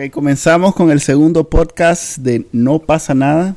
Ok, 0.00 0.10
comenzamos 0.10 0.74
con 0.74 0.90
el 0.90 1.00
segundo 1.00 1.44
podcast 1.44 2.16
de 2.18 2.46
No 2.52 2.78
pasa 2.78 3.12
nada. 3.12 3.54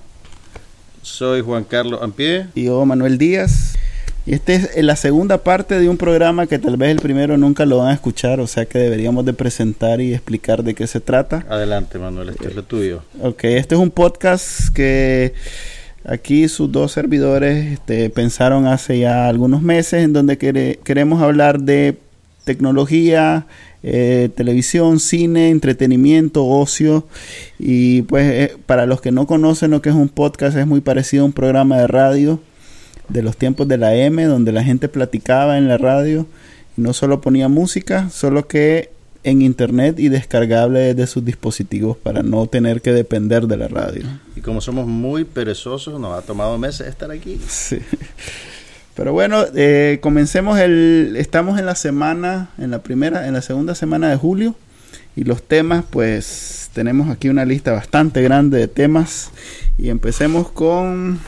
Soy 1.02 1.40
Juan 1.40 1.64
Carlos 1.64 2.02
Ampie. 2.02 2.48
Y 2.54 2.66
yo, 2.66 2.85
Manuel 2.85 3.18
Díaz. 3.18 3.76
Y 4.25 4.33
esta 4.33 4.51
es 4.51 4.83
la 4.83 4.97
segunda 4.97 5.37
parte 5.37 5.79
de 5.79 5.87
un 5.87 5.95
programa 5.95 6.45
que 6.47 6.59
tal 6.59 6.75
vez 6.75 6.89
el 6.89 6.99
primero 6.99 7.37
nunca 7.37 7.65
lo 7.65 7.77
van 7.77 7.89
a 7.89 7.93
escuchar, 7.93 8.41
o 8.41 8.47
sea 8.47 8.65
que 8.65 8.77
deberíamos 8.77 9.23
de 9.23 9.31
presentar 9.31 10.01
y 10.01 10.13
explicar 10.13 10.63
de 10.63 10.73
qué 10.73 10.85
se 10.85 10.99
trata. 10.99 11.45
Adelante, 11.49 11.97
Manuel, 11.97 12.29
esto 12.29 12.49
es 12.49 12.55
lo 12.55 12.63
tuyo. 12.63 13.03
Ok, 13.21 13.46
este 13.46 13.75
es 13.75 13.81
un 13.81 13.91
podcast 13.91 14.67
que 14.73 15.33
aquí 16.04 16.50
sus 16.50 16.70
dos 16.70 16.91
servidores 16.91 17.71
este, 17.73 18.10
pensaron 18.10 18.68
hace 18.68 19.00
ya 19.00 19.30
algunos 19.30 19.62
meses 19.62 20.04
en 20.04 20.12
donde 20.12 20.38
queremos 20.38 21.21
hablar 21.21 21.62
de 21.62 22.00
tecnología, 22.44 23.46
eh, 23.84 24.30
televisión, 24.36 25.00
cine, 25.00 25.50
entretenimiento, 25.50 26.46
ocio. 26.46 27.06
Y 27.60 28.04
pues 28.04 28.32
eh, 28.32 28.58
para 28.66 28.86
los 28.86 29.02
que 29.02 29.12
no 29.12 29.28
conocen 29.28 29.72
lo 29.72 29.82
que 29.82 29.90
es 29.90 29.96
un 29.96 30.10
podcast, 30.10 30.58
es 30.58 30.66
muy 30.66 30.82
parecido 30.82 31.24
a 31.24 31.26
un 31.26 31.34
programa 31.34 31.78
de 31.78 31.88
radio 31.88 32.40
de 33.10 33.22
los 33.22 33.38
tiempos 33.38 33.68
de 33.68 33.77
la 33.77 33.96
M, 33.96 34.24
donde 34.24 34.52
la 34.52 34.64
gente 34.64 34.88
platicaba 34.88 35.58
en 35.58 35.68
la 35.68 35.77
radio 35.77 36.26
y 36.77 36.82
no 36.82 36.94
solo 36.94 37.22
ponía 37.22 37.48
música, 37.50 38.10
solo 38.10 38.48
que 38.48 38.91
en 39.24 39.41
internet 39.41 40.00
y 40.00 40.10
descargable 40.10 40.80
desde 40.80 41.08
sus 41.08 41.24
dispositivos 41.24 41.98
para 41.98 42.24
no 42.24 42.48
tener 42.48 42.82
que 42.82 42.91
depender 42.91 43.48
de 43.48 43.58
la 43.58 43.68
radio. 43.68 44.04
Y 44.36 44.41
como 44.41 44.62
somos 44.62 44.86
muy 44.86 45.24
perezosos, 45.24 46.00
nos 46.00 46.18
ha 46.18 46.26
tomado 46.26 46.58
meses 46.58 46.88
estar 46.88 47.10
aquí. 47.12 47.40
Sí. 47.48 47.80
Pero 48.96 49.12
bueno, 49.12 49.44
eh, 49.56 50.00
comencemos 50.02 50.60
el, 50.60 51.16
estamos 51.18 51.60
en 51.60 51.66
la 51.66 51.76
semana, 51.76 52.50
en 52.60 52.72
la 52.72 52.84
primera, 52.84 53.28
en 53.28 53.34
la 53.34 53.42
segunda 53.42 53.74
semana 53.74 54.10
de 54.10 54.18
julio 54.18 54.56
y 55.16 55.24
los 55.24 55.42
temas, 55.42 55.84
pues 55.90 56.70
tenemos 56.74 57.10
aquí 57.10 57.30
una 57.30 57.46
lista 57.46 57.72
bastante 57.72 58.22
grande 58.22 58.60
de 58.60 58.68
temas 58.68 59.32
y 59.78 59.90
empecemos 59.90 60.50
con 60.50 61.20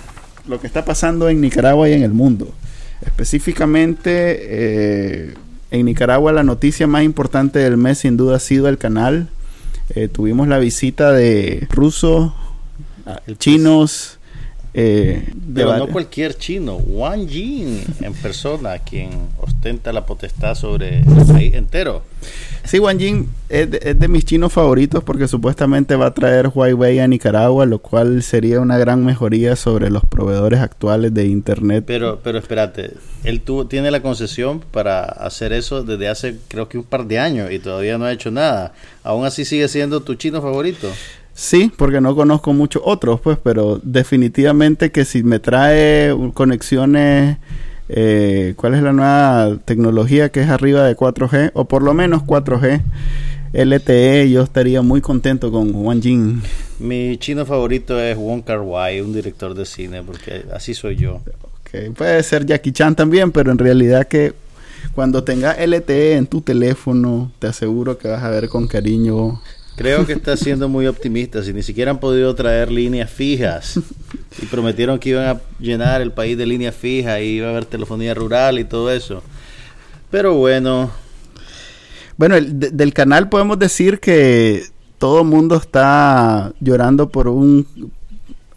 lo 0.47 0.59
que 0.59 0.67
está 0.67 0.85
pasando 0.85 1.27
en 1.29 1.41
Nicaragua 1.41 1.89
y 1.89 1.93
en 1.93 2.03
el 2.03 2.11
mundo. 2.11 2.53
Específicamente, 3.05 4.37
eh, 4.41 5.33
en 5.71 5.85
Nicaragua 5.85 6.31
la 6.31 6.43
noticia 6.43 6.87
más 6.87 7.03
importante 7.03 7.59
del 7.59 7.77
mes 7.77 7.99
sin 7.99 8.15
duda 8.15 8.37
ha 8.37 8.39
sido 8.39 8.67
el 8.67 8.77
canal. 8.77 9.29
Eh, 9.89 10.07
tuvimos 10.07 10.47
la 10.47 10.59
visita 10.59 11.11
de 11.11 11.67
rusos, 11.71 12.33
ah, 13.05 13.21
chinos, 13.37 14.19
eh, 14.77 15.23
Pero 15.53 15.77
no 15.77 15.87
cualquier 15.87 16.37
chino, 16.37 16.75
Wang 16.75 17.29
Jin 17.29 17.81
en 18.01 18.13
persona, 18.13 18.79
quien 18.79 19.09
ostenta 19.39 19.93
la 19.93 20.05
potestad 20.05 20.53
sobre 20.53 20.99
el 20.99 21.25
país 21.31 21.53
entero. 21.53 22.03
Sí, 22.65 22.79
Wang 22.79 22.99
Jin 22.99 23.29
es 23.47 23.69
de, 23.71 24.07
mis 24.09 24.25
chinos 24.25 24.51
favoritos 24.51 25.01
porque 25.01 25.29
supuestamente 25.29 25.95
va 25.95 26.07
a 26.07 26.13
traer 26.13 26.51
Huawei 26.53 26.99
a 26.99 27.07
Nicaragua, 27.07 27.65
lo 27.65 27.79
cual 27.79 28.21
sería 28.21 28.59
una 28.59 28.77
gran 28.77 29.05
mejoría 29.05 29.55
sobre 29.55 29.89
los 29.89 30.03
proveedores 30.05 30.59
actuales 30.59 31.13
de 31.13 31.25
Internet. 31.25 31.85
Pero, 31.87 32.19
pero 32.21 32.37
espérate, 32.37 32.91
él 33.23 33.39
tuvo, 33.39 33.67
tiene 33.67 33.91
la 33.91 34.01
concesión 34.01 34.59
para 34.59 35.03
hacer 35.03 35.53
eso 35.53 35.83
desde 35.83 36.09
hace 36.09 36.35
creo 36.49 36.67
que 36.67 36.77
un 36.77 36.83
par 36.83 37.05
de 37.05 37.17
años 37.17 37.49
y 37.49 37.59
todavía 37.59 37.97
no 37.97 38.03
ha 38.03 38.11
hecho 38.11 38.29
nada. 38.29 38.73
Aún 39.03 39.25
así 39.25 39.45
sigue 39.45 39.69
siendo 39.69 40.01
tu 40.01 40.15
chino 40.15 40.41
favorito. 40.41 40.91
Sí, 41.37 41.69
porque 41.75 41.99
no 41.99 42.15
conozco 42.15 42.53
muchos 42.53 42.81
otros, 42.85 43.19
pues, 43.19 43.37
pero 43.37 43.81
definitivamente 43.83 44.91
que 44.91 45.03
si 45.03 45.21
me 45.21 45.39
trae 45.39 46.15
conexiones, 46.33 47.37
eh, 47.89 48.53
¿cuál 48.55 48.75
es 48.75 48.81
la 48.81 48.93
nueva 48.93 49.57
tecnología 49.65 50.29
que 50.29 50.41
es 50.41 50.49
arriba 50.49 50.85
de 50.85 50.95
4G? 50.95 51.51
O 51.53 51.65
por 51.65 51.83
lo 51.83 51.93
menos 51.93 52.23
4G, 52.23 52.81
LTE, 53.51 54.31
yo 54.31 54.43
estaría 54.43 54.81
muy 54.81 55.01
contento 55.01 55.51
con 55.51 55.75
Wang 55.75 56.01
Jin. 56.01 56.41
Mi 56.79 57.17
chino 57.17 57.45
favorito 57.45 57.99
es 57.99 58.15
Wong 58.15 58.43
Kar 58.43 58.61
Wai, 58.61 59.01
un 59.01 59.11
director 59.11 59.53
de 59.53 59.65
cine, 59.65 60.03
porque 60.03 60.45
así 60.53 60.73
soy 60.73 60.95
yo. 60.95 61.19
Okay. 61.61 61.89
Puede 61.89 62.23
ser 62.23 62.45
Jackie 62.45 62.71
Chan 62.71 62.95
también, 62.95 63.33
pero 63.33 63.51
en 63.51 63.57
realidad 63.57 64.07
que 64.07 64.33
cuando 64.93 65.25
tengas 65.25 65.57
LTE 65.59 66.15
en 66.15 66.27
tu 66.27 66.39
teléfono, 66.39 67.29
te 67.39 67.47
aseguro 67.47 67.97
que 67.97 68.07
vas 68.07 68.23
a 68.23 68.29
ver 68.29 68.47
con 68.47 68.67
cariño 68.67 69.41
Creo 69.75 70.05
que 70.05 70.13
está 70.13 70.37
siendo 70.37 70.69
muy 70.69 70.87
optimista. 70.87 71.43
Si 71.43 71.51
ni 71.51 71.61
siquiera 71.61 71.91
han 71.91 71.99
podido 71.99 72.33
traer 72.33 72.71
líneas 72.71 73.09
fijas 73.09 73.79
y 74.41 74.45
prometieron 74.45 74.99
que 74.99 75.09
iban 75.09 75.27
a 75.27 75.41
llenar 75.59 76.01
el 76.01 76.11
país 76.11 76.37
de 76.37 76.45
líneas 76.45 76.75
fijas 76.75 77.19
y 77.21 77.37
iba 77.37 77.47
a 77.47 77.51
haber 77.51 77.65
telefonía 77.65 78.13
rural 78.13 78.59
y 78.59 78.63
todo 78.63 78.91
eso. 78.91 79.21
Pero 80.09 80.35
bueno. 80.35 80.91
Bueno, 82.17 82.37
del 82.39 82.93
canal 82.93 83.27
podemos 83.27 83.59
decir 83.59 83.99
que 83.99 84.63
todo 84.97 85.21
el 85.21 85.27
mundo 85.27 85.57
está 85.57 86.53
llorando 86.61 87.09
por 87.09 87.27
un 87.27 87.67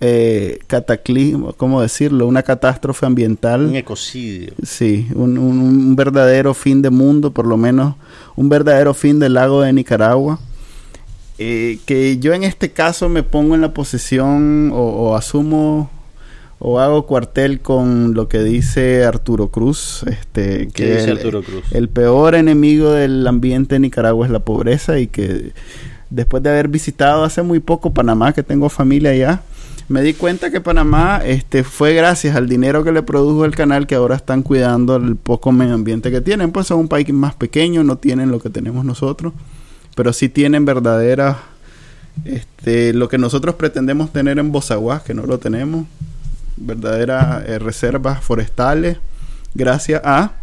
eh, 0.00 0.60
cataclismo, 0.68 1.52
¿cómo 1.54 1.82
decirlo? 1.82 2.28
Una 2.28 2.44
catástrofe 2.44 3.04
ambiental. 3.04 3.66
Un 3.66 3.74
ecocidio. 3.74 4.52
Sí, 4.62 5.08
un, 5.14 5.36
un 5.38 5.96
verdadero 5.96 6.54
fin 6.54 6.80
de 6.82 6.90
mundo, 6.90 7.32
por 7.32 7.48
lo 7.48 7.56
menos 7.56 7.96
un 8.36 8.48
verdadero 8.48 8.94
fin 8.94 9.18
del 9.18 9.34
lago 9.34 9.62
de 9.62 9.72
Nicaragua. 9.72 10.38
Eh, 11.40 11.78
que 11.86 12.18
yo 12.18 12.34
en 12.34 12.42
este 12.42 12.72
caso 12.72 13.08
me 13.08 13.22
pongo 13.22 13.54
en 13.54 13.60
la 13.60 13.72
posición 13.72 14.72
o, 14.74 15.14
asumo 15.14 15.88
o 16.58 16.80
hago 16.80 17.06
cuartel 17.06 17.60
con 17.60 18.14
lo 18.14 18.28
que 18.28 18.42
dice 18.42 19.04
Arturo 19.04 19.46
Cruz, 19.46 20.02
este, 20.08 20.66
que 20.74 20.96
dice 20.96 21.12
Arturo 21.12 21.44
Cruz? 21.44 21.62
el 21.70 21.88
peor 21.88 22.34
enemigo 22.34 22.90
del 22.90 23.24
ambiente 23.24 23.76
en 23.76 23.82
Nicaragua 23.82 24.26
es 24.26 24.32
la 24.32 24.40
pobreza 24.40 24.98
y 24.98 25.06
que 25.06 25.52
después 26.10 26.42
de 26.42 26.50
haber 26.50 26.66
visitado 26.66 27.22
hace 27.22 27.42
muy 27.42 27.60
poco 27.60 27.94
Panamá, 27.94 28.32
que 28.32 28.42
tengo 28.42 28.68
familia 28.68 29.10
allá, 29.10 29.42
me 29.86 30.02
di 30.02 30.14
cuenta 30.14 30.50
que 30.50 30.60
Panamá 30.60 31.22
este, 31.24 31.62
fue 31.62 31.94
gracias 31.94 32.34
al 32.34 32.48
dinero 32.48 32.82
que 32.82 32.90
le 32.90 33.02
produjo 33.02 33.44
el 33.44 33.54
canal 33.54 33.86
que 33.86 33.94
ahora 33.94 34.16
están 34.16 34.42
cuidando 34.42 34.96
el 34.96 35.14
poco 35.14 35.52
medio 35.52 35.74
ambiente 35.74 36.10
que 36.10 36.20
tienen. 36.20 36.50
Pues 36.50 36.66
son 36.66 36.80
un 36.80 36.88
país 36.88 37.10
más 37.10 37.34
pequeño, 37.34 37.84
no 37.84 37.96
tienen 37.96 38.30
lo 38.30 38.38
que 38.38 38.50
tenemos 38.50 38.84
nosotros 38.84 39.32
pero 39.98 40.12
sí 40.12 40.28
tienen 40.28 40.64
verdaderas, 40.64 41.38
este, 42.24 42.92
lo 42.92 43.08
que 43.08 43.18
nosotros 43.18 43.56
pretendemos 43.56 44.12
tener 44.12 44.38
en 44.38 44.52
Bozaguas, 44.52 45.02
que 45.02 45.12
no 45.12 45.26
lo 45.26 45.40
tenemos, 45.40 45.88
verdaderas 46.56 47.44
eh, 47.48 47.58
reservas 47.58 48.22
forestales, 48.22 48.98
gracias 49.54 50.00
a 50.04 50.34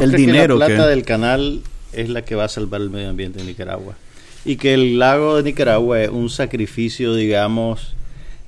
el 0.00 0.12
dinero 0.12 0.54
que 0.54 0.60
la 0.60 0.66
plata 0.66 0.86
del 0.86 1.04
canal 1.04 1.62
es 1.92 2.08
la 2.08 2.24
que 2.24 2.36
va 2.36 2.44
a 2.44 2.48
salvar 2.48 2.82
el 2.82 2.90
medio 2.90 3.08
ambiente 3.08 3.40
en 3.40 3.46
Nicaragua 3.46 3.96
y 4.44 4.54
que 4.54 4.74
el 4.74 4.96
lago 4.96 5.38
de 5.38 5.42
Nicaragua 5.42 6.00
es 6.00 6.10
un 6.10 6.30
sacrificio, 6.30 7.16
digamos, 7.16 7.96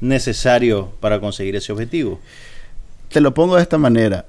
necesario 0.01 0.93
para 1.01 1.19
conseguir 1.19 1.57
ese 1.57 1.73
objetivo. 1.73 2.21
Te 3.09 3.21
lo 3.21 3.35
pongo 3.35 3.57
de 3.57 3.63
esta 3.63 3.79
manera. 3.79 4.27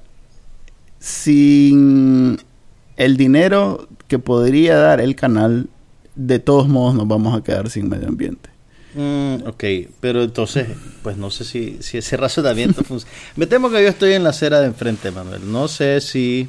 Sin 0.98 2.40
el 2.96 3.16
dinero 3.16 3.86
que 4.08 4.18
podría 4.18 4.78
dar 4.78 5.00
el 5.00 5.14
canal 5.14 5.68
de 6.16 6.38
todos 6.38 6.66
modos 6.66 6.94
nos 6.94 7.06
vamos 7.06 7.38
a 7.38 7.44
quedar 7.44 7.70
sin 7.70 7.88
medio 7.88 8.08
ambiente. 8.08 8.50
Mm, 8.94 9.46
ok, 9.46 9.64
pero 10.00 10.22
entonces, 10.22 10.66
pues 11.02 11.18
no 11.18 11.30
sé 11.30 11.44
si, 11.44 11.76
si 11.80 11.98
ese 11.98 12.16
razonamiento 12.16 12.82
funciona. 12.84 13.14
Me 13.36 13.46
temo 13.46 13.70
que 13.70 13.82
yo 13.82 13.88
estoy 13.88 14.14
en 14.14 14.24
la 14.24 14.30
acera 14.30 14.60
de 14.60 14.66
enfrente, 14.66 15.10
Manuel. 15.10 15.52
No 15.52 15.68
sé 15.68 16.00
si... 16.00 16.48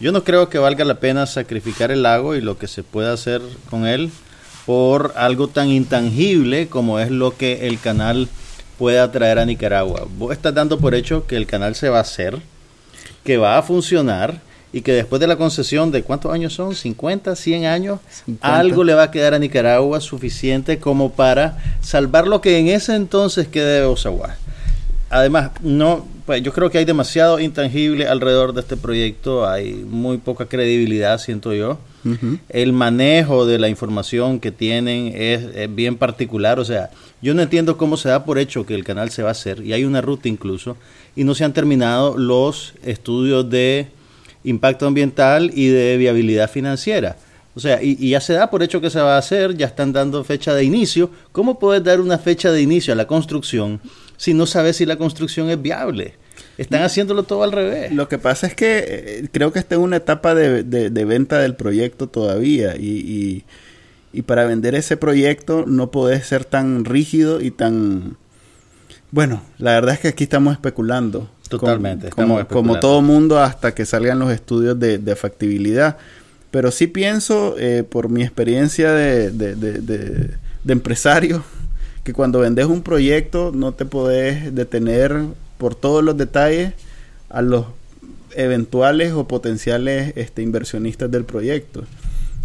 Yo 0.00 0.12
no 0.12 0.24
creo 0.24 0.48
que 0.48 0.58
valga 0.58 0.84
la 0.84 1.00
pena 1.00 1.26
sacrificar 1.26 1.90
el 1.90 2.04
lago 2.04 2.36
y 2.36 2.40
lo 2.40 2.56
que 2.56 2.68
se 2.68 2.84
pueda 2.84 3.12
hacer 3.12 3.42
con 3.68 3.84
él 3.84 4.10
por 4.64 5.12
algo 5.16 5.48
tan 5.48 5.70
intangible 5.70 6.68
como 6.68 7.00
es 7.00 7.10
lo 7.10 7.36
que 7.36 7.66
el 7.66 7.80
canal 7.80 8.28
pueda 8.78 9.10
traer 9.10 9.40
a 9.40 9.44
Nicaragua. 9.44 10.06
Vos 10.16 10.32
estás 10.32 10.54
dando 10.54 10.78
por 10.78 10.94
hecho 10.94 11.26
que 11.26 11.36
el 11.36 11.46
canal 11.46 11.74
se 11.74 11.88
va 11.88 11.98
a 11.98 12.02
hacer, 12.02 12.38
que 13.24 13.38
va 13.38 13.58
a 13.58 13.62
funcionar 13.62 14.40
y 14.72 14.82
que 14.82 14.92
después 14.92 15.20
de 15.20 15.26
la 15.26 15.36
concesión 15.36 15.90
de 15.90 16.02
cuántos 16.02 16.32
años 16.32 16.52
son, 16.52 16.74
50, 16.74 17.34
100 17.34 17.64
años, 17.64 18.00
algo 18.40 18.84
le 18.84 18.94
va 18.94 19.04
a 19.04 19.10
quedar 19.10 19.34
a 19.34 19.38
Nicaragua 19.38 20.00
suficiente 20.00 20.78
como 20.78 21.12
para 21.12 21.58
salvar 21.80 22.26
lo 22.26 22.40
que 22.40 22.58
en 22.58 22.68
ese 22.68 22.94
entonces 22.94 23.48
quede 23.48 23.80
de 23.80 23.86
Osawa. 23.86 24.36
Además, 25.10 25.52
no, 25.62 26.06
pues 26.26 26.42
yo 26.42 26.52
creo 26.52 26.68
que 26.68 26.76
hay 26.76 26.84
demasiado 26.84 27.40
intangible 27.40 28.06
alrededor 28.06 28.52
de 28.52 28.60
este 28.60 28.76
proyecto, 28.76 29.48
hay 29.48 29.72
muy 29.72 30.18
poca 30.18 30.46
credibilidad, 30.46 31.18
siento 31.18 31.54
yo. 31.54 31.78
El 32.48 32.72
manejo 32.72 33.44
de 33.44 33.58
la 33.58 33.68
información 33.68 34.40
que 34.40 34.50
tienen 34.50 35.12
es, 35.14 35.42
es, 35.54 35.74
bien 35.74 35.96
particular, 35.96 36.58
o 36.58 36.64
sea, 36.64 36.90
yo 37.20 37.34
no 37.34 37.42
entiendo 37.42 37.76
cómo 37.76 37.98
se 37.98 38.08
da 38.08 38.24
por 38.24 38.38
hecho 38.38 38.64
que 38.64 38.74
el 38.74 38.84
canal 38.84 39.10
se 39.10 39.22
va 39.22 39.30
a 39.30 39.32
hacer, 39.32 39.62
y 39.62 39.74
hay 39.74 39.84
una 39.84 40.00
ruta 40.00 40.28
incluso, 40.28 40.78
y 41.16 41.24
no 41.24 41.34
se 41.34 41.44
han 41.44 41.52
terminado 41.52 42.16
los 42.16 42.74
estudios 42.82 43.50
de 43.50 43.88
impacto 44.48 44.86
ambiental 44.86 45.50
y 45.54 45.68
de 45.68 45.96
viabilidad 45.96 46.50
financiera. 46.50 47.16
O 47.58 47.60
sea, 47.60 47.82
y, 47.82 48.10
ya 48.10 48.20
se 48.20 48.34
da 48.34 48.50
por 48.50 48.62
hecho 48.62 48.80
que 48.80 48.88
se 48.88 49.00
va 49.00 49.16
a 49.16 49.18
hacer, 49.18 49.56
ya 49.56 49.66
están 49.66 49.92
dando 49.92 50.22
fecha 50.22 50.54
de 50.54 50.62
inicio. 50.62 51.10
¿Cómo 51.32 51.58
puedes 51.58 51.82
dar 51.82 52.00
una 52.00 52.16
fecha 52.16 52.52
de 52.52 52.62
inicio 52.62 52.92
a 52.92 52.96
la 52.96 53.08
construcción 53.08 53.80
si 54.16 54.32
no 54.32 54.46
sabes 54.46 54.76
si 54.76 54.86
la 54.86 54.96
construcción 54.96 55.50
es 55.50 55.60
viable? 55.60 56.14
Están 56.56 56.82
haciéndolo 56.82 57.24
todo 57.24 57.42
al 57.42 57.50
revés. 57.50 57.92
Lo 57.92 58.08
que 58.08 58.18
pasa 58.18 58.46
es 58.46 58.54
que 58.54 58.84
eh, 58.86 59.28
creo 59.32 59.52
que 59.52 59.58
está 59.58 59.74
en 59.74 59.80
una 59.80 59.96
etapa 59.96 60.36
de, 60.36 60.62
venta 61.04 61.40
del 61.40 61.56
proyecto 61.56 62.08
todavía 62.08 62.76
y, 62.76 63.44
Y 64.12 64.22
para 64.22 64.44
vender 64.44 64.76
ese 64.76 64.96
proyecto 64.96 65.64
no 65.66 65.90
podés 65.90 66.26
ser 66.26 66.44
tan 66.44 66.84
rígido 66.84 67.40
y 67.40 67.50
tan... 67.50 68.16
Bueno, 69.10 69.42
la 69.58 69.72
verdad 69.72 69.94
es 69.94 70.00
que 70.00 70.08
aquí 70.08 70.22
estamos 70.24 70.52
especulando. 70.52 71.28
Totalmente. 71.48 72.10
Como, 72.10 72.46
como, 72.46 72.78
todo 72.80 73.00
mundo 73.02 73.38
hasta 73.40 73.74
que 73.74 73.86
salgan 73.86 74.18
los 74.18 74.30
estudios 74.30 74.78
de, 74.78 74.98
de 74.98 75.16
factibilidad. 75.16 75.96
Pero 76.50 76.70
sí 76.70 76.86
pienso, 76.86 77.56
eh, 77.58 77.84
por 77.88 78.08
mi 78.08 78.22
experiencia 78.22 78.92
de, 78.92 79.30
de, 79.30 79.54
de, 79.54 80.72
empresario, 80.72 81.44
que 82.04 82.12
cuando 82.12 82.40
vendes 82.40 82.66
un 82.66 82.82
proyecto 82.82 83.52
no 83.54 83.72
te 83.72 83.84
podés 83.84 84.54
detener 84.54 85.24
por 85.58 85.74
todos 85.74 86.02
los 86.02 86.16
detalles 86.16 86.72
a 87.28 87.42
los 87.42 87.66
eventuales 88.34 89.12
o 89.12 89.26
potenciales 89.26 90.12
este, 90.16 90.42
inversionistas 90.42 91.10
del 91.10 91.24
proyecto. 91.24 91.84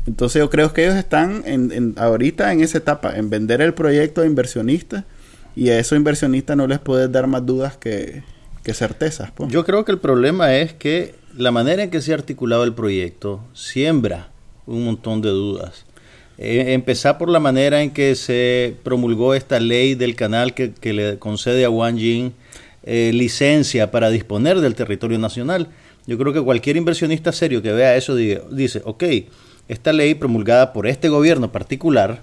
Entonces 0.06 0.42
yo 0.42 0.50
creo 0.50 0.74
que 0.74 0.84
ellos 0.84 0.96
están 0.96 1.44
en, 1.46 1.94
ahorita 1.98 2.52
en 2.52 2.62
esa 2.62 2.78
etapa, 2.78 3.16
en 3.16 3.30
vender 3.30 3.62
el 3.62 3.74
proyecto 3.74 4.22
a 4.22 4.26
inversionistas 4.26 5.06
y 5.56 5.70
a 5.70 5.80
esos 5.80 5.98
inversionistas 5.98 6.58
no 6.58 6.68
les 6.68 6.80
puedes 6.80 7.10
dar 7.10 7.28
más 7.28 7.46
dudas 7.46 7.78
que, 7.78 8.24
certezas. 8.72 9.32
Pues. 9.32 9.52
Yo 9.52 9.66
creo 9.66 9.84
que 9.84 9.92
el 9.92 10.00
problema 10.00 10.56
es 10.56 10.74
que 10.74 11.16
la 11.36 11.52
manera 11.52 11.84
en 11.84 11.90
que 11.90 12.02
se 12.02 12.12
ha 12.12 12.16
articulado 12.16 12.64
el 12.64 12.74
proyecto 12.74 13.44
siembra 13.54 14.30
un 14.66 14.86
montón 14.86 15.22
de 15.22 15.30
dudas. 15.30 15.86
Eh, 16.38 16.74
empezar 16.74 17.18
por 17.18 17.30
la 17.30 17.40
manera 17.40 17.82
en 17.82 17.92
que 17.92 18.16
se 18.16 18.76
promulgó 18.84 19.34
esta 19.34 19.60
ley 19.60 19.96
del 19.96 20.16
canal 20.16 20.54
que, 20.54 20.74
le 20.94 21.20
concede 21.20 21.66
a 21.66 21.70
Wang 21.70 21.98
Jing 21.98 22.32
eh, 22.84 23.12
licencia 23.14 23.92
para 23.92 24.10
disponer 24.10 24.60
del 24.60 24.76
territorio 24.76 25.20
nacional. 25.20 25.68
Yo 26.06 26.18
creo 26.18 26.34
que 26.34 26.42
cualquier 26.42 26.78
inversionista 26.78 27.32
serio 27.32 27.62
que 27.62 27.72
vea 27.72 27.96
eso 27.96 28.16
dice, 28.16 28.82
ok, 28.84 29.04
esta 29.70 29.94
ley 29.94 30.16
promulgada 30.16 30.74
por 30.74 30.88
este 30.88 31.08
gobierno 31.08 31.52
particular 31.52 32.22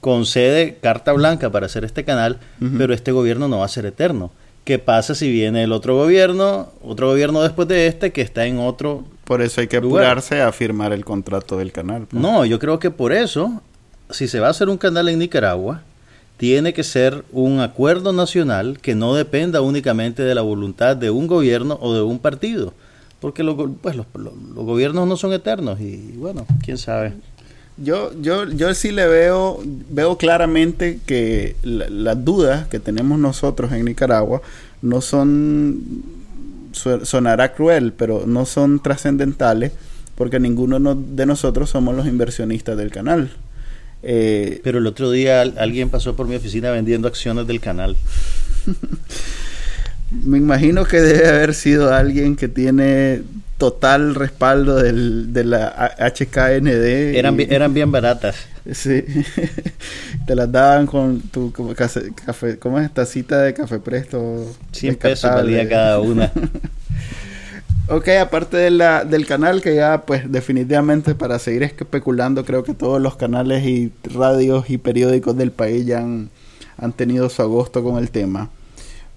concede 0.00 0.78
carta 0.82 1.12
blanca 1.12 1.50
para 1.50 1.66
hacer 1.66 1.84
este 1.84 2.04
canal, 2.04 2.40
pero 2.76 2.92
este 2.92 3.12
gobierno 3.12 3.46
no 3.46 3.58
va 3.58 3.66
a 3.66 3.68
ser 3.68 3.86
eterno. 3.86 4.32
¿Qué 4.64 4.78
pasa 4.78 5.14
si 5.14 5.30
viene 5.30 5.64
el 5.64 5.72
otro 5.72 5.96
gobierno, 5.96 6.68
otro 6.82 7.08
gobierno 7.08 7.42
después 7.42 7.66
de 7.66 7.88
este 7.88 8.12
que 8.12 8.20
está 8.20 8.46
en 8.46 8.58
otro 8.58 9.04
Por 9.24 9.42
eso 9.42 9.60
hay 9.60 9.66
que 9.66 9.78
apurarse 9.78 10.40
a 10.40 10.52
firmar 10.52 10.92
el 10.92 11.04
contrato 11.04 11.56
del 11.56 11.72
canal. 11.72 12.06
Pues. 12.08 12.22
No, 12.22 12.44
yo 12.44 12.58
creo 12.58 12.78
que 12.78 12.90
por 12.90 13.12
eso, 13.12 13.60
si 14.10 14.28
se 14.28 14.38
va 14.38 14.46
a 14.46 14.50
hacer 14.50 14.68
un 14.68 14.78
canal 14.78 15.08
en 15.08 15.18
Nicaragua, 15.18 15.82
tiene 16.36 16.72
que 16.72 16.84
ser 16.84 17.24
un 17.32 17.60
acuerdo 17.60 18.12
nacional 18.12 18.78
que 18.80 18.94
no 18.94 19.14
dependa 19.14 19.60
únicamente 19.60 20.22
de 20.22 20.34
la 20.34 20.42
voluntad 20.42 20.96
de 20.96 21.10
un 21.10 21.26
gobierno 21.26 21.78
o 21.80 21.94
de 21.94 22.02
un 22.02 22.18
partido 22.18 22.72
porque 23.22 23.44
los, 23.44 23.56
pues 23.80 23.94
los, 23.94 24.06
gobiernos 24.52 25.06
no 25.06 25.16
son 25.16 25.32
eternos 25.32 25.80
y 25.80 26.14
bueno, 26.16 26.44
quién 26.64 26.76
sabe. 26.76 27.14
Yo, 27.78 28.12
yo, 28.20 28.48
yo 28.48 28.74
sí 28.74 28.92
le 28.92 29.06
veo, 29.06 29.60
veo 29.64 30.18
claramente 30.18 31.00
que 31.06 31.56
las 31.62 32.24
dudas 32.24 32.68
que 32.68 32.78
tenemos 32.78 33.18
nosotros 33.18 33.72
en 33.72 33.86
Nicaragua 33.86 34.42
no 34.82 35.00
son, 35.00 35.82
sonará 36.72 37.54
cruel, 37.54 37.92
pero 37.92 38.24
no 38.26 38.44
son 38.44 38.80
trascendentales 38.80 39.72
porque 40.14 40.38
ninguno 40.38 40.94
de 40.94 41.26
nosotros 41.26 41.70
somos 41.70 41.94
los 41.94 42.06
inversionistas 42.06 42.76
del 42.76 42.90
canal. 42.90 43.30
Eh, 44.02 44.60
pero 44.64 44.78
el 44.78 44.86
otro 44.86 45.10
día 45.10 45.40
alguien 45.42 45.88
pasó 45.88 46.16
por 46.16 46.26
mi 46.26 46.34
oficina 46.34 46.70
vendiendo 46.70 47.08
acciones 47.08 47.46
del 47.46 47.60
canal. 47.60 47.96
Me 50.10 50.36
imagino 50.38 50.84
que 50.84 51.00
debe 51.00 51.28
haber 51.28 51.54
sido 51.54 51.94
alguien 51.94 52.36
que 52.36 52.48
tiene 52.48 53.22
total 53.62 54.16
respaldo 54.16 54.74
del, 54.74 55.32
de 55.32 55.44
la 55.44 55.94
HKND. 55.96 57.14
Eran, 57.14 57.38
eran 57.38 57.72
bien 57.72 57.92
baratas. 57.92 58.34
Sí. 58.72 59.04
Te 60.26 60.34
las 60.34 60.50
daban 60.50 60.88
con 60.88 61.20
tu 61.20 61.52
café, 61.76 62.58
¿cómo 62.58 62.80
es? 62.80 62.92
Tacita 62.92 63.40
de 63.40 63.54
café 63.54 63.78
presto. 63.78 64.52
100 64.72 64.96
pesos 64.96 65.30
valía 65.30 65.68
cada 65.68 66.00
una. 66.00 66.32
ok, 67.88 68.08
aparte 68.20 68.56
de 68.56 68.72
la, 68.72 69.04
del 69.04 69.26
canal 69.26 69.62
que 69.62 69.76
ya 69.76 70.02
pues 70.06 70.28
definitivamente 70.32 71.14
para 71.14 71.38
seguir 71.38 71.62
especulando 71.62 72.44
creo 72.44 72.64
que 72.64 72.74
todos 72.74 73.00
los 73.00 73.14
canales 73.14 73.64
y 73.64 73.92
radios 74.12 74.70
y 74.70 74.78
periódicos 74.78 75.36
del 75.36 75.52
país 75.52 75.86
ya 75.86 76.00
han, 76.00 76.30
han 76.78 76.92
tenido 76.94 77.30
su 77.30 77.42
agosto 77.42 77.84
con 77.84 77.98
el 77.98 78.10
tema. 78.10 78.50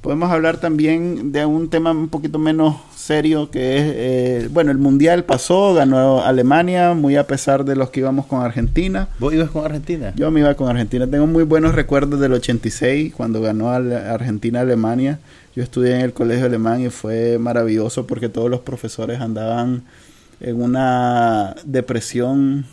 Podemos 0.05 0.29
hablar 0.29 0.57
también 0.57 1.31
de 1.31 1.47
un 1.47 1.67
tema 1.67 1.89
un 1.89 2.09
poquito 2.09 2.37
menos 2.37 2.75
serio 2.95 3.49
que 3.49 3.77
es, 3.77 3.83
eh, 3.87 4.49
bueno, 4.51 4.69
el 4.69 4.77
Mundial 4.77 5.23
pasó, 5.23 5.73
ganó 5.73 6.23
Alemania, 6.23 6.93
muy 6.93 7.15
a 7.15 7.25
pesar 7.25 7.65
de 7.65 7.75
los 7.75 7.89
que 7.89 8.01
íbamos 8.01 8.27
con 8.27 8.43
Argentina. 8.43 9.07
¿Vos 9.17 9.33
ibas 9.33 9.49
con 9.49 9.65
Argentina? 9.65 10.13
Yo 10.15 10.29
me 10.29 10.41
iba 10.41 10.53
con 10.53 10.69
Argentina. 10.69 11.07
Tengo 11.07 11.25
muy 11.25 11.41
buenos 11.41 11.73
recuerdos 11.73 12.19
del 12.19 12.33
86, 12.33 13.15
cuando 13.15 13.41
ganó 13.41 13.71
Argentina-Alemania. 13.71 15.17
Yo 15.55 15.63
estudié 15.63 15.95
en 15.95 16.01
el 16.01 16.13
colegio 16.13 16.45
alemán 16.45 16.81
y 16.81 16.91
fue 16.91 17.39
maravilloso 17.39 18.05
porque 18.05 18.29
todos 18.29 18.51
los 18.51 18.59
profesores 18.59 19.19
andaban 19.21 19.85
en 20.39 20.61
una 20.61 21.55
depresión 21.65 22.67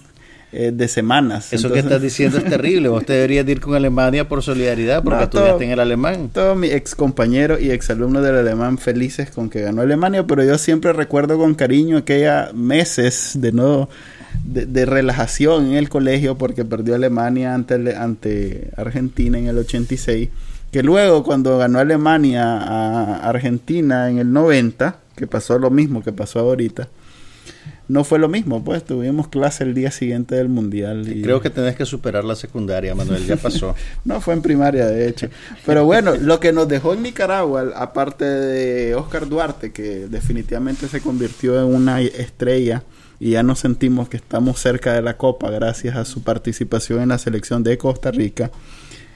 eh, 0.54 0.70
de 0.70 0.86
semanas. 0.86 1.50
Eso 1.52 1.72
que 1.72 1.78
estás 1.78 2.02
diciendo 2.02 2.36
es 2.36 2.44
terrible. 2.44 2.88
Vos 2.90 3.06
te 3.06 3.14
deberías 3.14 3.48
ir 3.48 3.58
con 3.58 3.74
Alemania 3.74 4.28
por 4.28 4.42
solidaridad 4.42 5.02
porque 5.02 5.24
estudiaste 5.24 5.64
en 5.64 5.70
el 5.70 5.80
alemán. 5.80 6.28
Todos 6.30 6.58
mis 6.58 6.72
ex 6.72 6.94
compañeros 6.94 7.58
y 7.62 7.70
ex 7.70 7.88
alumnos 7.88 8.22
del 8.22 8.36
alemán 8.36 8.76
felices 8.76 9.30
con 9.30 9.48
que 9.48 9.62
ganó 9.62 9.80
Alemania, 9.80 10.26
pero 10.26 10.44
yo 10.44 10.58
siempre 10.58 10.92
recuerdo 10.92 11.38
con 11.38 11.54
cariño 11.54 11.96
aquella 11.96 12.50
meses 12.52 13.32
de 13.36 13.52
no 13.52 13.88
de, 14.44 14.84
relajación 14.84 15.68
en 15.68 15.76
el 15.76 15.88
colegio 15.88 16.36
porque 16.36 16.66
perdió 16.66 16.96
Alemania 16.96 17.54
ante, 17.54 17.96
ante 17.96 18.70
Argentina 18.76 19.38
en 19.38 19.46
el 19.46 19.56
86. 19.56 20.28
Que 20.70 20.82
luego 20.82 21.22
cuando 21.22 21.56
ganó 21.56 21.78
Alemania 21.78 22.58
a 22.58 23.28
Argentina 23.28 24.10
en 24.10 24.18
el 24.18 24.32
90, 24.32 24.96
que 25.16 25.26
pasó 25.26 25.58
lo 25.58 25.70
mismo 25.70 26.02
que 26.02 26.12
pasó 26.12 26.40
ahorita, 26.40 26.88
no 27.92 28.04
fue 28.04 28.18
lo 28.18 28.26
mismo, 28.26 28.64
pues 28.64 28.84
tuvimos 28.84 29.28
clase 29.28 29.64
el 29.64 29.74
día 29.74 29.90
siguiente 29.90 30.34
del 30.34 30.48
mundial. 30.48 31.06
Y... 31.06 31.20
Creo 31.20 31.42
que 31.42 31.50
tenés 31.50 31.76
que 31.76 31.84
superar 31.84 32.24
la 32.24 32.34
secundaria, 32.34 32.94
Manuel, 32.94 33.26
ya 33.26 33.36
pasó. 33.36 33.74
no, 34.06 34.22
fue 34.22 34.32
en 34.32 34.40
primaria, 34.40 34.86
de 34.86 35.06
hecho. 35.06 35.28
Pero 35.66 35.84
bueno, 35.84 36.14
lo 36.16 36.40
que 36.40 36.54
nos 36.54 36.68
dejó 36.68 36.94
en 36.94 37.02
Nicaragua, 37.02 37.70
aparte 37.76 38.24
de 38.24 38.94
Oscar 38.94 39.28
Duarte, 39.28 39.72
que 39.72 40.08
definitivamente 40.08 40.88
se 40.88 41.02
convirtió 41.02 41.60
en 41.60 41.74
una 41.74 42.00
estrella 42.00 42.82
y 43.20 43.32
ya 43.32 43.42
nos 43.42 43.58
sentimos 43.58 44.08
que 44.08 44.16
estamos 44.16 44.58
cerca 44.58 44.94
de 44.94 45.02
la 45.02 45.18
Copa 45.18 45.50
gracias 45.50 45.94
a 45.94 46.06
su 46.06 46.22
participación 46.22 47.02
en 47.02 47.10
la 47.10 47.18
selección 47.18 47.62
de 47.62 47.76
Costa 47.76 48.10
Rica, 48.10 48.50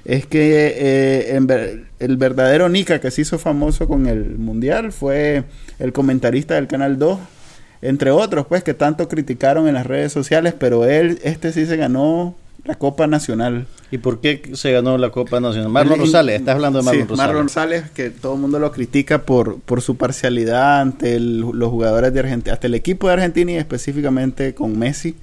es 0.04 0.26
que 0.26 0.74
eh, 0.76 1.74
el 1.98 2.16
verdadero 2.18 2.68
Nica 2.68 3.00
que 3.00 3.10
se 3.10 3.22
hizo 3.22 3.38
famoso 3.38 3.88
con 3.88 4.06
el 4.06 4.36
mundial 4.36 4.92
fue 4.92 5.44
el 5.78 5.94
comentarista 5.94 6.56
del 6.56 6.66
Canal 6.66 6.98
2, 6.98 7.18
entre 7.82 8.10
otros, 8.10 8.46
pues, 8.46 8.62
que 8.62 8.74
tanto 8.74 9.08
criticaron 9.08 9.68
en 9.68 9.74
las 9.74 9.86
redes 9.86 10.12
sociales, 10.12 10.54
pero 10.58 10.84
él, 10.84 11.18
este 11.22 11.52
sí 11.52 11.66
se 11.66 11.76
ganó 11.76 12.34
la 12.64 12.74
Copa 12.74 13.06
Nacional. 13.06 13.66
¿Y 13.90 13.98
por 13.98 14.20
qué 14.20 14.50
se 14.54 14.72
ganó 14.72 14.98
la 14.98 15.10
Copa 15.10 15.38
Nacional? 15.40 15.70
Marlon 15.70 16.00
Rosales, 16.00 16.40
estás 16.40 16.56
hablando 16.56 16.80
de 16.80 16.84
Marlon 16.84 17.02
sí, 17.02 17.08
Rosales. 17.08 17.26
Marlon 17.28 17.42
Rosales, 17.44 17.90
que 17.90 18.10
todo 18.10 18.34
el 18.34 18.40
mundo 18.40 18.58
lo 18.58 18.72
critica 18.72 19.22
por, 19.22 19.60
por 19.60 19.80
su 19.80 19.96
parcialidad 19.96 20.80
ante 20.80 21.20
los 21.20 21.70
jugadores 21.70 22.12
de 22.12 22.20
Argentina, 22.20 22.54
hasta 22.54 22.66
el 22.66 22.74
equipo 22.74 23.06
de 23.06 23.14
Argentina 23.14 23.52
y 23.52 23.56
específicamente 23.56 24.54
con 24.54 24.76
Messi. 24.78 25.14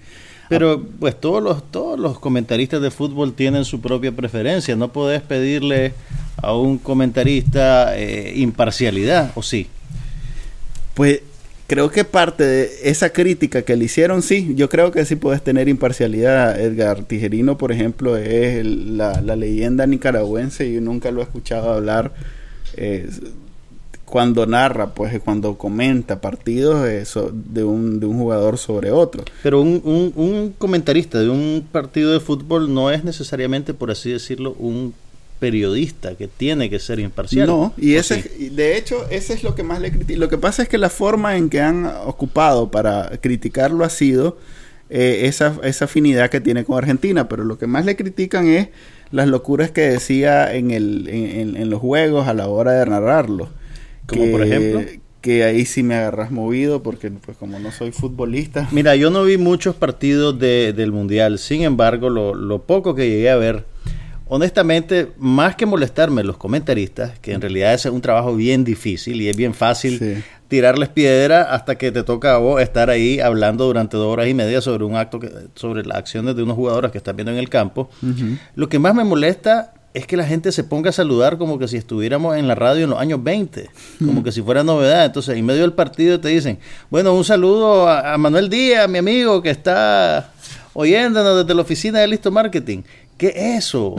Pero 0.50 0.84
pues 1.00 1.20
todos 1.20 1.42
los, 1.42 1.72
todos 1.72 2.00
los 2.00 2.20
comentaristas 2.20 2.82
de 2.82 2.92
fútbol 2.92 3.34
tienen 3.34 3.66
su 3.66 3.82
propia 3.82 4.12
preferencia. 4.12 4.76
No 4.76 4.92
podés 4.92 5.22
pedirle 5.22 5.94
a 6.38 6.56
un 6.56 6.78
comentarista 6.78 7.98
eh, 7.98 8.34
imparcialidad, 8.36 9.32
¿o 9.36 9.42
sí? 9.42 9.68
Pues 10.94 11.22
creo 11.74 11.90
que 11.90 12.06
parte 12.06 12.44
de 12.44 12.72
esa 12.84 13.10
crítica 13.10 13.64
que 13.64 13.76
le 13.76 13.86
hicieron, 13.86 14.22
sí, 14.22 14.54
yo 14.56 14.70
creo 14.70 14.92
que 14.92 15.06
sí 15.06 15.16
puedes 15.16 15.42
tener 15.42 15.68
imparcialidad. 15.68 16.62
Edgar 16.62 17.04
Tijerino, 17.06 17.58
por 17.58 17.72
ejemplo, 17.72 18.16
es 18.16 18.64
la, 18.64 19.20
leyenda 19.36 19.88
nicaragüense 19.88 20.68
y 20.68 20.76
yo 20.76 20.82
nunca 20.82 21.10
lo 21.10 21.22
he 21.22 21.24
escuchado 21.24 21.74
hablar 21.74 22.14
eh, 22.78 23.10
cuando 24.06 24.46
narra, 24.46 24.94
pues 24.94 25.20
cuando 25.24 25.58
comenta 25.58 26.22
partidos 26.22 26.84
de, 26.84 27.64
un, 27.64 28.00
de 28.00 28.06
un 28.06 28.20
jugador 28.20 28.60
sobre 28.60 28.92
otro. 28.92 29.24
Pero 29.42 29.60
un, 29.60 29.82
un, 29.84 30.14
un 30.16 30.54
comentarista 30.56 31.20
de 31.20 31.30
un 31.30 31.68
partido 31.72 32.14
de 32.14 32.20
fútbol 32.20 32.72
no 32.72 32.92
es 32.92 33.04
necesariamente, 33.04 33.74
por 33.74 33.90
así 33.90 34.12
decirlo, 34.12 34.56
un 34.60 34.94
periodista 35.44 36.16
que 36.16 36.30
tiene 36.30 36.70
que 36.70 36.80
ser 36.80 37.02
imparcial. 37.02 37.48
No, 37.48 37.74
y 37.78 37.96
ese, 37.96 38.32
de 38.50 38.78
hecho, 38.78 39.10
ese 39.10 39.34
es 39.34 39.44
lo 39.44 39.56
que 39.56 39.64
más 39.64 39.82
le 39.82 39.92
critico. 39.92 40.18
Lo 40.18 40.30
que 40.30 40.38
pasa 40.38 40.64
es 40.64 40.70
que 40.70 40.78
la 40.78 40.90
forma 40.90 41.36
en 41.36 41.50
que 41.50 41.60
han 41.60 41.86
ocupado 41.86 42.72
para 42.72 43.12
criticarlo 43.20 43.84
ha 43.84 43.90
sido 43.90 44.38
eh, 44.90 45.24
esa, 45.26 45.60
esa 45.64 45.84
afinidad 45.84 46.30
que 46.30 46.40
tiene 46.40 46.64
con 46.64 46.78
Argentina, 46.78 47.28
pero 47.28 47.44
lo 47.44 47.58
que 47.58 47.68
más 47.68 47.84
le 47.84 47.98
critican 47.98 48.48
es 48.48 48.70
las 49.12 49.28
locuras 49.28 49.70
que 49.70 49.82
decía 49.82 50.56
en, 50.56 50.72
el, 50.72 51.10
en, 51.10 51.70
los 51.70 51.82
juegos 51.82 52.26
a 52.30 52.34
la 52.34 52.48
hora 52.48 52.72
de 52.72 52.86
narrarlo. 52.86 53.50
Como 54.06 54.32
por 54.32 54.44
ejemplo. 54.44 54.82
que 55.20 55.44
ahí 55.44 55.66
sí 55.66 55.84
me 55.84 55.96
agarras 55.96 56.32
movido 56.32 56.82
porque 56.84 57.12
pues 57.12 57.36
como 57.36 57.60
no 57.60 57.74
soy 57.74 57.92
futbolista. 57.92 58.70
Mira, 58.72 58.96
yo 58.96 59.10
no 59.10 59.26
vi 59.26 59.38
muchos 59.38 59.76
partidos 59.76 60.40
de, 60.40 60.72
del 60.72 60.94
Mundial, 60.94 61.38
sin 61.38 61.64
embargo, 61.64 62.10
lo, 62.10 62.34
lo, 62.34 62.62
poco 62.62 62.96
que 62.96 63.10
llegué 63.10 63.30
a 63.30 63.36
ver, 63.36 63.66
honestamente, 64.34 65.12
más 65.20 65.56
que 65.56 65.68
molestarme 65.68 66.24
los 66.24 66.38
comentaristas, 66.38 67.20
que 67.20 67.34
en 67.34 67.42
realidad 67.42 67.76
es 67.76 67.86
un 67.86 68.02
trabajo 68.02 68.36
bien 68.36 68.64
difícil 68.64 69.22
y 69.22 69.30
es 69.30 69.38
bien 69.38 69.54
fácil 69.54 70.00
sí. 70.00 70.24
tirarles 70.48 70.90
piedra 70.90 71.54
hasta 71.54 71.76
que 71.76 71.92
te 71.92 72.02
toca 72.02 72.34
a 72.34 72.38
vos 72.38 72.60
estar 72.60 72.90
ahí 72.90 73.20
hablando 73.20 73.66
durante 73.66 73.96
dos 73.96 74.08
horas 74.08 74.28
y 74.28 74.34
media 74.34 74.60
sobre 74.60 74.86
un 74.86 74.96
acto, 74.96 75.20
que, 75.20 75.30
sobre 75.54 75.86
las 75.86 76.00
acciones 76.00 76.36
de 76.36 76.42
unos 76.42 76.56
jugadores 76.56 76.90
que 76.90 76.98
están 76.98 77.16
viendo 77.16 77.32
en 77.32 77.38
el 77.38 77.48
campo. 77.48 77.92
Uh 78.02 78.08
-huh. 78.08 78.40
Lo 78.56 78.70
que 78.70 78.80
más 78.80 78.96
me 78.96 79.04
molesta 79.04 79.76
es 79.94 80.08
que 80.08 80.18
la 80.18 80.26
gente 80.26 80.52
se 80.52 80.64
ponga 80.64 80.90
a 80.90 80.94
saludar 80.94 81.38
como 81.38 81.60
que 81.60 81.68
si 81.68 81.78
estuviéramos 81.78 82.36
en 82.36 82.48
la 82.48 82.56
radio 82.56 82.86
en 82.86 82.90
los 82.90 83.00
años 83.00 83.24
20, 83.24 83.70
como 84.04 84.24
que 84.24 84.32
si 84.32 84.42
fuera 84.42 84.64
novedad. 84.64 85.06
Entonces, 85.06 85.38
en 85.38 85.46
medio 85.46 85.62
del 85.62 85.74
partido 85.74 86.20
te 86.20 86.30
dicen, 86.30 86.58
bueno, 86.90 87.14
un 87.14 87.24
saludo 87.24 87.88
a, 87.88 88.16
a 88.16 88.18
Manuel 88.18 88.50
Díaz, 88.50 88.90
mi 88.90 88.98
amigo 88.98 89.44
que 89.44 89.52
está 89.52 90.32
oyéndonos 90.74 91.38
desde 91.38 91.54
la 91.54 91.62
oficina 91.62 92.00
de 92.00 92.08
Listo 92.08 92.32
Marketing. 92.32 92.82
¿Qué 93.24 93.30
es 93.30 93.68
eso? 93.68 93.96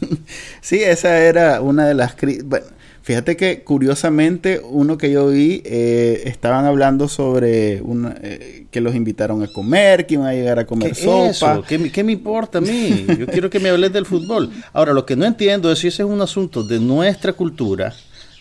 sí, 0.62 0.76
esa 0.82 1.18
era 1.18 1.60
una 1.60 1.86
de 1.86 1.92
las... 1.92 2.16
Bueno, 2.46 2.64
fíjate 3.02 3.36
que 3.36 3.64
curiosamente 3.64 4.62
uno 4.64 4.96
que 4.96 5.12
yo 5.12 5.28
vi 5.28 5.60
eh, 5.66 6.22
estaban 6.24 6.64
hablando 6.64 7.06
sobre 7.06 7.82
una, 7.82 8.16
eh, 8.22 8.64
que 8.70 8.80
los 8.80 8.94
invitaron 8.94 9.42
a 9.42 9.48
comer, 9.48 10.06
que 10.06 10.14
iban 10.14 10.26
a 10.26 10.32
llegar 10.32 10.58
a 10.58 10.64
comer 10.64 10.94
¿Qué 10.94 11.04
sopa. 11.04 11.52
Eso? 11.52 11.64
¿Qué, 11.68 11.92
¿Qué, 11.92 12.02
me 12.02 12.12
importa 12.12 12.58
a 12.58 12.60
mí? 12.62 13.04
Yo 13.18 13.26
quiero 13.26 13.50
que 13.50 13.60
me 13.60 13.68
hables 13.68 13.92
del 13.92 14.06
fútbol. 14.06 14.50
Ahora, 14.72 14.94
lo 14.94 15.04
que 15.04 15.16
no 15.16 15.26
entiendo 15.26 15.70
es 15.70 15.80
si 15.80 15.88
ese 15.88 16.02
es 16.02 16.08
un 16.08 16.22
asunto 16.22 16.64
de 16.64 16.80
nuestra 16.80 17.34
cultura, 17.34 17.92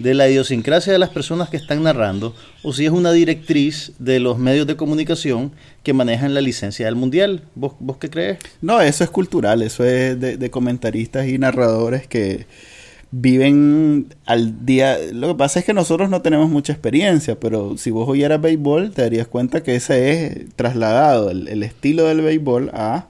de 0.02 0.14
la 0.14 0.30
idiosincrasia 0.30 0.92
de 0.92 1.00
las 1.00 1.10
personas 1.10 1.50
que 1.50 1.58
están 1.58 1.84
narrando, 1.84 2.36
o 2.64 2.74
si 2.74 2.86
es 2.86 2.92
una 2.92 3.12
directriz 3.12 3.94
de 4.00 4.20
los 4.20 4.38
medios 4.38 4.68
de 4.68 4.76
comunicación 4.76 5.52
que 5.84 5.94
manejan 5.94 6.34
la 6.34 6.42
licencia 6.42 6.86
del 6.86 6.96
mundial. 6.96 7.44
¿Vos, 7.56 7.74
vos 7.80 7.98
qué 7.98 8.10
crees? 8.10 8.40
No, 8.62 8.82
eso 8.82 9.04
es 9.04 9.10
cultural, 9.10 9.62
eso 9.62 9.84
es 9.84 10.20
de, 10.20 10.52
comentaristas 10.52 11.28
y 11.28 11.38
narradores 11.38 12.08
que 12.08 12.46
viven 13.12 14.14
al 14.26 14.66
día. 14.66 14.98
Lo 15.12 15.30
que 15.30 15.36
pasa 15.36 15.60
es 15.60 15.66
que 15.66 15.74
nosotros 15.74 16.10
no 16.10 16.22
tenemos 16.22 16.50
mucha 16.50 16.74
experiencia, 16.74 17.40
pero 17.40 17.78
si 17.78 17.92
vos 17.92 18.08
oyeras 18.08 18.42
béisbol, 18.42 18.92
te 18.92 19.02
darías 19.02 19.28
cuenta 19.28 19.64
que 19.64 19.76
ese 19.76 20.12
es 20.12 20.56
trasladado, 20.56 21.30
el, 21.30 21.48
el 21.48 21.64
estilo 21.64 22.06
del 22.06 22.22
béisbol 22.22 22.72
a 22.74 23.08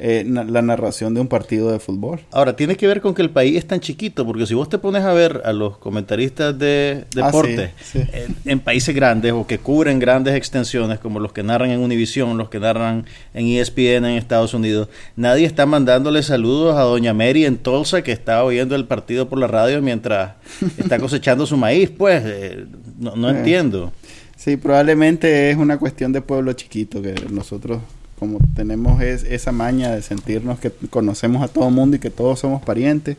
eh, 0.00 0.24
la 0.26 0.62
narración 0.62 1.14
de 1.14 1.20
un 1.20 1.28
partido 1.28 1.70
de 1.70 1.78
fútbol. 1.78 2.20
Ahora, 2.30 2.56
tiene 2.56 2.76
que 2.76 2.86
ver 2.86 3.00
con 3.00 3.14
que 3.14 3.22
el 3.22 3.30
país 3.30 3.56
es 3.56 3.66
tan 3.66 3.80
chiquito, 3.80 4.26
porque 4.26 4.46
si 4.46 4.54
vos 4.54 4.68
te 4.68 4.78
pones 4.78 5.02
a 5.04 5.12
ver 5.12 5.42
a 5.44 5.52
los 5.52 5.78
comentaristas 5.78 6.58
de 6.58 7.04
deporte 7.14 7.72
ah, 7.74 7.82
sí, 7.82 8.00
sí. 8.00 8.08
En, 8.12 8.36
en, 8.44 8.60
países 8.60 8.94
grandes 8.94 9.32
o 9.32 9.46
que 9.46 9.58
cubren 9.58 9.98
grandes 9.98 10.34
extensiones, 10.34 10.98
como 10.98 11.20
los 11.20 11.32
que 11.32 11.42
narran 11.42 11.70
en 11.70 11.80
Univision, 11.80 12.36
los 12.36 12.48
que 12.48 12.60
narran 12.60 13.06
en 13.34 13.46
ESPN 13.46 14.04
en 14.04 14.16
Estados 14.16 14.54
Unidos, 14.54 14.88
nadie 15.16 15.46
está 15.46 15.66
mandándole 15.66 16.22
saludos 16.22 16.76
a 16.76 16.82
Doña 16.82 17.14
Mary 17.14 17.44
en 17.44 17.58
Tulsa, 17.58 18.02
que 18.02 18.12
está 18.12 18.44
oyendo 18.44 18.74
el 18.76 18.84
partido 18.84 19.28
por 19.28 19.38
la 19.38 19.46
radio 19.46 19.82
mientras 19.82 20.32
está 20.78 20.98
cosechando 20.98 21.46
su 21.46 21.56
maíz. 21.56 21.90
Pues, 21.90 22.22
eh, 22.24 22.66
no, 22.98 23.16
no 23.16 23.30
eh. 23.30 23.38
entiendo. 23.38 23.92
Sí, 24.36 24.56
probablemente 24.56 25.50
es 25.50 25.56
una 25.56 25.78
cuestión 25.78 26.12
de 26.12 26.20
pueblo 26.22 26.52
chiquito 26.52 27.02
que 27.02 27.14
nosotros 27.28 27.80
como 28.18 28.38
tenemos 28.54 29.00
es, 29.02 29.24
esa 29.24 29.52
maña 29.52 29.90
de 29.90 30.02
sentirnos 30.02 30.58
que 30.58 30.70
conocemos 30.90 31.42
a 31.42 31.48
todo 31.48 31.68
el 31.68 31.74
mundo 31.74 31.96
y 31.96 31.98
que 32.00 32.10
todos 32.10 32.40
somos 32.40 32.62
parientes. 32.62 33.16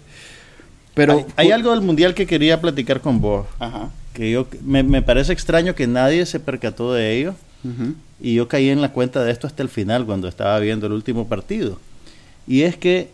Pero 0.93 1.13
hay, 1.13 1.25
hay 1.35 1.51
algo 1.51 1.71
del 1.71 1.81
mundial 1.81 2.13
que 2.13 2.27
quería 2.27 2.59
platicar 2.59 3.01
con 3.01 3.21
vos. 3.21 3.47
Ajá. 3.59 3.89
Que 4.13 4.31
yo 4.31 4.47
me, 4.63 4.83
me, 4.83 5.01
parece 5.01 5.31
extraño 5.31 5.75
que 5.75 5.87
nadie 5.87 6.25
se 6.25 6.39
percató 6.39 6.93
de 6.93 7.17
ello. 7.17 7.35
Uh 7.63 7.67
-huh. 7.67 7.93
Y 8.21 8.35
yo 8.35 8.47
caí 8.47 8.69
en 8.69 8.81
la 8.81 8.91
cuenta 8.91 9.23
de 9.23 9.31
esto 9.31 9.47
hasta 9.47 9.63
el 9.63 9.69
final 9.69 10.05
cuando 10.05 10.27
estaba 10.27 10.59
viendo 10.59 10.87
el 10.87 10.93
último 10.93 11.27
partido. 11.27 11.79
Y 12.47 12.63
es 12.63 12.75
que 12.75 13.09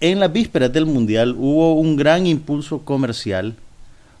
en 0.00 0.20
las 0.20 0.32
vísperas 0.32 0.72
del 0.72 0.86
mundial 0.86 1.34
hubo 1.36 1.74
un 1.74 1.96
gran 1.96 2.26
impulso 2.26 2.80
comercial 2.80 3.56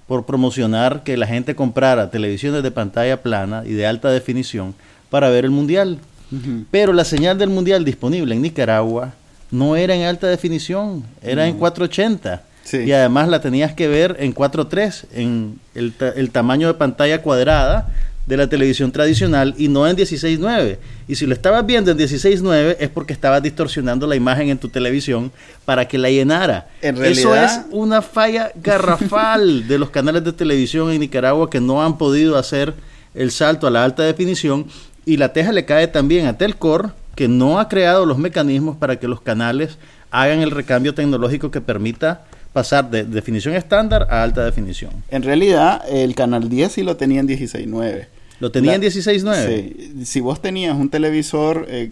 por 0.08 0.24
promocionar 0.26 1.02
que 1.04 1.16
la 1.16 1.26
gente 1.26 1.54
comprara 1.54 2.10
televisiones 2.10 2.62
de 2.62 2.70
pantalla 2.70 3.22
plana 3.22 3.62
y 3.64 3.72
de 3.72 3.86
alta 3.86 4.10
definición 4.10 4.74
para 5.10 5.28
ver 5.28 5.44
el 5.44 5.50
mundial. 5.50 5.98
Uh 6.30 6.36
-huh. 6.36 6.64
Pero 6.70 6.92
la 6.92 7.04
señal 7.04 7.38
del 7.38 7.50
mundial 7.50 7.84
disponible 7.84 8.34
en 8.34 8.42
Nicaragua 8.42 9.14
no 9.50 9.76
era 9.76 9.94
en 9.94 10.02
alta 10.02 10.26
definición, 10.26 11.04
era 11.22 11.42
uh 11.42 11.46
-huh. 11.46 11.50
en 11.50 11.58
480. 11.58 12.42
Sí. 12.64 12.78
Y 12.78 12.92
además 12.92 13.28
la 13.28 13.40
tenías 13.40 13.72
que 13.72 13.88
ver 13.88 14.16
en 14.18 14.34
4.3, 14.34 15.06
en 15.14 15.58
el, 15.74 15.94
el, 16.16 16.30
tamaño 16.30 16.68
de 16.68 16.74
pantalla 16.74 17.22
cuadrada 17.22 17.88
de 18.28 18.36
la 18.36 18.46
televisión 18.46 18.92
tradicional 18.92 19.54
y 19.56 19.68
no 19.68 19.88
en 19.88 19.96
16.9. 19.96 20.76
Y 21.08 21.14
si 21.14 21.24
lo 21.24 21.32
estabas 21.32 21.64
viendo 21.64 21.90
en 21.90 21.96
16.9 21.96 22.76
es 22.78 22.90
porque 22.90 23.14
estabas 23.14 23.42
distorsionando 23.42 24.06
la 24.06 24.16
imagen 24.16 24.50
en 24.50 24.58
tu 24.58 24.68
televisión 24.68 25.32
para 25.64 25.88
que 25.88 25.96
la 25.96 26.10
llenara. 26.10 26.68
En 26.82 26.96
realidad, 26.96 27.18
Eso 27.18 27.34
es 27.34 27.60
una 27.70 28.02
falla 28.02 28.52
garrafal 28.54 29.66
de 29.68 29.78
los 29.78 29.88
canales 29.88 30.22
de 30.24 30.34
televisión 30.34 30.90
en 30.90 31.00
Nicaragua 31.00 31.48
que 31.48 31.58
no 31.58 31.82
han 31.82 31.96
podido 31.96 32.36
hacer 32.36 32.74
el 33.14 33.30
salto 33.30 33.66
a 33.66 33.70
la 33.70 33.82
alta 33.82 34.02
definición 34.02 34.66
y 35.08 35.16
la 35.16 35.32
teja 35.32 35.52
le 35.52 35.64
cae 35.64 35.88
también 35.88 36.26
a 36.26 36.36
Telcor, 36.36 36.92
que 37.14 37.28
no 37.28 37.58
ha 37.58 37.70
creado 37.70 38.04
los 38.04 38.18
mecanismos 38.18 38.76
para 38.76 39.00
que 39.00 39.08
los 39.08 39.22
canales 39.22 39.78
hagan 40.10 40.40
el 40.40 40.50
recambio 40.50 40.94
tecnológico 40.94 41.50
que 41.50 41.62
permita 41.62 42.26
pasar 42.52 42.90
de 42.90 43.04
definición 43.04 43.54
estándar 43.54 44.06
a 44.10 44.22
alta 44.22 44.44
definición. 44.44 44.90
En 45.10 45.22
realidad, 45.22 45.82
el 45.88 46.14
canal 46.14 46.50
10 46.50 46.72
sí 46.72 46.82
lo 46.82 46.98
tenía 46.98 47.20
en 47.20 47.28
16.9. 47.28 48.06
¿Lo 48.38 48.52
tenía 48.52 48.74
en 48.74 48.82
16.9? 48.82 49.46
Sí. 49.46 50.04
Si 50.04 50.20
vos 50.20 50.42
tenías 50.42 50.76
un 50.76 50.90
televisor 50.90 51.64
eh, 51.70 51.90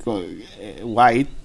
eh, 0.60 0.84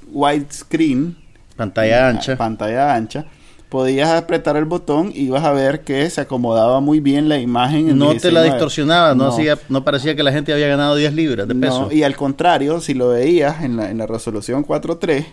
widescreen, 0.10 1.16
pantalla 1.56 2.10
ancha, 2.10 2.36
pantalla 2.36 2.94
ancha, 2.94 3.25
podías 3.72 4.10
apretar 4.10 4.58
el 4.58 4.66
botón 4.66 5.13
y 5.16 5.22
ibas 5.22 5.46
a 5.46 5.54
ver 5.54 5.86
que 5.86 6.10
se 6.10 6.20
acomodaba 6.20 6.82
muy 6.82 7.00
bien 7.00 7.30
la 7.30 7.38
imagen. 7.38 7.90
En 7.90 7.98
no 7.98 8.12
19. 8.12 8.20
te 8.20 8.32
la 8.34 8.44
distorsionaba, 8.44 9.16
no, 9.16 9.24
no. 9.24 9.30
Hacía, 9.32 9.58
no, 9.70 9.86
parecía 9.86 10.13
que 10.13 10.24
la 10.24 10.34
gente 10.34 10.51
había 10.51 10.68
ganado 10.68 10.94
10 10.98 11.13
libras 11.13 11.48
de 11.48 11.56
peso. 11.56 11.84
No, 11.84 11.92
y 11.92 12.04
al 12.04 12.18
contrario, 12.18 12.82
si 12.82 12.94
lo 12.94 13.08
veías 13.08 13.63
en 13.63 13.78
la, 13.78 13.90
en 13.90 13.98
la 13.98 14.08
resolución 14.08 14.66
4.3, 14.66 15.25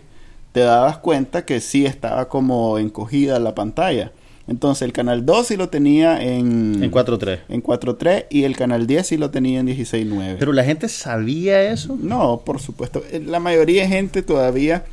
te 0.53 0.61
dabas 0.61 0.99
cuenta 0.99 1.45
que 1.45 1.59
sí 1.59 1.85
estaba 1.85 2.29
como 2.29 2.79
encogida 2.79 3.41
la 3.41 3.57
pantalla. 3.57 4.13
Entonces 4.47 4.83
el 4.83 4.93
canal 4.93 5.27
2 5.27 5.47
sí 5.49 5.57
lo 5.57 5.69
tenía 5.69 6.23
en... 6.23 6.81
En 6.81 6.93
4.3. 6.93 7.41
En 7.49 7.61
4.3 7.61 8.27
y 8.31 8.45
el 8.45 8.57
canal 8.57 8.87
10 8.87 9.05
sí 9.05 9.17
lo 9.17 9.31
tenía 9.31 9.59
en 9.59 9.67
16.9. 9.67 10.37
¿Pero 10.39 10.53
la 10.53 10.63
gente 10.63 10.89
sabía 10.89 11.73
eso? 11.73 11.99
No, 12.01 12.43
por 12.47 12.61
supuesto. 12.61 13.03
Eh, 13.11 13.21
La 13.27 13.41
mayoría 13.41 13.83
de 13.83 13.89
gente 13.89 14.23
todavía... 14.23 14.85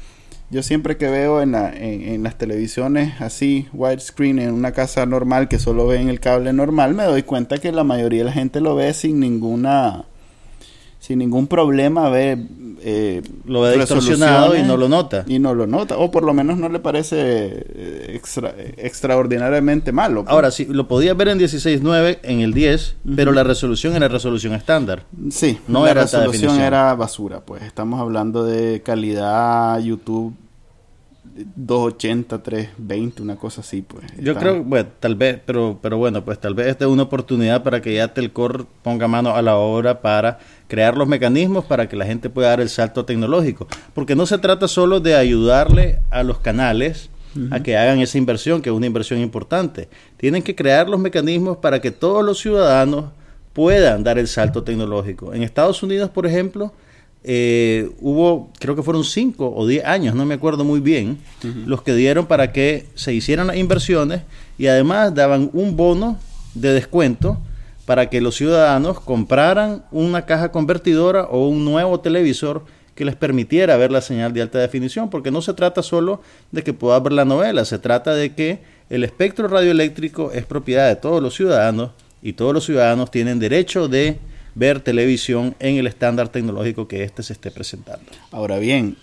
Yo 0.51 0.61
siempre 0.61 0.97
que 0.97 1.09
veo 1.09 1.41
en, 1.41 1.53
la, 1.53 1.73
en, 1.75 2.01
en, 2.01 2.23
las 2.23 2.37
televisiones 2.37 3.19
así, 3.19 3.67
widescreen, 3.73 4.39
en 4.39 4.53
una 4.53 4.71
casa 4.73 5.05
normal 5.05 5.47
que 5.47 5.57
solo 5.57 5.87
ve 5.87 5.99
en 5.99 6.09
el 6.09 6.19
cable 6.19 6.53
normal, 6.53 6.93
me 6.93 7.03
doy 7.03 7.23
cuenta 7.23 7.57
que 7.57 7.71
la 7.71 7.83
mayoría 7.83 8.19
de 8.19 8.25
la 8.25 8.31
gente 8.31 8.61
lo 8.61 8.75
ve 8.75 8.93
sin 8.93 9.19
ninguna 9.19 10.05
sin 11.05 11.19
ningún 11.19 11.45
problema 11.45 12.09
ve 12.09 12.35
eh, 12.81 13.21
lo 13.45 13.61
ve 13.61 13.77
distorsionado 13.77 14.57
y 14.57 14.63
no 14.63 14.75
lo 14.75 14.89
nota 14.89 15.23
y 15.27 15.37
no 15.37 15.53
lo 15.53 15.67
nota 15.67 15.97
o 15.99 16.09
por 16.09 16.23
lo 16.23 16.33
menos 16.33 16.57
no 16.57 16.67
le 16.67 16.79
parece 16.79 17.17
eh, 17.19 18.11
extra, 18.15 18.55
extraordinariamente 18.77 19.91
malo 19.91 20.23
pues. 20.23 20.33
ahora 20.33 20.49
sí 20.49 20.65
lo 20.65 20.87
podía 20.87 21.13
ver 21.13 21.27
en 21.27 21.37
16.9 21.37 22.21
en 22.23 22.39
el 22.39 22.55
10 22.55 22.95
uh 23.05 23.09
-huh. 23.09 23.15
pero 23.15 23.33
la 23.33 23.43
resolución 23.43 23.95
era 23.95 24.07
resolución 24.07 24.53
estándar 24.53 25.03
sí 25.29 25.59
no 25.67 25.85
la 25.85 25.91
era 25.91 26.01
resolución 26.01 26.59
era 26.59 26.95
basura 26.95 27.41
pues 27.41 27.61
estamos 27.61 27.99
hablando 27.99 28.43
de 28.43 28.81
calidad 28.81 29.79
YouTube 29.79 30.33
280, 31.35 32.41
320, 32.41 33.21
una 33.21 33.35
cosa 33.35 33.59
así, 33.61 33.81
pues. 33.81 34.05
Yo 34.17 34.31
está... 34.31 34.41
creo, 34.41 34.63
bueno, 34.63 34.89
tal 34.99 35.15
vez, 35.15 35.39
pero, 35.45 35.77
pero 35.81 35.97
bueno, 35.97 36.23
pues 36.23 36.39
tal 36.39 36.53
vez 36.53 36.67
esta 36.67 36.85
es 36.85 36.91
una 36.91 37.03
oportunidad 37.03 37.61
para 37.61 37.81
que 37.81 37.93
ya 37.93 38.13
Telcor 38.13 38.67
ponga 38.83 39.07
mano 39.07 39.35
a 39.35 39.41
la 39.41 39.57
obra 39.57 40.01
para 40.01 40.39
crear 40.67 40.97
los 40.97 41.07
mecanismos 41.07 41.65
para 41.65 41.87
que 41.87 41.95
la 41.95 42.05
gente 42.05 42.29
pueda 42.29 42.49
dar 42.49 42.61
el 42.61 42.69
salto 42.69 43.05
tecnológico. 43.05 43.67
Porque 43.93 44.15
no 44.15 44.25
se 44.25 44.37
trata 44.37 44.67
solo 44.67 44.99
de 44.99 45.15
ayudarle 45.15 45.99
a 46.09 46.23
los 46.23 46.39
canales 46.39 47.09
uh 47.35 47.39
-huh. 47.39 47.55
a 47.55 47.63
que 47.63 47.77
hagan 47.77 47.99
esa 47.99 48.17
inversión, 48.17 48.61
que 48.61 48.69
es 48.69 48.75
una 48.75 48.85
inversión 48.87 49.19
importante. 49.19 49.89
Tienen 50.17 50.41
que 50.41 50.55
crear 50.55 50.89
los 50.89 50.99
mecanismos 50.99 51.57
para 51.57 51.79
que 51.79 51.91
todos 51.91 52.23
los 52.23 52.39
ciudadanos 52.39 53.05
puedan 53.53 54.03
dar 54.03 54.17
el 54.17 54.27
salto 54.27 54.63
tecnológico. 54.63 55.33
En 55.33 55.43
Estados 55.43 55.81
Unidos, 55.81 56.09
por 56.09 56.25
ejemplo, 56.25 56.73
eh, 57.23 57.89
hubo, 58.01 58.51
creo 58.59 58.75
que 58.75 58.83
fueron 58.83 59.03
5 59.03 59.53
o 59.55 59.65
10 59.65 59.85
años, 59.85 60.13
no 60.13 60.25
me 60.25 60.35
acuerdo 60.35 60.63
muy 60.63 60.79
bien, 60.79 61.17
uh 61.43 61.47
-huh. 61.47 61.65
los 61.65 61.81
que 61.81 61.95
dieron 61.95 62.25
para 62.27 62.51
que 62.51 62.85
se 62.95 63.13
hicieran 63.13 63.47
las 63.47 63.55
inversiones 63.55 64.21
y 64.57 64.67
además 64.67 65.15
daban 65.15 65.49
un 65.53 65.75
bono 65.75 66.19
de 66.53 66.73
descuento 66.73 67.39
para 67.85 68.09
que 68.09 68.21
los 68.21 68.35
ciudadanos 68.35 68.99
compraran 68.99 69.85
una 69.91 70.25
caja 70.25 70.51
convertidora 70.51 71.23
o 71.23 71.47
un 71.47 71.65
nuevo 71.65 71.99
televisor 71.99 72.65
que 72.95 73.05
les 73.05 73.15
permitiera 73.15 73.77
ver 73.77 73.91
la 73.91 74.01
señal 74.01 74.33
de 74.33 74.41
alta 74.41 74.59
definición, 74.59 75.09
porque 75.09 75.29
no 75.29 75.41
se 75.41 75.53
trata 75.53 75.83
solo 75.83 76.21
de 76.51 76.63
que 76.63 76.73
puedas 76.73 77.03
ver 77.03 77.13
la 77.13 77.25
novela, 77.25 77.65
se 77.65 77.77
trata 77.77 78.15
de 78.15 78.33
que 78.33 78.59
el 78.89 79.03
espectro 79.03 79.47
radioeléctrico 79.47 80.31
es 80.31 80.45
propiedad 80.45 80.87
de 80.87 80.95
todos 80.95 81.21
los 81.21 81.35
ciudadanos 81.35 81.91
y 82.21 82.33
todos 82.33 82.53
los 82.53 82.65
ciudadanos 82.65 83.11
tienen 83.11 83.39
derecho 83.39 83.87
de 83.87 84.17
ver 84.55 84.79
televisión 84.79 85.55
en 85.59 85.75
el 85.75 85.87
estándar 85.87 86.29
tecnológico 86.29 86.87
que 86.87 87.03
éste 87.03 87.21
se 87.21 87.33
esté 87.33 87.51
presentando. 87.51 88.05
Ahora 88.31 88.57
bien, 88.57 88.95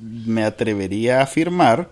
me 0.00 0.44
atrevería 0.44 1.20
a 1.20 1.24
afirmar 1.24 1.90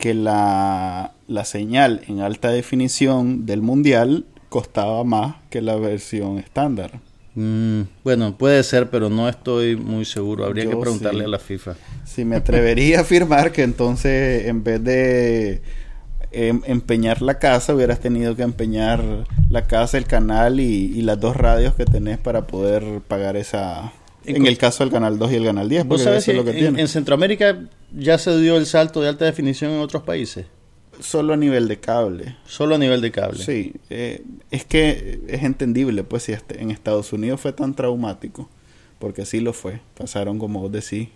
que 0.00 0.14
la, 0.14 1.12
la 1.28 1.44
señal 1.44 2.02
en 2.08 2.20
alta 2.20 2.50
definición 2.50 3.46
del 3.46 3.62
mundial 3.62 4.24
costaba 4.52 5.02
más 5.02 5.36
que 5.48 5.62
la 5.62 5.76
versión 5.76 6.38
estándar. 6.38 7.00
Mm, 7.34 7.84
bueno, 8.04 8.36
puede 8.36 8.62
ser, 8.62 8.90
pero 8.90 9.08
no 9.08 9.26
estoy 9.26 9.76
muy 9.76 10.04
seguro. 10.04 10.44
Habría 10.44 10.64
Yo 10.64 10.70
que 10.72 10.76
preguntarle 10.76 11.20
sí. 11.20 11.24
a 11.24 11.28
la 11.28 11.38
FIFA. 11.38 11.74
Sí, 12.04 12.26
me 12.26 12.36
atrevería 12.36 12.98
a 12.98 13.00
afirmar 13.00 13.50
que 13.50 13.62
entonces 13.62 14.46
en 14.46 14.62
vez 14.62 14.84
de 14.84 15.62
em, 16.32 16.60
empeñar 16.66 17.22
la 17.22 17.38
casa, 17.38 17.74
hubieras 17.74 18.00
tenido 18.00 18.36
que 18.36 18.42
empeñar 18.42 19.02
la 19.48 19.66
casa, 19.66 19.96
el 19.96 20.04
canal 20.04 20.60
y, 20.60 20.92
y 20.94 21.00
las 21.00 21.18
dos 21.18 21.34
radios 21.34 21.74
que 21.74 21.86
tenés 21.86 22.18
para 22.18 22.46
poder 22.46 23.00
pagar 23.08 23.38
esa... 23.38 23.90
En 24.26 24.46
el 24.46 24.58
caso 24.58 24.84
del 24.84 24.92
canal 24.92 25.18
2 25.18 25.32
y 25.32 25.36
el 25.36 25.44
canal 25.46 25.68
10, 25.68 25.84
¿Vos 25.84 25.88
porque 25.88 26.04
sabés 26.04 26.22
eso 26.22 26.30
es 26.30 26.36
si 26.36 26.38
lo 26.38 26.44
que 26.44 26.50
en, 26.50 26.58
tiene. 26.58 26.80
en 26.82 26.88
Centroamérica 26.88 27.58
ya 27.90 28.18
se 28.18 28.38
dio 28.38 28.58
el 28.58 28.66
salto 28.66 29.00
de 29.00 29.08
alta 29.08 29.24
definición 29.24 29.72
en 29.72 29.80
otros 29.80 30.02
países? 30.02 30.44
Solo 31.00 31.32
a 31.32 31.36
nivel 31.36 31.68
de 31.68 31.78
cable. 31.80 32.36
Solo 32.46 32.74
a 32.74 32.78
nivel 32.78 33.00
de 33.00 33.10
cable. 33.10 33.42
Sí, 33.42 33.72
eh, 33.90 34.22
es 34.50 34.64
que 34.64 35.20
es 35.26 35.42
entendible, 35.42 36.04
pues, 36.04 36.24
si 36.24 36.32
este- 36.32 36.60
en 36.62 36.70
Estados 36.70 37.12
Unidos 37.12 37.40
fue 37.40 37.52
tan 37.52 37.74
traumático, 37.74 38.48
porque 38.98 39.24
sí 39.26 39.40
lo 39.40 39.52
fue. 39.52 39.80
Pasaron, 39.96 40.38
como 40.38 40.60
vos 40.60 40.72
decís, 40.72 41.08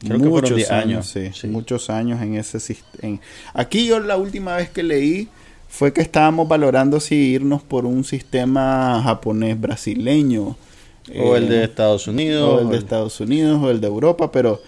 Creo 0.00 0.18
que 0.20 0.28
fueron 0.28 0.56
10 0.56 0.70
años, 0.72 1.06
sí, 1.06 1.30
sí. 1.32 1.46
muchos 1.46 1.88
años 1.88 2.20
en 2.20 2.34
ese 2.34 2.58
sistema. 2.58 3.18
Aquí 3.54 3.86
yo 3.86 4.00
la 4.00 4.16
última 4.16 4.56
vez 4.56 4.68
que 4.68 4.82
leí 4.82 5.28
fue 5.68 5.92
que 5.92 6.00
estábamos 6.02 6.48
valorando 6.48 6.98
si 6.98 7.14
irnos 7.14 7.62
por 7.62 7.86
un 7.86 8.02
sistema 8.04 9.00
japonés 9.02 9.60
brasileño. 9.60 10.56
O 11.18 11.34
eh, 11.34 11.38
el 11.38 11.48
de 11.48 11.64
Estados 11.64 12.06
Unidos. 12.08 12.48
o 12.48 12.60
el 12.62 12.68
de 12.70 12.78
Estados 12.78 13.20
Unidos 13.20 13.60
o 13.62 13.70
el 13.70 13.80
de 13.80 13.86
Europa, 13.86 14.30
pero 14.32 14.60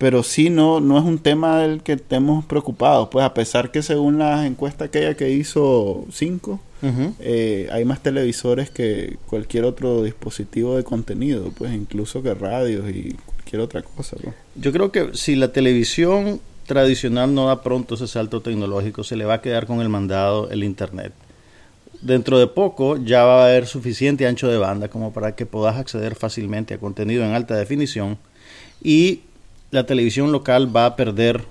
pero 0.00 0.22
sí 0.22 0.48
no 0.48 0.80
no 0.80 0.96
es 0.96 1.04
un 1.04 1.18
tema 1.18 1.58
del 1.58 1.82
que 1.82 1.92
estemos 1.92 2.42
preocupados, 2.46 3.10
pues 3.10 3.22
a 3.22 3.34
pesar 3.34 3.70
que 3.70 3.82
según 3.82 4.16
la 4.18 4.46
encuesta 4.46 4.86
aquella 4.86 5.14
que 5.14 5.30
hizo 5.30 6.06
5 6.10 6.58
Ujú. 6.82 7.14
eh, 7.20 7.68
hay 7.70 7.84
más 7.84 8.02
televisores 8.02 8.70
que 8.70 9.18
cualquier 9.26 9.64
otro 9.64 10.02
dispositivo 10.02 10.74
de 10.78 10.84
contenido, 10.84 11.52
pues 11.54 11.74
incluso 11.74 12.22
que 12.22 12.32
radios 12.32 12.88
y 12.88 13.14
cualquier 13.26 13.60
otra 13.60 13.82
cosa. 13.82 14.16
pues. 14.22 14.34
Yo 14.54 14.72
creo 14.72 14.90
que 14.90 15.10
si 15.12 15.36
la 15.36 15.52
televisión 15.52 16.40
tradicional 16.64 17.34
no 17.34 17.48
da 17.48 17.62
pronto 17.62 17.96
ese 17.96 18.08
salto 18.08 18.40
tecnológico, 18.40 19.04
se 19.04 19.16
le 19.16 19.26
va 19.26 19.34
a 19.34 19.40
quedar 19.42 19.66
con 19.66 19.82
el 19.82 19.90
mandado 19.90 20.48
el 20.50 20.64
Internet. 20.64 21.12
Dentro 22.00 22.38
de 22.38 22.46
poco 22.46 22.96
ya 22.96 23.24
va 23.24 23.42
a 23.42 23.48
haber 23.48 23.66
suficiente 23.66 24.26
ancho 24.26 24.48
de 24.48 24.56
banda 24.56 24.88
como 24.88 25.12
para 25.12 25.36
que 25.36 25.44
puedas 25.44 25.76
acceder 25.76 26.14
fácilmente 26.14 26.72
a 26.72 26.78
contenido 26.78 27.22
en 27.22 27.32
alta 27.34 27.54
definición 27.54 28.16
y 28.82 29.20
la 29.70 29.86
televisión 29.86 30.32
local 30.32 30.74
va 30.74 30.86
a 30.86 30.96
perder 30.96 31.44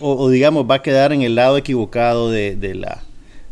o, 0.00 0.28
digamos 0.30 0.68
va 0.68 0.76
a 0.76 0.82
quedar 0.82 1.12
en 1.12 1.22
el 1.22 1.34
lado 1.34 1.56
equivocado 1.56 2.30
de, 2.30 2.56
de 2.56 2.74
la 2.74 3.02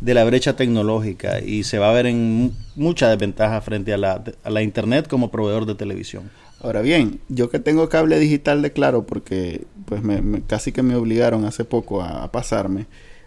de 0.01 0.13
la 0.13 0.25
brecha 0.25 0.57
tecnológica 0.57 1.41
y 1.41 1.65
se 1.65 1.79
va 1.79 1.89
a 1.89 1.93
ver 1.95 2.05
en 2.07 2.31
mu- 2.35 2.51
mucha 2.75 3.09
desventaja 3.09 3.63
frente 3.63 3.95
a 3.95 3.97
la, 3.97 4.23
a 4.45 4.51
la 4.51 4.61
internet 4.63 5.09
como 5.09 5.31
proveedor 5.31 5.65
de 5.65 5.75
televisión. 5.75 6.31
Ahora 6.61 6.83
bien, 6.83 7.21
yo 7.31 7.49
que 7.49 7.61
tengo 7.61 7.89
cable 7.89 8.19
digital 8.19 8.61
de 8.61 8.73
Claro, 8.73 9.07
porque 9.07 9.65
pues 9.87 10.03
me, 10.03 10.43
casi 10.43 10.71
que 10.71 10.83
me 10.83 10.97
obligaron 10.97 11.47
hace 11.47 11.65
poco 11.65 12.03
a, 12.03 12.25
a 12.25 12.31
pasarme, 12.31 12.87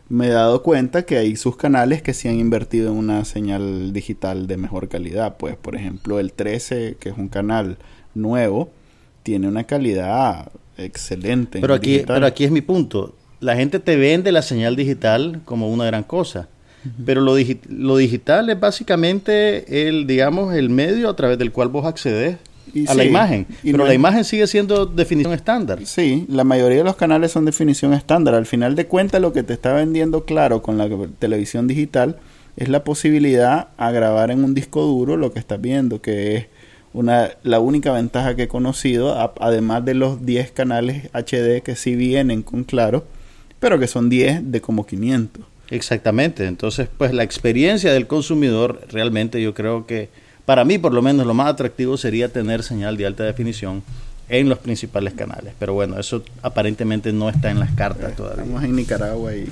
me 0.09 0.27
he 0.27 0.29
dado 0.29 0.61
cuenta 0.61 1.03
que 1.07 1.17
hay 1.17 1.35
sus 1.37 1.57
canales 1.57 2.03
que 2.03 2.13
sí 2.13 2.27
han 2.27 2.39
invertido 2.39 2.91
en 2.91 2.97
una 2.99 3.25
señal 3.25 3.91
digital 3.91 4.45
de 4.45 4.57
mejor 4.57 4.89
calidad. 4.89 5.37
Pues, 5.37 5.55
por 5.55 5.75
ejemplo, 5.75 6.19
el 6.19 6.33
13, 6.33 6.97
que 6.99 7.09
es 7.09 7.17
un 7.17 7.29
canal 7.29 7.77
nuevo, 8.13 8.69
tiene 9.29 9.47
una 9.47 9.63
calidad 9.63 10.51
excelente. 10.75 11.59
en 11.59 11.61
Pero 11.61 11.75
aquí, 11.75 11.91
digital. 11.91 12.15
pero 12.15 12.25
aquí 12.25 12.45
es 12.45 12.51
mi 12.51 12.61
punto. 12.61 13.13
La 13.41 13.55
gente 13.55 13.79
te 13.79 13.95
vende 13.95 14.31
la 14.31 14.41
señal 14.41 14.75
digital 14.75 15.41
como 15.45 15.69
una 15.71 15.85
gran 15.85 16.01
cosa. 16.03 16.47
Pero 17.05 17.21
lo, 17.21 17.37
digi- 17.37 17.59
lo 17.69 17.95
digital 17.97 18.49
es 18.49 18.59
básicamente 18.59 19.87
el, 19.87 20.07
digamos, 20.07 20.55
el 20.55 20.69
medio 20.71 21.09
a 21.09 21.15
través 21.15 21.37
del 21.37 21.51
cual 21.51 21.67
vos 21.67 21.85
accedes 21.85 22.37
Y 22.73 22.89
a 22.89 22.95
la 22.95 23.03
imagen. 23.03 23.45
y 23.63 23.71
Pero 23.71 23.83
no 23.83 23.85
la 23.87 23.93
imagen 23.93 24.23
sigue 24.23 24.47
siendo 24.47 24.87
definición 24.87 25.33
estándar. 25.33 25.79
Sí, 25.85 26.25
la 26.27 26.43
mayoría 26.43 26.79
de 26.79 26.83
los 26.85 26.95
canales 26.95 27.31
son 27.31 27.45
definición 27.45 27.93
estándar. 27.93 28.33
Al 28.33 28.47
final 28.47 28.75
de 28.75 28.87
cuentas, 28.87 29.21
lo 29.21 29.31
que 29.31 29.43
te 29.43 29.53
está 29.53 29.73
vendiendo 29.73 30.25
claro 30.25 30.63
con 30.63 30.77
la 30.79 30.89
televisión 31.19 31.67
digital 31.67 32.17
es 32.57 32.67
la 32.67 32.83
posibilidad 32.83 33.67
a 33.77 33.91
grabar 33.91 34.31
en 34.31 34.43
un 34.43 34.53
disco 34.55 34.81
duro 34.81 35.17
lo 35.17 35.31
que 35.33 35.39
estás 35.39 35.61
viendo, 35.61 36.01
que 36.01 36.35
es 36.35 36.45
una 36.93 37.29
la 37.43 37.59
única 37.59 37.91
ventaja 37.91 38.35
que 38.35 38.43
he 38.43 38.47
conocido, 38.47 39.13
a- 39.19 39.33
además 39.39 39.85
de 39.85 39.93
los 39.93 40.25
10 40.25 40.51
canales 40.51 41.09
HD 41.13 41.61
que 41.63 41.75
sí 41.75 41.95
vienen 41.95 42.41
con 42.41 42.63
claro, 42.63 43.05
pero 43.59 43.79
que 43.79 43.87
son 43.87 44.09
10 44.09 44.51
de 44.51 44.61
como 44.61 44.85
500. 44.85 45.43
Exactamente. 45.69 46.45
Entonces, 46.47 46.87
pues 46.97 47.13
la 47.13 47.23
experiencia 47.23 47.93
del 47.93 48.07
consumidor 48.07 48.81
realmente 48.91 49.39
yo 49.41 49.53
creo 49.53 49.85
que, 49.85 50.09
para 50.45 50.65
mí 50.65 50.79
por 50.79 50.93
lo 50.93 51.01
menos, 51.03 51.27
lo 51.27 51.33
más 51.35 51.47
atractivo 51.47 51.95
sería 51.97 52.29
tener 52.29 52.63
señal 52.63 52.97
de 52.97 53.05
alta 53.05 53.23
definición 53.23 53.83
en 54.29 54.49
los 54.49 54.57
principales 54.59 55.13
canales. 55.13 55.53
Pero 55.59 55.73
bueno, 55.75 55.99
eso 55.99 56.23
aparentemente 56.41 57.13
no 57.13 57.29
está 57.29 57.51
en 57.51 57.59
las 57.59 57.71
cartas 57.71 58.15
todavía. 58.15 58.43
Estamos 58.43 58.63
en 58.63 58.75
Nicaragua 58.75 59.35
y, 59.35 59.47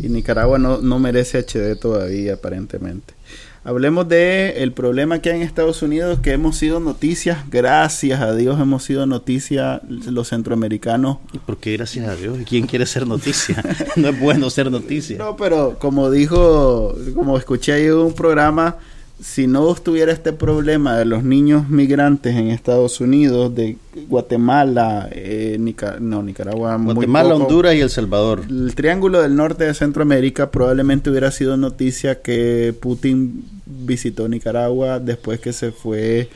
y 0.00 0.08
Nicaragua 0.08 0.58
no, 0.58 0.78
no 0.78 0.98
merece 1.00 1.38
HD 1.38 1.74
todavía, 1.80 2.34
aparentemente. 2.34 3.14
Hablemos 3.62 4.08
de 4.08 4.62
el 4.62 4.72
problema 4.72 5.18
que 5.18 5.30
hay 5.30 5.36
en 5.36 5.42
Estados 5.42 5.82
Unidos, 5.82 6.20
que 6.20 6.32
hemos 6.32 6.56
sido 6.56 6.80
noticias, 6.80 7.44
gracias 7.50 8.18
a 8.22 8.34
Dios 8.34 8.58
hemos 8.58 8.84
sido 8.84 9.04
noticias 9.04 9.82
los 9.86 10.28
centroamericanos. 10.30 11.18
¿Y 11.34 11.38
por 11.38 11.58
qué 11.58 11.76
gracias 11.76 12.08
a 12.08 12.16
Dios? 12.16 12.40
¿Y 12.40 12.44
¿Quién 12.44 12.66
quiere 12.66 12.86
ser 12.86 13.06
noticia? 13.06 13.62
no 13.96 14.08
es 14.08 14.18
bueno 14.18 14.48
ser 14.48 14.70
noticia. 14.70 15.18
No, 15.18 15.36
pero 15.36 15.78
como 15.78 16.10
dijo, 16.10 16.94
como 17.14 17.36
escuché 17.36 17.72
ahí 17.72 17.84
en 17.84 17.92
un 17.92 18.14
programa, 18.14 18.78
si 19.22 19.46
no 19.46 19.70
estuviera 19.72 20.12
este 20.12 20.32
problema 20.32 20.96
de 20.96 21.04
los 21.04 21.22
niños 21.24 21.68
migrantes 21.68 22.34
en 22.36 22.48
Estados 22.48 23.00
Unidos, 23.00 23.54
de 23.54 23.76
Guatemala, 24.08 25.08
eh, 25.12 25.56
Nica- 25.60 25.98
no, 26.00 26.22
Nicaragua, 26.22 26.76
Guatemala, 26.76 27.30
poco, 27.30 27.42
Honduras 27.44 27.74
y 27.74 27.80
El 27.80 27.90
Salvador. 27.90 28.42
El 28.48 28.74
triángulo 28.74 29.20
del 29.22 29.36
norte 29.36 29.64
de 29.64 29.74
Centroamérica 29.74 30.50
probablemente 30.50 31.10
hubiera 31.10 31.30
sido 31.30 31.56
noticia 31.56 32.20
que 32.22 32.74
Putin 32.80 33.44
visitó 33.66 34.28
Nicaragua 34.28 34.98
después 35.00 35.40
que 35.40 35.52
se 35.52 35.70
fue 35.72 36.28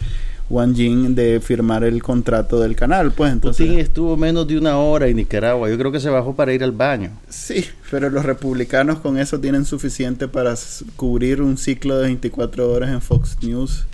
Wang 0.50 0.74
Jing 0.74 1.14
de 1.14 1.40
firmar 1.40 1.84
el 1.84 2.02
contrato 2.02 2.60
del 2.60 2.76
canal, 2.76 3.12
pues 3.12 3.32
entonces 3.32 3.66
Putin 3.66 3.80
estuvo 3.80 4.16
menos 4.16 4.46
de 4.46 4.58
una 4.58 4.76
hora 4.78 5.06
en 5.06 5.16
Nicaragua. 5.16 5.70
Yo 5.70 5.78
creo 5.78 5.90
que 5.90 6.00
se 6.00 6.10
bajó 6.10 6.34
para 6.34 6.52
ir 6.52 6.62
al 6.62 6.72
baño. 6.72 7.10
sí, 7.28 7.64
pero 7.90 8.10
los 8.10 8.24
republicanos 8.24 8.98
con 8.98 9.18
eso 9.18 9.40
tienen 9.40 9.64
suficiente 9.64 10.28
para 10.28 10.54
cubrir 10.96 11.40
un 11.40 11.56
ciclo 11.56 11.96
de 11.96 12.04
24 12.04 12.70
horas 12.70 12.90
en 12.90 13.00
Fox 13.00 13.38
News 13.42 13.86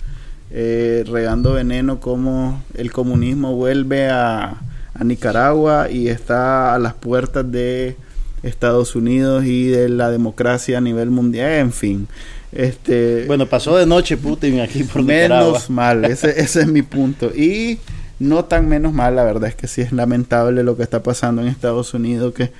eh, 0.53 1.05
regando 1.07 1.53
veneno 1.53 2.01
como 2.01 2.61
el 2.73 2.91
comunismo 2.91 3.55
vuelve 3.55 4.09
a, 4.09 4.57
a 4.93 5.03
Nicaragua 5.05 5.89
y 5.89 6.09
está 6.09 6.75
a 6.75 6.79
las 6.79 6.93
puertas 6.93 7.49
de 7.49 7.95
Estados 8.43 8.97
Unidos 8.97 9.45
y 9.45 9.67
de 9.67 9.87
la 9.87 10.11
democracia 10.11 10.79
a 10.79 10.81
nivel 10.81 11.09
mundial, 11.09 11.51
en 11.53 11.71
fin. 11.71 12.07
Este, 12.51 13.25
Bueno, 13.27 13.45
pasó 13.45 13.77
de 13.77 13.85
noche 13.85 14.17
Putin 14.17 14.59
aquí 14.59 14.83
por 14.83 15.03
Nicaragua. 15.03 15.45
menos 15.47 15.69
mal, 15.69 16.05
ese, 16.05 16.39
ese 16.39 16.61
es 16.61 16.67
mi 16.67 16.81
punto. 16.81 17.27
Y 17.35 17.79
no 18.19 18.45
tan 18.45 18.67
menos 18.67 18.93
mal, 18.93 19.15
la 19.15 19.23
verdad 19.23 19.49
es 19.49 19.55
que 19.55 19.67
sí 19.67 19.81
es 19.81 19.91
lamentable 19.91 20.63
lo 20.63 20.77
que 20.77 20.83
está 20.83 21.01
pasando 21.01 21.41
en 21.41 21.47
Estados 21.47 21.93
Unidos, 21.93 22.33
que 22.33 22.51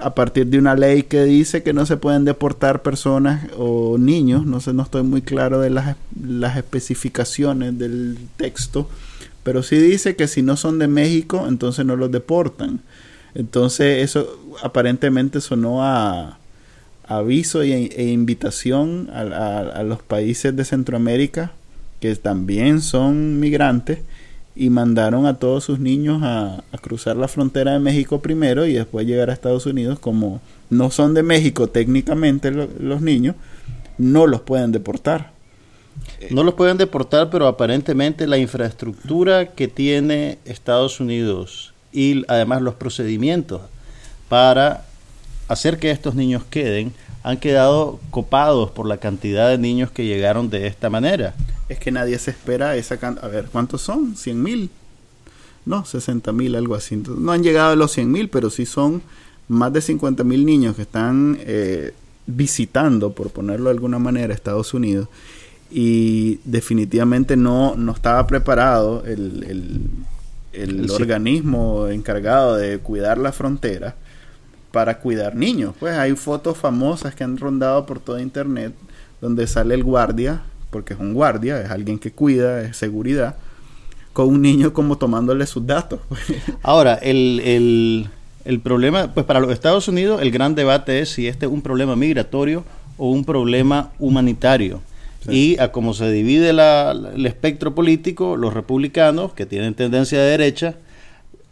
a 0.00 0.14
partir 0.14 0.46
de 0.46 0.58
una 0.58 0.74
ley 0.74 1.04
que 1.04 1.24
dice 1.24 1.62
que 1.62 1.72
no 1.72 1.86
se 1.86 1.96
pueden 1.96 2.24
deportar 2.24 2.82
personas 2.82 3.46
o 3.56 3.98
niños, 3.98 4.46
no 4.46 4.60
sé, 4.60 4.72
no 4.72 4.82
estoy 4.82 5.02
muy 5.02 5.22
claro 5.22 5.60
de 5.60 5.70
las, 5.70 5.96
las 6.20 6.56
especificaciones 6.56 7.78
del 7.78 8.18
texto, 8.36 8.88
pero 9.42 9.62
sí 9.62 9.76
dice 9.76 10.16
que 10.16 10.28
si 10.28 10.42
no 10.42 10.56
son 10.56 10.78
de 10.78 10.88
México, 10.88 11.46
entonces 11.48 11.86
no 11.86 11.96
los 11.96 12.10
deportan. 12.10 12.80
Entonces 13.34 14.02
eso 14.02 14.40
aparentemente 14.62 15.40
sonó 15.40 15.84
a 15.84 16.38
aviso 17.08 17.62
e, 17.62 18.10
invitación 18.10 19.08
a, 19.12 19.82
los 19.84 20.02
países 20.02 20.54
de 20.56 20.64
Centroamérica 20.64 21.52
que 22.00 22.14
también 22.16 22.80
son 22.80 23.40
migrantes 23.40 24.00
y 24.54 24.70
mandaron 24.70 25.26
a 25.26 25.38
todos 25.38 25.64
sus 25.64 25.78
niños 25.78 26.20
a, 26.22 26.62
cruzar 26.80 27.16
la 27.16 27.28
frontera 27.28 27.72
de 27.72 27.78
México 27.80 28.20
primero 28.20 28.66
y 28.66 28.74
después 28.74 29.06
llegar 29.06 29.30
a 29.30 29.32
Estados 29.32 29.66
Unidos 29.66 29.98
como 29.98 30.40
no 30.70 30.90
son 30.90 31.14
de 31.14 31.22
México 31.22 31.68
técnicamente 31.68 32.50
lo- 32.50 32.68
los 32.78 33.00
niños 33.00 33.36
no 33.98 34.26
los 34.26 34.40
pueden 34.42 34.72
deportar. 34.72 35.30
No 36.30 36.44
los 36.44 36.54
pueden 36.54 36.76
deportar, 36.76 37.30
pero 37.30 37.46
aparentemente 37.46 38.26
la 38.26 38.36
infraestructura 38.38 39.46
que 39.52 39.68
tiene 39.68 40.38
Estados 40.44 41.00
Unidos 41.00 41.72
y 41.92 42.24
además 42.28 42.60
los 42.62 42.74
procedimientos 42.74 43.62
para 44.28 44.84
hacer 45.48 45.78
que 45.78 45.90
estos 45.90 46.14
niños 46.14 46.42
queden 46.48 46.92
han 47.22 47.38
quedado 47.38 47.98
copados 48.10 48.70
por 48.70 48.86
la 48.86 48.98
cantidad 48.98 49.48
de 49.48 49.58
niños 49.58 49.90
que 49.90 50.06
llegaron 50.06 50.48
de 50.48 50.66
esta 50.68 50.90
manera. 50.90 51.34
Es 51.68 51.78
que 51.78 51.90
nadie 51.90 52.18
se 52.18 52.30
espera 52.30 52.76
esa 52.76 52.98
cantidad. 52.98 53.24
A 53.24 53.28
ver, 53.28 53.46
¿cuántos 53.50 53.82
son? 53.82 54.14
¿100 54.14 54.34
mil? 54.34 54.70
No, 55.64 55.84
60 55.84 56.30
mil, 56.30 56.54
algo 56.54 56.76
así. 56.76 56.96
no 56.96 57.32
han 57.32 57.42
llegado 57.42 57.72
a 57.72 57.76
los 57.76 57.90
100 57.92 58.12
mil, 58.12 58.28
pero 58.28 58.50
sí 58.50 58.64
son 58.64 59.02
más 59.48 59.72
de 59.72 59.80
50 59.80 60.22
mil 60.22 60.46
niños 60.46 60.76
que 60.76 60.82
están 60.82 61.38
eh, 61.40 61.92
visitando, 62.26 63.12
por 63.12 63.30
ponerlo 63.30 63.70
de 63.70 63.74
alguna 63.74 63.98
manera, 63.98 64.32
Estados 64.32 64.72
Unidos. 64.74 65.08
Y 65.68 66.38
definitivamente 66.44 67.36
no, 67.36 67.74
no 67.74 67.90
estaba 67.90 68.24
preparado 68.28 69.04
el, 69.04 69.88
el, 70.52 70.90
organismo 70.90 71.88
encargado 71.88 72.56
de 72.56 72.78
cuidar 72.78 73.18
la 73.18 73.32
frontera 73.32 73.96
para 74.76 74.98
cuidar 74.98 75.34
niños. 75.34 75.74
Pues 75.80 75.96
hay 75.96 76.14
fotos 76.16 76.58
famosas 76.58 77.14
que 77.14 77.24
han 77.24 77.38
rondado 77.38 77.86
por 77.86 77.98
toda 77.98 78.20
internet 78.20 78.74
donde 79.22 79.46
sale 79.46 79.74
el 79.74 79.82
guardia, 79.82 80.42
porque 80.68 80.92
es 80.92 81.00
un 81.00 81.14
guardia, 81.14 81.62
es 81.62 81.70
alguien 81.70 81.98
que 81.98 82.12
cuida, 82.12 82.60
es 82.60 82.76
seguridad, 82.76 83.36
con 84.12 84.28
un 84.28 84.42
niño 84.42 84.74
como 84.74 84.98
tomándole 84.98 85.46
sus 85.46 85.66
datos. 85.66 86.00
Ahora, 86.62 86.96
el, 86.96 88.10
el, 88.44 88.60
problema, 88.60 89.14
pues 89.14 89.24
para 89.24 89.40
los 89.40 89.50
Estados 89.50 89.88
Unidos 89.88 90.20
el 90.20 90.30
gran 90.30 90.54
debate 90.54 91.00
es 91.00 91.08
si 91.08 91.26
este 91.26 91.46
es 91.46 91.52
un 91.52 91.62
problema 91.62 91.96
migratorio 91.96 92.62
o 92.98 93.10
un 93.10 93.24
problema 93.24 93.92
humanitario. 93.98 94.82
Y 95.26 95.58
a 95.58 95.72
como 95.72 95.94
se 95.94 96.12
divide 96.12 96.50
el 96.50 97.24
espectro 97.24 97.74
político, 97.74 98.36
los 98.36 98.52
republicanos, 98.52 99.32
que 99.32 99.46
tienen 99.46 99.72
tendencia 99.72 100.20
de 100.20 100.32
derecha, 100.32 100.74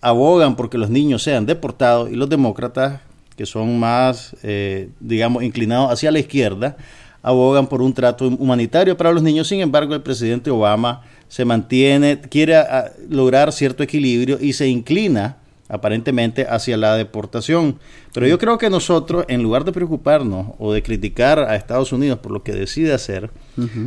abogan 0.02 0.54
porque 0.54 0.76
los 0.76 0.90
niños 0.90 1.22
sean 1.22 1.46
deportados 1.46 2.10
y 2.10 2.14
los 2.14 2.28
demócratas, 2.28 3.00
que 3.36 3.46
son 3.46 3.78
más, 3.78 4.36
eh, 4.42 4.88
digamos, 5.00 5.42
inclinados 5.42 5.90
hacia 5.90 6.10
la 6.10 6.18
izquierda, 6.18 6.76
abogan 7.22 7.66
por 7.66 7.82
un 7.82 7.92
trato 7.92 8.26
humanitario 8.28 8.96
para 8.96 9.12
los 9.12 9.22
niños. 9.22 9.48
Sin 9.48 9.60
embargo, 9.60 9.94
el 9.94 10.02
presidente 10.02 10.50
Obama 10.50 11.02
se 11.28 11.44
mantiene, 11.44 12.20
quiere 12.20 12.56
ah, 12.56 12.92
lograr 13.08 13.52
cierto 13.52 13.82
equilibrio 13.82 14.38
y 14.40 14.52
se 14.52 14.68
inclina 14.68 15.36
aparentemente 15.68 16.46
hacia 16.48 16.76
la 16.76 16.96
deportación. 16.96 17.78
Pero 18.12 18.26
yo 18.26 18.38
creo 18.38 18.58
que 18.58 18.70
nosotros, 18.70 19.24
en 19.28 19.42
lugar 19.42 19.64
de 19.64 19.72
preocuparnos 19.72 20.48
o 20.58 20.72
de 20.72 20.82
criticar 20.82 21.38
a 21.38 21.56
Estados 21.56 21.92
Unidos 21.92 22.18
por 22.18 22.32
lo 22.32 22.42
que 22.42 22.52
decide 22.52 22.92
hacer, 22.92 23.30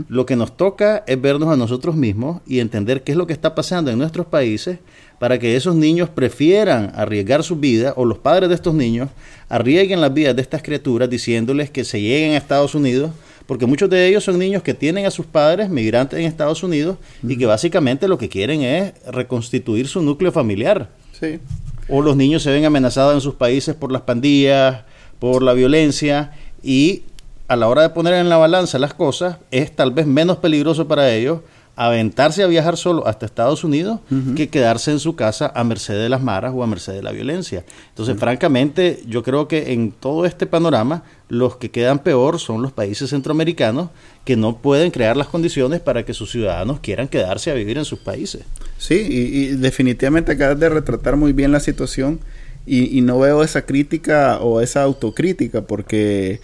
lo 0.07 0.25
que 0.25 0.35
nos 0.35 0.55
toca 0.55 1.03
es 1.07 1.19
vernos 1.19 1.49
a 1.49 1.57
nosotros 1.57 1.95
mismos 1.95 2.41
y 2.47 2.59
entender 2.59 3.03
qué 3.03 3.11
es 3.11 3.17
lo 3.17 3.27
que 3.27 3.33
está 3.33 3.53
pasando 3.53 3.91
en 3.91 3.97
nuestros 3.97 4.25
países 4.25 4.79
para 5.19 5.39
que 5.39 5.55
esos 5.55 5.75
niños 5.75 6.09
prefieran 6.09 6.91
arriesgar 6.95 7.43
su 7.43 7.55
vida 7.57 7.93
o 7.95 8.05
los 8.05 8.19
padres 8.19 8.49
de 8.49 8.55
estos 8.55 8.73
niños 8.73 9.09
arriesguen 9.49 9.99
las 9.99 10.13
vidas 10.13 10.35
de 10.35 10.41
estas 10.41 10.61
criaturas 10.61 11.09
diciéndoles 11.09 11.69
que 11.69 11.83
se 11.83 11.99
lleguen 11.99 12.33
a 12.33 12.37
Estados 12.37 12.75
Unidos 12.75 13.11
porque 13.47 13.65
muchos 13.65 13.89
de 13.89 14.07
ellos 14.07 14.23
son 14.23 14.37
niños 14.37 14.61
que 14.61 14.73
tienen 14.73 15.05
a 15.05 15.11
sus 15.11 15.25
padres 15.25 15.69
migrantes 15.69 16.19
en 16.19 16.25
Estados 16.25 16.63
Unidos 16.63 16.97
y 17.23 17.37
que 17.37 17.45
básicamente 17.45 18.07
lo 18.07 18.17
que 18.17 18.29
quieren 18.29 18.61
es 18.61 18.93
reconstituir 19.07 19.87
su 19.87 20.01
núcleo 20.01 20.31
familiar. 20.31 20.89
Sí. 21.17 21.39
O 21.89 22.01
los 22.01 22.15
niños 22.15 22.43
se 22.43 22.51
ven 22.51 22.65
amenazados 22.65 23.13
en 23.13 23.21
sus 23.21 23.35
países 23.35 23.75
por 23.75 23.91
las 23.91 24.01
pandillas, 24.01 24.83
por 25.19 25.41
la 25.41 25.53
violencia 25.53 26.31
y 26.63 27.03
a 27.47 27.55
la 27.55 27.67
hora 27.67 27.81
de 27.81 27.89
poner 27.89 28.15
en 28.15 28.29
la 28.29 28.37
balanza 28.37 28.77
las 28.77 28.93
cosas 28.93 29.37
es 29.51 29.75
tal 29.75 29.91
vez 29.91 30.05
menos 30.05 30.37
peligroso 30.37 30.87
para 30.87 31.13
ellos 31.13 31.39
aventarse 31.77 32.41
a 32.41 32.47
viajar 32.47 32.75
solo 32.75 33.05
hasta 33.07 33.27
Estados 33.27 33.63
Unidos 33.63 33.99
que 34.35 34.49
quedarse 34.49 34.91
en 34.91 34.99
su 34.99 35.15
casa 35.15 35.51
a 35.53 35.63
merced 35.63 35.93
de 35.93 36.09
las 36.09 36.23
maras 36.23 36.51
o 36.55 36.63
a 36.63 36.67
merced 36.67 36.93
de 36.93 37.03
la 37.03 37.11
violencia. 37.11 37.63
Entonces, 37.89 38.17
francamente, 38.17 39.03
yo 39.05 39.21
creo 39.21 39.47
que 39.47 39.73
en 39.73 39.91
todo 39.91 40.25
este 40.25 40.47
panorama, 40.47 41.03
los 41.29 41.57
que 41.57 41.71
quedan 41.71 41.99
peor 41.99 42.39
son 42.39 42.61
los 42.61 42.71
países 42.71 43.09
centroamericanos 43.09 43.89
que 44.23 44.35
no 44.35 44.57
pueden 44.57 44.91
crear 44.91 45.17
las 45.17 45.27
condiciones 45.27 45.81
para 45.81 46.05
que 46.05 46.13
sus 46.13 46.31
ciudadanos 46.31 46.79
quieran 46.79 47.07
quedarse 47.07 47.51
a 47.51 47.53
vivir 47.53 47.77
en 47.77 47.85
sus 47.85 47.99
países. 47.99 48.43
Sí, 48.77 48.95
y, 48.95 49.47
definitivamente 49.55 50.33
acabas 50.33 50.59
de 50.59 50.69
retratar 50.69 51.17
muy 51.17 51.33
bien 51.33 51.51
la 51.51 51.59
situación 51.59 52.19
y, 52.65 53.01
no 53.01 53.19
veo 53.19 53.43
esa 53.43 53.65
crítica 53.65 54.39
o 54.39 54.61
esa 54.61 54.83
autocrítica 54.83 55.61
porque... 55.61 56.41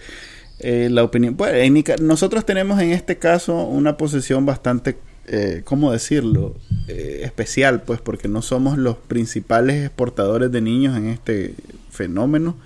Eh, 0.60 0.88
la 0.88 1.02
opinión. 1.02 1.34
Pues, 1.34 2.00
nosotros 2.00 2.46
tenemos 2.46 2.80
en 2.80 2.92
este 2.92 3.18
caso 3.18 3.64
una 3.64 3.96
posición 3.96 4.46
bastante 4.46 4.96
eh, 5.26 5.62
¿cómo 5.64 5.92
decirlo? 5.92 6.54
Eh, 6.88 7.22
especial, 7.24 7.82
pues, 7.82 8.00
porque 8.00 8.28
no 8.28 8.42
somos 8.42 8.76
los 8.76 8.96
principales 8.96 9.84
exportadores 9.84 10.52
de 10.52 10.60
niños 10.60 10.96
en 10.96 11.08
este 11.08 11.54
fenómeno. 11.90 12.56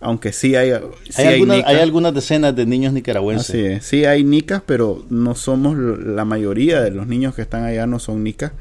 Aunque 0.00 0.32
sí 0.32 0.54
hay... 0.56 0.72
hay, 1.16 1.76
algunas, 1.76 2.14
decenas 2.14 2.54
de 2.54 2.66
niños 2.66 2.92
nicaragüenses. 2.92 3.84
sí 3.84 4.04
hay 4.04 4.24
nicas, 4.24 4.62
pero 4.64 5.04
no 5.08 5.34
somos 5.34 5.76
la 5.76 6.24
mayoría 6.24 6.80
de 6.80 6.90
los 6.90 7.06
niños 7.06 7.34
que 7.34 7.42
están 7.42 7.64
allá 7.64 7.86
no 7.86 7.98
son 7.98 8.22
nicas. 8.22 8.52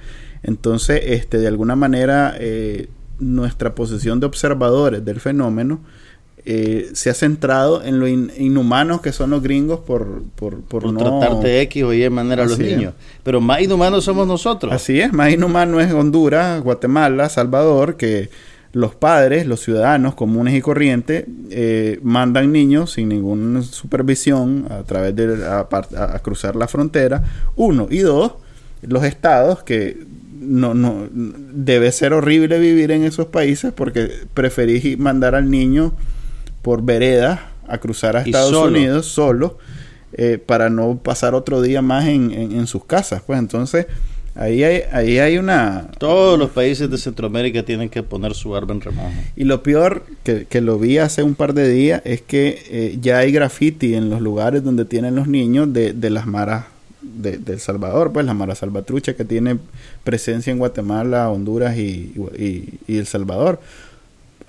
Entonces, 0.43 1.01
este, 1.05 1.37
de 1.39 1.47
alguna 1.47 1.75
manera, 1.75 2.35
eh, 2.39 2.87
nuestra 3.19 3.75
posición 3.75 4.19
de 4.19 4.27
observadores 4.27 5.03
del 5.03 5.19
fenómeno 5.19 5.81
eh, 6.47 6.91
se 6.93 7.09
ha 7.09 7.15
centrado 7.15 7.83
en 7.83 7.99
lo 7.99 8.07
inhumanos 8.07 9.01
que 9.01 9.11
son 9.11 9.31
los 9.31 9.41
gringos 9.41 9.79
por, 9.79 10.21
por, 10.35 10.61
por, 10.61 10.85
no 10.85 10.99
tratarte 10.99 11.47
de 11.47 11.61
X 11.61 11.83
o 11.83 11.91
Y 11.91 12.07
manera 12.11 12.43
a 12.43 12.45
los 12.45 12.59
niños. 12.59 12.93
Pero 13.23 13.41
más 13.41 13.61
inhumanos 13.61 14.03
somos 14.03 14.27
nosotros. 14.27 14.71
Así 14.71 15.01
es, 15.01 15.11
más 15.11 15.33
inhumano 15.33 15.81
es 15.81 15.91
Honduras, 15.91 16.61
Guatemala, 16.61 17.29
Salvador, 17.29 17.97
que 17.97 18.29
los 18.75 18.93
padres, 18.93 19.47
los 19.47 19.61
ciudadanos 19.61 20.15
comunes 20.15 20.53
y 20.53 20.59
corrientes, 20.59 21.23
eh, 21.49 21.97
mandan 22.03 22.51
niños 22.51 22.91
sin 22.91 23.07
ninguna 23.07 23.61
supervisión 23.61 24.67
a 24.69 24.83
través 24.83 25.15
de 25.15 25.45
a, 25.47 26.19
cruzar 26.21 26.57
la 26.57 26.67
frontera. 26.67 27.23
Uno 27.55 27.87
y 27.89 27.99
dos, 27.99 28.33
los 28.81 29.05
estados 29.05 29.63
que 29.63 30.05
no, 30.41 30.73
no 30.73 31.07
debe 31.13 31.89
ser 31.93 32.11
horrible 32.11 32.59
vivir 32.59 32.91
en 32.91 33.05
esos 33.05 33.27
países 33.27 33.71
porque 33.71 34.11
preferís 34.33 34.99
mandar 34.99 35.35
al 35.35 35.49
niño 35.49 35.93
por 36.61 36.83
vereda 36.83 37.51
a 37.69 37.77
cruzar 37.77 38.17
a 38.17 38.23
Estados 38.23 38.53
Unidos 38.53 39.05
solo 39.05 39.57
eh, 40.11 40.37
para 40.37 40.69
no 40.69 40.97
pasar 40.97 41.33
otro 41.33 41.61
día 41.61 41.81
más 41.81 42.07
en, 42.07 42.29
en, 42.33 42.67
sus 42.67 42.83
casas. 42.83 43.21
Pues 43.25 43.39
entonces 43.39 43.85
ahí 44.35 44.63
hay, 44.63 44.83
ahí 44.91 45.19
hay 45.19 45.37
una... 45.37 45.89
Todos 45.97 46.37
los 46.37 46.51
países 46.51 46.89
de 46.89 46.97
Centroamérica 46.97 47.63
tienen 47.63 47.89
que 47.89 48.03
poner 48.03 48.33
su 48.35 48.55
arma 48.55 48.73
en 48.73 48.81
remojo. 48.81 49.11
Y 49.35 49.45
lo 49.45 49.63
peor, 49.63 50.05
que, 50.23 50.45
que, 50.45 50.61
lo 50.61 50.77
vi 50.77 50.97
hace 50.97 51.23
un 51.23 51.35
par 51.35 51.53
de 51.53 51.69
días, 51.69 52.01
es 52.05 52.21
que 52.21 52.63
eh, 52.69 52.97
ya 53.01 53.19
hay 53.19 53.31
graffiti 53.31 53.95
en 53.95 54.09
los 54.09 54.21
lugares 54.21 54.63
donde 54.63 54.85
tienen 54.85 55.15
los 55.15 55.27
niños 55.27 55.73
de, 55.73 55.93
de 55.93 56.09
las 56.09 56.27
maras 56.27 56.65
de, 57.01 57.39
El 57.45 57.59
Salvador, 57.59 58.11
pues 58.11 58.25
la 58.25 58.33
Mara 58.33 58.55
Salvatrucha 58.55 59.15
que 59.15 59.25
tiene 59.25 59.57
presencia 60.03 60.51
en 60.51 60.59
Guatemala, 60.59 61.29
Honduras 61.29 61.77
y, 61.77 62.13
y, 62.37 62.79
y 62.87 62.97
El 62.97 63.05
Salvador. 63.05 63.59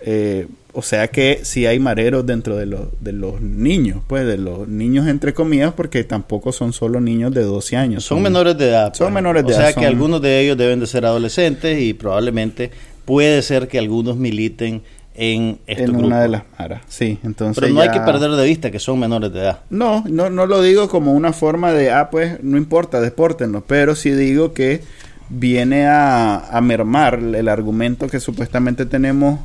Eh, 0.08 0.46
o 0.72 0.82
sea 0.82 1.08
que 1.08 1.40
si 1.42 1.66
hay 1.66 1.80
mareros 1.80 2.24
dentro 2.24 2.56
de, 2.56 2.64
los 2.64 2.88
de 3.00 3.12
los 3.12 3.40
niños, 3.40 4.02
pues 4.06 4.24
de 4.24 4.38
los 4.38 4.68
niños 4.68 5.08
entre 5.08 5.34
comillas, 5.34 5.72
porque 5.74 6.04
tampoco 6.04 6.52
son 6.52 6.72
solo 6.72 7.00
niños 7.00 7.34
de 7.34 7.42
12 7.42 7.76
años. 7.76 8.04
Son, 8.04 8.22
menores 8.22 8.56
de 8.56 8.68
edad. 8.68 8.94
Son 8.94 9.06
pues. 9.06 9.14
menores 9.14 9.44
de 9.44 9.52
edad. 9.52 9.60
O 9.60 9.64
sea 9.64 9.72
que 9.72 9.84
algunos 9.84 10.22
de 10.22 10.40
ellos 10.40 10.56
deben 10.56 10.78
de 10.78 10.86
ser 10.86 11.06
adolescentes 11.06 11.80
y 11.80 11.92
probablemente 11.92 12.70
puede 13.04 13.42
ser 13.42 13.66
que 13.66 13.80
algunos 13.80 14.16
militen 14.16 14.82
en 15.16 15.58
en 15.66 15.96
una 15.96 16.20
de 16.20 16.28
las 16.28 16.42
maras. 16.56 16.82
Sí, 16.86 17.18
entonces 17.24 17.60
Pero 17.60 17.72
no 17.74 17.80
hay 17.80 17.90
que 17.90 18.00
perder 18.00 18.30
de 18.30 18.44
vista 18.44 18.70
que 18.70 18.78
son 18.78 19.00
menores 19.00 19.32
de 19.32 19.40
edad. 19.40 19.60
No, 19.70 20.04
no, 20.08 20.30
no 20.30 20.46
lo 20.46 20.62
digo 20.62 20.88
como 20.88 21.14
una 21.14 21.32
forma 21.32 21.72
de, 21.72 21.90
ah, 21.90 22.10
pues 22.10 22.40
no 22.44 22.58
importa, 22.58 23.00
despórtenlo, 23.00 23.64
pero 23.66 23.96
sí 23.96 24.10
digo 24.10 24.52
que 24.52 24.82
viene 25.30 25.86
a, 25.86 26.36
a 26.36 26.60
mermar 26.60 27.14
el 27.14 27.48
argumento 27.48 28.08
que 28.08 28.20
supuestamente 28.20 28.86
tenemos 28.86 29.40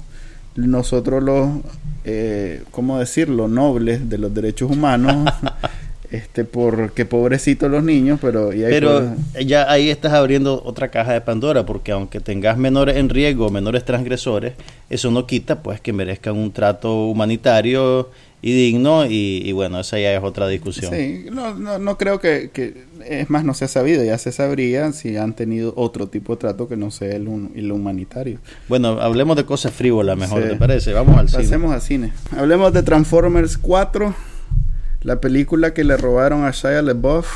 nosotros 0.56 1.24
los, 1.24 1.50
eh, 2.06 2.64
¿cómo 2.72 3.00
decirlo?, 3.00 3.48
nobles 3.48 4.10
de 4.10 4.18
los 4.18 4.34
derechos 4.34 4.72
humanos, 4.72 5.32
este, 6.12 6.44
porque 6.44 7.06
pobrecitos 7.06 7.72
los 7.72 7.84
niños, 7.84 8.20
pero... 8.22 8.50
pero 8.50 9.16
ya 9.46 9.72
ahí 9.72 9.90
estás 9.90 10.14
abriendo 10.14 10.62
otra 10.66 10.90
caja 10.90 11.14
de 11.14 11.22
Pandora, 11.22 11.66
porque 11.66 11.92
aunque 11.92 12.20
tengas 12.20 12.58
menores 12.58 12.98
en 12.98 13.10
riesgo, 13.10 13.50
menores 13.50 13.86
transgresores, 13.86 14.54
eso 14.90 15.10
no 15.12 15.26
quita 15.26 15.64
pues 15.64 15.80
que 15.80 15.94
merezcan 15.94 16.38
un 16.38 16.52
trato 16.52 17.06
humanitario 17.06 18.10
y 18.44 18.54
digno 18.54 19.06
y, 19.06 19.52
bueno, 19.52 19.80
esa 19.80 20.00
ya 20.00 20.14
es 20.14 20.24
otra 20.24 20.48
discusión. 20.48 20.94
Sí, 20.94 21.28
no, 21.32 21.54
no, 21.54 21.78
no 21.78 21.98
creo 21.98 22.20
que, 22.20 22.50
que, 22.52 22.86
es 23.08 23.30
más, 23.30 23.44
no 23.44 23.54
se 23.54 23.66
ha 23.66 23.68
sabido, 23.68 24.04
ya 24.04 24.18
se 24.18 24.32
sabría 24.32 24.92
si 24.94 25.16
han 25.18 25.34
tenido 25.34 25.74
otro 25.76 26.08
tipo 26.08 26.34
de 26.34 26.40
trato 26.40 26.68
que 26.68 26.76
no 26.76 26.90
sea 26.90 27.16
el, 27.16 27.28
humanitario. 27.72 28.40
Bueno, 28.68 29.00
hablemos 29.00 29.36
de 29.38 29.46
cosas 29.46 29.74
frívolas 29.74 30.18
mejor, 30.18 30.44
¿te 30.44 30.56
parece? 30.56 30.94
Vamos 30.94 31.18
al 31.18 31.30
cine. 31.30 31.44
Pasemos 31.44 31.72
al 31.72 31.82
cine. 31.82 32.14
Hablemos 32.36 32.74
de 32.74 32.82
Transformers 32.82 33.58
4, 33.60 34.16
la 35.04 35.22
película 35.22 35.74
que 35.74 35.84
le 35.84 35.96
robaron 35.98 36.44
a 36.44 36.52
Shia 36.52 36.82
LaBeouf 36.82 37.28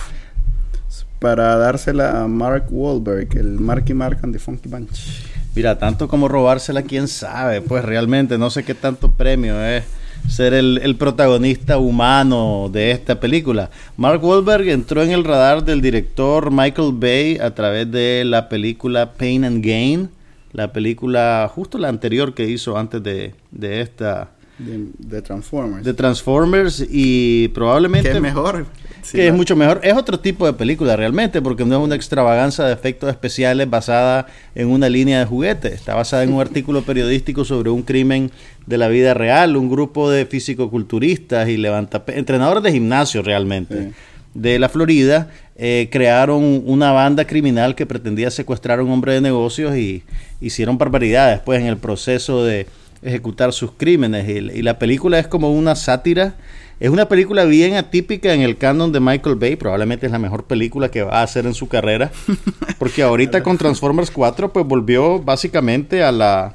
para 1.20 1.56
dársela 1.58 2.24
a 2.24 2.28
Mark 2.28 2.66
Wahlberg, 2.70 3.38
el 3.38 3.60
Marky 3.60 3.94
Mark 3.94 4.20
and 4.24 4.34
the 4.34 4.40
Funky 4.40 4.70
Bunch. 4.70 5.24
Mira, 5.56 5.78
tanto 5.78 6.08
como 6.08 6.28
robársela, 6.28 6.82
quién 6.82 7.08
sabe, 7.08 7.62
pues 7.62 7.86
realmente 7.86 8.38
no 8.38 8.50
sé 8.50 8.64
qué 8.64 8.74
tanto 8.74 9.12
premio 9.12 9.64
es 9.64 9.84
ser 10.28 10.54
el, 10.54 10.80
el, 10.84 10.96
protagonista 10.96 11.78
humano 11.78 12.70
de 12.72 12.92
esta 12.92 13.20
película. 13.20 13.70
Mark 13.98 14.24
Wahlberg 14.24 14.70
entró 14.70 15.04
en 15.04 15.12
el 15.12 15.24
radar 15.24 15.64
del 15.64 15.82
director 15.82 16.52
Michael 16.52 16.92
Bay 16.94 17.38
a 17.38 17.54
través 17.54 17.92
de 17.92 18.24
la 18.26 18.50
película 18.50 19.14
Pain 19.14 19.46
and 19.46 19.64
Gain, 19.64 20.10
la 20.52 20.72
película 20.74 21.50
justo 21.54 21.78
la 21.78 21.90
anterior 21.90 22.34
que 22.34 22.50
hizo 22.50 22.78
antes 22.78 23.04
de, 23.04 23.34
de 23.52 23.82
esta 23.82 24.32
de, 24.58 24.88
de, 24.98 25.22
Transformers. 25.22 25.84
De 25.84 25.94
Transformers 25.94 26.86
y 26.90 27.50
probablemente... 27.50 28.10
Que 28.10 28.16
es 28.16 28.22
mejor. 28.22 28.66
Sí, 29.06 29.18
que 29.18 29.28
es 29.28 29.34
mucho 29.34 29.56
mejor. 29.56 29.82
Es 29.84 29.94
otro 29.94 30.20
tipo 30.20 30.48
de 30.48 30.54
película 30.54 30.96
realmente, 30.96 31.40
porque 31.40 31.64
no 31.64 31.78
es 31.78 31.84
una 31.84 31.96
extravaganza 31.96 32.66
de 32.66 32.74
efectos 32.74 33.08
especiales 33.10 33.70
basada 33.70 34.26
en 34.56 34.70
una 34.70 34.90
línea 34.90 35.20
de 35.20 35.26
juguetes. 35.26 35.74
Está 35.74 35.94
basada 35.94 36.24
en 36.24 36.34
un 36.34 36.42
artículo 36.48 36.82
periodístico 36.82 37.46
sobre 37.46 37.70
un 37.70 37.84
crimen 37.84 38.32
de 38.66 38.80
la 38.80 38.88
vida 38.88 39.14
real, 39.14 39.58
un 39.58 39.70
grupo 39.70 40.10
de 40.10 40.26
fisicoculturistas 40.26 41.48
y 41.50 41.58
levanta 41.58 42.04
entrenadores 42.08 42.64
de 42.64 42.72
gimnasio 42.72 43.22
realmente. 43.22 43.84
Sí. 43.84 43.90
De 44.34 44.60
la 44.60 44.68
Florida 44.68 45.30
eh, 45.56 45.88
crearon 45.92 46.64
una 46.66 46.92
banda 46.92 47.26
criminal 47.26 47.76
que 47.76 47.86
pretendía 47.86 48.32
secuestrar 48.32 48.80
a 48.80 48.84
un 48.84 48.92
hombre 48.92 49.14
de 49.14 49.22
negocios 49.22 49.78
y 49.78 50.04
hicieron 50.42 50.78
barbaridades 50.78 51.40
pues 51.40 51.62
en 51.62 51.68
el 51.68 51.78
proceso 51.78 52.44
de 52.44 52.68
ejecutar 53.02 53.54
sus 53.54 53.72
crímenes. 53.72 54.28
Y, 54.28 54.60
y, 54.60 54.62
la 54.64 54.80
película 54.80 55.20
es 55.20 55.28
como 55.28 55.54
una 55.54 55.76
sátira. 55.76 56.36
Es 56.80 56.90
una 56.90 57.08
película 57.08 57.46
bien 57.46 57.76
atípica 57.76 58.34
en 58.34 58.42
el 58.42 58.58
canon 58.58 58.92
de 58.92 59.00
Michael 59.00 59.36
Bay. 59.36 59.56
Probablemente 59.56 60.06
es 60.06 60.12
la 60.12 60.20
mejor 60.20 60.44
película 60.44 60.90
que 60.90 61.04
va 61.04 61.20
a 61.20 61.24
hacer 61.24 61.46
en 61.46 61.54
su 61.54 61.68
carrera. 61.68 62.12
Porque 62.80 63.02
ahorita 63.02 63.44
con 63.44 63.58
Transformers 63.58 64.12
4 64.12 64.52
pues 64.52 64.66
volvió 64.66 65.20
básicamente 65.20 66.04
a 66.04 66.12
la... 66.12 66.54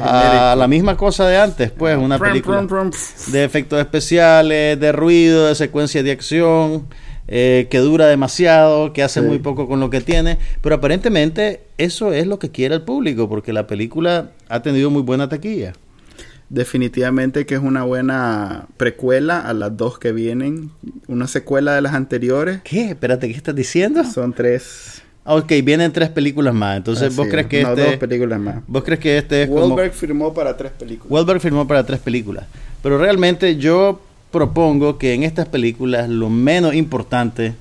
A 0.00 0.54
la 0.56 0.68
misma 0.68 0.96
cosa 0.96 1.26
de 1.26 1.36
antes, 1.36 1.72
pues, 1.72 1.98
una 1.98 2.16
película 2.16 2.64
de 3.32 3.42
efectos 3.42 3.80
especiales, 3.80 4.78
de 4.78 4.92
ruido, 4.92 5.48
de 5.48 5.56
secuencia 5.56 6.04
de 6.04 6.12
acción, 6.12 6.86
eh, 7.26 7.66
que 7.68 7.78
dura 7.78 8.06
demasiado, 8.06 8.92
que 8.92 9.02
hace 9.02 9.20
sí. 9.20 9.26
muy 9.26 9.40
poco 9.40 9.66
con 9.66 9.80
lo 9.80 9.90
que 9.90 10.00
tiene, 10.00 10.38
pero 10.60 10.76
aparentemente 10.76 11.62
eso 11.78 12.12
es 12.12 12.28
lo 12.28 12.38
que 12.38 12.52
quiere 12.52 12.76
el 12.76 12.82
público, 12.82 13.28
porque 13.28 13.52
la 13.52 13.66
película 13.66 14.30
ha 14.48 14.62
tenido 14.62 14.88
muy 14.88 15.02
buena 15.02 15.28
taquilla. 15.28 15.72
Definitivamente 16.52 17.46
que 17.46 17.54
es 17.54 17.62
una 17.62 17.82
buena 17.82 18.66
precuela 18.76 19.40
a 19.40 19.54
las 19.54 19.74
dos 19.74 19.98
que 19.98 20.12
vienen, 20.12 20.70
una 21.08 21.26
secuela 21.26 21.74
de 21.74 21.80
las 21.80 21.94
anteriores. 21.94 22.60
¿Qué? 22.62 22.90
Espérate, 22.90 23.26
¿qué 23.26 23.34
estás 23.34 23.54
diciendo? 23.54 24.04
Son 24.04 24.34
tres. 24.34 25.00
Ok, 25.24 25.50
vienen 25.64 25.90
tres 25.92 26.10
películas 26.10 26.52
más. 26.52 26.76
Entonces, 26.76 27.08
Así 27.08 27.16
¿vos 27.16 27.28
crees 27.28 27.46
es. 27.46 27.50
que 27.50 27.62
no, 27.62 27.70
este... 27.70 27.84
dos 27.84 27.96
películas 27.96 28.38
más. 28.38 28.56
¿Vos 28.66 28.84
crees 28.84 29.00
que 29.00 29.16
este 29.16 29.44
es 29.44 29.48
Wahlberg 29.48 29.92
como... 29.92 29.98
firmó 29.98 30.34
para 30.34 30.54
tres 30.54 30.72
películas. 30.72 31.10
Wahlberg 31.10 31.40
firmó 31.40 31.66
para 31.66 31.86
tres 31.86 32.00
películas. 32.00 32.44
Pero 32.82 32.98
realmente 32.98 33.56
yo 33.56 34.02
propongo 34.30 34.98
que 34.98 35.14
en 35.14 35.22
estas 35.22 35.48
películas 35.48 36.06
lo 36.10 36.28
menos 36.28 36.74
importante 36.74 37.54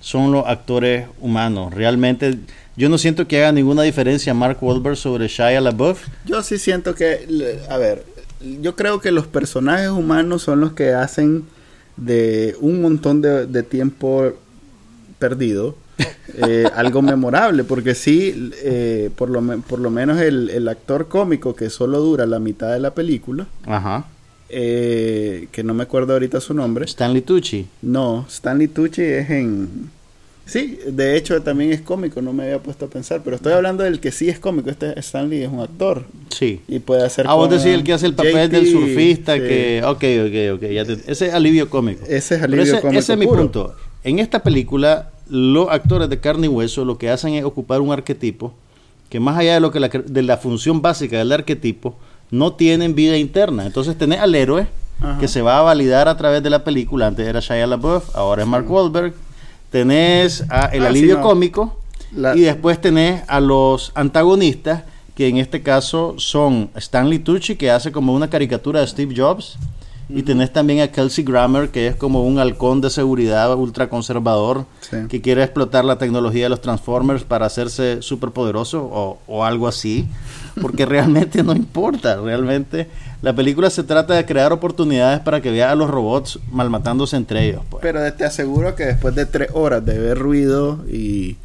son 0.00 0.32
los 0.32 0.46
actores 0.46 1.06
humanos. 1.18 1.72
Realmente 1.72 2.36
yo 2.76 2.90
no 2.90 2.98
siento 2.98 3.26
que 3.26 3.38
haga 3.38 3.52
ninguna 3.52 3.84
diferencia 3.84 4.34
Mark 4.34 4.58
Wahlberg 4.60 4.98
sobre 4.98 5.28
Shia 5.28 5.62
LaBeouf. 5.62 6.08
Yo 6.26 6.42
sí 6.42 6.58
siento 6.58 6.94
que, 6.94 7.58
a 7.70 7.78
ver, 7.78 8.04
yo 8.60 8.76
creo 8.76 9.00
que 9.00 9.10
los 9.10 9.26
personajes 9.26 9.90
humanos 9.90 10.42
son 10.42 10.60
los 10.60 10.72
que 10.72 10.92
hacen 10.92 11.44
de 11.96 12.56
un 12.60 12.82
montón 12.82 13.22
de, 13.22 13.46
de 13.46 13.62
tiempo 13.62 14.32
perdido 15.18 15.76
eh, 16.34 16.64
algo 16.74 17.02
memorable, 17.02 17.64
porque 17.64 17.94
sí, 17.94 18.52
eh, 18.62 19.10
por, 19.14 19.30
lo, 19.30 19.42
por 19.60 19.78
lo 19.78 19.90
menos 19.90 20.20
el, 20.20 20.50
el, 20.50 20.68
actor 20.68 21.08
cómico 21.08 21.54
que 21.54 21.70
solo 21.70 22.00
dura 22.00 22.26
la 22.26 22.38
mitad 22.38 22.72
de 22.72 22.80
la 22.80 22.94
película, 22.94 23.46
Ajá. 23.66 24.06
eh, 24.48 25.48
que 25.52 25.62
no 25.62 25.74
me 25.74 25.84
acuerdo 25.84 26.14
ahorita 26.14 26.40
su 26.40 26.54
nombre. 26.54 26.84
Stanley 26.86 27.22
Tucci. 27.22 27.66
No, 27.82 28.26
Stanley 28.28 28.68
Tucci 28.68 29.02
es 29.02 29.30
en... 29.30 29.90
Sí, 30.46 30.78
de 30.86 31.16
hecho 31.16 31.40
también 31.42 31.72
es 31.72 31.80
cómico, 31.80 32.20
no 32.20 32.32
me 32.34 32.44
había 32.44 32.58
puesto 32.58 32.84
a 32.84 32.88
pensar, 32.88 33.22
pero 33.24 33.36
estoy 33.36 33.54
hablando 33.54 33.82
del 33.82 33.98
que 33.98 34.12
sí 34.12 34.28
es 34.28 34.38
cómico, 34.38 34.68
este 34.68 34.98
Stanley 35.00 35.42
es 35.42 35.48
un 35.50 35.60
actor. 35.60 36.04
Sí. 36.28 36.60
Y 36.68 36.80
puede 36.80 37.04
hacer... 37.04 37.26
Ah, 37.28 37.34
vos 37.34 37.48
decís 37.48 37.66
el 37.66 37.82
que 37.82 37.94
hace 37.94 38.06
el 38.06 38.14
papel 38.14 38.32
JT, 38.34 38.50
del 38.50 38.70
surfista 38.70 39.34
sí. 39.34 39.40
que... 39.40 39.82
Ok, 39.84 40.04
ok, 40.26 40.62
ok. 40.62 40.70
Ya 40.70 40.84
te- 40.84 41.10
ese 41.10 41.28
es 41.28 41.34
alivio 41.34 41.70
cómico. 41.70 42.04
Ese 42.06 42.34
es 42.34 42.42
alivio 42.42 42.62
ese, 42.64 42.80
cómico 42.80 42.98
ese 42.98 43.12
es 43.14 43.18
mi 43.18 43.26
puro. 43.26 43.38
punto. 43.40 43.74
En 44.02 44.18
esta 44.18 44.42
película, 44.42 45.10
los 45.30 45.68
actores 45.70 46.10
de 46.10 46.20
carne 46.20 46.46
y 46.46 46.50
hueso 46.50 46.84
lo 46.84 46.98
que 46.98 47.08
hacen 47.08 47.32
es 47.34 47.44
ocupar 47.44 47.80
un 47.80 47.90
arquetipo 47.92 48.52
que 49.08 49.20
más 49.20 49.38
allá 49.38 49.54
de 49.54 49.60
lo 49.60 49.70
que 49.70 49.80
la, 49.80 49.88
de 49.88 50.22
la 50.22 50.36
función 50.36 50.82
básica 50.82 51.16
del 51.18 51.30
arquetipo, 51.32 51.94
no 52.30 52.52
tienen 52.54 52.94
vida 52.94 53.16
interna. 53.16 53.64
Entonces 53.64 53.96
tenés 53.96 54.18
al 54.18 54.34
héroe 54.34 54.66
Ajá. 55.00 55.18
que 55.20 55.28
se 55.28 55.40
va 55.40 55.58
a 55.58 55.62
validar 55.62 56.08
a 56.08 56.16
través 56.16 56.42
de 56.42 56.50
la 56.50 56.64
película. 56.64 57.06
Antes 57.06 57.26
era 57.28 57.40
Shia 57.40 57.66
LaBeouf, 57.66 58.14
ahora 58.16 58.42
es 58.42 58.48
Mark 58.48 58.68
Wahlberg. 58.70 59.14
Tenés 59.74 60.44
a 60.50 60.66
el 60.66 60.82
Ah, 60.82 60.92
sí, 60.92 60.98
alivio 60.98 61.16
no. 61.16 61.22
cómico 61.22 61.76
La- 62.14 62.36
y 62.36 62.42
después 62.42 62.80
tenés 62.80 63.22
a 63.26 63.40
los 63.40 63.90
antagonistas 63.96 64.84
que 65.16 65.26
en 65.26 65.38
este 65.38 65.62
caso 65.62 66.14
son 66.16 66.70
Stanley 66.76 67.18
Tucci 67.18 67.56
que 67.56 67.72
hace 67.72 67.90
como 67.90 68.14
una 68.14 68.30
caricatura 68.30 68.78
de 68.78 68.86
Steve 68.86 69.14
Jobs 69.16 69.56
y 70.08 70.22
tenés 70.22 70.52
también 70.52 70.80
a 70.80 70.88
Kelsey 70.92 71.24
Grammer 71.24 71.70
que 71.70 71.88
es 71.88 71.96
como 71.96 72.22
un 72.24 72.38
halcón 72.38 72.80
de 72.82 72.88
seguridad 72.90 73.52
ultraconservador 73.56 74.64
Sí. 74.80 74.96
que 75.08 75.20
quiere 75.20 75.42
explotar 75.42 75.84
la 75.84 75.98
tecnología 75.98 76.44
de 76.44 76.50
los 76.50 76.60
Transformers 76.60 77.24
para 77.24 77.46
hacerse 77.46 78.00
superpoderoso 78.00 78.84
o, 78.84 79.18
o 79.26 79.44
algo 79.44 79.66
así 79.66 80.06
porque 80.62 80.86
realmente 80.86 81.42
no 81.42 81.52
importa 81.52 82.20
realmente 82.20 82.88
la 83.24 83.34
película 83.34 83.70
se 83.70 83.82
trata 83.82 84.14
de 84.14 84.26
crear 84.26 84.52
oportunidades 84.52 85.20
para 85.20 85.40
que 85.40 85.50
vean 85.50 85.70
a 85.70 85.74
los 85.74 85.88
robots 85.88 86.38
malmatándose 86.52 87.16
entre 87.16 87.48
ellos 87.48 87.62
pues. 87.70 87.80
Pero 87.80 88.12
te 88.12 88.24
aseguro 88.24 88.74
que 88.76 88.84
después 88.84 89.14
de 89.14 89.24
tres 89.24 89.48
horas 89.54 89.84
de 89.84 89.98
ver 89.98 90.18
ruido 90.18 90.84
y... 90.86 91.36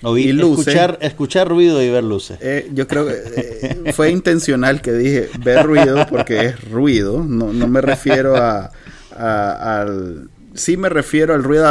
Luces. 0.00 0.68
escuchar, 0.68 0.98
escuchar 1.02 1.48
ruido 1.48 1.82
y 1.82 1.90
ver 1.90 2.04
luces 2.04 2.38
eh, 2.40 2.70
yo 2.72 2.86
creo 2.86 3.04
que 3.06 3.14
eh, 3.36 3.92
fue 3.92 4.10
intencional 4.10 4.80
que 4.80 4.92
dije 4.92 5.28
ver 5.40 5.66
ruido 5.66 6.06
porque 6.08 6.46
es 6.46 6.70
ruido. 6.70 7.22
No, 7.24 7.52
no 7.52 7.66
me 7.68 7.80
refiero 7.80 8.36
a, 8.36 8.70
a- 9.16 9.80
al... 9.80 10.28
Sí 10.54 10.76
me 10.76 10.88
refiero 10.88 11.34
al 11.34 11.44
ruido, 11.44 11.68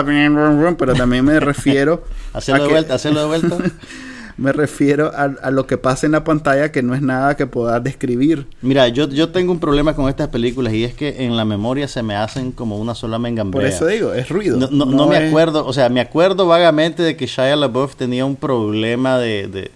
pero 0.78 0.93
también 0.93 1.26
me 1.26 1.39
refiero... 1.39 2.04
hacerlo 2.34 2.65
de 2.65 2.70
vuelta 2.70 2.93
hacerlo 2.93 3.22
de 3.22 3.26
vuelta 3.28 3.58
Me 4.38 4.52
refiero 4.52 5.12
a, 5.15 5.23
a 5.41 5.50
lo 5.52 5.65
que 5.65 5.78
pasa 5.78 6.06
en 6.06 6.12
la 6.12 6.23
pantalla 6.23 6.71
que 6.71 6.84
no 6.84 6.93
es 6.93 7.02
nada 7.02 7.36
que 7.36 7.47
puedas 7.47 7.84
describir. 7.84 8.45
Mira, 8.62 8.88
yo, 8.88 9.10
yo 9.10 9.30
tengo 9.30 9.52
un 9.52 9.60
problema 9.60 9.95
con 9.95 10.08
estas 10.10 10.28
películas 10.28 10.73
y 10.73 10.84
es 10.84 10.93
que 10.93 11.26
en 11.26 11.36
la 11.36 11.43
memoria 11.43 11.88
se 11.88 12.04
me 12.04 12.15
hacen 12.15 12.52
como 12.52 12.78
una 12.78 12.93
sola 12.93 13.17
mengambrea. 13.17 13.62
Por 13.63 13.67
eso 13.67 13.88
digo, 13.88 14.13
es 14.13 14.30
ruido. 14.30 14.58
no, 14.58 14.67
no, 14.69 14.86
no 14.86 15.08
me 15.08 15.17
es- 15.17 15.30
acuerdo, 15.30 15.65
o 15.65 15.73
sea, 15.73 15.89
me 15.89 16.02
acuerdo 16.02 16.45
vagamente 16.45 17.02
de 17.02 17.17
que 17.17 17.26
Shia 17.26 17.56
LaBeouf 17.56 17.95
tenía 17.95 18.26
un 18.26 18.36
problema 18.36 19.17
de... 19.17 19.47
de 19.47 19.71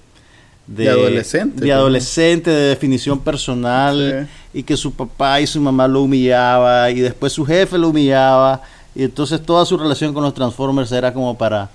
De 0.67 0.89
adolescente, 0.89 1.62
de 1.62 1.67
¿no? 1.67 1.74
adolescente, 1.74 2.50
de 2.52 2.69
definición 2.69 3.19
personal, 3.19 4.30
y 4.54 4.62
que 4.63 4.78
su 4.78 4.93
papá 4.93 5.41
y 5.41 5.47
su 5.47 5.60
mamá 5.60 5.88
lo 5.88 6.04
humillaba, 6.04 6.91
y 6.91 7.00
después 7.00 7.34
su 7.34 7.43
jefe 7.45 7.78
lo 7.80 7.89
humillaba, 7.89 8.62
y 8.93 9.04
entonces 9.04 9.41
toda 9.41 9.65
su 9.65 9.76
relación 9.76 10.13
con 10.13 10.24
los 10.24 10.34
Transformers 10.36 10.91
era 10.91 11.12
como 11.13 11.36
para, 11.38 11.69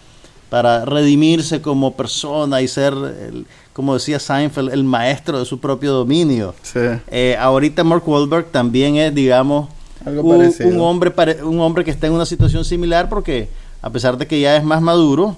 para 0.48 0.84
redimirse 0.84 1.60
como 1.60 1.94
persona 1.94 2.60
y 2.62 2.68
ser, 2.68 2.92
el- 2.94 3.46
como 3.72 3.94
decía 3.94 4.18
Seinfeld, 4.18 4.72
el 4.72 4.84
maestro 4.84 5.38
de 5.38 5.44
su 5.44 5.58
propio 5.60 5.92
dominio. 5.92 6.54
Sí. 6.62 6.80
Eh, 7.08 7.36
ahorita 7.38 7.84
Mark 7.84 8.02
Wahlberg 8.08 8.46
también 8.46 8.96
es, 8.96 9.14
digamos, 9.14 9.68
Algo 10.04 10.22
un, 10.22 10.38
un 10.66 10.80
hombre 10.80 11.10
pare- 11.10 11.42
un 11.42 11.60
hombre 11.60 11.84
que 11.84 11.90
está 11.90 12.06
en 12.06 12.12
una 12.14 12.26
situación 12.26 12.64
similar 12.64 13.08
porque 13.08 13.48
a 13.82 13.90
pesar 13.90 14.16
de 14.16 14.26
que 14.26 14.40
ya 14.40 14.56
es 14.56 14.64
más 14.64 14.80
maduro, 14.80 15.36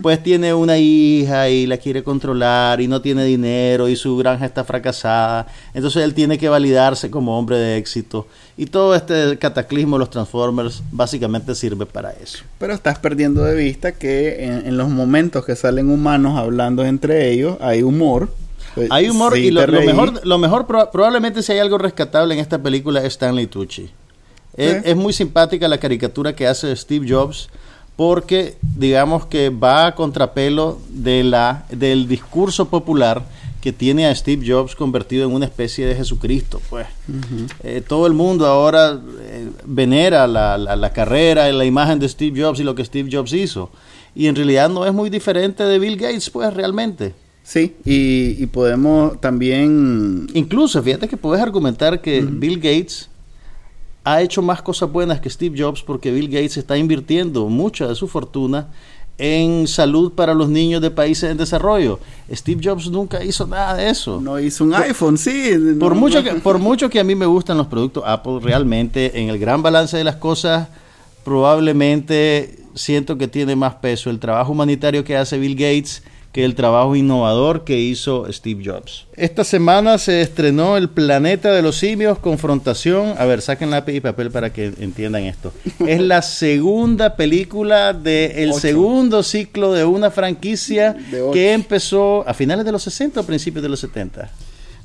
Pues 0.00 0.22
tiene 0.22 0.54
una 0.54 0.78
hija 0.78 1.50
y 1.50 1.66
la 1.66 1.76
quiere 1.76 2.02
controlar 2.02 2.80
y 2.80 2.88
no 2.88 3.02
tiene 3.02 3.24
dinero 3.24 3.88
y 3.88 3.96
su 3.96 4.16
granja 4.16 4.46
está 4.46 4.64
fracasada. 4.64 5.46
Entonces 5.74 6.02
él 6.04 6.14
tiene 6.14 6.38
que 6.38 6.48
validarse 6.48 7.10
como 7.10 7.38
hombre 7.38 7.58
de 7.58 7.76
éxito. 7.76 8.26
Y 8.56 8.66
todo 8.66 8.94
este 8.94 9.36
cataclismo 9.38 9.96
de 9.96 10.00
los 10.00 10.10
Transformers 10.10 10.82
básicamente 10.90 11.54
sirve 11.54 11.84
para 11.86 12.12
eso. 12.12 12.38
Pero 12.58 12.72
estás 12.72 12.98
perdiendo 12.98 13.44
de 13.44 13.54
vista 13.54 13.92
que 13.92 14.44
en, 14.44 14.66
en 14.66 14.76
los 14.78 14.88
momentos 14.88 15.44
que 15.44 15.54
salen 15.54 15.90
humanos 15.90 16.38
hablando 16.38 16.84
entre 16.84 17.30
ellos 17.30 17.58
hay 17.60 17.82
humor. 17.82 18.32
Pues, 18.74 18.90
Hay 18.90 19.08
humor 19.10 19.34
sí 19.34 19.46
y 19.46 19.50
lo, 19.50 19.66
mejor, 19.66 20.26
lo 20.26 20.38
mejor 20.38 20.66
proba- 20.66 20.90
probablemente 20.90 21.42
si 21.42 21.52
hay 21.52 21.58
algo 21.58 21.78
rescatable 21.78 22.32
en 22.34 22.40
esta 22.40 22.58
película 22.62 23.00
es 23.00 23.06
Stanley 23.06 23.46
Tucci. 23.48 23.90
Sí. 24.56 24.64
es 24.84 24.96
muy 24.96 25.12
simpática 25.12 25.68
la 25.68 25.78
caricatura 25.78 26.34
que 26.34 26.46
hace 26.46 26.74
Steve 26.74 27.06
Jobs 27.08 27.48
porque 27.98 28.54
digamos 28.76 29.26
que 29.26 29.50
va 29.50 29.88
a 29.88 29.94
contrapelo 29.96 30.78
de 30.88 31.24
la, 31.24 31.66
del 31.68 32.06
discurso 32.06 32.68
popular 32.68 33.24
que 33.60 33.72
tiene 33.72 34.06
a 34.06 34.14
Steve 34.14 34.46
Jobs 34.46 34.76
convertido 34.76 35.26
en 35.26 35.34
una 35.34 35.46
especie 35.46 35.84
de 35.84 35.96
Jesucristo. 35.96 36.62
Pues 36.70 36.86
Eh, 37.64 37.82
todo 37.84 38.06
el 38.06 38.12
mundo 38.12 38.46
ahora 38.46 39.00
eh, 39.20 39.48
venera 39.64 40.28
la, 40.28 40.56
la, 40.56 40.76
la 40.76 40.92
carrera 40.92 41.50
y 41.50 41.52
la 41.52 41.64
imagen 41.64 41.98
de 41.98 42.08
Steve 42.08 42.40
Jobs 42.40 42.60
y 42.60 42.62
lo 42.62 42.76
que 42.76 42.84
Steve 42.84 43.08
Jobs 43.10 43.32
hizo. 43.32 43.68
Y 44.14 44.28
en 44.28 44.36
realidad 44.36 44.68
no 44.70 44.86
es 44.86 44.92
muy 44.92 45.10
diferente 45.10 45.64
de 45.64 45.80
Bill 45.80 45.96
Gates, 45.96 46.30
pues 46.30 46.54
realmente. 46.54 47.14
Sí, 47.42 47.74
y, 47.84 48.40
y 48.40 48.46
podemos 48.46 49.20
también... 49.20 50.28
Incluso, 50.34 50.80
fíjate 50.84 51.08
que 51.08 51.16
puedes 51.16 51.42
argumentar 51.42 52.00
que 52.00 52.20
Bill 52.20 52.60
Gates 52.60 53.08
ha 54.04 54.22
hecho 54.22 54.42
más 54.42 54.62
cosas 54.62 54.90
buenas 54.90 55.20
que 55.20 55.30
Steve 55.30 55.56
Jobs 55.58 55.82
porque 55.82 56.10
Bill 56.10 56.28
Gates 56.28 56.56
está 56.56 56.76
invirtiendo 56.76 57.46
mucha 57.46 57.86
de 57.86 57.94
su 57.94 58.08
fortuna 58.08 58.68
en 59.18 59.66
salud 59.66 60.12
para 60.12 60.32
los 60.32 60.48
niños 60.48 60.80
de 60.80 60.90
países 60.90 61.30
en 61.30 61.36
desarrollo. 61.36 61.98
Steve 62.32 62.60
Jobs 62.62 62.88
nunca 62.88 63.22
hizo 63.24 63.46
nada 63.46 63.74
de 63.74 63.90
eso. 63.90 64.20
No 64.20 64.38
hizo 64.38 64.64
un 64.64 64.74
iPhone, 64.74 65.18
sí. 65.18 65.52
Por, 65.78 65.96
mucho 65.96 66.22
que, 66.22 66.34
por 66.34 66.58
mucho 66.58 66.88
que 66.88 67.00
a 67.00 67.04
mí 67.04 67.16
me 67.16 67.26
gustan 67.26 67.58
los 67.58 67.66
productos 67.66 68.04
Apple, 68.06 68.38
realmente 68.40 69.20
en 69.20 69.28
el 69.28 69.38
gran 69.38 69.60
balance 69.60 69.96
de 69.96 70.04
las 70.04 70.16
cosas, 70.16 70.68
probablemente 71.24 72.60
siento 72.74 73.18
que 73.18 73.26
tiene 73.26 73.56
más 73.56 73.74
peso 73.74 74.08
el 74.08 74.20
trabajo 74.20 74.52
humanitario 74.52 75.02
que 75.02 75.16
hace 75.16 75.36
Bill 75.36 75.54
Gates 75.54 76.04
que 76.38 76.44
el 76.44 76.54
trabajo 76.54 76.94
innovador 76.94 77.64
que 77.64 77.80
hizo 77.80 78.32
Steve 78.32 78.62
Jobs. 78.64 79.08
Esta 79.16 79.42
semana 79.42 79.98
se 79.98 80.20
estrenó 80.20 80.76
El 80.76 80.88
Planeta 80.88 81.50
de 81.50 81.62
los 81.62 81.74
Simios, 81.78 82.20
Confrontación. 82.20 83.14
A 83.18 83.24
ver, 83.24 83.42
saquen 83.42 83.70
lápiz 83.70 83.96
y 83.96 84.00
papel 84.00 84.30
para 84.30 84.52
que 84.52 84.66
entiendan 84.78 85.24
esto. 85.24 85.52
Es 85.84 86.00
la 86.00 86.22
segunda 86.22 87.16
película 87.16 87.92
del 87.92 88.50
Ocho. 88.50 88.60
segundo 88.60 89.24
ciclo 89.24 89.72
de 89.72 89.84
una 89.84 90.12
franquicia 90.12 90.92
De 90.92 91.28
que 91.32 91.54
empezó 91.54 92.22
a 92.28 92.32
finales 92.34 92.64
de 92.64 92.70
los 92.70 92.84
60 92.84 93.18
o 93.18 93.24
principios 93.24 93.64
de 93.64 93.70
los 93.70 93.80
70. 93.80 94.30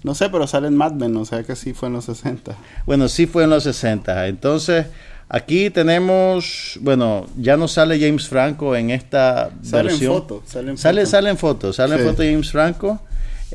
No 0.01 0.15
sé, 0.15 0.31
pero 0.31 0.47
sale 0.47 0.69
en 0.69 0.75
Mad 0.75 0.93
Men, 0.93 1.15
o 1.17 1.23
sea 1.23 1.43
que 1.43 1.55
sí 1.55 1.75
fue 1.75 1.87
en 1.87 1.93
los 1.93 2.05
60. 2.05 2.57
Bueno, 2.87 3.07
sí 3.07 3.27
fue 3.27 3.43
en 3.43 3.51
los 3.51 3.61
60. 3.61 4.27
Entonces, 4.27 4.87
aquí 5.33 5.69
tenemos, 5.69 6.77
bueno, 6.81 7.25
ya 7.37 7.57
no 7.57 7.67
sale 7.67 7.99
James 7.99 8.27
Franco 8.27 8.75
en 8.75 8.89
esta 8.91 9.49
Sale 9.63 9.81
en 9.81 9.87
versión. 9.87 10.13
foto, 10.13 10.43
sale 10.45 10.71
en 10.71 10.77
Sale, 10.77 11.01
foto. 11.01 11.11
sale 11.11 11.29
en 11.31 11.37
foto, 11.37 11.73
sale 11.73 11.95
Sí. 11.95 12.01
en 12.01 12.07
foto 12.07 12.23
James 12.23 12.51
Franco. 12.51 13.01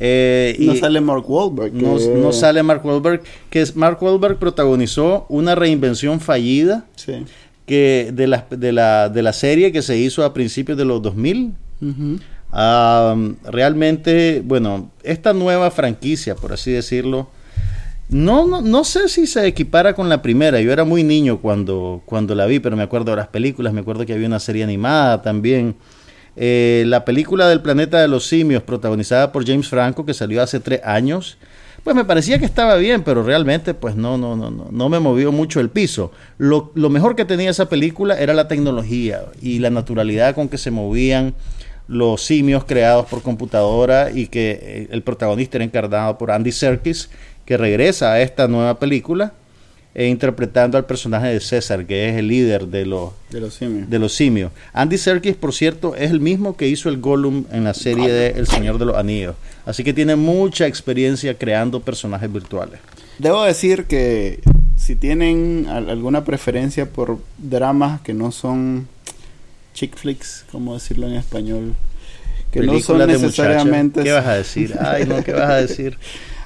eh, 0.01 0.55
No 0.61 0.75
y 0.75 0.77
sale 0.79 1.01
Mark 1.01 1.29
Wahlberg. 1.29 1.73
no, 1.75 1.97
que- 1.97 2.07
no 2.09 2.33
sale 2.33 2.63
Mark 2.63 2.85
Wahlberg, 2.87 3.23
que 3.51 3.61
es 3.63 3.75
Mark 3.75 4.01
Wahlberg 4.01 4.39
protagonizó 4.39 5.27
una 5.29 5.55
reinvención 5.57 6.21
fallida 6.21 6.85
Sí. 6.95 7.25
que 7.67 8.11
de 8.13 8.27
la, 8.29 8.47
de 8.49 8.71
la, 8.73 9.09
de 9.09 9.23
la 9.23 9.33
serie 9.33 9.73
que 9.73 9.83
se 9.83 9.97
hizo 9.99 10.25
a 10.25 10.33
principios 10.33 10.79
de 10.79 10.85
los 10.85 11.03
2000. 11.03 11.53
Ujú. 11.83 12.19
Ah, 12.53 13.15
realmente, 13.45 14.41
bueno, 14.45 14.91
esta 15.03 15.33
nueva 15.33 15.71
franquicia, 15.71 16.35
por 16.35 16.53
así 16.53 16.71
decirlo, 16.71 17.29
no, 18.09 18.47
no, 18.47 18.63
no 18.63 18.85
sé 18.85 19.09
si 19.09 19.27
se 19.27 19.47
equipara 19.47 19.95
con 19.95 20.09
la 20.09 20.23
primera. 20.23 20.61
Yo 20.61 20.73
era 20.73 20.85
muy 20.85 21.03
niño 21.03 21.39
cuando, 21.39 22.03
cuando 22.07 22.35
la 22.35 22.47
vi, 22.47 22.59
pero 22.59 22.77
me 22.77 22.83
acuerdo 22.83 23.11
de 23.11 23.17
las 23.17 23.29
películas, 23.29 23.73
me 23.73 23.81
acuerdo 23.81 24.07
que 24.07 24.15
había 24.15 24.27
una 24.27 24.41
serie 24.41 24.65
animada 24.65 25.23
también. 25.23 25.77
Eh, 26.37 26.85
la 26.87 27.05
película 27.05 27.49
del 27.49 27.61
planeta 27.61 28.01
de 28.01 28.09
los 28.09 28.27
simios, 28.27 28.63
protagonizada 28.63 29.33
por 29.33 29.47
James 29.47 29.69
Franco, 29.69 30.07
que 30.07 30.15
salió 30.15 30.41
hace 30.43 30.61
tres 30.61 30.81
años, 30.85 31.37
pues 31.85 31.95
me 31.95 32.05
parecía 32.05 32.39
que 32.39 32.45
estaba 32.45 32.77
bien, 32.77 33.03
pero 33.03 33.23
realmente 33.23 33.75
pues 33.75 33.97
no, 33.97 34.17
no, 34.17 34.37
no, 34.37 34.51
no, 34.51 34.69
no 34.71 34.89
me 34.89 35.01
movió 35.01 35.33
mucho 35.33 35.61
el 35.61 35.69
piso. 35.69 36.13
Lo, 36.39 36.73
lo 36.75 36.91
mejor 36.91 37.17
que 37.17 37.25
tenía 37.25 37.51
esa 37.51 37.69
película 37.69 38.19
era 38.19 38.35
la 38.35 38.49
tecnología 38.49 39.25
y 39.43 39.59
la 39.59 39.71
naturalidad 39.71 40.35
con 40.35 40.49
que 40.49 40.59
se 40.59 40.71
movían 40.71 41.35
los 41.89 42.23
simios 42.23 42.65
creados 42.65 43.07
por 43.07 43.23
computadora 43.23 44.11
y 44.11 44.27
que 44.27 44.61
eh, 44.63 44.89
el 44.91 45.03
protagonista 45.03 45.57
era 45.57 45.65
encarnado 45.65 46.19
por 46.19 46.31
Andy 46.31 46.53
Serkis, 46.53 47.11
que 47.49 47.57
regresa 47.57 48.13
a 48.13 48.21
esta 48.21 48.47
nueva 48.47 48.79
película 48.79 49.33
eh, 49.95 50.07
interpretando 50.07 50.77
al 50.77 50.85
personaje 50.85 51.29
de 51.29 51.41
César, 51.41 51.87
que 51.87 52.11
es 52.11 52.17
el 52.17 52.29
líder 52.29 52.67
de 52.67 52.85
los 52.85 53.13
De 53.31 53.41
los 53.41 53.55
simios. 53.55 53.89
de 53.89 53.99
los 53.99 54.13
simios. 54.15 54.53
Andy 54.75 54.99
Serkis, 54.99 55.35
por 55.35 55.55
cierto, 55.55 55.97
es 55.97 56.11
el 56.11 56.21
mismo 56.21 56.59
que 56.59 56.69
hizo 56.69 56.91
el 56.91 56.99
Gollum 56.99 57.47
en 57.51 57.65
la 57.65 57.73
serie 57.73 58.13
de 58.13 58.29
El 58.39 58.47
Señor 58.47 58.79
de 58.79 58.85
los 58.85 58.97
Anillos. 58.99 59.35
Así 59.65 59.83
que 59.85 59.95
tiene 59.95 60.15
mucha 60.15 60.67
experiencia 60.67 61.39
creando 61.39 61.81
personajes 61.81 62.31
virtuales. 62.31 62.81
Debo 63.19 63.43
decir 63.45 63.85
que 63.87 64.41
si 64.77 64.95
tienen 64.95 65.67
al- 65.71 65.89
alguna 65.89 66.25
preferencia 66.25 66.85
por 66.85 67.19
dramas 67.39 68.03
que 68.03 68.13
no 68.13 68.31
son 68.31 68.87
chick 69.73 69.97
flicks, 69.97 70.45
como 70.53 70.75
decirlo 70.75 71.07
en 71.09 71.15
español, 71.15 71.75
que 72.53 72.61
no 72.61 72.79
son 72.81 72.99
necesariamente 73.07 74.03
¿Qué 74.03 74.13
vas 74.13 74.27
a 74.27 74.35
decir? 74.35 74.75
Ay, 74.81 75.07
no, 75.07 75.25
¿qué 75.25 75.33
vas 75.33 75.51
a 75.51 75.57
decir? 75.57 75.97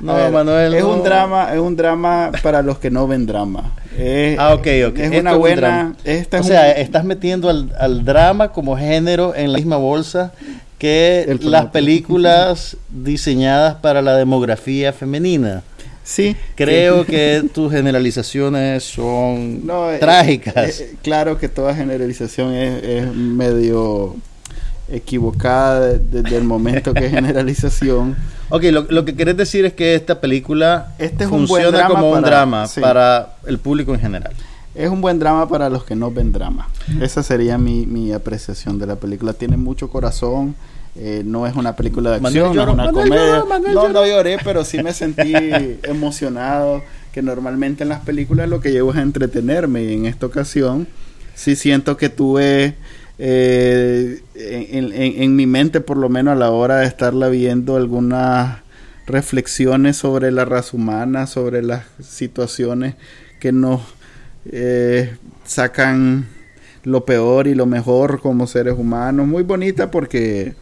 No, 0.03 0.15
ver, 0.15 0.31
Manuel. 0.33 0.75
es 0.75 0.83
no. 0.83 0.91
un 0.95 1.03
drama, 1.05 1.53
es 1.55 1.61
un 1.61 1.77
drama 1.77 2.31
para 2.43 2.61
los 2.63 2.79
que 2.79 2.91
no 2.91 3.07
ven 3.07 3.25
drama. 3.25 3.73
Es- 3.97 4.39
Ah, 4.39 4.55
ok, 4.55 4.67
ok. 4.89 4.99
Es 4.99 5.21
una 5.21 5.35
un 5.35 5.39
buena, 5.41 5.57
drama. 5.61 5.97
esta 6.05 6.39
o 6.39 6.41
es 6.41 6.47
sea, 6.47 6.73
un- 6.75 6.81
estás 6.83 7.05
metiendo 7.05 7.49
al, 7.49 7.73
al 7.79 8.05
drama 8.05 8.49
como 8.53 8.77
género 8.77 9.35
en 9.35 9.53
la 9.53 9.59
misma 9.59 9.77
bolsa 9.77 10.33
que 10.79 11.25
El 11.29 11.51
las 11.51 11.67
películas 11.71 12.77
diseñadas 12.91 13.77
para 13.77 14.03
la 14.03 14.17
demografía 14.17 14.93
femenina. 14.93 15.63
sí, 16.03 16.35
Creo 16.57 17.07
que 17.07 17.45
tus 17.55 17.71
generalizaciones 17.73 18.83
son 18.83 19.65
No, 19.65 19.93
eh, 19.93 19.99
trágicas. 19.99 20.81
eh, 20.81 20.97
claro 21.03 21.39
que 21.39 21.49
toda 21.49 21.75
generalización 21.77 22.53
es, 22.55 22.83
es 22.83 23.15
medio 23.15 24.17
equivocada 24.93 25.81
de- 25.81 25.99
desde 26.23 26.37
el 26.37 26.45
momento 26.45 26.95
que 26.95 27.07
es 27.07 27.11
generalización. 27.21 28.17
ok, 28.51 28.63
lo, 28.65 28.83
lo 28.91 29.05
que 29.05 29.15
querés 29.17 29.37
decir 29.37 29.65
es 29.65 29.73
que 29.73 29.95
esta 29.95 30.21
película 30.21 30.95
Este 30.99 31.25
es 31.25 31.31
un 31.31 31.47
buen 31.47 31.63
funciona 31.65 31.79
drama 31.79 31.95
como 31.95 32.09
un 32.11 32.15
para- 32.23 32.29
drama 32.37 32.67
sí. 32.67 32.81
para 32.81 33.35
el 33.47 33.59
público 33.59 33.95
en 33.95 34.01
general. 34.01 34.33
Es 34.75 34.89
un 34.89 35.01
buen 35.03 35.19
drama 35.19 35.49
para 35.49 35.69
los 35.69 35.85
que 35.85 35.95
no 35.95 36.11
ven 36.11 36.33
drama. 36.33 36.69
Esa 37.01 37.23
sería 37.23 37.59
mi, 37.59 37.85
mi 37.87 38.13
apreciación 38.13 38.79
de 38.79 38.87
la 38.87 38.97
película. 38.97 39.35
Tiene 39.35 39.57
mucho 39.59 39.89
corazón. 39.91 40.55
eh, 40.97 41.23
no 41.25 41.47
es 41.47 41.55
una 41.57 41.75
película 41.77 42.11
de 42.11 42.17
acción, 42.17 42.55
no 42.57 42.63
es 42.63 42.69
una 42.69 42.85
Manuel 42.85 43.09
comedia. 43.09 43.45
Manuel 43.47 43.75
no, 43.75 43.89
no 43.91 44.07
lloré, 44.07 44.39
pero 44.45 44.65
sí 44.65 44.83
me 44.83 44.93
sentí 44.95 45.33
emocionado. 45.83 46.83
Que 47.13 47.21
normalmente 47.21 47.83
en 47.83 47.91
las 47.91 48.01
películas 48.01 48.49
lo 48.49 48.61
que 48.61 48.73
llevo 48.73 48.93
es 48.93 48.97
a 48.97 49.03
entretenerme. 49.03 49.83
Y 49.85 49.93
en 49.95 50.07
esta 50.07 50.25
ocasión 50.25 50.87
sí 51.35 51.55
siento 51.55 51.99
que 51.99 52.09
tuve 52.09 52.75
eh, 53.19 54.23
en, 54.35 54.93
en- 55.23 55.37
mi 55.37 55.47
mente, 55.47 55.81
por 55.81 55.97
lo 55.97 56.09
menos 56.09 56.33
a 56.33 56.37
la 56.37 56.51
hora 56.51 56.79
de 56.79 56.87
estarla 56.87 57.29
viendo, 57.29 57.77
algunas 57.77 58.61
reflexiones 59.07 59.97
sobre 59.97 60.31
la 60.31 60.45
raza 60.45 60.77
humana, 60.77 61.27
sobre 61.27 61.63
las 61.63 61.85
situaciones 62.01 62.95
que 63.41 63.53
nos 63.53 63.81
eh, 64.51 65.17
sacan 65.45 66.27
lo 66.85 67.05
peor 67.05 67.47
y 67.47 67.55
lo 67.55 67.67
mejor 67.67 68.21
como 68.21 68.47
seres 68.47 68.75
humanos. 68.77 69.27
Muy 69.27 69.43
bonita 69.43 69.91
porque 69.91 70.55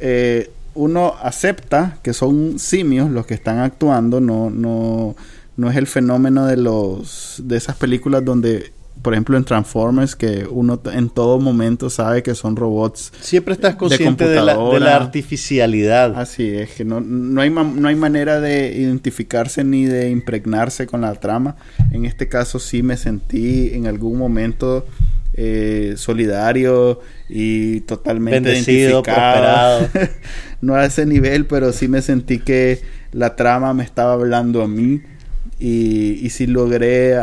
eh, 0.00 0.50
uno 0.74 1.14
acepta 1.22 1.98
que 2.02 2.12
son 2.12 2.58
simios 2.58 3.10
los 3.10 3.26
que 3.26 3.34
están 3.34 3.58
actuando, 3.58 4.20
no, 4.20 4.50
no, 4.50 5.14
no 5.56 5.70
es 5.70 5.76
el 5.76 5.86
fenómeno 5.86 6.46
de 6.46 6.56
los 6.56 7.42
de 7.44 7.56
esas 7.56 7.76
películas 7.76 8.24
donde, 8.24 8.72
por 9.02 9.14
ejemplo, 9.14 9.36
en 9.36 9.44
Transformers, 9.44 10.14
que 10.14 10.46
uno 10.48 10.80
en 10.92 11.10
todo 11.10 11.40
momento 11.40 11.90
sabe 11.90 12.22
que 12.22 12.34
son 12.34 12.54
robots. 12.56 13.12
Siempre 13.20 13.54
estás 13.54 13.74
consciente 13.74 14.28
de, 14.28 14.36
la, 14.36 14.40
de 14.40 14.46
la 14.46 14.54
computadora. 14.54 14.96
artificialidad. 14.96 16.18
Así 16.18 16.48
es, 16.48 16.70
que 16.70 16.84
no, 16.84 17.00
no, 17.00 17.40
hay, 17.40 17.50
no 17.50 17.88
hay 17.88 17.96
manera 17.96 18.40
de 18.40 18.72
identificarse 18.76 19.64
ni 19.64 19.84
de 19.86 20.10
impregnarse 20.10 20.86
con 20.86 21.00
la 21.00 21.14
trama. 21.14 21.56
En 21.90 22.04
este 22.04 22.28
caso 22.28 22.58
sí 22.60 22.82
me 22.82 22.96
sentí 22.96 23.72
en 23.74 23.86
algún 23.88 24.16
momento 24.18 24.86
eh, 25.34 25.94
solidario 25.96 27.00
y 27.28 27.80
totalmente 27.80 28.40
Bendecido, 28.40 29.00
identificado. 29.00 29.78
prosperado. 29.88 30.10
no 30.60 30.74
a 30.76 30.84
ese 30.84 31.06
nivel, 31.06 31.46
pero 31.46 31.72
sí 31.72 31.88
me 31.88 32.02
sentí 32.02 32.38
que 32.38 32.82
la 33.10 33.34
trama 33.34 33.74
me 33.74 33.82
estaba 33.82 34.12
hablando 34.12 34.62
a 34.62 34.68
mí 34.68 35.02
y, 35.58 36.24
y 36.24 36.30
sí 36.30 36.46
logré 36.46 37.16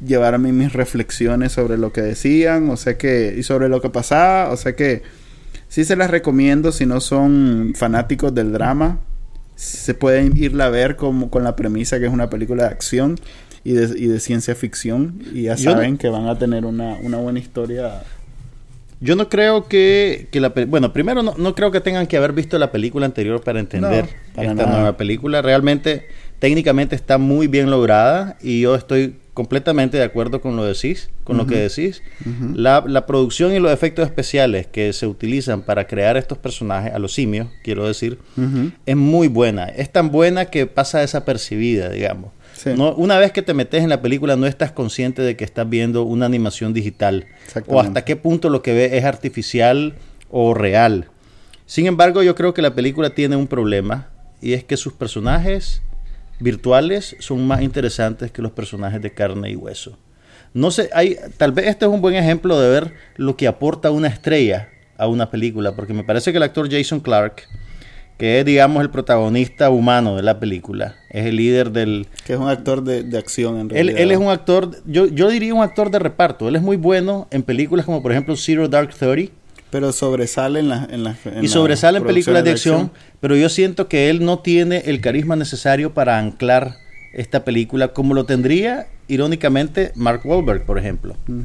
a- 0.00 0.04
llevarme 0.04 0.52
mis 0.52 0.72
reflexiones 0.72 1.52
sobre 1.52 1.78
lo 1.78 1.92
que 1.92 2.02
decían, 2.02 2.70
o 2.70 2.76
sea 2.76 2.96
que, 2.98 3.34
y 3.38 3.42
sobre 3.42 3.68
lo 3.68 3.80
que 3.80 3.90
pasaba, 3.90 4.50
o 4.50 4.56
sea 4.56 4.74
que 4.76 5.02
sí 5.68 5.84
se 5.84 5.96
las 5.96 6.10
recomiendo 6.10 6.72
si 6.72 6.86
no 6.86 7.00
son 7.00 7.72
fanáticos 7.76 8.34
del 8.34 8.52
drama. 8.52 8.98
Se 9.54 9.94
pueden 9.94 10.36
irla 10.36 10.66
a 10.66 10.70
ver 10.70 10.96
como, 10.96 11.30
con 11.30 11.42
la 11.44 11.56
premisa 11.56 11.98
que 11.98 12.06
es 12.06 12.12
una 12.12 12.28
película 12.28 12.64
de 12.64 12.68
acción 12.70 13.16
y 13.64 13.72
de, 13.72 13.98
y 13.98 14.06
de 14.06 14.20
ciencia 14.20 14.54
ficción. 14.54 15.18
Y 15.32 15.42
ya 15.44 15.54
Yo 15.56 15.70
no- 15.70 15.76
saben 15.76 15.96
que 15.98 16.08
van 16.08 16.28
a 16.28 16.38
tener 16.38 16.66
una, 16.66 16.96
una 17.02 17.16
buena 17.18 17.38
historia. 17.38 18.02
Yo 19.00 19.14
no 19.16 19.28
creo 19.28 19.66
que, 19.68 20.28
que 20.30 20.40
la 20.40 20.50
bueno, 20.68 20.92
primero 20.92 21.22
no, 21.22 21.34
no 21.36 21.54
creo 21.54 21.70
que 21.70 21.80
tengan 21.80 22.06
que 22.06 22.16
haber 22.16 22.32
visto 22.32 22.58
la 22.58 22.70
película 22.72 23.04
anterior 23.06 23.42
para 23.42 23.60
entender 23.60 24.04
No, 24.04 24.34
para 24.34 24.50
esta 24.50 24.64
nada. 24.64 24.76
nueva 24.76 24.96
película. 24.96 25.42
Realmente, 25.42 26.06
técnicamente 26.38 26.94
está 26.96 27.18
muy 27.18 27.46
bien 27.46 27.70
lograda 27.70 28.38
y 28.42 28.60
yo 28.62 28.74
estoy 28.74 29.16
completamente 29.36 29.98
de 29.98 30.02
acuerdo 30.02 30.40
con 30.40 30.56
lo 30.56 30.64
decís, 30.64 31.10
con 31.22 31.36
lo 31.36 31.46
que 31.46 31.56
decís. 31.56 32.02
La, 32.54 32.82
la 32.86 33.04
producción 33.04 33.52
y 33.52 33.58
los 33.58 33.70
efectos 33.70 34.06
especiales 34.06 34.66
que 34.66 34.94
se 34.94 35.06
utilizan 35.06 35.60
para 35.60 35.86
crear 35.86 36.16
estos 36.16 36.38
personajes, 36.38 36.94
a 36.94 36.98
los 36.98 37.12
simios, 37.12 37.48
quiero 37.62 37.86
decir, 37.86 38.18
es 38.86 38.96
muy 38.96 39.28
buena. 39.28 39.66
Es 39.66 39.92
tan 39.92 40.10
buena 40.10 40.46
que 40.46 40.64
pasa 40.64 41.00
desapercibida, 41.00 41.90
digamos. 41.90 42.30
Sí. 42.54 42.70
No, 42.74 42.94
una 42.94 43.18
vez 43.18 43.30
que 43.30 43.42
te 43.42 43.52
metes 43.52 43.82
en 43.82 43.90
la 43.90 44.00
película 44.00 44.36
no 44.36 44.46
estás 44.46 44.72
consciente 44.72 45.20
de 45.20 45.36
que 45.36 45.44
estás 45.44 45.68
viendo 45.68 46.04
una 46.04 46.24
animación 46.24 46.72
digital 46.72 47.26
o 47.66 47.78
hasta 47.78 48.06
qué 48.06 48.16
punto 48.16 48.48
lo 48.48 48.62
que 48.62 48.72
ves 48.72 48.94
es 48.94 49.04
artificial 49.04 49.96
o 50.30 50.54
real. 50.54 51.10
Sin 51.66 51.84
embargo, 51.84 52.22
yo 52.22 52.34
creo 52.34 52.54
que 52.54 52.62
la 52.62 52.74
película 52.74 53.10
tiene 53.10 53.36
un 53.36 53.48
problema 53.48 54.08
y 54.40 54.54
es 54.54 54.64
que 54.64 54.78
sus 54.78 54.94
personajes 54.94 55.82
virtuales 56.40 57.16
son 57.18 57.46
más 57.46 57.62
interesantes 57.62 58.30
que 58.30 58.42
los 58.42 58.52
personajes 58.52 59.00
de 59.00 59.12
carne 59.12 59.50
y 59.50 59.56
hueso. 59.56 59.98
No 60.54 60.70
sé, 60.70 60.88
hay, 60.94 61.16
tal 61.36 61.52
vez 61.52 61.66
este 61.66 61.84
es 61.84 61.90
un 61.90 62.00
buen 62.00 62.14
ejemplo 62.14 62.58
de 62.60 62.70
ver 62.70 62.94
lo 63.16 63.36
que 63.36 63.46
aporta 63.46 63.90
una 63.90 64.08
estrella 64.08 64.68
a 64.96 65.06
una 65.06 65.30
película, 65.30 65.76
porque 65.76 65.92
me 65.92 66.04
parece 66.04 66.32
que 66.32 66.38
el 66.38 66.42
actor 66.42 66.70
Jason 66.70 67.00
Clark, 67.00 67.42
que 68.16 68.40
es, 68.40 68.46
digamos, 68.46 68.82
el 68.82 68.88
protagonista 68.88 69.68
humano 69.68 70.16
de 70.16 70.22
la 70.22 70.40
película, 70.40 70.96
es 71.10 71.26
el 71.26 71.36
líder 71.36 71.70
del... 71.72 72.06
Que 72.24 72.32
es 72.32 72.38
un 72.38 72.48
actor 72.48 72.82
de, 72.82 73.02
de 73.02 73.18
acción 73.18 73.56
en 73.56 73.60
Él, 73.62 73.68
realidad. 73.68 74.00
él 74.00 74.10
es 74.12 74.18
un 74.18 74.28
actor, 74.30 74.70
yo, 74.86 75.06
yo 75.06 75.28
diría 75.28 75.52
un 75.52 75.62
actor 75.62 75.90
de 75.90 75.98
reparto, 75.98 76.48
él 76.48 76.56
es 76.56 76.62
muy 76.62 76.78
bueno 76.78 77.28
en 77.30 77.42
películas 77.42 77.84
como 77.84 78.02
por 78.02 78.12
ejemplo 78.12 78.34
Zero 78.36 78.68
Dark 78.68 78.94
Thirty, 78.94 79.30
Pero 79.70 79.92
sobresale 79.92 80.60
en 80.60 80.68
las... 80.68 80.88
En 80.90 81.06
en 81.06 81.44
y 81.44 81.48
sobresale 81.48 81.98
en 81.98 82.04
películas 82.04 82.44
de 82.44 82.50
acción, 82.52 82.90
pero 83.20 83.36
yo 83.36 83.48
siento 83.48 83.88
que 83.88 84.10
él 84.10 84.24
no 84.24 84.38
tiene 84.38 84.78
el 84.86 85.00
carisma 85.00 85.36
necesario 85.36 85.92
para 85.92 86.18
anclar 86.18 86.76
esta 87.12 87.44
película 87.44 87.88
como 87.88 88.14
lo 88.14 88.24
tendría, 88.24 88.86
irónicamente, 89.08 89.92
Mark 89.94 90.20
Wahlberg, 90.24 90.64
por 90.64 90.78
ejemplo. 90.78 91.16
Mm. 91.26 91.40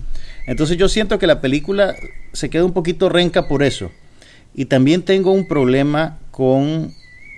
Entonces 0.48 0.78
yo 0.78 0.90
siento 0.90 1.18
que 1.18 1.28
la 1.28 1.42
película 1.42 1.96
se 2.34 2.50
queda 2.50 2.66
un 2.66 2.74
poquito 2.74 3.10
renca 3.10 3.48
por 3.48 3.64
eso. 3.64 3.92
Y 4.54 4.66
también 4.66 5.02
tengo 5.04 5.32
un 5.32 5.48
problema 5.48 6.20
con 6.32 6.92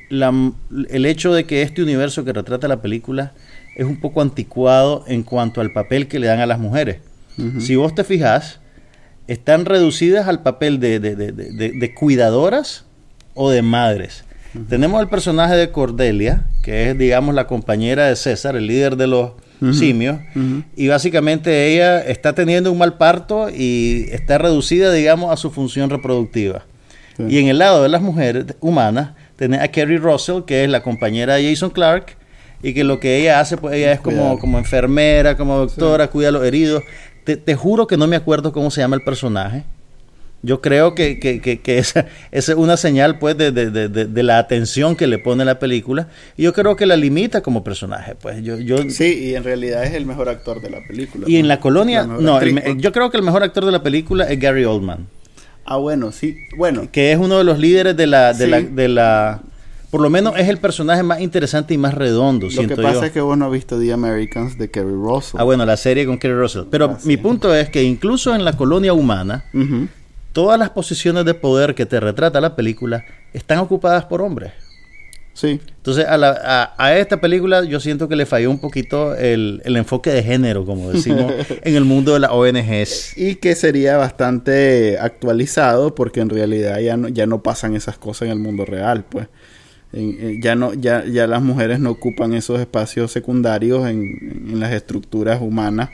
la- 0.10 0.52
el 0.90 1.06
hecho 1.06 1.34
de 1.34 1.46
que 1.46 1.62
este 1.62 1.82
universo 1.84 2.26
que 2.26 2.34
retrata 2.34 2.68
la 2.68 2.82
película 2.82 3.34
es 3.76 3.86
un 3.86 4.00
poco 4.00 4.22
anticuado 4.22 5.04
en 5.08 5.24
cuanto 5.24 5.62
al 5.62 5.72
papel 5.72 6.08
que 6.08 6.20
le 6.20 6.28
dan 6.28 6.40
a 6.40 6.46
las 6.46 6.60
mujeres. 6.60 6.98
Si 7.60 7.76
vos 7.76 7.96
te 7.96 8.04
fijas, 8.04 8.60
están 9.34 9.66
reducidas 9.66 10.28
al 10.28 10.42
papel 10.42 10.80
de, 10.80 11.00
de- 11.00 11.16
de- 11.16 11.32
de- 11.32 11.94
cuidadoras 11.94 12.86
o 13.34 13.50
de 13.50 13.62
madres. 13.62 14.24
Tenemos 14.70 15.02
el 15.02 15.08
personaje 15.10 15.56
de 15.56 15.72
Cordelia, 15.72 16.46
que 16.62 16.92
es, 16.92 16.98
digamos, 16.98 17.34
la 17.34 17.48
compañera 17.48 18.08
de 18.08 18.16
César, 18.16 18.56
el 18.56 18.68
líder 18.68 18.96
de 18.98 19.08
los 19.08 19.32
simios, 19.74 20.18
y 20.76 20.90
básicamente 20.90 21.74
ella 21.74 22.02
está 22.02 22.36
teniendo 22.36 22.70
un 22.72 22.78
mal 22.78 22.98
parto 22.98 23.50
y 23.50 24.08
está 24.12 24.38
reducida, 24.38 24.92
digamos, 24.92 25.32
a 25.32 25.38
su 25.38 25.52
función 25.52 25.90
reproductiva. 25.90 26.66
Sí. 27.18 27.24
Y 27.30 27.38
en 27.40 27.48
el 27.48 27.60
lado 27.60 27.82
de 27.82 27.88
las 27.90 28.02
mujeres 28.02 28.46
humanas, 28.60 29.12
tenés 29.38 29.62
a 29.62 29.70
Kerry 29.70 29.98
Russell, 29.98 30.42
que 30.46 30.64
es 30.66 30.70
la 30.70 30.84
compañera 30.84 31.36
de 31.36 31.50
Jason 31.50 31.70
Clark, 31.70 32.18
y 32.62 32.74
que 32.74 32.84
lo 32.84 33.00
que 33.00 33.18
ella 33.22 33.40
hace, 33.40 33.56
pues 33.58 33.76
ella 33.76 33.92
es 33.94 34.00
como, 34.02 34.38
como 34.40 34.58
enfermera, 34.58 35.36
como 35.38 35.58
doctora, 35.58 36.08
cuida 36.10 36.28
a 36.30 36.32
los 36.32 36.46
heridos. 36.46 36.84
Te, 37.24 37.38
te 37.38 37.56
juro 37.56 37.88
que 37.88 37.98
no 37.98 38.08
me 38.08 38.16
acuerdo 38.16 38.52
cómo 38.52 38.72
se 38.72 38.82
llama 38.82 38.96
el 38.96 39.04
personaje. 39.04 39.64
Yo 40.46 40.60
creo 40.60 40.94
que, 40.94 41.20
que, 41.22 41.40
que, 41.40 41.62
que 41.62 41.78
esa, 41.80 42.06
esa 42.32 42.52
es 42.52 42.58
una 42.58 42.76
señal 42.76 43.18
pues 43.18 43.38
de, 43.38 43.52
de, 43.52 43.70
de, 43.72 43.88
de- 43.88 44.24
la 44.24 44.40
atención 44.40 44.96
que 44.98 45.08
le 45.08 45.18
pone 45.18 45.46
la 45.46 45.58
película. 45.58 46.10
Y 46.36 46.44
yo 46.44 46.52
creo 46.54 46.76
que 46.76 46.86
la 46.86 46.98
limita 46.98 47.42
como 47.42 47.64
personaje. 47.64 48.16
Pues 48.16 48.44
yo, 48.44 48.58
yo 48.60 48.78
Sí, 48.90 49.28
y 49.30 49.36
en 49.36 49.44
realidad 49.46 49.86
es 49.86 49.94
el 49.94 50.06
mejor 50.06 50.28
actor 50.28 50.62
de 50.62 50.70
la 50.70 50.80
película. 50.86 51.26
y 51.30 51.38
en 51.38 51.48
la 51.48 51.62
colonia, 51.62 52.04
no, 52.06 52.40
el 52.42 52.56
¿no? 52.56 52.76
yo 52.76 52.92
creo 52.92 53.10
que 53.10 53.16
el 53.18 53.24
mejor 53.24 53.42
actor 53.44 53.64
de 53.66 53.72
la 53.72 53.82
película 53.84 54.26
es 54.30 54.38
Gary 54.40 54.66
Oldman. 54.66 55.08
Ah, 55.66 55.78
bueno, 55.78 56.12
sí. 56.12 56.36
Bueno, 56.58 56.90
que 56.92 57.14
es 57.14 57.18
uno 57.18 57.38
de 57.38 57.46
los 57.46 57.58
líderes 57.58 57.96
de 57.96 58.06
la, 58.08 58.34
de 58.34 58.44
Sí. 58.46 58.52
la, 58.52 58.62
de 58.62 58.88
la, 58.90 59.42
por 59.94 60.02
lo 60.02 60.10
menos 60.10 60.34
es 60.40 60.50
el 60.50 60.58
personaje 60.58 61.04
más 61.04 61.22
interesante 61.22 61.76
y 61.76 61.78
más 61.78 61.94
redondo, 61.94 62.48
lo 62.48 62.52
siento 62.52 62.76
que 62.76 62.82
pasa 62.82 63.02
yo. 63.02 63.06
es 63.06 63.12
que 63.12 63.22
vos 63.22 63.38
no 63.38 63.46
has 63.46 63.52
visto 63.52 63.80
The 63.80 63.94
Americans 63.94 64.58
de 64.58 64.72
Kerry 64.72 64.90
Russell. 64.92 65.40
Ah, 65.40 65.44
bueno, 65.44 65.68
la 65.68 65.78
serie 65.78 66.08
con 66.08 66.18
Kerry 66.18 66.34
Russell. 66.34 66.64
Pero 66.72 66.86
Ah, 66.86 66.98
sí. 67.00 67.08
mi 67.08 67.18
punto 67.18 67.54
es 67.54 67.70
que 67.70 67.84
incluso 67.84 68.34
en 68.34 68.44
la 68.44 68.54
colonia 68.58 68.92
humana, 68.94 69.46
todas 70.32 70.58
las 70.58 70.72
posiciones 70.72 71.26
de 71.26 71.36
poder 71.36 71.76
que 71.76 71.86
te 71.86 72.00
retrata 72.00 72.42
la 72.42 72.56
película 72.56 73.06
están 73.34 73.60
ocupadas 73.60 74.06
por 74.06 74.24
hombres. 74.24 74.52
Sí. 75.36 75.60
Entonces, 75.78 76.06
a, 76.06 76.16
la- 76.18 76.40
a- 76.44 76.74
a 76.78 76.98
esta 76.98 77.20
película 77.20 77.64
yo 77.64 77.80
siento 77.80 78.08
que 78.08 78.16
le 78.16 78.26
falló 78.28 78.52
un 78.52 78.60
poquito 78.60 79.16
el, 79.16 79.62
el 79.66 79.78
enfoque 79.78 80.12
de 80.12 80.22
género, 80.24 80.64
como 80.66 80.92
decimos, 80.92 81.32
en 81.64 81.76
el 81.76 81.86
mundo 81.86 82.14
de 82.14 82.20
las 82.20 82.32
ONGs. 82.32 83.18
Y 83.18 83.36
que 83.36 83.56
sería 83.56 83.98
bastante 83.98 84.98
actualizado 85.00 85.96
porque 85.96 86.20
en 86.22 86.30
realidad 86.30 86.80
ya 86.80 86.98
no, 86.98 87.08
ya 87.10 87.26
no 87.26 87.42
pasan 87.42 87.76
esas 87.76 87.98
cosas 87.98 88.28
en 88.28 88.32
el 88.34 88.40
mundo 88.40 88.66
real, 88.66 89.06
pues. 89.10 89.28
En- 89.94 90.18
en- 90.20 90.42
ya 90.42 90.56
no 90.56 90.74
ya, 90.74 91.06
ya 91.06 91.28
las 91.28 91.42
mujeres 91.42 91.80
no 91.80 91.92
ocupan 91.92 92.34
esos 92.34 92.60
espacios 92.60 93.12
secundarios 93.12 93.88
en, 93.88 94.48
en 94.50 94.60
las 94.60 94.74
estructuras 94.74 95.42
humanas 95.42 95.90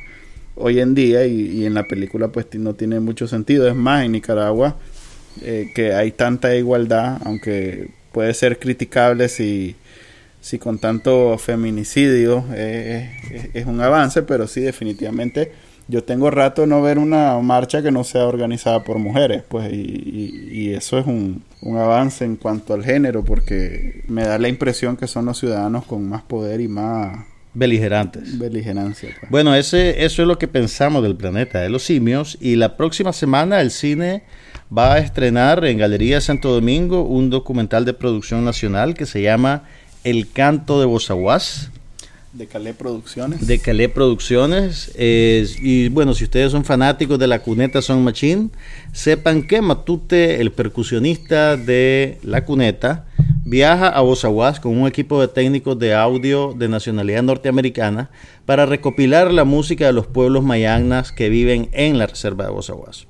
hoy 0.55 0.79
en 0.79 0.93
día 0.95 1.25
y, 1.25 1.65
en 1.65 1.73
la 1.73 1.83
película 1.83 2.27
pues 2.29 2.47
no 2.53 2.73
tiene 2.75 2.99
mucho 2.99 3.27
sentido. 3.27 3.67
Es 3.67 3.75
más, 3.75 4.03
en 4.05 4.11
Nicaragua 4.11 4.77
eh, 5.41 5.71
que 5.73 5.93
hay 5.93 6.11
tanta 6.11 6.55
igualdad, 6.55 7.19
aunque 7.23 7.89
puede 8.11 8.33
ser 8.33 8.59
criticable 8.59 9.29
si, 9.29 9.75
si 10.41 10.59
con 10.59 10.79
tanto 10.79 11.37
feminicidio 11.37 12.43
eh, 12.53 13.09
es, 13.31 13.49
es 13.53 13.65
un 13.65 13.79
avance, 13.81 14.21
pero 14.23 14.47
sí 14.47 14.61
definitivamente 14.61 15.51
yo 15.89 16.03
tengo 16.03 16.29
rato 16.31 16.61
de 16.61 16.67
no 16.67 16.81
ver 16.81 16.97
una 16.99 17.37
marcha 17.39 17.81
que 17.81 17.91
no 17.91 18.03
sea 18.05 18.25
organizada 18.27 18.83
por 18.83 18.97
mujeres, 18.99 19.43
pues, 19.47 19.73
y, 19.73 19.75
y- 19.75 20.49
y 20.51 20.73
eso 20.73 20.97
es 20.99 21.05
un, 21.07 21.43
un 21.61 21.77
avance 21.77 22.23
en 22.23 22.35
cuanto 22.37 22.73
al 22.73 22.83
género, 22.85 23.25
porque 23.25 24.03
me 24.07 24.23
da 24.23 24.37
la 24.37 24.47
impresión 24.47 24.95
que 24.95 25.07
son 25.07 25.25
los 25.25 25.37
ciudadanos 25.39 25.83
con 25.85 26.07
más 26.07 26.21
poder 26.21 26.61
y 26.61 26.67
más 26.67 27.25
Beligerantes. 27.53 28.37
beligerancia. 28.37 29.09
pues. 29.19 29.31
Bueno, 29.31 29.55
ese, 29.55 30.05
eso 30.05 30.21
es 30.21 30.27
lo 30.27 30.37
que 30.37 30.47
pensamos 30.47 31.01
del 31.03 31.15
planeta 31.15 31.59
de 31.59 31.69
los 31.69 31.81
simios. 31.83 32.37
Y 32.39 32.55
la 32.55 32.77
próxima 32.77 33.11
semana 33.11 33.59
el 33.59 33.71
cine 33.71 34.21
va 34.75 34.93
a 34.93 34.99
estrenar 34.99 35.65
en 35.65 35.79
Galería 35.79 36.21
Santo 36.21 36.53
Domingo 36.53 37.01
un 37.01 37.31
documental 37.31 37.85
de 37.85 37.93
producción 37.95 38.45
nacional 38.45 38.93
que 38.93 39.07
se 39.07 39.23
llama 39.23 39.63
El 40.03 40.31
canto 40.31 40.79
de 40.79 40.85
Bozaguas, 40.85 41.71
De 42.32 42.45
Calais 42.45 42.75
Producciones. 42.75 43.47
de 43.47 43.57
Calais 43.59 43.89
Producciones. 43.89 44.91
Es- 44.95 45.57
y 45.61 45.89
bueno, 45.89 46.13
si 46.13 46.25
ustedes 46.25 46.51
son 46.51 46.63
fanáticos 46.63 47.17
de 47.17 47.25
la 47.27 47.39
cuneta 47.41 47.82
Son 47.82 48.03
Machine, 48.03 48.49
sepan 48.93 49.43
que 49.47 49.61
Matute, 49.61 50.39
el 50.39 50.51
percusionista 50.51 51.57
de 51.57 52.19
la 52.21 52.45
cuneta, 52.45 53.05
viaja 53.45 53.88
a 53.89 54.01
Bozaguas 54.01 54.59
con 54.59 54.77
un 54.77 54.88
equipo 54.88 55.19
de 55.19 55.27
técnicos 55.27 55.80
de 55.80 55.95
audio 55.95 56.53
de 56.55 56.69
nacionalidad 56.69 57.23
norteamericana 57.23 58.11
para 58.45 58.67
recopilar 58.67 59.34
la 59.34 59.43
música 59.43 59.88
de 59.88 59.93
los 59.93 60.05
pueblos 60.05 60.43
mayagnas 60.43 61.11
que 61.11 61.30
viven 61.30 61.69
en 61.71 61.97
la 61.97 62.05
reserva 62.05 62.45
de 62.45 62.51
Bozaguas. 62.51 63.07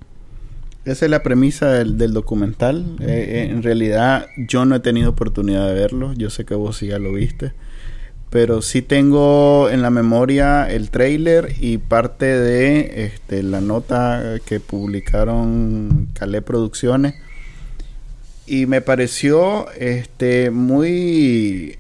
Esa 0.86 1.06
es 1.06 1.12
la 1.12 1.24
premisa 1.24 1.70
del, 1.74 1.98
del 1.98 2.14
documental. 2.14 2.86
Eh, 3.02 3.06
eh, 3.08 3.48
en 3.52 3.64
realidad 3.64 4.28
yo 4.38 4.64
no 4.64 4.76
he 4.76 4.80
tenido 4.80 5.10
oportunidad 5.10 5.68
de 5.68 5.74
verlo. 5.74 6.14
Yo 6.14 6.30
sé 6.30 6.46
que 6.46 6.56
vos 6.56 6.78
sí 6.78 6.88
ya 6.88 7.00
lo 7.00 7.12
viste. 7.14 7.52
Pero 8.30 8.62
sí 8.62 8.84
tengo 8.84 9.70
en 9.72 9.82
la 9.82 9.90
memoria 9.90 10.70
el 10.70 10.92
trailer 10.92 11.56
y 11.60 11.80
parte 11.80 12.26
de 12.26 13.06
este, 13.06 13.42
la 13.42 13.60
nota 13.60 14.36
que 14.46 14.60
publicaron 14.60 16.10
Calais 16.14 16.44
Producciones. 16.44 17.16
Y 18.46 18.68
me 18.68 18.82
pareció 18.82 19.72
este, 19.72 20.52
muy... 20.52 21.78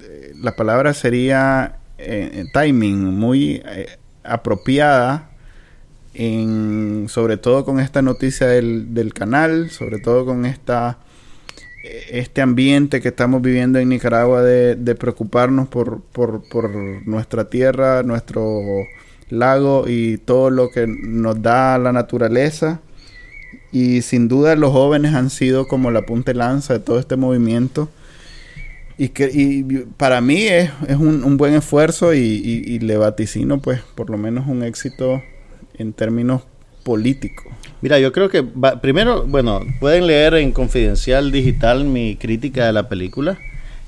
eh, 0.00 0.32
La 0.42 0.56
palabra 0.56 0.94
sería 0.94 1.76
eh, 1.98 2.30
eh, 2.34 2.44
timing, 2.52 3.04
muy 3.04 3.62
apropiada 4.24 5.30
en, 6.14 7.06
sobre 7.08 7.36
todo 7.36 7.64
con 7.64 7.78
esta 7.78 8.02
noticia 8.02 8.48
del, 8.48 8.94
del 8.94 9.14
canal, 9.14 9.70
sobre 9.70 10.00
todo 10.00 10.24
con 10.24 10.44
esta 10.44 10.98
este 12.10 12.42
ambiente 12.42 13.00
que 13.00 13.08
estamos 13.08 13.42
viviendo 13.42 13.78
en 13.78 13.88
Nicaragua 13.88 14.42
de, 14.42 14.94
preocuparnos 14.94 15.68
por, 15.68 16.00
por, 16.00 16.74
nuestra 17.06 17.48
tierra, 17.48 18.02
nuestro 18.02 18.60
lago 19.28 19.84
y 19.88 20.18
todo 20.18 20.50
lo 20.50 20.70
que 20.70 20.86
nos 20.86 21.42
da 21.42 21.78
la 21.78 21.92
naturaleza. 21.92 22.80
Y 23.72 24.02
sin 24.02 24.28
duda 24.28 24.56
los 24.56 24.72
jóvenes 24.72 25.14
han 25.14 25.30
sido 25.30 25.68
como 25.68 25.90
la 25.90 26.02
punta 26.02 26.32
de 26.32 26.38
lanza 26.38 26.74
de 26.74 26.80
todo 26.80 26.98
este 26.98 27.16
movimiento. 27.16 27.88
Y, 28.98 29.10
que, 29.10 29.30
y 29.32 29.62
para 29.98 30.20
mí 30.20 30.44
es, 30.44 30.70
es 30.88 30.96
un, 30.96 31.22
un 31.22 31.36
buen 31.36 31.54
esfuerzo 31.54 32.14
y 32.14 32.78
le 32.78 32.96
vaticino 32.96 33.60
pues 33.60 33.82
por 33.94 34.08
lo 34.08 34.16
menos 34.16 34.46
un 34.46 34.62
éxito 34.62 35.22
en 35.78 35.92
términos 35.92 36.42
políticos. 36.82 37.52
Mira, 37.82 37.98
yo 37.98 38.12
creo 38.12 38.28
que 38.28 38.40
va- 38.40 38.80
primero, 38.80 39.24
bueno, 39.26 39.60
pueden 39.80 40.06
leer 40.06 40.34
en 40.34 40.52
Confidencial 40.52 41.30
Digital 41.30 41.84
mi 41.84 42.16
crítica 42.16 42.66
de 42.66 42.72
la 42.72 42.88
película. 42.88 43.38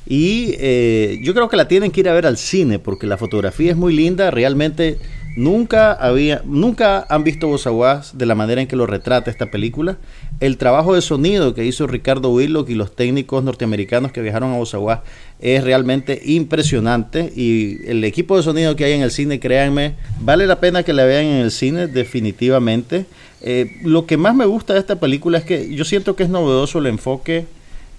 Y 0.07 0.55
eh, 0.59 1.19
yo 1.23 1.35
creo 1.35 1.49
que 1.49 1.57
la 1.57 1.69
tienen 1.69 1.91
que 1.91 2.01
ir 2.01 2.09
a 2.09 2.15
ver 2.15 2.27
al 2.27 2.39
cine 2.39 2.79
porque 2.79 3.07
la 3.07 3.19
fotografía 3.19 3.71
es 3.71 3.77
muy 3.77 3.95
linda. 3.95 4.31
Realmente 4.31 4.97
nunca 5.37 5.93
había, 5.93 6.41
nunca 6.47 7.07
han 7.11 7.25
visto 7.25 7.47
Bozaguas 7.47 8.17
de 8.17 8.25
la 8.25 8.35
manera 8.35 8.61
en 8.63 8.69
que 8.69 8.77
lo 8.77 8.87
retrata 8.87 9.31
esta 9.31 9.51
película. 9.51 9.99
El 10.41 10.57
trabajo 10.57 10.95
de 10.95 11.03
sonido 11.03 11.53
que 11.55 11.65
hizo 11.67 11.87
Ricardo 11.87 12.33
Willock 12.33 12.71
y 12.71 12.75
los 12.75 12.95
técnicos 12.97 13.45
norteamericanos 13.45 14.11
que 14.13 14.23
viajaron 14.23 14.53
a 14.55 14.57
Bozaguas 14.57 15.01
es 15.41 15.63
realmente 15.63 16.23
impresionante. 16.25 17.31
Y 17.37 17.77
el 17.87 18.03
equipo 18.05 18.37
de 18.39 18.43
sonido 18.45 18.77
que 18.77 18.85
hay 18.85 18.93
en 18.93 19.03
el 19.03 19.11
cine, 19.11 19.41
créanme, 19.41 19.95
vale 20.21 20.47
la 20.47 20.59
pena 20.59 20.85
que 20.85 20.95
la 20.95 21.05
vean 21.05 21.25
en 21.27 21.37
el 21.43 21.51
cine 21.51 21.87
definitivamente. 21.87 23.05
Eh, 23.41 23.79
lo 23.85 24.07
que 24.07 24.17
más 24.17 24.35
me 24.35 24.47
gusta 24.47 24.75
de 24.75 24.81
esta 24.81 24.97
película 24.97 25.39
es 25.39 25.45
que 25.45 25.75
yo 25.75 25.85
siento 25.85 26.17
que 26.17 26.25
es 26.25 26.29
novedoso 26.29 26.79
el 26.79 26.87
enfoque 26.87 27.47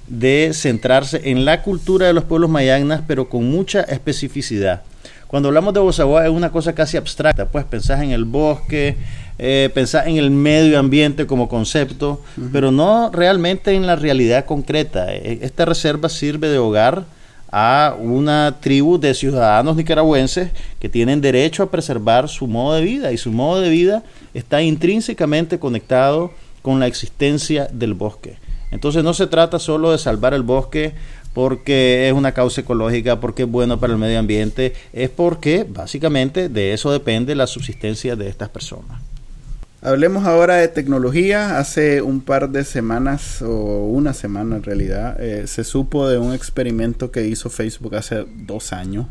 de 0.08 0.52
centrarse 0.54 1.22
en 1.26 1.46
la 1.46 1.62
cultura 1.62 2.08
de 2.08 2.14
los 2.14 2.24
pueblos 2.24 2.50
mayagnas, 2.50 3.04
pero 3.08 3.30
con 3.30 3.50
mucha 3.50 3.82
especificidad. 3.82 4.82
Cuando 5.28 5.50
hablamos 5.50 5.76
de 5.76 5.80
Bosagua 5.80 6.26
es 6.26 6.32
una 6.32 6.52
cosa 6.52 6.74
casi 6.74 6.98
abstracta, 6.98 7.46
pues 7.46 7.64
pensás 7.64 8.02
en 8.02 8.10
el 8.10 8.26
bosque, 8.26 8.98
eh, 9.38 9.70
pensás 9.76 10.08
en 10.08 10.18
el 10.18 10.32
medio 10.32 10.80
ambiente 10.80 11.28
como 11.28 11.48
concepto, 11.48 12.22
pero 12.52 12.72
no 12.72 13.12
realmente 13.12 13.76
en 13.76 13.86
la 13.86 13.96
realidad 13.96 14.46
concreta. 14.46 15.14
E, 15.14 15.40
esta 15.44 15.66
reserva 15.66 16.10
sirve 16.10 16.50
de 16.50 16.58
hogar 16.58 17.06
a 17.52 17.96
una 18.00 18.58
tribu 18.60 19.00
de 19.00 19.14
ciudadanos 19.14 19.76
nicaragüenses 19.76 20.50
que 20.80 20.90
tienen 20.90 21.22
derecho 21.22 21.62
a 21.62 21.70
preservar 21.70 22.28
su 22.28 22.48
modo 22.48 22.76
de 22.76 22.82
vida 22.82 23.12
y 23.12 23.18
su 23.18 23.32
modo 23.32 23.62
de 23.62 23.70
vida 23.70 24.04
está 24.34 24.62
intrínsecamente 24.62 25.60
conectado 25.60 26.32
con 26.62 26.80
la 26.80 26.88
existencia 26.88 27.68
del 27.72 27.94
bosque. 27.94 28.38
Entonces 28.72 29.04
no 29.04 29.14
se 29.14 29.28
trata 29.28 29.60
solo 29.60 29.92
de 29.92 29.98
salvar 29.98 30.34
el 30.34 30.44
bosque 30.44 30.94
porque 31.34 32.08
es 32.08 32.14
una 32.14 32.34
causa 32.34 32.62
ecológica, 32.62 33.20
porque 33.20 33.44
es 33.44 33.50
bueno 33.50 33.80
para 33.80 33.94
el 33.94 34.00
medio 34.00 34.20
ambiente, 34.20 34.74
es 34.94 35.10
porque 35.10 35.66
básicamente 35.68 36.50
de 36.50 36.74
eso 36.74 36.92
depende 36.92 37.36
la 37.36 37.48
subsistencia 37.48 38.16
de 38.16 38.28
estas 38.28 38.50
personas. 38.50 39.00
Hablemos 39.82 40.26
ahora 40.26 40.56
de 40.56 40.68
tecnología. 40.68 41.58
Hace 41.58 42.02
un 42.02 42.20
par 42.20 42.50
de 42.50 42.66
semanas, 42.66 43.42
o 43.42 43.86
una 43.86 44.14
semana 44.14 44.58
en 44.58 44.64
realidad, 44.64 45.22
eh, 45.22 45.48
se 45.48 45.64
supo 45.64 46.10
de 46.10 46.18
un 46.18 46.34
experimento 46.34 47.12
que 47.12 47.26
hizo 47.26 47.50
Facebook 47.50 47.96
hace 47.96 48.26
dos 48.46 48.74
años 48.74 49.06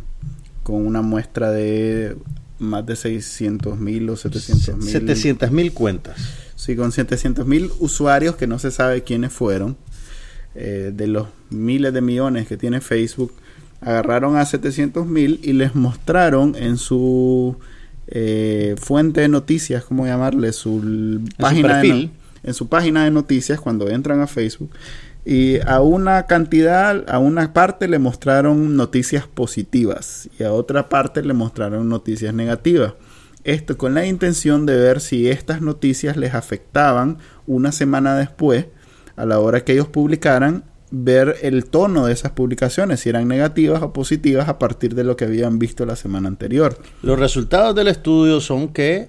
con 0.62 0.86
una 0.86 1.00
muestra 1.00 1.50
de 1.50 2.16
más 2.58 2.84
de 2.86 2.96
600 2.96 3.78
mil 3.78 4.08
o 4.10 4.16
700 4.16 4.76
mil. 4.76 4.88
700 4.88 5.50
mil 5.50 5.72
cuentas. 5.72 6.16
Sí, 6.56 6.76
con 6.76 6.92
700 6.92 7.46
mil 7.46 7.70
usuarios 7.78 8.36
que 8.36 8.46
no 8.46 8.58
se 8.58 8.70
sabe 8.70 9.04
quiénes 9.04 9.32
fueron. 9.32 9.76
Eh, 10.54 10.92
de 10.94 11.06
los 11.06 11.28
miles 11.50 11.92
de 11.92 12.00
millones 12.00 12.48
que 12.48 12.56
tiene 12.56 12.80
Facebook, 12.80 13.32
agarraron 13.80 14.36
a 14.36 14.44
700 14.44 15.06
mil 15.06 15.38
y 15.42 15.52
les 15.52 15.74
mostraron 15.74 16.56
en 16.56 16.78
su 16.78 17.56
eh, 18.08 18.74
fuente 18.76 19.20
de 19.20 19.28
noticias, 19.28 19.84
¿cómo 19.84 20.06
llamarle? 20.06 20.52
Su 20.52 21.22
página 21.38 21.80
de 21.80 22.10
en 22.42 22.54
su 22.54 22.68
página 22.68 23.04
de 23.04 23.10
noticias 23.10 23.60
cuando 23.60 23.88
entran 23.88 24.20
a 24.20 24.26
Facebook. 24.26 24.70
Y 25.30 25.60
a 25.66 25.82
una 25.82 26.22
cantidad, 26.22 27.04
a 27.06 27.18
una 27.18 27.52
parte 27.52 27.86
le 27.86 27.98
mostraron 27.98 28.78
noticias 28.78 29.26
positivas 29.26 30.30
y 30.38 30.44
a 30.44 30.54
otra 30.54 30.88
parte 30.88 31.22
le 31.22 31.34
mostraron 31.34 31.86
noticias 31.90 32.32
negativas. 32.32 32.94
Esto 33.44 33.76
con 33.76 33.92
la 33.92 34.06
intención 34.06 34.64
de 34.64 34.76
ver 34.76 35.02
si 35.02 35.28
estas 35.28 35.60
noticias 35.60 36.16
les 36.16 36.32
afectaban 36.32 37.18
una 37.46 37.72
semana 37.72 38.16
después 38.16 38.68
a 39.16 39.26
la 39.26 39.38
hora 39.38 39.64
que 39.64 39.72
ellos 39.72 39.88
publicaran, 39.88 40.64
ver 40.90 41.36
el 41.42 41.66
tono 41.66 42.06
de 42.06 42.14
esas 42.14 42.32
publicaciones, 42.32 43.00
si 43.00 43.10
eran 43.10 43.28
negativas 43.28 43.82
o 43.82 43.92
positivas 43.92 44.48
a 44.48 44.58
partir 44.58 44.94
de 44.94 45.04
lo 45.04 45.18
que 45.18 45.26
habían 45.26 45.58
visto 45.58 45.84
la 45.84 45.96
semana 45.96 46.28
anterior. 46.28 46.78
Los 47.02 47.18
resultados 47.18 47.74
del 47.74 47.88
estudio 47.88 48.40
son 48.40 48.68
que 48.68 49.08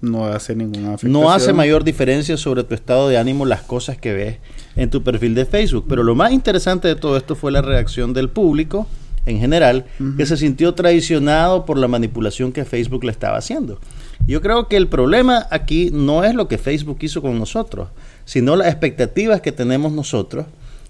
no 0.00 0.26
hace 0.26 0.56
ninguna 0.56 0.94
afectación. 0.94 1.12
No 1.12 1.30
hace 1.30 1.52
mayor 1.52 1.84
diferencia 1.84 2.36
sobre 2.36 2.64
tu 2.64 2.74
estado 2.74 3.08
de 3.08 3.18
ánimo 3.18 3.46
las 3.46 3.62
cosas 3.62 3.98
que 3.98 4.12
ves 4.12 4.38
en 4.80 4.88
tu 4.88 5.02
perfil 5.02 5.34
de 5.34 5.44
Facebook. 5.44 5.84
Pero 5.88 6.02
lo 6.02 6.14
más 6.14 6.32
interesante 6.32 6.88
de 6.88 6.96
todo 6.96 7.18
esto 7.18 7.36
fue 7.36 7.52
la 7.52 7.60
reacción 7.60 8.14
del 8.14 8.30
público 8.30 8.86
en 9.26 9.38
general, 9.38 9.84
que 10.16 10.24
se 10.24 10.38
sintió 10.38 10.72
traicionado 10.72 11.66
por 11.66 11.76
la 11.76 11.86
manipulación 11.86 12.52
que 12.52 12.64
Facebook 12.64 13.04
le 13.04 13.12
estaba 13.12 13.36
haciendo. 13.36 13.78
Yo 14.26 14.40
creo 14.40 14.66
que 14.66 14.78
el 14.78 14.88
problema 14.88 15.46
aquí 15.50 15.90
no 15.92 16.24
es 16.24 16.34
lo 16.34 16.48
que 16.48 16.56
Facebook 16.56 16.96
hizo 17.02 17.20
con 17.20 17.38
nosotros, 17.38 17.88
sino 18.24 18.56
las 18.56 18.68
expectativas 18.68 19.42
que 19.42 19.52
tenemos 19.52 19.92
nosotros 19.92 20.46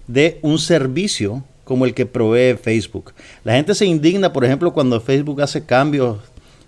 de 0.07 0.39
un 0.41 0.59
servicio 0.59 1.43
como 1.65 1.85
el 1.85 1.93
que 1.93 2.05
provee 2.05 2.55
Facebook. 2.55 3.13
La 3.43 3.53
gente 3.53 3.75
se 3.75 3.85
indigna, 3.85 4.31
por 4.31 4.45
ejemplo, 4.45 4.71
cuando 4.71 5.01
Facebook 5.01 5.41
hace 5.41 5.65
cambios 5.65 6.17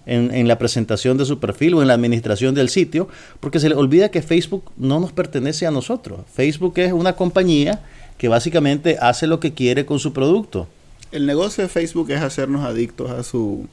en, 0.05 0.47
la 0.47 0.57
presentación 0.57 1.17
de 1.17 1.25
su 1.25 1.39
perfil 1.39 1.75
o 1.75 1.81
en 1.81 1.87
la 1.87 1.93
administración 1.93 2.55
del 2.55 2.69
sitio, 2.69 3.07
porque 3.39 3.59
se 3.59 3.69
le 3.69 3.75
olvida 3.75 4.11
que 4.11 4.21
Facebook 4.21 4.71
no 4.77 4.99
nos 4.99 5.11
pertenece 5.11 5.65
a 5.65 5.71
nosotros. 5.71 6.21
Facebook 6.33 6.73
es 6.77 6.93
una 6.93 7.13
compañía 7.15 7.81
que 8.17 8.27
básicamente 8.27 8.97
hace 8.99 9.27
lo 9.27 9.39
que 9.39 9.53
quiere 9.53 9.85
con 9.85 9.99
su 9.99 10.13
producto. 10.13 10.67
El 11.11 11.25
negocio 11.25 11.63
de 11.63 11.69
Facebook 11.69 12.11
es 12.11 12.21
hacernos 12.21 12.65
adictos 12.65 13.11
a 13.11 13.23
su, 13.23 13.67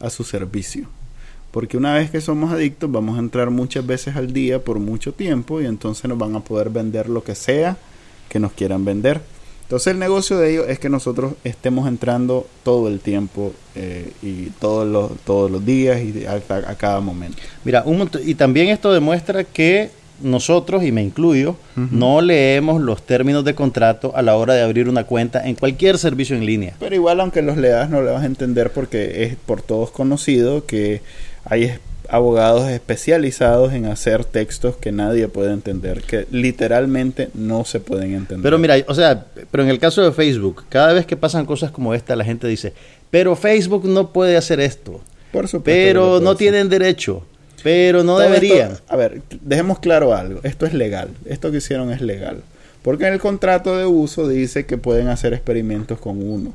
a 0.00 0.10
su 0.10 0.24
servicio. 0.24 0.88
Porque 1.50 1.76
una 1.76 1.94
vez 1.94 2.10
que 2.10 2.20
somos 2.20 2.52
adictos 2.52 2.90
vamos 2.90 3.16
a 3.16 3.20
entrar 3.20 3.50
muchas 3.50 3.84
veces 3.84 4.14
al 4.16 4.32
día 4.32 4.62
por 4.62 4.78
mucho 4.78 5.12
tiempo 5.12 5.60
y 5.60 5.66
entonces 5.66 6.04
nos 6.08 6.16
van 6.16 6.36
a 6.36 6.40
poder 6.40 6.70
vender 6.70 7.08
lo 7.08 7.24
que 7.24 7.34
sea 7.34 7.76
que 8.28 8.38
nos 8.38 8.52
quieran 8.52 8.84
vender. 8.84 9.20
Entonces 9.70 9.92
el 9.92 10.00
negocio 10.00 10.36
de 10.36 10.50
ellos 10.50 10.66
es 10.68 10.80
que 10.80 10.88
nosotros 10.88 11.34
estemos 11.44 11.86
entrando 11.86 12.44
todo 12.64 12.88
el 12.88 12.98
tiempo 12.98 13.52
eh, 13.76 14.10
y 14.20 14.46
todos 14.58 14.84
los, 14.84 15.16
todos 15.20 15.48
los 15.48 15.64
días 15.64 16.00
y 16.02 16.26
a, 16.26 16.40
cada 16.74 16.98
momento. 16.98 17.38
Mira, 17.62 17.84
un 17.86 18.10
y 18.24 18.34
también 18.34 18.70
esto 18.70 18.92
demuestra 18.92 19.44
que 19.44 19.92
nosotros, 20.22 20.82
y 20.82 20.90
me 20.90 21.04
incluyo, 21.04 21.54
no 21.76 22.20
leemos 22.20 22.82
los 22.82 23.06
términos 23.06 23.44
de 23.44 23.54
contrato 23.54 24.10
a 24.16 24.22
la 24.22 24.34
hora 24.34 24.54
de 24.54 24.62
abrir 24.62 24.88
una 24.88 25.04
cuenta 25.04 25.46
en 25.46 25.54
cualquier 25.54 25.98
servicio 25.98 26.34
en 26.34 26.46
línea. 26.46 26.74
Pero 26.80 26.96
igual 26.96 27.20
aunque 27.20 27.40
los 27.40 27.56
leas 27.56 27.88
no 27.88 28.02
le 28.02 28.10
vas 28.10 28.24
a 28.24 28.26
entender 28.26 28.72
porque 28.72 29.22
es 29.22 29.36
por 29.36 29.62
todos 29.62 29.92
conocido 29.92 30.66
que 30.66 31.00
hay 31.44 31.74
abogados 32.10 32.68
especializados 32.68 33.72
en 33.72 33.86
hacer 33.86 34.24
textos 34.24 34.76
que 34.76 34.90
nadie 34.90 35.28
puede 35.28 35.52
entender, 35.52 36.02
que 36.02 36.26
literalmente 36.32 37.30
no 37.34 37.64
se 37.64 37.78
pueden 37.78 38.14
entender. 38.14 38.42
Pero 38.42 38.58
mira, 38.58 38.74
o 38.88 38.94
sea, 38.94 39.26
pero 39.50 39.62
en 39.62 39.70
el 39.70 39.78
caso 39.78 40.02
de 40.02 40.10
Facebook, 40.10 40.64
cada 40.68 40.92
vez 40.92 41.06
que 41.06 41.16
pasan 41.16 41.46
cosas 41.46 41.70
como 41.70 41.94
esta, 41.94 42.16
la 42.16 42.24
gente 42.24 42.48
dice, 42.48 42.72
pero 43.10 43.36
Facebook 43.36 43.84
no 43.84 44.12
puede 44.12 44.36
hacer 44.36 44.58
esto. 44.58 45.00
Por 45.30 45.46
supuesto. 45.46 45.64
Pero 45.64 46.20
no 46.20 46.34
tienen 46.34 46.68
derecho. 46.68 47.24
Pero 47.62 48.02
no 48.02 48.18
deberían. 48.18 48.72
a 48.88 48.96
ver, 48.96 49.22
dejemos 49.42 49.78
claro 49.78 50.14
algo. 50.14 50.40
Esto 50.42 50.66
es 50.66 50.74
legal. 50.74 51.10
Esto 51.26 51.52
que 51.52 51.58
hicieron 51.58 51.92
es 51.92 52.00
legal. 52.00 52.42
Porque 52.82 53.06
en 53.06 53.12
el 53.12 53.20
contrato 53.20 53.76
de 53.76 53.86
uso 53.86 54.26
dice 54.26 54.66
que 54.66 54.78
pueden 54.78 55.08
hacer 55.08 55.32
experimentos 55.32 56.00
con 56.00 56.20
uno. 56.22 56.54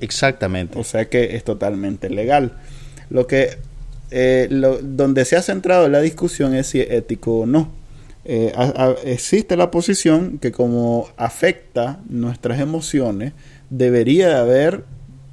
Exactamente. 0.00 0.78
O 0.78 0.84
sea 0.84 1.08
que 1.08 1.36
es 1.36 1.44
totalmente 1.44 2.10
legal. 2.10 2.52
Lo 3.10 3.26
que 3.26 3.58
eh, 4.10 4.48
lo, 4.50 4.78
donde 4.82 5.24
se 5.24 5.36
ha 5.36 5.42
centrado 5.42 5.88
la 5.88 6.00
discusión 6.00 6.54
es 6.54 6.68
si 6.68 6.80
es 6.80 6.90
ético 6.90 7.40
o 7.40 7.46
no. 7.46 7.70
Eh, 8.24 8.52
existe 9.04 9.56
la 9.56 9.70
posición 9.70 10.38
que 10.38 10.50
como 10.50 11.08
afecta 11.16 12.00
nuestras 12.08 12.60
emociones, 12.60 13.32
debería 13.70 14.40
haber 14.40 14.84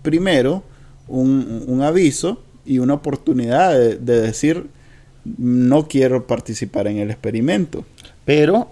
primero 0.03 0.63
un, 1.07 1.82
aviso 1.84 2.43
y 2.65 2.80
una 2.80 2.93
oportunidad 2.93 3.74
de, 3.74 3.97
decir 3.97 4.67
no 5.26 5.88
quiero 5.88 6.28
participar 6.28 6.88
en 6.88 6.97
el 6.97 7.09
experimento. 7.09 7.86
Pero 8.26 8.69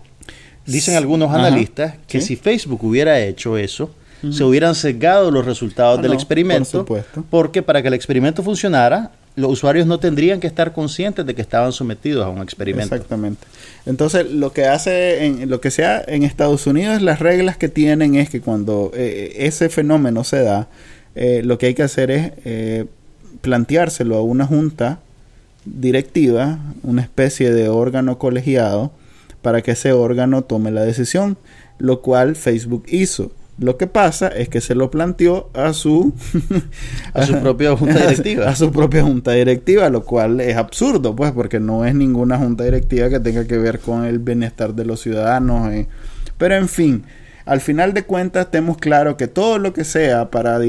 dicen 0.65 0.95
algunos 0.95 1.33
analistas 1.33 1.95
que 2.07 2.21
si 2.21 2.35
Facebook 2.35 2.83
hubiera 2.83 3.19
hecho 3.19 3.57
eso, 3.57 3.89
se 4.29 4.43
hubieran 4.43 4.75
sesgado 4.75 5.31
los 5.31 5.45
resultados 5.45 5.97
ah, 5.97 6.01
del 6.01 6.13
experimento, 6.13 6.85
porque 7.31 7.63
para 7.63 7.81
que 7.81 7.87
el 7.87 7.95
experimento 7.95 8.43
funcionara, 8.43 9.11
los 9.35 9.51
usuarios 9.51 9.87
no 9.87 9.99
tendrían 9.99 10.39
que 10.39 10.47
estar 10.47 10.73
conscientes 10.73 11.25
de 11.25 11.33
que 11.33 11.41
estaban 11.41 11.71
sometidos 11.71 12.25
a 12.25 12.29
un 12.29 12.41
experimento. 12.41 12.95
Exactamente. 12.95 13.45
Entonces, 13.85 14.29
lo 14.29 14.51
que 14.51 14.65
hace, 14.65 15.25
en, 15.25 15.49
lo 15.49 15.61
que 15.61 15.71
sea 15.71 16.03
en 16.05 16.23
Estados 16.23 16.67
Unidos, 16.67 17.01
las 17.01 17.19
reglas 17.19 17.57
que 17.57 17.69
tienen 17.69 18.15
es 18.15 18.29
que 18.29 18.41
cuando 18.41 18.91
eh, 18.93 19.33
ese 19.37 19.69
fenómeno 19.69 20.23
se 20.23 20.41
da, 20.41 20.67
eh, 21.15 21.41
lo 21.43 21.57
que 21.57 21.67
hay 21.67 21.73
que 21.73 21.83
hacer 21.83 22.11
es 22.11 22.31
eh, 22.45 22.85
planteárselo 23.41 24.17
a 24.17 24.21
una 24.21 24.45
junta 24.45 24.99
directiva, 25.65 26.59
una 26.83 27.01
especie 27.01 27.53
de 27.53 27.69
órgano 27.69 28.17
colegiado, 28.17 28.91
para 29.41 29.61
que 29.61 29.71
ese 29.71 29.93
órgano 29.93 30.43
tome 30.43 30.71
la 30.71 30.83
decisión, 30.83 31.37
lo 31.79 32.01
cual 32.01 32.35
Facebook 32.35 32.83
hizo. 32.89 33.31
Lo 33.61 33.77
que 33.77 33.85
pasa 33.85 34.27
es 34.29 34.49
que 34.49 34.59
se 34.59 34.73
lo 34.73 34.89
planteó 34.89 35.51
a 35.53 35.73
su 35.73 36.15
a 37.13 37.27
su 37.27 37.39
propia 37.39 37.77
junta 37.77 37.99
directiva. 38.07 38.49
A, 38.49 38.55
su 38.55 38.71
propia 38.71 39.03
junta 39.03 39.33
directiva, 39.33 39.87
lo 39.91 40.03
cual 40.03 40.41
es 40.41 40.57
absurdo, 40.57 41.15
pues, 41.15 41.31
porque 41.31 41.59
no 41.59 41.85
es 41.85 41.93
ninguna 41.93 42.39
junta 42.39 42.63
directiva 42.63 43.07
que 43.09 43.19
tenga 43.19 43.45
que 43.45 43.59
ver 43.59 43.79
con 43.79 44.03
el 44.03 44.17
bienestar 44.17 44.73
de 44.73 44.83
los 44.83 44.99
ciudadanos. 45.01 45.71
Eh. 45.71 45.87
Pero 46.39 46.55
en 46.55 46.67
fin, 46.67 47.03
al 47.45 47.61
final 47.61 47.93
de 47.93 48.03
cuentas 48.03 48.49
tenemos 48.49 48.77
claro 48.77 49.15
que 49.15 49.27
todo 49.27 49.59
lo 49.59 49.73
que 49.73 49.83
sea 49.83 50.31
para 50.31 50.59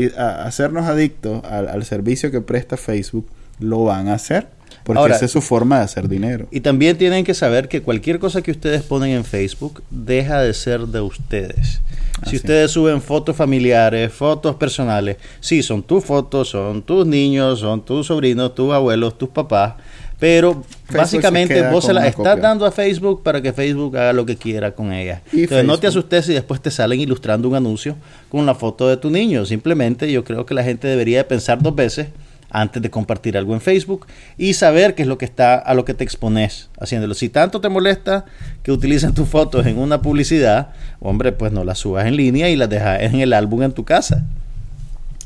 hacernos 0.45 0.85
adictos 0.85 1.43
al, 1.45 1.69
al 1.69 1.85
servicio 1.87 2.31
que 2.31 2.43
presta 2.43 2.77
Facebook, 2.77 3.27
lo 3.59 3.85
van 3.85 4.09
a 4.09 4.15
hacer. 4.15 4.49
Porque 4.85 5.13
esa 5.13 5.25
es 5.25 5.31
su 5.31 5.41
forma 5.41 5.79
de 5.79 5.85
hacer 5.85 6.09
dinero. 6.09 6.47
Y 6.51 6.61
también 6.61 6.99
tienen 6.99 7.25
que 7.25 7.35
saber 7.35 7.69
que 7.69 7.83
cualquier 7.83 8.19
cosa 8.19 8.43
que 8.43 8.51
ustedes 8.51 8.83
ponen 8.83 9.11
en 9.11 9.25
Facebook 9.25 9.83
deja 9.91 10.41
de 10.41 10.55
ser 10.55 10.81
de 10.81 11.01
ustedes. 11.01 11.81
Si 12.29 12.37
ustedes 12.37 12.71
suben 12.71 13.01
fotos 13.01 13.35
familiares, 13.35 14.13
fotos 14.13 14.55
personales, 14.57 15.17
sí, 15.41 15.63
son 15.63 15.83
tus 15.83 16.05
fotos, 16.05 16.49
son 16.49 16.83
tus 16.83 17.07
niños, 17.07 17.61
son 17.61 17.85
tus 17.85 18.07
sobrinos, 18.07 18.55
tus 18.55 18.73
abuelos, 18.73 19.19
tus 19.19 19.29
papás, 19.29 19.75
pero 20.23 20.63
básicamente 20.93 21.69
vos 21.69 21.85
se 21.85 21.93
las 21.93 22.07
estás 22.07 22.41
dando 22.41 22.65
a 22.65 22.71
Facebook 22.71 23.25
para 23.25 23.43
que 23.43 23.53
Facebook 23.53 23.97
haga 23.97 24.13
lo 24.13 24.25
que 24.25 24.37
quiera 24.37 24.71
con 24.73 24.93
ellas. 24.93 25.21
Entonces 25.33 25.65
no 25.65 25.79
te 25.79 25.89
asustes 25.89 26.27
si 26.27 26.33
después 26.33 26.61
te 26.61 26.71
salen 26.71 27.01
ilustrando 27.01 27.49
un 27.49 27.57
anuncio 27.57 27.97
con 28.29 28.47
la 28.47 28.55
foto 28.55 28.89
de 28.89 28.97
tu 28.97 29.11
niño. 29.11 29.45
Simplemente 29.45 30.13
yo 30.13 30.23
creo 30.23 30.47
que 30.47 30.55
la 30.55 30.63
gente 30.63 30.87
debería 30.87 31.27
pensar 31.27 31.61
dos 31.61 31.75
veces 31.75 32.07
antes 32.53 32.83
de 32.83 32.91
compartir 32.91 33.37
algo 33.37 33.55
en 33.55 33.61
Facebook 33.61 34.07
y 34.37 34.55
saber 34.55 34.95
qué 34.95 35.03
es 35.03 35.09
lo 35.09 35.19
que 35.19 35.25
está 35.25 35.57
a 35.57 35.75
lo 35.75 35.85
que 35.85 35.95
te 35.95 36.05
expones 36.05 36.69
haciéndolo. 36.79 37.15
Si 37.15 37.29
tanto 37.29 37.61
te 37.61 37.69
molesta 37.69 38.27
que 38.63 38.71
utilicen 38.71 39.15
tus 39.15 39.29
fotos 39.29 39.67
en 39.67 39.79
una 39.79 40.03
publicidad, 40.03 40.73
hombre, 41.01 41.33
pues 41.33 41.51
no 41.51 41.65
las 41.65 41.79
subas 41.79 42.07
en 42.07 42.17
línea 42.17 42.51
y 42.51 42.57
las 42.57 42.69
dejas 42.69 43.01
en 43.03 43.21
el 43.21 43.33
álbum 43.33 43.63
en 43.63 43.73
tu 43.73 43.85
casa. 43.85 44.25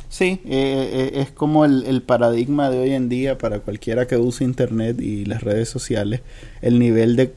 Sí, 0.08 0.40
eh, 0.46 1.10
eh, 1.14 1.20
es 1.20 1.30
como 1.30 1.64
el, 1.64 2.00
paradigma 2.00 2.70
de 2.70 2.78
hoy 2.78 2.92
en 2.92 3.08
día 3.08 3.36
para 3.36 3.58
cualquiera 3.58 4.06
que 4.06 4.16
use 4.16 4.44
Internet 4.44 4.98
y 5.00 5.26
las 5.26 5.42
redes 5.42 5.68
sociales, 5.68 6.22
el 6.62 6.78
nivel 6.78 7.16
de, 7.16 7.34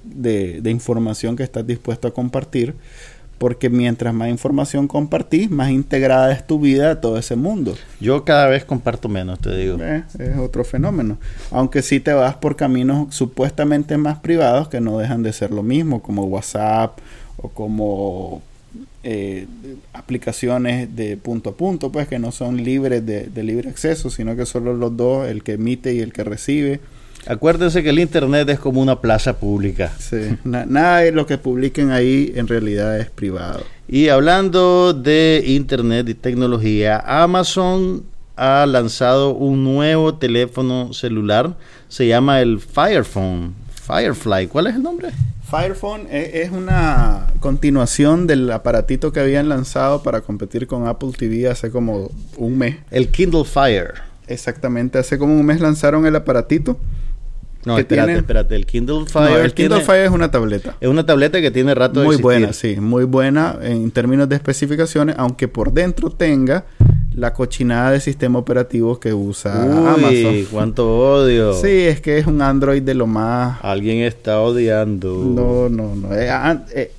de 0.62 0.72
información 0.72 1.36
que 1.36 1.44
estás 1.44 1.66
dispuesto 1.68 2.08
a 2.08 2.14
compartir 2.14 2.76
porque 3.40 3.70
mientras 3.70 4.14
más 4.14 4.30
información 4.30 4.88
compartís, 4.88 5.50
más 5.50 5.72
integrada 5.72 6.32
es 6.34 6.46
tu 6.46 6.60
vida 6.60 6.92
a 6.92 7.02
todo 7.02 7.18
ese 7.18 7.38
mundo. 7.38 7.76
Yo 8.00 8.26
cada 8.26 8.48
vez 8.48 8.66
comparto 8.66 9.08
menos, 9.08 9.40
te 9.40 9.56
digo. 9.56 9.78
Eh, 9.82 10.04
es 10.20 10.38
otro 10.38 10.66
fenómeno. 10.66 11.18
Aunque 11.50 11.82
sí 11.82 12.02
te 12.02 12.12
vas 12.14 12.36
por 12.36 12.58
caminos 12.58 13.16
supuestamente 13.16 13.98
más 13.98 14.20
privados 14.20 14.68
que 14.68 14.82
no 14.82 15.00
dejan 15.00 15.24
de 15.24 15.32
ser 15.32 15.52
lo 15.52 15.64
mismo, 15.64 16.02
como 16.04 16.26
WhatsApp 16.26 17.00
o 17.38 17.48
como 17.48 18.42
eh, 19.04 19.48
aplicaciones 19.94 20.94
de 20.94 21.16
punto 21.16 21.52
a 21.52 21.54
punto, 21.56 21.94
pues 21.94 22.10
que 22.10 22.20
no 22.20 22.34
son 22.34 22.62
libres 22.62 23.06
de, 23.06 23.28
de 23.28 23.44
libre 23.44 23.70
acceso, 23.70 24.10
sino 24.10 24.36
que 24.36 24.46
solo 24.46 24.74
los 24.74 24.98
dos, 24.98 25.30
el 25.30 25.44
que 25.44 25.54
emite 25.54 25.94
y 25.94 26.02
el 26.02 26.12
que 26.12 26.26
recibe 26.26 26.82
Acuérdense 27.30 27.84
que 27.84 27.92
el 27.92 28.00
Internet 28.00 28.50
es 28.50 28.60
como 28.60 28.82
una 28.82 29.02
plaza 29.02 29.38
pública. 29.38 29.94
Sí, 30.00 30.36
nada 30.44 30.98
de 31.02 31.12
lo 31.12 31.28
que 31.28 31.38
publiquen 31.38 31.92
ahí 31.92 32.34
en 32.36 32.48
realidad 32.48 33.00
es 33.00 33.12
privado. 33.12 33.62
Y 33.88 34.10
hablando 34.10 34.94
de 34.94 35.44
Internet 35.46 36.10
y 36.10 36.16
tecnología, 36.16 36.98
Amazon 37.06 38.04
ha 38.36 38.66
lanzado 38.66 39.36
un 39.36 39.64
nuevo 39.64 40.16
teléfono 40.16 40.92
celular. 40.92 41.56
Se 41.88 42.08
llama 42.08 42.42
el 42.42 42.60
Fire 42.60 43.06
Phone. 43.06 43.54
Firefly, 43.86 44.48
¿cuál 44.48 44.66
es 44.66 44.76
el 44.76 44.82
nombre? 44.82 45.10
Firephone 45.48 46.08
e, 46.10 46.42
es 46.42 46.52
una 46.52 47.28
continuación 47.40 48.26
del 48.26 48.52
aparatito 48.52 49.12
que 49.12 49.20
habían 49.20 49.50
lanzado 49.50 50.02
para 50.02 50.22
competir 50.22 50.66
con 50.66 50.88
Apple 50.88 51.12
TV 51.16 51.48
hace 51.48 51.70
como 51.70 52.10
un 52.38 52.58
mes. 52.58 52.78
El 52.90 53.10
Kindle 53.10 53.46
Fire. 53.46 53.94
Exactamente, 54.26 54.98
hace 54.98 55.20
como 55.20 55.36
un 55.36 55.46
mes 55.46 55.60
lanzaron 55.60 56.08
el 56.08 56.16
aparatito 56.16 56.80
no, 57.66 57.78
espérate, 57.78 58.16
espérate. 58.16 58.55
El 58.55 58.66
Kindle 58.66 59.05
Fire. 59.05 59.43
el 59.43 59.53
Kindle 59.53 59.82
Fire 59.82 60.05
es 60.05 60.12
una 60.12 60.32
tableta. 60.32 60.76
Es 60.80 60.88
una 60.88 61.05
tableta 61.05 61.41
que 61.41 61.51
tiene 61.51 61.76
rato 61.76 61.99
de 61.99 62.05
Muy 62.05 62.16
buena, 62.18 62.53
sí. 62.53 62.78
Muy 62.80 63.03
buena 63.03 63.57
en 63.62 63.91
términos 63.91 64.30
de 64.30 64.36
especificaciones, 64.36 65.16
aunque 65.18 65.47
por 65.47 65.74
dentro 65.74 66.10
tenga 66.10 66.66
la 67.14 67.34
cochinada 67.34 67.91
de 67.91 67.99
sistema 67.99 68.39
operativo 68.39 68.99
que 68.99 69.14
usa 69.14 69.66
Uy, 69.66 69.88
Amazon. 69.88 70.45
cuánto 70.51 70.97
odio. 70.97 71.53
Sí, 71.53 71.68
es 71.68 71.99
que 71.99 72.18
es 72.18 72.28
un 72.28 72.41
Android 72.41 72.82
de 72.82 72.93
lo 72.93 73.07
más. 73.07 73.60
Alguien 73.62 73.99
está 73.99 74.39
odiando. 74.39 75.14
No, 75.14 75.68
no, 75.70 75.95
no. 75.95 76.16
Eh, 76.16 76.30
eh, 76.74 76.91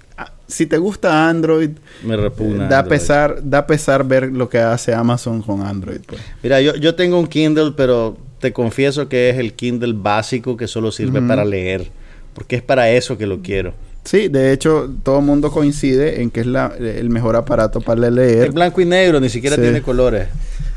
si 0.46 0.66
te 0.66 0.78
gusta 0.78 1.28
Android, 1.28 1.70
me 2.04 2.16
repugna. 2.16 2.68
da 2.68 2.84
pesar, 2.84 3.38
da 3.42 3.66
pesar 3.66 4.04
ver 4.04 4.30
lo 4.30 4.48
que 4.48 4.58
hace 4.58 4.92
Amazon 4.92 5.42
con 5.42 5.62
Android. 5.62 6.00
Pues. 6.06 6.20
Mira, 6.42 6.60
yo, 6.60 6.74
yo 6.74 6.94
tengo 6.94 7.18
un 7.18 7.28
Kindle, 7.28 7.72
pero 7.76 8.16
te 8.40 8.52
confieso 8.52 9.08
que 9.08 9.30
es 9.30 9.38
el 9.38 9.52
Kindle 9.52 9.94
básico 9.94 10.56
que 10.56 10.66
solo 10.66 10.90
sirve 10.90 11.22
para 11.22 11.44
leer, 11.44 11.88
porque 12.34 12.56
es 12.56 12.62
para 12.62 12.90
eso 12.90 13.16
que 13.16 13.26
lo 13.26 13.40
quiero. 13.40 13.74
Sí, 14.04 14.28
de 14.28 14.52
hecho, 14.52 14.90
todo 15.02 15.18
el 15.18 15.24
mundo 15.24 15.50
coincide 15.50 16.22
en 16.22 16.30
que 16.30 16.40
es 16.40 16.46
la, 16.46 16.72
el 16.78 17.10
mejor 17.10 17.36
aparato 17.36 17.80
para 17.80 18.10
leer. 18.10 18.46
Es 18.46 18.54
blanco 18.54 18.80
y 18.80 18.86
negro, 18.86 19.20
ni 19.20 19.28
siquiera 19.28 19.56
tiene 19.56 19.82
colores. 19.82 20.28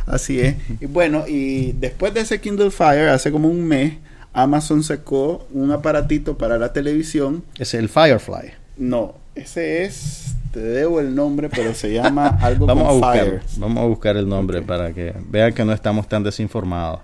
Así 0.05 0.39
es. 0.41 0.55
Y 0.81 0.85
bueno, 0.85 1.23
y 1.27 1.71
después 1.71 2.13
de 2.13 2.21
ese 2.21 2.41
Kindle 2.41 2.69
Fire, 2.69 3.07
hace 3.07 3.31
como 3.31 3.47
un 3.47 3.65
mes, 3.65 3.93
Amazon 4.33 4.83
sacó 4.83 5.47
un 5.53 5.71
aparatito 5.71 6.37
para 6.37 6.57
la 6.57 6.73
televisión. 6.73 7.43
Es 7.57 7.73
el 7.73 7.87
Firefly. 7.87 8.51
No, 8.77 9.15
ese 9.35 9.83
es, 9.83 10.35
te 10.51 10.59
debo 10.59 10.99
el 10.99 11.15
nombre, 11.15 11.49
pero 11.49 11.73
se 11.73 11.93
llama 11.93 12.27
algo 12.41 12.65
vamos 12.65 12.89
a 12.89 12.91
buscar, 12.91 13.41
Vamos 13.57 13.83
a 13.83 13.87
buscar 13.87 14.17
el 14.17 14.27
nombre 14.27 14.61
para 14.61 14.93
que 14.93 15.13
vean 15.29 15.53
que 15.53 15.63
no 15.63 15.71
estamos 15.71 16.09
tan 16.09 16.23
desinformados. 16.23 16.99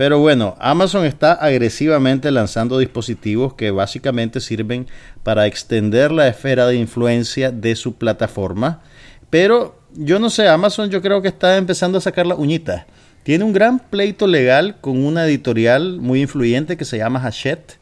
Pero 0.00 0.18
bueno, 0.18 0.56
Amazon 0.60 1.04
está 1.04 1.34
agresivamente 1.34 2.30
lanzando 2.30 2.78
dispositivos 2.78 3.52
que 3.52 3.70
básicamente 3.70 4.40
sirven 4.40 4.86
para 5.22 5.46
extender 5.46 6.10
la 6.10 6.26
esfera 6.26 6.66
de 6.66 6.76
influencia 6.76 7.50
de 7.50 7.76
su 7.76 7.96
plataforma. 7.96 8.80
Pero 9.28 9.78
yo 9.92 10.18
no 10.18 10.30
sé, 10.30 10.48
Amazon 10.48 10.88
yo 10.88 11.02
creo 11.02 11.20
que 11.20 11.28
está 11.28 11.58
empezando 11.58 11.98
a 11.98 12.00
sacar 12.00 12.26
la 12.26 12.34
uñita. 12.34 12.86
Tiene 13.24 13.44
un 13.44 13.52
gran 13.52 13.78
pleito 13.78 14.26
legal 14.26 14.78
con 14.80 15.04
una 15.04 15.26
editorial 15.26 16.00
muy 16.00 16.22
influyente 16.22 16.78
que 16.78 16.86
se 16.86 16.96
llama 16.96 17.22
Hachette. 17.22 17.78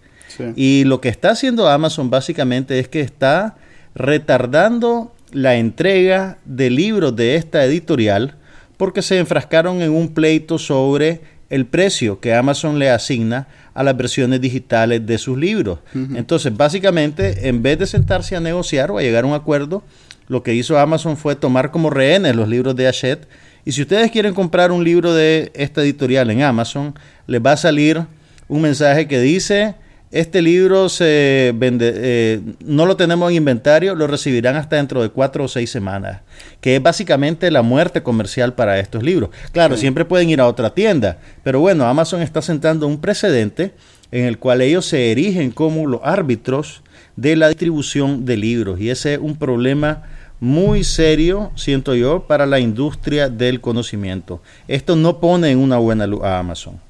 Y 0.57 0.83
lo 0.87 1.01
que 1.01 1.11
está 1.11 1.31
haciendo 1.31 1.69
Amazon 1.69 2.11
básicamente 2.11 2.81
es 2.81 2.89
que 2.89 3.01
está 3.01 3.59
retardando 3.95 5.15
la 5.31 5.55
entrega 5.55 6.39
de 6.45 6.69
libros 6.69 7.15
de 7.15 7.37
esta 7.37 7.65
editorial 7.65 8.35
porque 8.77 9.03
se 9.03 9.19
enfrascaron 9.19 9.83
en 9.83 9.93
un 9.93 10.15
pleito 10.15 10.59
sobre 10.59 11.38
el 11.51 11.67
precio 11.67 12.21
que 12.21 12.35
Amazon 12.35 12.79
le 12.79 12.91
asigna 12.91 13.49
a 13.75 13.83
las 13.83 13.97
versiones 13.97 14.41
digitales 14.41 15.07
de 15.07 15.19
sus 15.19 15.39
libros. 15.39 15.79
Entonces, 15.95 16.57
básicamente, 16.57 17.49
en 17.49 17.63
vez 17.63 17.79
de 17.79 17.87
sentarse 17.87 18.37
a 18.37 18.41
negociar 18.41 18.91
o 18.91 18.99
a 18.99 19.03
llegar 19.03 19.25
a 19.25 19.27
un 19.27 19.35
acuerdo, 19.35 19.83
lo 20.29 20.43
que 20.43 20.55
hizo 20.55 20.79
Amazon 20.79 21.17
fue 21.17 21.37
tomar 21.37 21.71
como 21.71 21.91
rehenes 21.91 22.37
los 22.37 22.49
libros 22.49 22.77
de 22.77 22.87
Hachette. 22.87 23.27
Y 23.65 23.73
si 23.73 23.83
ustedes 23.83 24.11
quieren 24.11 24.35
comprar 24.35 24.73
un 24.73 24.85
libro 24.85 25.15
de 25.15 25.51
esta 25.55 25.83
editorial 25.83 26.31
en 26.31 26.43
Amazon, 26.43 26.95
les 27.27 27.41
va 27.41 27.53
a 27.53 27.57
salir 27.57 28.05
un 28.47 28.63
mensaje 28.63 29.09
que 29.09 29.21
dice 29.21 29.75
este 30.11 30.41
libro 30.41 30.89
se 30.89 31.53
vende, 31.55 31.93
eh, 31.95 32.41
no 32.65 32.87
lo 32.87 32.97
tenemos 32.97 33.31
en 33.31 33.37
inventario, 33.37 33.95
lo 33.95 34.07
recibirán 34.07 34.57
hasta 34.57 34.77
dentro 34.77 35.03
de 35.03 35.11
cuatro 35.11 35.45
o 35.45 35.49
seis 35.49 35.71
semanas, 35.71 36.23
que 36.61 36.77
es 36.77 36.83
básicamente 36.83 37.51
la 37.51 37.63
muerte 37.63 38.03
comercial 38.03 38.55
para 38.55 38.79
estos 38.81 39.03
libros. 39.03 39.31
Claro, 39.53 39.77
siempre 39.77 40.05
pueden 40.05 40.31
ir 40.31 40.41
a 40.41 40.47
otra 40.47 40.75
tienda, 40.75 41.19
pero 41.43 41.61
bueno, 41.61 41.87
Amazon 41.87 42.23
está 42.23 42.41
sentando 42.41 42.87
un 42.87 43.01
precedente 43.01 43.73
en 44.11 44.25
el 44.25 44.39
cual 44.39 44.63
ellos 44.63 44.87
se 44.87 45.13
erigen 45.13 45.51
como 45.51 45.87
los 45.87 46.01
árbitros 46.03 46.83
de 47.17 47.37
la 47.37 47.49
distribución 47.49 48.25
de 48.25 48.37
libros 48.37 48.81
y 48.81 48.91
ese 48.91 49.15
es 49.15 49.21
un 49.21 49.37
problema 49.37 50.05
muy 50.41 50.85
serio, 50.85 51.51
siento 51.57 51.95
yo, 51.95 52.27
para 52.27 52.47
la 52.47 52.61
industria 52.61 53.29
del 53.29 53.61
conocimiento. 53.61 54.41
Esto 54.69 54.97
no 54.97 55.19
pone 55.19 55.51
en 55.51 55.59
una 55.59 55.79
buena 55.79 56.07
luz 56.07 56.23
a 56.23 56.39
Amazon. 56.39 56.81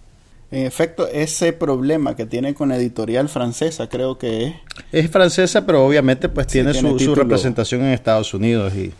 En 0.51 0.65
efecto, 0.65 1.07
ese 1.09 1.53
problema 1.53 2.17
que 2.17 2.25
tiene 2.25 2.55
con 2.55 2.73
editorial 2.73 3.29
francesa, 3.29 3.89
creo 3.89 4.17
que 4.17 4.47
es. 4.47 4.55
Es 4.93 5.11
francesa, 5.11 5.67
pero 5.67 5.85
obviamente 5.85 6.29
pues 6.29 6.47
tiene, 6.47 6.73
su, 6.73 7.15
representación 7.15 7.83
en 7.83 7.89
Estados 7.89 8.33
Unidos. 8.33 8.75
y 8.75 8.93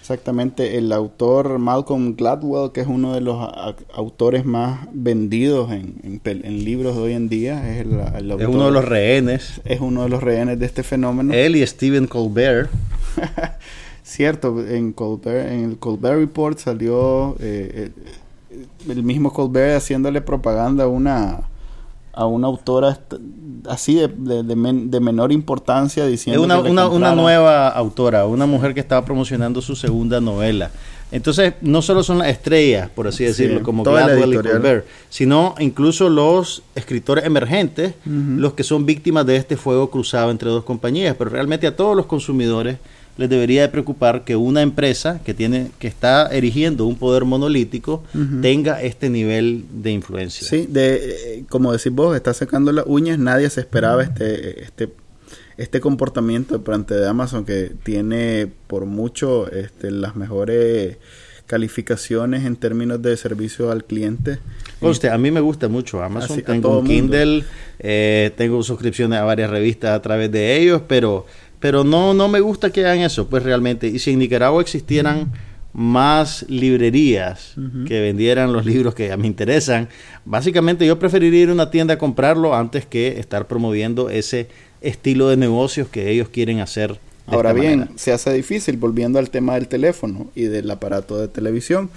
Exactamente, 0.00 0.78
el 0.78 0.92
autor 0.92 1.58
Malcolm 1.58 2.14
Gladwell, 2.14 2.70
que 2.70 2.80
es 2.80 2.86
uno 2.86 3.12
de 3.14 3.20
los 3.20 3.36
autores 3.92 4.44
más 4.44 4.86
vendidos 4.92 5.72
en, 5.72 6.64
libros 6.64 6.94
de 6.94 7.02
hoy 7.02 7.12
en 7.12 7.28
día, 7.28 7.72
es, 7.72 7.80
el, 7.80 8.30
es 8.38 8.46
uno 8.46 8.66
de 8.66 8.70
los 8.70 8.84
rehenes. 8.84 9.60
Es 9.64 9.80
uno 9.80 10.04
de 10.04 10.08
los 10.08 10.22
rehenes 10.22 10.60
de 10.60 10.66
este 10.66 10.84
fenómeno. 10.84 11.34
Él 11.34 11.56
y 11.56 11.66
Stephen 11.66 12.06
Colbert. 12.06 12.70
Cierto, 14.04 14.64
en, 14.64 14.92
Colbert, 14.92 15.50
en 15.50 15.64
el 15.70 15.78
Colbert 15.78 16.20
Report 16.20 16.56
salió 16.56 17.34
eh, 17.40 17.90
eh, 17.90 17.90
el 18.88 19.02
mismo 19.02 19.32
Colbert 19.32 19.76
haciéndole 19.76 20.20
propaganda 20.20 20.84
a 20.84 20.88
una 20.88 21.40
a 22.16 22.24
una 22.24 22.46
autora 22.46 22.98
así 23.68 23.96
de, 23.96 24.08
de, 24.08 25.00
menor 25.00 25.32
importancia 25.32 26.06
diciendo 26.06 26.42
una, 26.42 26.88
una, 26.88 27.14
nueva 27.14 27.68
autora 27.68 28.24
una 28.24 28.46
mujer 28.46 28.72
que 28.72 28.80
estaba 28.80 29.04
promocionando 29.04 29.60
su 29.60 29.76
segunda 29.76 30.18
novela. 30.18 30.70
Entonces 31.12 31.54
no 31.60 31.82
solo 31.82 32.02
son 32.02 32.18
las 32.18 32.28
estrellas 32.28 32.88
por 32.88 33.06
así 33.06 33.24
decirlo 33.24 33.62
como 33.62 33.84
Gladwell 33.84 34.32
y 34.32 34.36
Colbert 34.36 34.86
sino 35.10 35.54
incluso 35.58 36.08
los 36.08 36.62
escritores 36.74 37.24
emergentes 37.26 37.94
los 38.06 38.54
que 38.54 38.64
son 38.64 38.86
víctimas 38.86 39.26
de 39.26 39.36
este 39.36 39.58
fuego 39.58 39.90
cruzado 39.90 40.30
entre 40.30 40.48
dos 40.48 40.64
compañías. 40.64 41.14
Pero 41.18 41.30
realmente 41.30 41.66
a 41.66 41.76
todos 41.76 41.94
los 41.94 42.06
consumidores 42.06 42.78
les 43.16 43.30
debería 43.30 43.62
de 43.62 43.68
preocupar 43.68 44.24
que 44.24 44.36
una 44.36 44.62
empresa 44.62 45.20
que 45.24 45.34
tiene 45.34 45.70
que 45.78 45.88
está 45.88 46.26
erigiendo 46.28 46.86
un 46.86 46.96
poder 46.96 47.24
monolítico 47.24 48.02
tenga 48.42 48.82
este 48.82 49.08
nivel 49.08 49.64
de 49.70 49.92
influencia. 49.92 50.46
Sí, 50.46 50.66
de 50.68 50.96
eh, 50.96 51.44
como 51.48 51.72
decís 51.72 51.92
vos, 51.92 52.14
está 52.14 52.34
sacando 52.34 52.72
las 52.72 52.84
uñas, 52.86 53.18
nadie 53.18 53.48
se 53.50 53.60
esperaba 53.60 54.02
este 54.02 54.62
este 54.62 54.90
este 55.56 55.80
comportamiento 55.80 56.58
durante 56.58 56.94
de 56.94 57.08
Amazon 57.08 57.44
que 57.44 57.72
tiene 57.82 58.48
por 58.66 58.84
mucho 58.84 59.50
este, 59.50 59.90
las 59.90 60.14
mejores 60.14 60.98
calificaciones 61.46 62.44
en 62.44 62.56
términos 62.56 63.00
de 63.00 63.16
servicio 63.16 63.70
al 63.70 63.84
cliente. 63.84 64.38
Usted, 64.80 65.08
a 65.08 65.18
mí 65.18 65.30
me 65.30 65.40
gusta 65.40 65.68
mucho 65.68 66.02
Amazon, 66.02 66.42
tengo 66.42 66.80
un 66.80 66.86
Kindle, 66.86 67.44
eh, 67.78 68.32
tengo 68.36 68.62
suscripciones 68.62 69.18
a 69.18 69.24
varias 69.24 69.48
revistas 69.48 69.92
a 69.92 70.02
través 70.02 70.30
de 70.30 70.56
ellos, 70.56 70.82
pero 70.86 71.24
pero 71.60 71.84
no, 71.84 72.14
no 72.14 72.28
me 72.28 72.40
gusta 72.40 72.70
que 72.70 72.84
hagan 72.84 73.00
eso, 73.00 73.28
pues 73.28 73.42
realmente. 73.42 73.86
Y 73.88 73.98
si 73.98 74.12
en 74.12 74.18
Nicaragua 74.18 74.60
existieran 74.62 75.32
más 75.72 76.46
librerías 76.48 77.54
que 77.86 78.00
vendieran 78.00 78.52
los 78.52 78.64
libros 78.64 78.94
que 78.94 79.14
me 79.16 79.26
interesan, 79.26 79.88
básicamente 80.24 80.86
yo 80.86 80.98
preferiría 80.98 81.42
ir 81.42 81.48
a 81.50 81.52
una 81.52 81.70
tienda 81.70 81.94
a 81.94 81.98
comprarlo 81.98 82.54
antes 82.54 82.86
que 82.86 83.18
estar 83.18 83.46
promoviendo 83.46 84.08
ese 84.08 84.48
estilo 84.80 85.28
de 85.28 85.36
negocios 85.36 85.88
que 85.88 86.10
ellos 86.10 86.30
quieren 86.30 86.60
hacer. 86.60 86.98
Ahora 87.26 87.52
bien, 87.52 87.90
se 87.96 88.12
hace 88.12 88.32
difícil 88.32 88.76
volviendo 88.76 89.18
al 89.18 89.30
tema 89.30 89.54
del 89.54 89.68
teléfono 89.68 90.30
y 90.34 90.44
del 90.44 90.70
aparato 90.70 91.18
de 91.18 91.28
televisión 91.28 91.90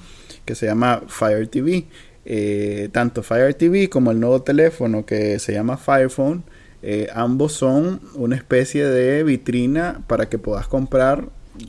que 0.44 0.56
se 0.56 0.66
llama 0.66 1.04
Fire 1.08 1.48
TV. 1.48 1.86
Eh, 2.26 2.90
tanto 2.92 3.24
Fire 3.24 3.54
TV 3.54 3.90
como 3.90 4.12
el 4.12 4.20
nuevo 4.20 4.42
teléfono 4.42 5.06
que 5.06 5.40
se 5.40 5.54
llama 5.54 5.78
Fire 5.78 6.10
Phone, 6.10 6.44
eh, 6.82 7.08
ambos 7.14 7.54
son 7.54 8.00
una 8.16 8.36
especie 8.36 8.86
de 8.86 9.24
vitrina 9.24 10.02
para 10.08 10.30
que 10.30 10.38
puedas 10.38 10.68
comprar 10.68 11.26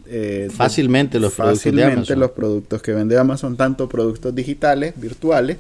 eh, 0.07 0.49
fácilmente 0.55 1.19
los 1.19 1.33
productos 1.33 2.17
los 2.17 2.31
productos 2.31 2.83
que 2.83 2.93
vende 2.93 3.19
Amazon, 3.19 3.57
tanto 3.57 3.89
productos 3.89 4.35
digitales, 4.35 4.95
virtuales, 4.97 5.57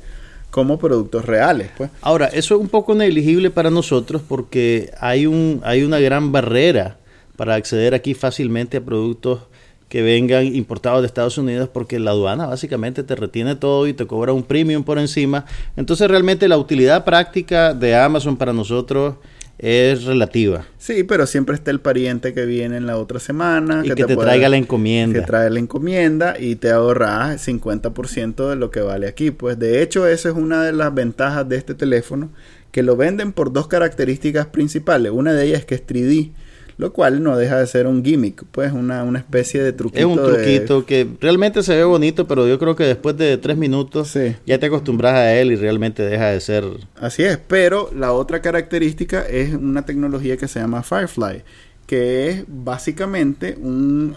como 0.51 0.79
productos 0.79 1.25
reales. 1.25 1.71
Pues. 1.77 1.91
Ahora, 2.01 2.27
eso 2.27 2.55
es 2.55 2.61
un 2.61 2.69
poco 2.69 2.95
negligible 2.95 3.51
para 3.51 3.71
nosotros 3.71 4.23
porque 4.27 4.93
hay, 5.01 5.27
un, 5.27 5.61
hay 5.65 5.83
una 5.83 5.99
gran 5.99 6.33
barrera 6.33 6.97
para 7.37 7.55
acceder 7.55 7.95
aquí 7.95 8.15
fácilmente 8.15 8.77
a 8.77 8.81
productos 8.81 9.41
que 9.89 10.03
vengan 10.03 10.45
importados 10.45 11.01
de 11.01 11.07
Estados 11.09 11.37
Unidos 11.37 11.69
porque 11.73 11.99
la 11.99 12.13
aduana 12.13 12.47
básicamente 12.47 13.03
te 13.03 13.17
retiene 13.17 13.57
todo 13.57 13.89
y 13.89 13.93
te 13.93 14.07
cobra 14.07 14.33
un 14.33 14.45
premium 14.45 14.85
por 14.85 15.01
encima. 15.01 15.47
Entonces 15.77 16.09
realmente 16.09 16.47
la 16.47 16.59
utilidad 16.59 17.05
práctica 17.05 17.75
de 17.75 17.97
Amazon 17.97 18.37
para 18.37 18.53
nosotros 18.53 19.17
es 19.63 20.05
relativa. 20.05 20.67
Sí, 20.79 21.05
pero 21.05 21.27
siempre 21.27 21.55
está 21.55 21.71
el 21.71 21.81
pariente 21.81 22.33
que 22.33 22.47
viene 22.47 22.79
en 22.79 22.87
la 22.87 22.97
otra 22.97 23.21
semana. 23.21 23.83
Y 23.85 23.91
que, 23.91 24.05
te, 24.05 24.17
traiga 24.17 24.49
la 24.49 24.57
encomienda. 24.57 25.21
Que 25.21 25.27
trae 25.27 25.51
la 25.51 25.59
encomienda 25.59 26.35
y 26.39 26.57
te 26.57 26.71
ahorras 26.71 27.47
50% 27.47 28.49
de 28.49 28.57
lo 28.57 28.71
que 28.71 28.81
vale 28.81 29.07
aquí. 29.07 29.31
Pues 29.31 29.59
de 29.59 29.83
hecho, 29.83 30.07
esa 30.07 30.31
es 30.31 30.35
una 30.35 30.65
de 30.65 30.73
las 30.73 30.95
ventajas 30.95 31.47
de 31.47 31.57
este 31.57 31.75
teléfono, 31.75 32.31
que 32.73 32.83
lo 32.83 32.97
venden 32.97 33.33
por 33.33 33.53
dos 33.53 33.69
características 33.69 34.47
principales. 34.47 35.13
Una 35.13 35.35
de 35.35 35.45
ellas 35.45 35.61
es 35.61 35.67
que 35.67 35.75
es 35.75 35.87
3D 35.87 36.33
lo 36.81 36.95
cual 36.95 37.23
no 37.23 37.37
deja 37.37 37.59
de 37.59 37.67
ser 37.67 37.87
un 37.87 38.03
gimmick, 38.03 38.45
pues 38.51 38.73
una, 38.73 39.05
una 39.05 39.19
especie 39.19 39.63
de 39.63 39.75
truquito. 39.75 40.01
Es 40.01 40.07
un 40.07 40.17
truquito 40.17 40.87
que 40.87 41.07
realmente 41.21 41.63
se 41.63 41.77
ve 41.77 41.85
bonito, 41.85 42.27
pero 42.27 42.49
yo 42.49 42.59
creo 42.59 42.75
que 42.75 42.85
después 42.85 43.19
de 43.19 43.37
tres 43.37 43.59
minutos 43.59 44.15
ya 44.47 44.59
te 44.59 44.67
acostumbras 44.67 45.15
a 45.15 45.35
él 45.35 45.53
y 45.53 45.57
realmente 45.57 46.03
deja 46.03 46.29
de 46.29 46.41
ser... 46.41 46.65
Así 46.97 47.23
es, 47.23 47.37
pero 47.37 47.91
la 47.95 48.13
otra 48.13 48.41
característica 48.41 49.21
es 49.21 49.53
una 49.53 49.85
tecnología 49.85 50.39
que 50.39 50.49
se 50.49 50.59
llama 50.59 50.83
Firefly, 50.83 51.43
que 51.87 52.31
es 52.31 52.45
básicamente 52.49 53.59
un, 53.61 54.17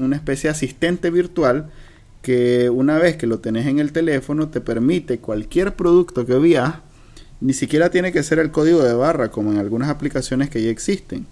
una 0.00 0.16
especie 0.16 0.48
de 0.48 0.52
asistente 0.52 1.10
virtual 1.10 1.68
que 2.22 2.70
una 2.70 2.98
vez 2.98 3.16
que 3.16 3.26
lo 3.26 3.40
tenés 3.40 3.66
en 3.66 3.80
el 3.80 3.92
teléfono 3.92 4.48
te 4.48 4.62
permite 4.62 5.18
cualquier 5.18 5.76
producto 5.76 6.24
que 6.24 6.38
veas, 6.38 6.76
ni 7.42 7.52
siquiera 7.52 7.90
tiene 7.90 8.12
que 8.12 8.22
ser 8.22 8.38
el 8.38 8.50
código 8.50 8.82
de 8.82 8.94
barra 8.94 9.30
como 9.30 9.52
en 9.52 9.58
algunas 9.58 9.90
aplicaciones 9.90 10.48
que 10.48 10.62
ya 10.62 10.70
existen 10.70 11.26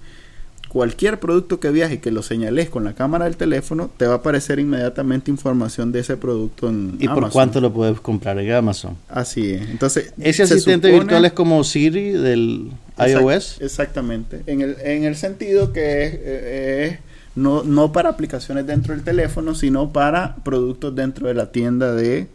cualquier 0.69 1.19
producto 1.19 1.61
que 1.61 1.71
viaje 1.71 2.01
que 2.01 2.11
lo 2.11 2.23
señales 2.23 2.69
con 2.69 2.85
la 2.85 2.95
cámara 2.95 3.25
del 3.25 3.37
teléfono, 3.37 3.91
te 3.97 4.07
va 4.07 4.14
a 4.14 4.16
aparecer 4.19 4.59
inmediatamente 4.59 5.31
información 5.31 5.93
de 5.93 6.01
ese 6.01 6.16
producto 6.16 6.69
en 6.69 6.97
¿Y 7.01 7.09
por 7.09 7.31
cuánto 7.31 7.61
lo 7.61 7.73
puedes 7.73 8.01
comprar 8.01 8.39
en 8.39 8.53
Amazon? 8.53 8.97
Así 9.09 9.53
es. 9.53 9.69
Entonces, 9.69 10.12
ese 10.19 10.43
asistente 10.45 10.91
virtual 10.91 11.25
es 11.25 11.33
como 11.33 11.64
Siri 11.64 12.12
del 12.12 12.71
iOS. 12.99 13.61
Exactamente. 13.61 14.43
En 14.47 14.61
el, 14.61 14.77
en 14.83 15.05
el 15.05 15.16
sentido 15.16 15.73
que 15.73 16.05
es, 16.05 16.14
eh, 16.14 16.87
es 16.87 16.99
no, 17.35 17.62
no 17.62 17.93
para 17.93 18.11
aplicaciones 18.11 18.66
dentro 18.66 18.95
del 18.95 19.05
teléfono, 19.05 19.55
sino 19.55 19.93
para 19.93 20.37
productos 20.37 20.95
dentro 20.95 21.29
de 21.29 21.35
la 21.35 21.53
tienda 21.53 21.95
de 21.95 22.27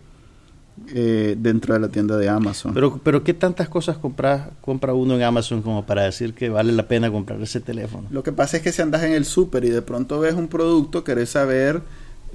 eh, 0.87 1.35
dentro 1.37 1.73
de 1.73 1.79
la 1.79 1.87
tienda 1.89 2.17
de 2.17 2.27
Amazon. 2.27 2.73
Pero, 2.73 2.99
pero 3.03 3.23
¿qué 3.23 3.33
tantas 3.33 3.69
cosas 3.69 3.97
compra, 3.97 4.49
compra 4.61 4.93
uno 4.93 5.15
en 5.15 5.23
Amazon 5.23 5.61
como 5.61 5.85
para 5.85 6.03
decir 6.03 6.33
que 6.33 6.49
vale 6.49 6.71
la 6.71 6.87
pena 6.87 7.11
comprar 7.11 7.41
ese 7.41 7.59
teléfono? 7.59 8.07
Lo 8.09 8.23
que 8.23 8.31
pasa 8.31 8.57
es 8.57 8.63
que 8.63 8.71
si 8.71 8.81
andas 8.81 9.03
en 9.03 9.13
el 9.13 9.25
súper 9.25 9.65
y 9.65 9.69
de 9.69 9.81
pronto 9.81 10.19
ves 10.19 10.33
un 10.33 10.47
producto, 10.47 11.03
querés 11.03 11.29
saber 11.29 11.81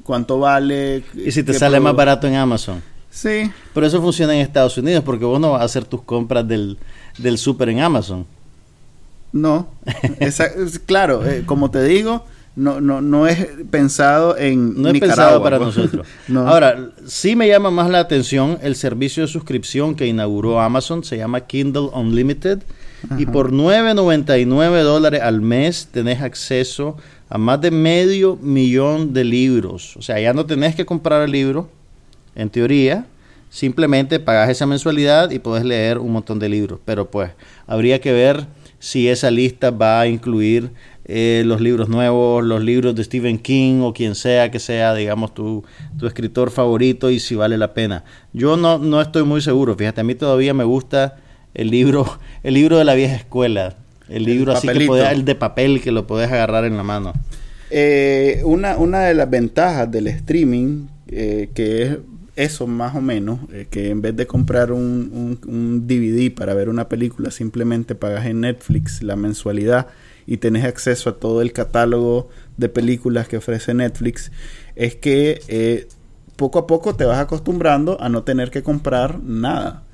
cuánto 0.05 0.39
vale. 0.39 1.03
Y 1.15 1.33
si 1.33 1.43
te 1.43 1.55
sale 1.55 1.81
más 1.81 1.95
barato 1.95 2.27
en 2.27 2.37
Amazon. 2.37 2.83
Sí. 3.11 3.51
Pero 3.75 3.87
eso 3.87 4.01
funciona 4.01 4.35
en 4.35 4.41
Estados 4.41 4.79
Unidos 4.79 5.03
porque 5.05 5.25
vos 5.25 5.41
no 5.41 5.53
vas 5.53 5.63
a 5.63 5.65
hacer 5.65 5.85
tus 5.85 6.03
compras 6.03 6.47
del, 6.47 6.79
del 7.19 7.39
súper 7.39 7.71
en 7.71 7.81
Amazon. 7.81 8.27
No. 9.33 9.69
claro, 10.87 11.27
eh, 11.27 11.43
como 11.45 11.71
te 11.71 11.83
digo 11.83 12.25
no, 12.59 12.81
no, 12.81 13.01
no 13.01 13.27
es 13.27 13.47
pensado 13.71 14.37
en 14.37 14.83
No 14.83 14.91
es 14.91 14.99
pensado 14.99 15.43
para 15.43 15.59
pues. 15.59 15.77
nosotros. 15.77 16.07
Ahora, 16.35 16.91
sí 17.07 17.37
me 17.37 17.47
llama 17.47 17.71
más 17.71 17.89
la 17.89 18.01
atención 18.01 18.59
el 18.63 18.75
servicio 18.75 19.23
de 19.23 19.29
suscripción 19.29 19.95
que 19.95 20.07
inauguró 20.07 20.61
Amazon, 20.61 21.05
se 21.05 21.17
llama 21.17 21.43
Kindle 21.43 21.91
Unlimited, 21.95 22.59
y 23.17 23.27
por 23.27 23.53
9.99 23.53 24.83
dólares 24.83 25.23
al 25.23 25.41
mes 25.41 25.89
tenés 25.93 26.21
acceso 26.21 26.97
a 27.29 27.39
más 27.39 27.61
de 27.61 27.71
medio 27.71 28.37
millón 28.43 29.13
de 29.13 29.23
libros. 29.23 29.97
O 29.97 30.03
sea, 30.03 30.19
ya 30.19 30.33
no 30.33 30.45
tenés 30.45 30.75
que 30.75 30.85
comprar 30.85 31.23
el 31.23 31.31
libro, 31.31 31.71
en 32.35 32.51
teoría, 32.51 33.07
simplemente 33.51 34.19
pagas 34.19 34.51
esa 34.51 34.67
mensualidad 34.67 35.31
y 35.31 35.39
puedes 35.39 35.65
leer 35.65 35.99
un 35.99 36.11
montón 36.11 36.41
de 36.41 36.49
libros. 36.49 36.81
Pero 36.85 37.09
pues, 37.09 37.31
habría 37.69 38.01
que 38.01 38.13
ver 38.13 38.47
si 38.81 39.09
esa 39.09 39.31
lista 39.31 39.71
va 39.71 40.01
a 40.01 40.07
incluir 40.07 40.71
eh, 41.11 41.43
los 41.47 41.63
libros 41.63 41.89
nuevos, 41.89 42.45
los 42.45 42.63
libros 42.63 42.95
de 42.95 43.03
Stephen 43.03 43.39
King 43.39 43.81
o 43.81 43.95
quien 43.95 44.15
sea 44.15 44.51
que 44.51 44.59
sea, 44.59 44.95
digamos, 44.95 45.33
tu, 45.33 45.65
tu 45.99 46.07
escritor 46.07 46.51
favorito 46.51 47.11
y 47.11 47.19
si 47.19 47.35
vale 47.35 47.57
la 47.57 47.73
pena. 47.73 48.05
Yo 48.35 48.59
no, 48.59 48.77
no 48.77 49.01
estoy 49.01 49.23
muy 49.23 49.41
seguro, 49.41 49.75
fíjate, 49.75 50.03
a 50.03 50.05
mí 50.05 50.15
todavía 50.15 50.53
me 50.53 50.65
gusta 50.65 51.17
el 51.55 51.71
libro, 51.71 52.19
el 52.43 52.53
libro 52.53 52.77
de 52.77 52.85
la 52.85 52.95
vieja 52.95 53.17
escuela, 53.17 53.77
el 54.11 54.25
libro 54.25 54.53
así 54.53 54.69
que 54.69 54.87
el 55.11 55.25
de 55.25 55.35
papel 55.35 55.81
que 55.81 55.93
lo 55.93 56.07
podés 56.07 56.31
agarrar 56.31 56.67
en 56.67 56.77
la 56.77 56.83
mano. 56.83 57.15
Eh, 57.71 58.43
una, 58.45 58.77
una 58.77 59.01
de 59.01 59.15
las 59.15 59.31
ventajas 59.31 59.91
del 59.91 60.09
streaming, 60.09 60.89
eh, 61.07 61.49
que 61.55 61.83
es 61.85 61.99
eso 62.37 62.67
más 62.67 62.95
o 62.95 63.01
menos, 63.01 63.41
que 63.71 63.89
en 63.89 64.03
vez 64.03 64.15
de 64.15 64.27
comprar 64.27 64.73
un, 64.73 65.39
un, 65.43 65.51
un, 65.51 65.87
DVD 65.89 66.31
para 66.35 66.53
ver 66.53 66.69
una 66.69 66.87
película, 66.87 67.31
simplemente 67.31 67.95
pagas 67.95 68.27
en 68.27 68.43
Netflix 68.43 69.03
la 69.03 69.17
mensualidad 69.17 69.87
y 70.29 70.37
tenés 70.37 70.67
acceso 70.67 71.09
a 71.09 71.15
todo 71.15 71.41
el 71.41 71.55
catálogo 71.55 72.29
de 72.59 72.69
películas 72.69 73.29
que 73.29 73.39
ofrece 73.39 73.73
Netflix, 73.73 74.31
es 74.77 74.95
que 74.95 75.41
eh, 75.49 75.89
poco 76.37 76.59
a 76.59 76.67
poco 76.67 76.95
te 76.95 77.07
vas 77.07 77.19
acostumbrando 77.19 77.99
a 77.99 78.11
no 78.11 78.25
tener 78.25 78.51
que 78.51 78.63
comprar 78.63 79.21
nada. 79.23 79.85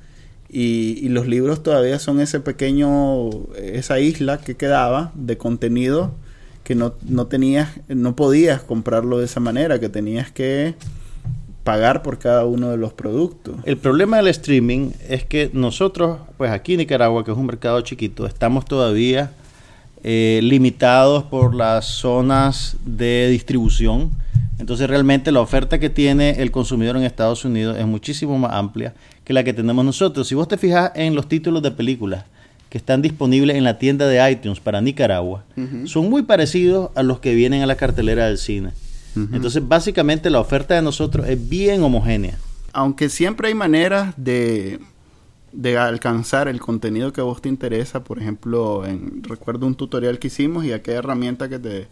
Y, 0.49 1.07
los 1.09 1.25
libros 1.27 1.63
todavía 1.63 1.99
son 1.99 2.19
ese 2.19 2.41
pequeño, 2.41 3.29
esa 3.55 3.99
isla 3.99 4.39
que 4.39 4.55
quedaba 4.55 5.11
de 5.15 5.37
contenido 5.37 6.13
que 6.63 6.75
no, 6.75 6.95
no 7.07 7.27
tenías, 7.27 7.69
no 7.87 8.15
podías 8.15 8.61
comprarlo 8.61 9.19
de 9.19 9.25
esa 9.25 9.39
manera, 9.39 9.79
que 9.79 9.87
tenías 9.87 10.31
que 10.31 10.75
pagar 11.63 12.03
por 12.03 12.19
cada 12.19 12.45
uno 12.45 12.71
de 12.71 12.77
los 12.77 12.91
productos. 12.91 13.55
El 13.63 13.77
problema 13.77 14.17
del 14.17 14.27
streaming 14.27 14.91
es 15.07 15.23
que 15.25 15.49
nosotros, 15.53 16.19
pues 16.37 16.51
aquí 16.51 16.73
en 16.73 16.79
Nicaragua, 16.79 17.23
que 17.23 17.31
es 17.31 17.37
un 17.37 17.45
mercado 17.45 17.79
chiquito, 17.81 18.25
estamos 18.25 18.65
todavía 18.65 19.31
eh, 20.07 20.39
limitados 20.43 21.23
por 21.23 21.55
las 21.55 21.85
zonas 21.85 22.77
de 22.85 23.27
distribución. 23.27 24.11
Entonces 24.59 24.87
realmente 24.87 25.31
la 25.31 25.41
oferta 25.41 25.79
que 25.79 25.89
tiene 25.89 26.43
el 26.43 26.51
consumidor 26.51 26.95
en 26.95 27.01
Estados 27.01 27.43
Unidos 27.43 27.75
es 27.79 27.87
muchísimo 27.87 28.37
más 28.37 28.53
amplia 28.53 28.93
que 29.23 29.33
la 29.33 29.43
que 29.43 29.51
tenemos 29.51 29.83
nosotros. 29.83 30.27
Si 30.27 30.35
vos 30.35 30.47
te 30.47 30.59
fijas 30.59 30.91
en 30.93 31.15
los 31.15 31.27
títulos 31.27 31.63
de 31.63 31.71
películas 31.71 32.23
que 32.69 32.77
están 32.77 33.01
disponibles 33.01 33.55
en 33.55 33.63
la 33.63 33.79
tienda 33.79 34.05
de 34.05 34.31
iTunes 34.31 34.59
para 34.59 34.79
Nicaragua, 34.79 35.43
son 35.85 36.07
muy 36.07 36.21
parecidos 36.21 36.91
a 36.93 37.01
los 37.01 37.19
que 37.19 37.33
vienen 37.33 37.63
a 37.63 37.65
la 37.65 37.75
cartelera 37.75 38.27
del 38.27 38.37
cine. 38.37 38.73
Entonces 39.15 39.67
básicamente 39.67 40.29
la 40.29 40.39
oferta 40.39 40.75
de 40.75 40.83
nosotros 40.83 41.27
es 41.27 41.49
bien 41.49 41.81
homogénea. 41.81 42.37
Aunque 42.73 43.09
siempre 43.09 43.47
hay 43.47 43.55
maneras 43.55 44.13
de 44.17 44.79
de 45.55 45.77
alcanzar 45.77 46.47
el 46.47 46.59
contenido 46.59 47.13
que 47.13 47.21
a 47.21 47.23
vos 47.23 47.41
te 47.41 47.49
interesa. 47.49 48.03
Por 48.03 48.19
ejemplo, 48.19 48.85
en, 48.85 49.23
recuerdo 49.23 49.65
un 49.65 49.75
tutorial 49.75 50.19
que 50.19 50.27
hicimos 50.27 50.65
y 50.65 50.73
aquella 50.73 50.99
herramienta 50.99 51.49
que 51.49 51.59
te... 51.59 51.87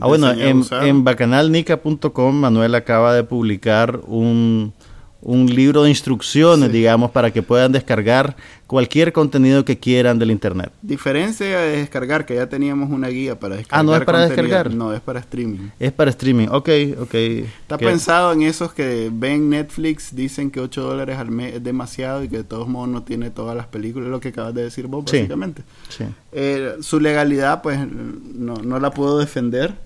ah, 0.00 0.06
bueno, 0.06 0.30
en, 0.30 0.64
en 0.82 1.04
bacanalnica.com 1.04 2.34
Manuel 2.34 2.74
acaba 2.74 3.14
de 3.14 3.24
publicar 3.24 4.00
un, 4.06 4.72
un 5.20 5.46
libro 5.46 5.82
de 5.82 5.90
instrucciones, 5.90 6.70
digamos, 6.70 7.10
para 7.10 7.32
que 7.32 7.42
puedan 7.42 7.72
descargar 7.72 8.36
cualquier 8.68 9.14
contenido 9.14 9.64
que 9.64 9.78
quieran 9.78 10.18
del 10.18 10.30
internet. 10.30 10.70
Diferencia 10.82 11.58
de 11.58 11.78
descargar, 11.78 12.26
que 12.26 12.34
ya 12.34 12.50
teníamos 12.50 12.90
una 12.90 13.08
guía 13.08 13.40
para 13.40 13.56
descargar. 13.56 13.80
Ah, 13.80 13.82
no 13.82 13.96
es 13.96 14.04
para 14.04 14.28
descargar. 14.28 14.72
No, 14.72 14.92
es 14.92 15.00
para 15.00 15.20
streaming. 15.20 15.70
Es 15.80 15.90
para 15.90 16.10
streaming, 16.10 16.48
ok, 16.48 16.68
ok. 17.00 17.14
Está 17.14 17.78
pensado 17.78 18.30
en 18.32 18.42
esos 18.42 18.74
que 18.74 19.10
ven 19.10 19.48
Netflix, 19.48 20.14
dicen 20.14 20.50
que 20.50 20.60
8 20.60 20.82
dólares 20.82 21.16
al 21.16 21.30
mes 21.30 21.54
es 21.54 21.64
demasiado 21.64 22.22
y 22.22 22.28
que 22.28 22.36
de 22.36 22.44
todos 22.44 22.68
modos 22.68 22.90
no 22.90 23.02
tiene 23.02 23.30
todas 23.30 23.56
las 23.56 23.66
películas, 23.66 24.10
lo 24.10 24.20
que 24.20 24.28
acabas 24.28 24.54
de 24.54 24.64
decir 24.64 24.86
vos, 24.86 25.02
básicamente. 25.06 25.62
Sí. 25.88 26.04
Eh, 26.32 26.76
su 26.82 27.00
legalidad, 27.00 27.62
pues 27.62 27.80
no, 27.90 28.56
no 28.56 28.78
la 28.78 28.90
puedo 28.90 29.18
defender, 29.18 29.76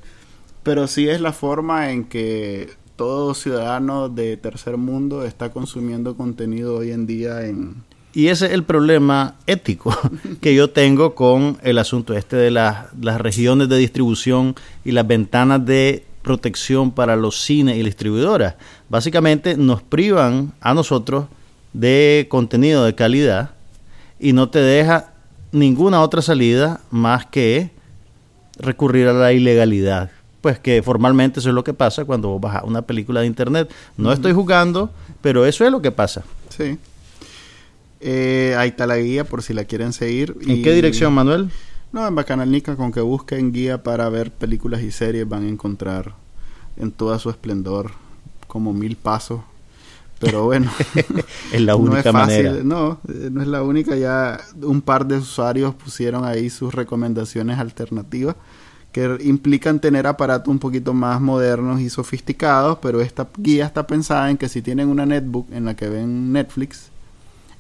pero 0.64 0.89
sí 0.89 1.09
es 1.09 1.20
la 1.20 1.33
forma 1.33 1.93
en 1.93 2.05
que 2.05 2.68
todo 2.97 3.35
ciudadano 3.35 4.09
de 4.09 4.37
tercer 4.37 4.76
mundo 4.76 5.24
está 5.24 5.53
consumiendo 5.53 6.16
contenido 6.16 6.78
hoy 6.78 6.91
en 6.91 7.07
día 7.07 7.47
en... 7.47 7.85
Y 8.14 8.28
ese 8.28 8.46
es 8.46 8.52
el 8.52 8.64
problema 8.64 9.36
ético 9.46 9.96
que 10.40 10.54
yo 10.54 10.70
tengo 10.70 11.14
con 11.14 11.58
el 11.62 11.78
asunto 11.78 12.14
este 12.14 12.36
de 12.36 12.50
las, 12.50 12.86
las 13.00 13.20
regiones 13.20 13.68
de 13.68 13.78
distribución 13.78 14.54
y 14.84 14.92
las 14.92 15.06
ventanas 15.06 15.64
de 15.64 16.04
protección 16.22 16.92
para 16.92 17.16
los 17.16 17.42
cines 17.42 17.76
y 17.76 17.82
distribuidoras. 17.82 18.54
Básicamente 18.88 19.56
nos 19.56 19.82
privan 19.82 20.52
a 20.60 20.74
nosotros 20.74 21.26
de 21.72 22.26
contenido 22.28 22.84
de 22.84 22.94
calidad 22.94 23.50
y 24.20 24.32
no 24.32 24.50
te 24.50 24.60
deja 24.60 25.12
ninguna 25.50 26.00
otra 26.00 26.22
salida 26.22 26.80
más 26.90 27.26
que 27.26 27.70
recurrir 28.58 29.08
a 29.08 29.12
la 29.12 29.32
ilegalidad. 29.32 30.10
Pues 30.40 30.58
que 30.58 30.82
formalmente 30.82 31.40
eso 31.40 31.48
es 31.48 31.54
lo 31.54 31.64
que 31.64 31.74
pasa 31.74 32.04
cuando 32.04 32.28
vos 32.28 32.40
bajas 32.40 32.64
una 32.64 32.82
película 32.82 33.20
de 33.20 33.26
internet. 33.26 33.70
No 33.96 34.12
estoy 34.12 34.32
jugando, 34.32 34.90
pero 35.20 35.46
eso 35.46 35.64
es 35.64 35.70
lo 35.70 35.80
que 35.80 35.92
pasa. 35.92 36.24
Sí. 36.48 36.78
Eh, 38.05 38.57
ahí 38.59 38.70
está 38.70 38.86
la 38.86 38.98
guía 38.98 39.24
por 39.24 39.42
si 39.42 39.55
la 39.55 39.64
quieren 39.64 39.92
seguir. 39.92 40.36
¿En 40.46 40.62
qué 40.62 40.72
dirección, 40.72 41.14
Manuel? 41.14 41.50
No, 41.92 42.07
en 42.07 42.14
Bacanalnica, 42.14 42.74
con 42.74 42.90
que 42.90 43.00
busquen 43.00 43.53
guía 43.53 43.84
para 43.84 44.09
ver 44.09 44.32
películas 44.32 44.82
y 44.82 44.90
series 44.90 45.28
van 45.28 45.44
a 45.44 45.48
encontrar 45.48 46.14
en 46.76 46.90
toda 46.90 47.18
su 47.20 47.30
esplendor 47.30 47.92
como 48.48 48.72
mil 48.72 48.96
pasos. 48.96 49.42
Pero 50.18 50.44
bueno, 50.46 50.70
es 51.53 51.61
la 51.61 51.76
única 51.76 52.11
no 52.11 52.18
es 52.20 52.26
manera. 52.26 52.53
No, 52.64 52.98
eh, 53.09 53.28
no 53.30 53.40
es 53.40 53.46
la 53.46 53.62
única. 53.62 53.94
Ya 53.94 54.40
un 54.62 54.80
par 54.80 55.07
de 55.07 55.18
usuarios 55.18 55.74
pusieron 55.74 56.24
ahí 56.24 56.50
sus 56.50 56.74
recomendaciones 56.74 57.59
alternativas 57.59 58.34
que 58.90 59.18
implican 59.22 59.80
tener 59.80 60.07
aparatos 60.07 60.48
un 60.48 60.59
poquito 60.59 60.92
más 60.92 61.20
modernos 61.20 61.80
y 61.80 61.88
sofisticados, 61.88 62.78
pero 62.82 63.00
esta 63.00 63.28
guía 63.38 63.64
está 63.64 63.86
pensada 63.86 64.30
en 64.30 64.36
que 64.36 64.48
si 64.48 64.61
tienen 64.61 64.88
una 64.88 65.07
netbook 65.07 65.50
en 65.50 65.64
la 65.64 65.74
que 65.74 65.88
ven 65.88 66.30
Netflix, 66.32 66.91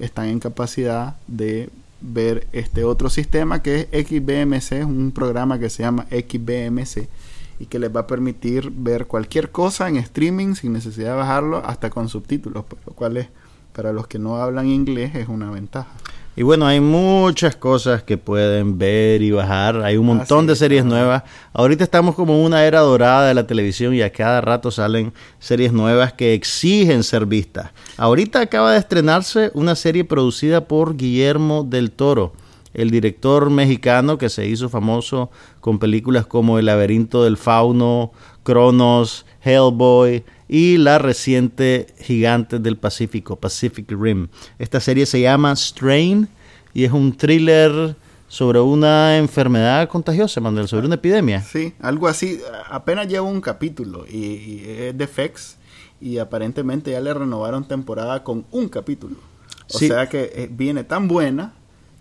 están 0.02 0.26
en 0.26 0.40
capacidad 0.40 1.16
de 1.26 1.70
ver 2.00 2.46
este 2.52 2.84
otro 2.84 3.08
sistema 3.08 3.62
que 3.62 3.88
es 3.92 4.06
XBMC, 4.06 4.84
un 4.84 5.12
programa 5.12 5.58
que 5.58 5.70
se 5.70 5.84
llama 5.84 6.06
XBMC 6.10 7.08
y 7.60 7.66
que 7.66 7.78
les 7.78 7.94
va 7.94 8.00
a 8.00 8.06
permitir 8.06 8.72
ver 8.74 9.06
cualquier 9.06 9.50
cosa 9.50 9.88
en 9.88 9.96
streaming 9.96 10.54
sin 10.54 10.72
necesidad 10.72 11.12
de 11.12 11.16
bajarlo 11.18 11.64
hasta 11.64 11.90
con 11.90 12.08
subtítulos, 12.08 12.64
pues, 12.68 12.82
lo 12.84 12.92
cual 12.92 13.16
es 13.16 13.28
para 13.72 13.92
los 13.92 14.08
que 14.08 14.18
no 14.18 14.36
hablan 14.36 14.66
inglés 14.66 15.14
es 15.14 15.28
una 15.28 15.50
ventaja. 15.50 15.90
Y 16.34 16.44
bueno, 16.44 16.66
hay 16.66 16.80
muchas 16.80 17.56
cosas 17.56 18.02
que 18.02 18.16
pueden 18.16 18.78
ver 18.78 19.20
y 19.20 19.30
bajar. 19.30 19.82
Hay 19.82 19.98
un 19.98 20.06
montón 20.06 20.46
de 20.46 20.56
series 20.56 20.82
nuevas. 20.82 21.24
Ahorita 21.52 21.84
estamos 21.84 22.14
como 22.14 22.32
en 22.32 22.40
una 22.40 22.64
era 22.64 22.80
dorada 22.80 23.28
de 23.28 23.34
la 23.34 23.46
televisión 23.46 23.94
y 23.94 24.00
a 24.00 24.10
cada 24.10 24.40
rato 24.40 24.70
salen 24.70 25.12
series 25.38 25.74
nuevas 25.74 26.14
que 26.14 26.32
exigen 26.32 27.02
ser 27.02 27.26
vistas. 27.26 27.72
Ahorita 27.98 28.40
acaba 28.40 28.72
de 28.72 28.78
estrenarse 28.78 29.50
una 29.52 29.74
serie 29.74 30.04
producida 30.04 30.64
por 30.64 30.96
Guillermo 30.96 31.64
del 31.64 31.90
Toro, 31.90 32.32
el 32.72 32.90
director 32.90 33.50
mexicano 33.50 34.16
que 34.16 34.30
se 34.30 34.46
hizo 34.46 34.70
famoso 34.70 35.30
con 35.60 35.78
películas 35.78 36.24
como 36.24 36.58
El 36.58 36.64
laberinto 36.64 37.24
del 37.24 37.36
fauno, 37.36 38.12
Cronos, 38.42 39.26
Hellboy 39.42 40.24
y 40.54 40.76
la 40.76 40.98
reciente 40.98 41.86
Gigante 41.98 42.58
del 42.58 42.76
Pacífico, 42.76 43.36
Pacific 43.36 43.90
Rim. 43.90 44.28
Esta 44.58 44.80
serie 44.80 45.06
se 45.06 45.18
llama 45.22 45.56
Strain 45.56 46.28
y 46.74 46.84
es 46.84 46.92
un 46.92 47.16
thriller 47.16 47.96
sobre 48.28 48.60
una 48.60 49.16
enfermedad 49.16 49.88
contagiosa, 49.88 50.42
Manuel, 50.42 50.68
sobre 50.68 50.84
una 50.84 50.96
epidemia. 50.96 51.40
Sí, 51.40 51.72
algo 51.80 52.06
así. 52.06 52.38
Apenas 52.70 53.08
lleva 53.08 53.22
un 53.26 53.40
capítulo 53.40 54.04
y, 54.06 54.18
y 54.18 54.64
es 54.66 54.98
de 54.98 55.06
FX 55.06 55.56
y 56.02 56.18
aparentemente 56.18 56.90
ya 56.90 57.00
le 57.00 57.14
renovaron 57.14 57.66
temporada 57.66 58.22
con 58.22 58.44
un 58.50 58.68
capítulo. 58.68 59.16
O 59.72 59.78
Sí. 59.78 59.88
sea 59.88 60.10
que 60.10 60.32
eh, 60.34 60.48
viene 60.52 60.84
tan 60.84 61.08
buena 61.08 61.54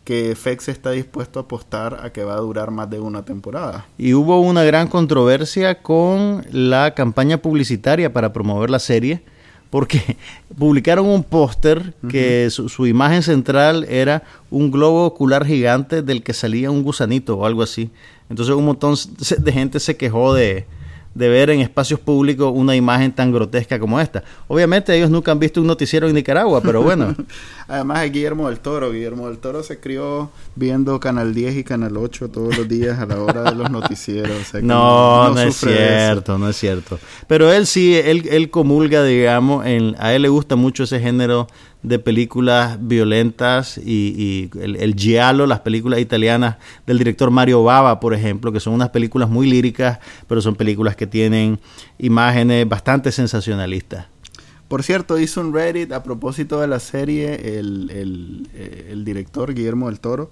que 0.03 0.35
FX 0.35 0.69
está 0.69 0.91
dispuesto 0.91 1.39
a 1.39 1.43
apostar 1.43 1.99
a 2.03 2.11
que 2.11 2.23
va 2.23 2.33
a 2.33 2.39
durar 2.39 2.71
más 2.71 2.89
de 2.89 2.99
una 2.99 3.23
temporada. 3.23 3.85
Y 3.97 4.13
hubo 4.13 4.39
una 4.39 4.63
gran 4.63 4.87
controversia 4.87 5.81
con 5.81 6.45
la 6.51 6.93
campaña 6.95 7.37
publicitaria 7.37 8.11
para 8.11 8.33
promover 8.33 8.69
la 8.69 8.79
serie, 8.79 9.21
porque 9.69 10.17
publicaron 10.57 11.05
un 11.05 11.23
póster 11.23 11.93
que 12.09 12.49
su, 12.49 12.67
su 12.69 12.87
imagen 12.87 13.21
central 13.21 13.85
era 13.89 14.23
un 14.49 14.71
globo 14.71 15.05
ocular 15.05 15.45
gigante 15.45 16.01
del 16.01 16.23
que 16.23 16.33
salía 16.33 16.71
un 16.71 16.83
gusanito 16.83 17.37
o 17.37 17.45
algo 17.45 17.61
así. 17.61 17.91
Entonces 18.29 18.55
un 18.55 18.65
montón 18.65 18.95
de 19.37 19.51
gente 19.51 19.79
se 19.79 19.97
quejó 19.97 20.33
de, 20.33 20.65
de 21.13 21.27
ver 21.27 21.49
en 21.49 21.59
espacios 21.59 21.99
públicos 21.99 22.51
una 22.55 22.75
imagen 22.75 23.11
tan 23.11 23.31
grotesca 23.31 23.79
como 23.79 23.99
esta. 23.99 24.23
Obviamente 24.47 24.95
ellos 24.95 25.09
nunca 25.09 25.31
han 25.31 25.39
visto 25.39 25.59
un 25.59 25.67
noticiero 25.67 26.07
en 26.07 26.15
Nicaragua, 26.15 26.61
pero 26.61 26.81
bueno. 26.81 27.15
Además 27.67 28.03
es 28.05 28.11
Guillermo 28.11 28.47
del 28.47 28.59
Toro. 28.59 28.91
Guillermo 28.91 29.27
del 29.27 29.37
Toro 29.37 29.63
se 29.63 29.79
crió 29.79 30.29
viendo 30.55 30.99
Canal 30.99 31.33
10 31.33 31.57
y 31.57 31.63
Canal 31.63 31.97
8 31.97 32.29
todos 32.29 32.57
los 32.57 32.67
días 32.67 32.99
a 32.99 33.05
la 33.05 33.21
hora 33.21 33.43
de 33.43 33.55
los 33.55 33.69
noticieros. 33.69 34.31
o 34.41 34.43
sea 34.43 34.59
que 34.61 34.65
No, 34.65 35.33
no, 35.33 35.41
es 35.41 35.55
cierto, 35.55 36.37
no 36.37 36.49
es 36.49 36.57
cierto. 36.57 36.99
Pero 37.27 37.51
él 37.51 37.65
sí, 37.67 37.95
él, 37.95 38.27
él 38.29 38.49
comulga, 38.49 39.03
digamos, 39.03 39.65
en, 39.65 39.95
a 39.99 40.13
él 40.13 40.21
le 40.21 40.29
gusta 40.29 40.55
mucho 40.55 40.83
ese 40.83 40.99
género 40.99 41.47
de 41.83 41.99
películas 41.99 42.77
violentas 42.79 43.77
y, 43.77 44.49
el, 44.59 44.75
el 44.75 44.95
giallo, 44.95 45.47
las 45.47 45.61
películas 45.61 45.99
italianas 45.99 46.57
del 46.85 46.97
director 46.97 47.31
Mario 47.31 47.63
Bava, 47.63 47.99
por 47.99 48.13
ejemplo, 48.13 48.51
que 48.51 48.59
son 48.59 48.73
unas 48.73 48.89
películas 48.89 49.29
muy 49.29 49.49
líricas, 49.49 49.99
pero 50.27 50.41
son 50.41 50.55
películas 50.55 50.95
que 50.95 51.07
tienen 51.07 51.59
imágenes 51.97 52.67
bastante 52.69 53.11
sensacionalistas. 53.11 54.05
Por 54.71 54.83
cierto, 54.83 55.19
hizo 55.19 55.41
un 55.41 55.53
Reddit 55.53 55.91
a 55.91 56.01
propósito 56.01 56.61
de 56.61 56.67
la 56.67 56.79
serie 56.79 57.59
el, 57.59 57.89
el, 57.91 58.47
eh, 58.53 58.95
director 59.03 59.53
Guillermo 59.53 59.89
del 59.89 59.99
Toro. 59.99 60.31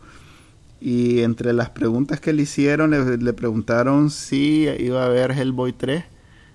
Y 0.80 1.24
entre 1.24 1.52
las 1.52 1.72
preguntas 1.72 2.22
que 2.22 2.32
le 2.32 2.43
hicieron, 2.43 2.91
le, 2.91 3.34
preguntaron 3.34 4.10
si 4.10 4.66
iba 4.80 5.04
a 5.04 5.08
haber 5.08 5.32
Hellboy 5.32 5.74
3. 5.74 6.06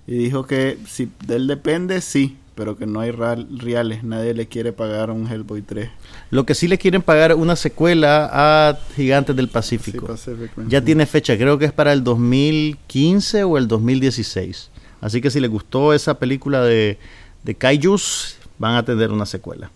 Y 0.06 0.14
dijo 0.14 0.46
que 0.46 0.78
si 0.88 1.10
de 1.26 1.36
él 1.36 1.46
depende, 1.46 2.00
sí, 2.00 2.38
pero 2.54 2.76
que 2.76 2.86
no 2.86 3.00
hay 3.00 3.10
real- 3.10 3.48
reales. 3.58 4.04
Nadie 4.04 4.34
le 4.34 4.46
quiere 4.46 4.72
pagar 4.72 5.10
un 5.10 5.26
Hellboy 5.30 5.62
3. 5.62 5.90
Lo 6.30 6.46
que 6.46 6.54
sí 6.54 6.68
le 6.68 6.78
quieren 6.78 7.02
pagar 7.02 7.34
una 7.34 7.56
secuela 7.56 8.28
a 8.32 8.78
Gigantes 8.96 9.34
del 9.36 9.46
Sí, 9.46 9.52
Pacífico. 9.52 10.06
Pacific. 10.06 10.50
Ya 10.68 10.80
tiene 10.80 11.06
fecha, 11.06 11.36
creo 11.36 11.58
que 11.58 11.64
es 11.66 11.72
para 11.72 11.92
el 11.92 12.02
2015 12.04 13.44
o 13.44 13.58
el 13.58 13.68
2016. 13.68 14.70
Así 15.00 15.20
que 15.20 15.30
si 15.30 15.40
les 15.40 15.50
gustó 15.50 15.92
esa 15.92 16.18
película 16.18 16.62
de, 16.62 16.98
de 17.42 17.54
Kaijus, 17.54 18.36
van 18.58 18.76
a 18.76 18.84
tener 18.84 19.10
una 19.10 19.26
secuela. 19.26 19.70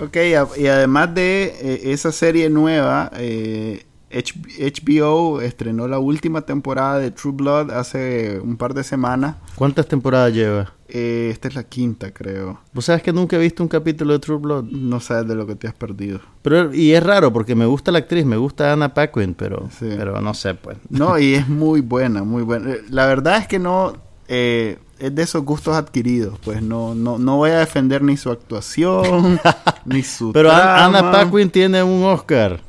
Ok, 0.00 0.16
y 0.58 0.66
además 0.66 1.14
de 1.14 1.54
eh, 1.60 1.80
esa 1.92 2.12
serie 2.12 2.48
nueva, 2.48 3.10
eh, 3.16 3.84
HBO 4.12 5.40
estrenó 5.40 5.88
la 5.88 5.98
última 5.98 6.42
temporada 6.42 6.98
de 6.98 7.10
True 7.10 7.32
Blood 7.34 7.70
hace 7.70 8.38
un 8.42 8.56
par 8.56 8.74
de 8.74 8.84
semanas. 8.84 9.36
¿Cuántas 9.54 9.86
temporadas 9.88 10.32
lleva? 10.32 10.72
Eh, 10.88 11.30
esta 11.32 11.48
es 11.48 11.54
la 11.54 11.64
quinta, 11.64 12.12
creo. 12.12 12.60
Vos 12.74 12.84
sabes 12.84 13.02
que 13.02 13.12
nunca 13.12 13.36
he 13.36 13.38
visto 13.38 13.62
un 13.62 13.68
capítulo 13.68 14.12
de 14.12 14.18
True 14.18 14.36
Blood. 14.38 14.64
No 14.64 15.00
sabes 15.00 15.26
de 15.26 15.34
lo 15.34 15.46
que 15.46 15.54
te 15.56 15.66
has 15.66 15.72
perdido. 15.74 16.20
Pero, 16.42 16.74
y 16.74 16.92
es 16.92 17.02
raro 17.02 17.32
porque 17.32 17.54
me 17.54 17.64
gusta 17.66 17.90
la 17.92 17.98
actriz, 18.00 18.26
me 18.26 18.36
gusta 18.36 18.72
Anna 18.72 18.92
Paquin, 18.92 19.34
pero, 19.34 19.68
Sí. 19.78 19.86
pero 19.96 20.20
no 20.20 20.34
sé, 20.34 20.54
pues. 20.54 20.76
No, 20.90 21.18
y 21.18 21.34
es 21.34 21.48
muy 21.48 21.80
buena, 21.80 22.22
muy 22.24 22.42
buena. 22.42 22.72
Eh, 22.72 22.82
La 22.90 23.06
verdad 23.06 23.38
es 23.38 23.46
que 23.48 23.58
no 23.58 23.94
eh, 24.28 24.78
es 24.98 25.14
de 25.14 25.22
esos 25.22 25.42
gustos 25.44 25.74
adquiridos. 25.74 26.38
Pues 26.44 26.60
no, 26.62 26.94
no, 26.94 27.18
no 27.18 27.36
voy 27.38 27.50
a 27.50 27.58
defender 27.60 28.02
ni 28.02 28.16
su 28.18 28.30
actuación, 28.30 29.40
ni 29.86 30.02
su. 30.02 30.32
Pero 30.32 30.50
An- 30.52 30.60
Anna 30.94 30.98
trama. 30.98 31.12
Paquin 31.12 31.48
tiene 31.50 31.82
un 31.82 32.04
Oscar. 32.04 32.60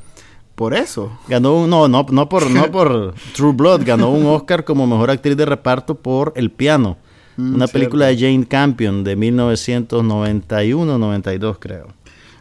Por 0.54 0.74
eso. 0.74 1.10
Ganó 1.28 1.56
un, 1.62 1.70
no, 1.70 1.88
no, 1.88 2.06
no 2.10 2.28
por, 2.28 2.48
no 2.50 2.66
por 2.72 3.14
True 3.34 3.52
Blood, 3.52 3.82
ganó 3.84 4.10
un 4.10 4.26
Oscar 4.26 4.64
como 4.64 4.86
mejor 4.86 5.10
actriz 5.10 5.36
de 5.36 5.44
reparto 5.46 5.96
por 5.96 6.32
El 6.36 6.50
Piano. 6.50 6.96
Mm, 7.36 7.48
una 7.56 7.66
cierto. 7.66 7.72
película 7.72 8.06
de 8.06 8.16
Jane 8.18 8.46
Campion 8.46 9.02
de 9.02 9.16
1991-92, 9.18 11.56
creo. 11.58 11.88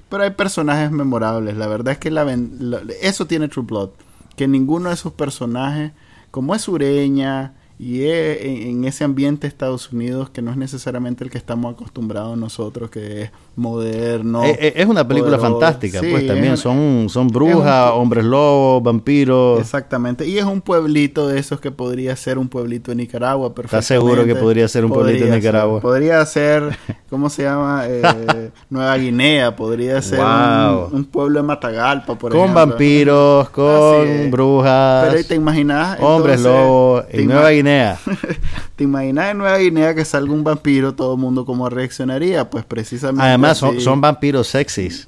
Pero 0.09 0.24
hay 0.24 0.30
personajes 0.32 0.91
memorables. 0.91 1.57
La 1.57 1.66
verdad 1.68 1.93
es 1.93 1.97
que 1.97 2.11
la 2.11 2.24
ven- 2.24 2.51
la- 2.59 2.82
eso 3.01 3.26
tiene 3.26 3.47
True 3.47 3.66
Blood. 3.66 3.89
Que 4.36 4.47
ninguno 4.47 4.89
de 4.89 4.95
sus 4.95 5.14
personajes, 5.14 5.91
como 6.32 6.53
es 6.55 6.61
sureña 6.64 7.53
y 7.80 8.03
es 8.03 8.41
en, 8.43 8.57
en 8.68 8.86
ese 8.86 9.03
ambiente 9.03 9.41
de 9.41 9.47
Estados 9.47 9.91
Unidos 9.91 10.30
que 10.30 10.41
no 10.43 10.51
es 10.51 10.57
necesariamente 10.57 11.24
el 11.24 11.32
que 11.32 11.38
estamos 11.39 11.74
acostumbrados 11.74 12.38
nosotros, 12.38 12.91
que 12.91 13.24
es 13.24 13.32
moderno. 13.56 14.43
Eh, 14.43 14.58
eh, 14.60 14.74
es 14.78 14.86
una 14.88 15.08
película 15.08 15.38
poderoso. 15.38 15.60
fantástica, 15.60 15.99
Sí, 15.99 16.08
pues 16.12 16.26
también 16.28 16.54
es- 16.54 16.60
son, 16.60 17.08
son 17.10 17.28
brujas, 17.28 17.91
hombres 17.93 18.26
lobos, 18.26 18.82
vampiros. 18.84 19.60
Exactamente. 19.60 20.28
Y 20.28 20.38
es 20.38 20.45
un 20.45 20.62
pueblito 20.62 21.28
de 21.28 21.39
esos 21.39 21.60
que 21.60 21.72
podría 21.72 22.16
ser 22.16 22.38
un 22.38 22.47
pueblito 22.49 22.91
de 22.91 22.95
Nicaragua. 22.95 23.54
¿Estás 23.64 23.86
seguro 23.86 24.26
que 24.26 24.36
podría 24.36 24.68
ser 24.68 24.86
un 24.86 24.91
pueblito 24.91 25.20
de 25.26 25.32
Podría 25.32 25.36
Nicaragua? 25.36 25.76
ser. 25.78 25.82
Podría 25.82 26.26
ser, 26.26 26.78
¿cómo 27.10 27.30
se 27.30 27.43
llama? 27.43 27.84
Eh, 27.88 28.49
Nueva 28.70 28.97
Guinea. 28.97 29.56
Podría 29.56 30.01
ser 30.01 30.20
Wow. 30.20 30.88
un, 30.88 30.95
un 30.95 31.06
pueblo 31.06 31.39
de 31.41 31.47
Matagalpa, 31.47 32.16
por 32.18 32.32
con 32.32 32.41
ejemplo. 32.41 32.66
vampiros, 32.68 33.49
con 33.49 34.01
Así 34.01 34.10
es. 34.10 34.32
brujas, 34.32 35.06
Pero 35.06 35.18
ahí 35.18 35.24
te 35.24 35.36
imaginas. 35.36 35.97
hombres 36.01 36.38
entonces, 36.38 36.62
lobos. 36.66 37.06
En 37.10 37.28
Nueva 37.28 37.49
Guinea. 37.51 37.97
¿Te 38.76 38.84
imaginas 38.86 39.32
en 39.32 39.38
Nueva 39.38 39.58
Guinea 39.58 39.93
que 39.93 40.04
salga 40.06 40.34
un 40.34 40.43
vampiro? 40.43 40.93
Todo 40.95 41.14
el 41.14 41.20
mundo 41.20 41.45
cómo 41.45 41.70
reaccionaría. 41.70 42.49
Pues 42.49 42.66
precisamente. 42.66 43.24
Además, 43.24 43.43
son, 43.56 43.80
son 43.82 44.02
vampiros 44.02 44.48
sexys. 44.48 45.08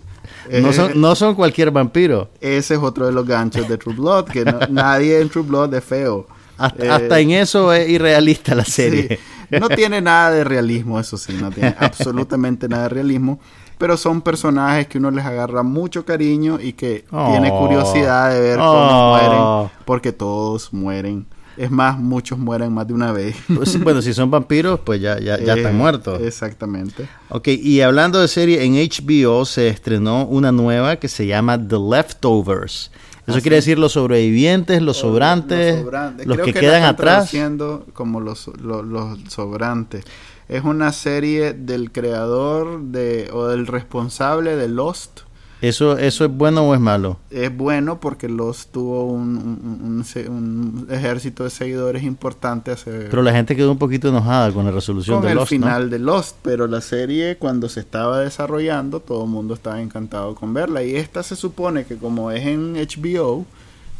Eh, 0.50 0.62
No 0.62 0.72
son, 0.74 1.00
no 1.02 1.16
son 1.16 1.34
cualquier 1.36 1.72
vampiro. 1.72 2.30
Ese 2.40 2.76
es 2.76 2.80
otro 2.80 3.06
de 3.08 3.12
los 3.12 3.26
ganchos 3.26 3.68
de 3.68 3.78
True 3.78 3.96
Blood, 3.96 4.26
que 4.26 4.46
no- 4.46 4.60
nadie 4.70 5.20
en 5.22 5.30
True 5.30 5.44
Blood 5.44 5.74
es 5.74 5.84
feo. 5.84 6.28
Hasta, 6.58 6.86
Eh, 6.86 6.90
hasta 6.90 7.20
en 7.20 7.32
eso 7.32 7.74
es 7.74 7.90
irrealista 7.90 8.54
la 8.56 8.64
sí. 8.64 8.72
serie. 8.72 9.20
No 9.52 9.68
tiene 9.70 10.02
nada 10.02 10.32
de 10.32 10.44
realismo, 10.44 11.00
eso 11.00 11.18
sí, 11.18 11.34
no 11.40 11.50
tiene 11.52 11.76
absolutamente 11.80 12.68
nada 12.70 12.84
de 12.84 12.90
realismo. 12.90 13.40
Pero 13.78 13.98
son 13.98 14.22
personajes 14.22 14.88
que 14.88 15.00
uno 15.00 15.12
les 15.12 15.26
agarra 15.26 15.62
mucho 15.64 16.06
cariño 16.06 16.60
y 16.62 16.74
que 16.74 17.04
Oh. 17.12 17.28
tiene 17.32 17.50
curiosidad 17.50 18.32
de 18.32 18.40
ver 18.40 18.58
cómo 18.58 18.70
Oh. 18.72 19.10
mueren, 19.18 19.72
porque 19.84 20.14
todos 20.14 20.72
mueren. 20.74 21.26
Es 21.58 21.72
más, 21.72 21.98
muchos 21.98 22.38
mueren 22.38 22.74
más 22.74 22.88
de 22.88 22.94
una 22.94 23.12
vez. 23.12 23.36
Pues, 23.56 23.82
bueno, 23.82 24.02
si 24.02 24.14
son 24.14 24.30
vampiros, 24.30 24.80
pues 24.82 25.00
ya, 25.02 25.20
ya, 25.20 25.40
ya 25.40 25.54
Eh, 25.54 25.58
están 25.58 25.78
muertos. 25.78 26.22
Exactamente. 26.22 27.08
Ok, 27.30 27.48
y 27.48 27.82
hablando 27.82 28.20
de 28.20 28.28
serie, 28.28 28.64
en 28.64 28.74
HBO 28.76 29.46
se 29.46 29.68
estrenó 29.70 30.26
una 30.26 30.52
nueva 30.52 30.98
que 30.98 31.08
se 31.08 31.26
llama 31.28 31.58
The 31.58 31.78
Leftovers. 31.92 32.92
Eso 33.28 33.42
quiere 33.42 33.56
decir 33.56 33.80
los 33.80 33.94
sobrevivientes, 33.94 34.82
los 34.84 34.98
sobrantes, 34.98 35.76
los, 35.78 35.86
sobrantes. 35.86 36.28
que, 36.28 36.34
Creo 36.34 36.46
la 36.46 36.54
quedan 36.54 36.76
están 36.76 36.84
atrás. 36.94 37.16
traduciendo 37.16 37.86
como 37.94 38.20
los, 38.20 38.48
los, 38.62 38.86
los 38.86 39.18
sobrantes. 39.30 40.06
Es 40.48 40.64
una 40.64 40.92
serie 40.92 41.54
del 41.54 41.92
creador 41.92 42.82
de 42.84 43.30
o 43.34 43.48
del 43.48 43.66
responsable 43.66 44.56
de 44.56 44.68
Lost. 44.70 45.22
¿Eso, 45.68 45.98
¿Eso 45.98 46.26
es 46.26 46.32
bueno 46.32 46.62
o 46.64 46.74
es 46.74 46.80
malo? 46.80 47.18
Es 47.32 47.56
bueno 47.56 48.00
porque 48.00 48.28
Lost 48.30 48.72
tuvo 48.72 49.06
un, 49.06 49.38
un- 49.38 49.82
un- 49.84 49.96
un 49.98 50.04
se- 50.06 50.30
un 50.30 50.88
ejército 50.90 51.44
de 51.44 51.50
seguidores 51.50 52.04
importante 52.04 52.72
hace 52.72 52.92
Pero 53.10 53.22
la 53.22 53.32
gente 53.32 53.56
quedó 53.56 53.72
un 53.72 53.78
poquito 53.78 54.10
enojada 54.10 54.52
con 54.52 54.66
la 54.66 54.72
resolución 54.72 55.18
con 55.18 55.26
de 55.26 55.32
el 55.32 55.38
Lost, 55.38 55.52
¿no? 55.52 55.58
final 55.58 55.90
de 55.90 56.00
Lost, 56.00 56.36
pero 56.42 56.68
la 56.68 56.82
serie 56.82 57.38
cuando 57.38 57.70
se 57.70 57.80
estaba 57.80 58.20
desarrollando 58.20 59.00
todo 59.00 59.24
el 59.24 59.30
mundo 59.30 59.54
estaba 59.54 59.82
encantado 59.82 60.36
con 60.36 60.54
verla 60.54 60.84
y 60.84 60.96
esta 60.96 61.24
se 61.24 61.36
supone 61.36 61.86
que 61.86 61.98
como 61.98 62.32
es 62.32 62.46
en 62.46 62.76
HBO 62.76 63.46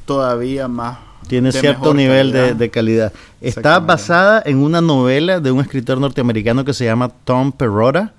todavía 0.06 0.68
más 0.68 0.98
Tiene 1.28 1.52
cierto 1.52 1.94
nivel 1.94 2.32
de, 2.32 2.40
calidad. 2.40 2.56
de 2.56 2.70
calidad. 2.70 3.14
Está 3.42 3.80
basada 3.80 4.44
en 4.46 4.58
una 4.60 4.82
novela 4.82 5.40
de 5.40 5.52
un 5.52 5.60
escritor 5.62 6.00
norteamericano 6.00 6.64
que 6.64 6.74
se 6.74 6.86
llama 6.86 7.10
Tom 7.24 7.52
Perrotta. 7.52 8.14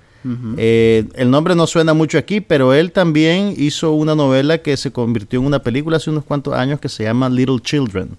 Eh, 0.56 1.04
el 1.14 1.30
nombre 1.30 1.54
no 1.54 1.66
suena 1.66 1.94
mucho 1.94 2.18
aquí, 2.18 2.40
pero 2.40 2.74
él 2.74 2.92
también 2.92 3.54
hizo 3.56 3.92
una 3.92 4.14
novela 4.14 4.58
que 4.58 4.76
se 4.76 4.90
convirtió 4.90 5.40
en 5.40 5.46
una 5.46 5.60
película 5.60 5.98
hace 5.98 6.10
unos 6.10 6.24
cuantos 6.24 6.54
años 6.54 6.80
que 6.80 6.88
se 6.88 7.04
llama 7.04 7.28
Little 7.28 7.60
Children, 7.60 8.10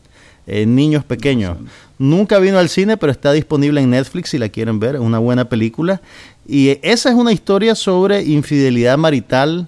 eh, 0.46 0.66
Niños 0.66 1.04
Pequeños. 1.04 1.58
Nunca 1.98 2.40
vino 2.40 2.60
al 2.60 2.70
cine, 2.70 2.98
pero 2.98 3.12
está 3.12 3.32
disponible 3.34 3.82
en 3.82 3.90
Netflix 3.90 4.30
si 4.30 4.38
la 4.38 4.50
quieren 4.50 4.80
ver, 4.80 4.96
es 4.96 5.02
una 5.02 5.20
buena 5.20 5.50
película. 5.50 6.02
Y 6.48 6.70
eh, 6.70 6.80
esa 6.84 7.10
es 7.10 7.16
una 7.16 7.34
historia 7.34 7.76
sobre 7.76 8.24
infidelidad 8.24 8.98
marital 8.98 9.68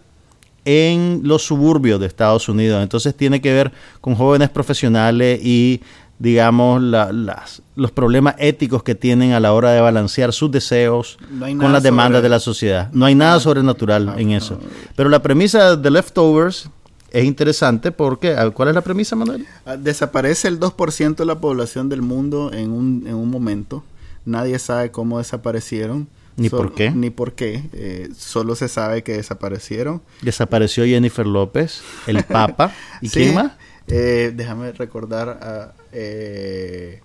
en 0.65 1.21
los 1.23 1.43
suburbios 1.43 1.99
de 1.99 2.05
Estados 2.05 2.47
Unidos. 2.47 2.83
Entonces 2.83 3.15
tiene 3.15 3.41
que 3.41 3.53
ver 3.53 3.71
con 4.01 4.15
jóvenes 4.15 4.49
profesionales 4.49 5.39
y, 5.43 5.81
digamos, 6.19 6.81
la- 6.81 7.11
las, 7.11 7.61
los 7.75 7.91
problemas 7.91 8.35
éticos 8.37 8.83
que 8.83 8.93
tienen 8.95 9.31
a 9.31 9.39
la 9.39 9.53
hora 9.53 9.71
de 9.71 9.81
balancear 9.81 10.33
sus 10.33 10.51
deseos 10.51 11.17
No 11.31 11.45
con 11.57 11.71
las 11.73 11.81
demandas 11.83 12.17
sobre- 12.19 12.23
de 12.23 12.29
la 12.29 12.39
sociedad. 12.39 12.89
No 12.91 13.05
hay 13.05 13.15
nada 13.15 13.39
sobrenatural 13.39 14.13
en 14.17 14.31
eso. 14.31 14.59
Pero 14.95 15.09
la 15.09 15.21
premisa 15.21 15.75
de 15.77 15.89
Leftovers 15.91 16.69
es 17.11 17.23
interesante 17.23 17.91
porque, 17.91 18.35
ah, 18.35 18.49
¿cuál 18.51 18.69
es 18.69 18.75
la 18.75 18.81
premisa, 18.81 19.15
Manuel? 19.15 19.45
Ah, 19.65 19.77
Desaparece 19.77 20.47
el 20.49 20.59
2% 20.59 21.15
de 21.15 21.25
la 21.25 21.39
población 21.39 21.89
del 21.89 22.01
mundo 22.01 22.51
en 22.53 22.71
un, 22.71 23.03
en 23.07 23.15
un 23.15 23.29
momento. 23.29 23.83
Nadie 24.25 24.59
sabe 24.59 24.91
cómo 24.91 25.17
desaparecieron. 25.17 26.07
Ni 26.35 26.49
por 26.49 26.73
qué. 26.73 26.91
Ni 26.91 27.09
por 27.09 27.33
qué. 27.33 27.63
Eh, 27.73 28.09
solo 28.17 28.55
se 28.55 28.67
sabe 28.69 29.03
que 29.03 29.13
desaparecieron. 29.13 30.01
Desapareció 30.21 30.85
Jennifer 30.85 31.25
López, 31.25 31.81
el 32.07 32.23
Papa. 32.25 32.71
¿Y 33.01 33.09
Sí, 33.09 33.19
quién 33.21 33.35
más? 33.35 33.53
Eh, 33.89 34.31
déjame 34.35 34.71
recordar. 34.71 35.39
ah, 35.41 35.73
eh, 35.91 37.01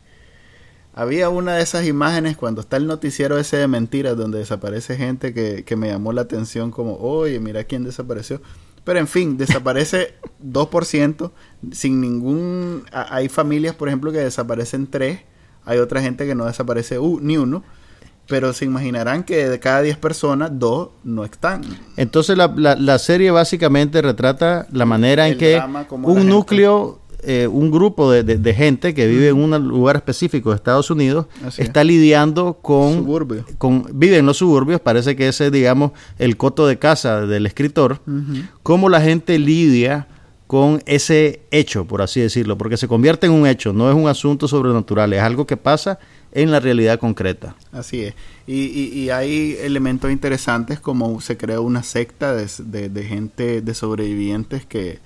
había 0.97 1.28
una 1.28 1.55
de 1.57 1.62
esas 1.62 1.87
imágenes 1.87 2.37
cuando 2.37 2.61
está 2.61 2.76
el 2.76 2.87
noticiero 2.87 3.37
ese 3.39 3.57
de 3.57 3.66
mentiras 3.66 4.16
donde 4.16 4.39
desaparece 4.39 4.97
gente 4.97 5.35
que, 5.35 5.64
que 5.64 5.74
me 5.76 5.89
llamó 5.89 6.12
la 6.12 6.20
atención 6.22 6.70
como, 6.70 6.97
oye, 6.99 7.41
mira 7.41 7.64
quién 7.64 7.82
desapareció. 7.85 8.41
Pero 8.85 9.01
en 9.01 9.09
fin, 9.09 9.37
desaparece 9.37 10.14
2% 10.43 11.32
sin 11.72 12.01
ningún... 12.01 12.85
a- 12.93 13.14
Hay 13.16 13.28
familias, 13.28 13.74
por 13.74 13.89
ejemplo, 13.89 14.12
que 14.12 14.18
desaparecen 14.18 14.87
3. 14.89 15.20
Hay 15.64 15.78
otra 15.78 16.01
gente 16.03 16.26
que 16.26 16.35
no 16.37 16.45
desaparece 16.45 16.99
u- 17.01 17.18
ni 17.20 17.39
uno. 17.39 17.64
Pero 18.27 18.53
se 18.55 18.64
imaginarán 18.64 19.22
que 19.25 19.49
de 19.49 19.61
cada 19.61 19.83
10 19.83 19.99
personas, 19.99 20.51
2 20.55 20.89
no 21.05 21.25
están. 21.25 21.62
Entonces 21.97 22.37
la, 22.39 22.53
la- 22.57 22.75
la 22.77 22.99
serie 22.99 23.31
básicamente 23.31 24.01
retrata 24.01 24.66
la 24.72 24.87
manera 24.87 25.29
en 25.29 25.37
que 25.37 25.61
un 26.03 26.27
núcleo, 26.27 27.01
eh, 27.22 27.47
un 27.47 27.70
grupo 27.70 28.11
de, 28.11 28.22
de- 28.22 28.39
de 28.39 28.55
gente 28.55 28.95
que 28.95 29.07
vive 29.07 29.29
en 29.29 29.37
un 29.37 29.68
lugar 29.68 29.97
específico 29.97 30.51
de 30.51 30.57
Estados 30.57 30.91
Unidos 30.91 31.27
Así 31.47 31.61
es. 31.62 31.68
está 31.68 31.85
lidiando 31.85 32.55
con, 32.62 32.95
Suburbio. 32.95 33.45
con... 33.59 33.87
Vive 33.93 34.16
en 34.18 34.27
los 34.27 34.39
suburbios, 34.39 34.81
parece 34.81 35.16
que 35.16 35.29
ese 35.29 35.47
es, 35.47 35.53
digamos, 35.53 35.93
el 36.18 36.37
coto 36.39 36.66
de 36.66 36.79
casa 36.79 37.27
del 37.27 37.45
escritor. 37.47 38.01
Cómo 38.62 38.89
la 38.89 39.01
gente 39.03 39.39
lidia 39.39 40.07
con 40.47 40.83
ese 40.87 41.41
hecho, 41.51 41.87
por 41.87 42.03
así 42.03 42.20
decirlo, 42.20 42.57
porque 42.59 42.77
se 42.77 42.87
convierte 42.87 43.27
en 43.27 43.33
un 43.33 43.47
hecho, 43.47 43.72
no 43.72 43.89
es 43.91 43.97
un 43.97 44.07
asunto 44.09 44.47
sobrenatural, 44.47 45.12
es 45.14 45.20
algo 45.22 45.47
que 45.47 45.57
pasa 45.57 45.99
en 46.35 46.51
la 46.51 46.61
realidad 46.61 46.99
concreta. 46.99 47.55
Así 47.72 48.03
es. 48.03 48.14
Y, 48.47 48.64
y- 48.64 48.93
y 49.01 49.11
hay 49.11 49.57
elementos 49.61 50.11
interesantes 50.11 50.80
como 50.80 51.20
se 51.20 51.37
creó 51.37 51.62
una 51.62 51.82
secta 51.82 52.35
de, 52.35 52.49
gente, 53.05 53.62
de 53.62 53.74
sobrevivientes 53.74 54.66
que 54.66 54.99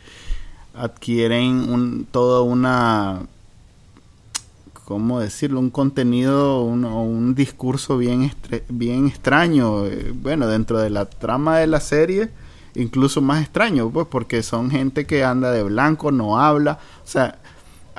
adquieren 0.74 1.68
un, 1.70 2.06
una, 2.44 3.20
¿cómo 4.84 5.20
decirlo? 5.20 5.60
Un 5.60 5.70
contenido, 5.70 6.62
un, 6.62 6.84
un 6.84 7.34
discurso 7.34 7.98
bien, 7.98 8.30
bien 8.68 9.06
extraño. 9.06 9.86
eh, 9.86 10.12
Bueno, 10.14 10.46
dentro 10.46 10.78
de 10.78 10.90
la 10.90 11.04
trama 11.06 11.58
de 11.58 11.66
la 11.66 11.80
serie, 11.80 12.30
incluso 12.74 13.20
más 13.20 13.42
extraño, 13.42 13.90
pues 13.90 14.06
porque 14.10 14.42
son 14.42 14.70
gente 14.70 15.04
que 15.06 15.24
anda 15.24 15.50
de 15.52 15.62
blanco, 15.62 16.10
no 16.12 16.38
habla. 16.40 16.78
O 17.04 17.06
sea, 17.08 17.38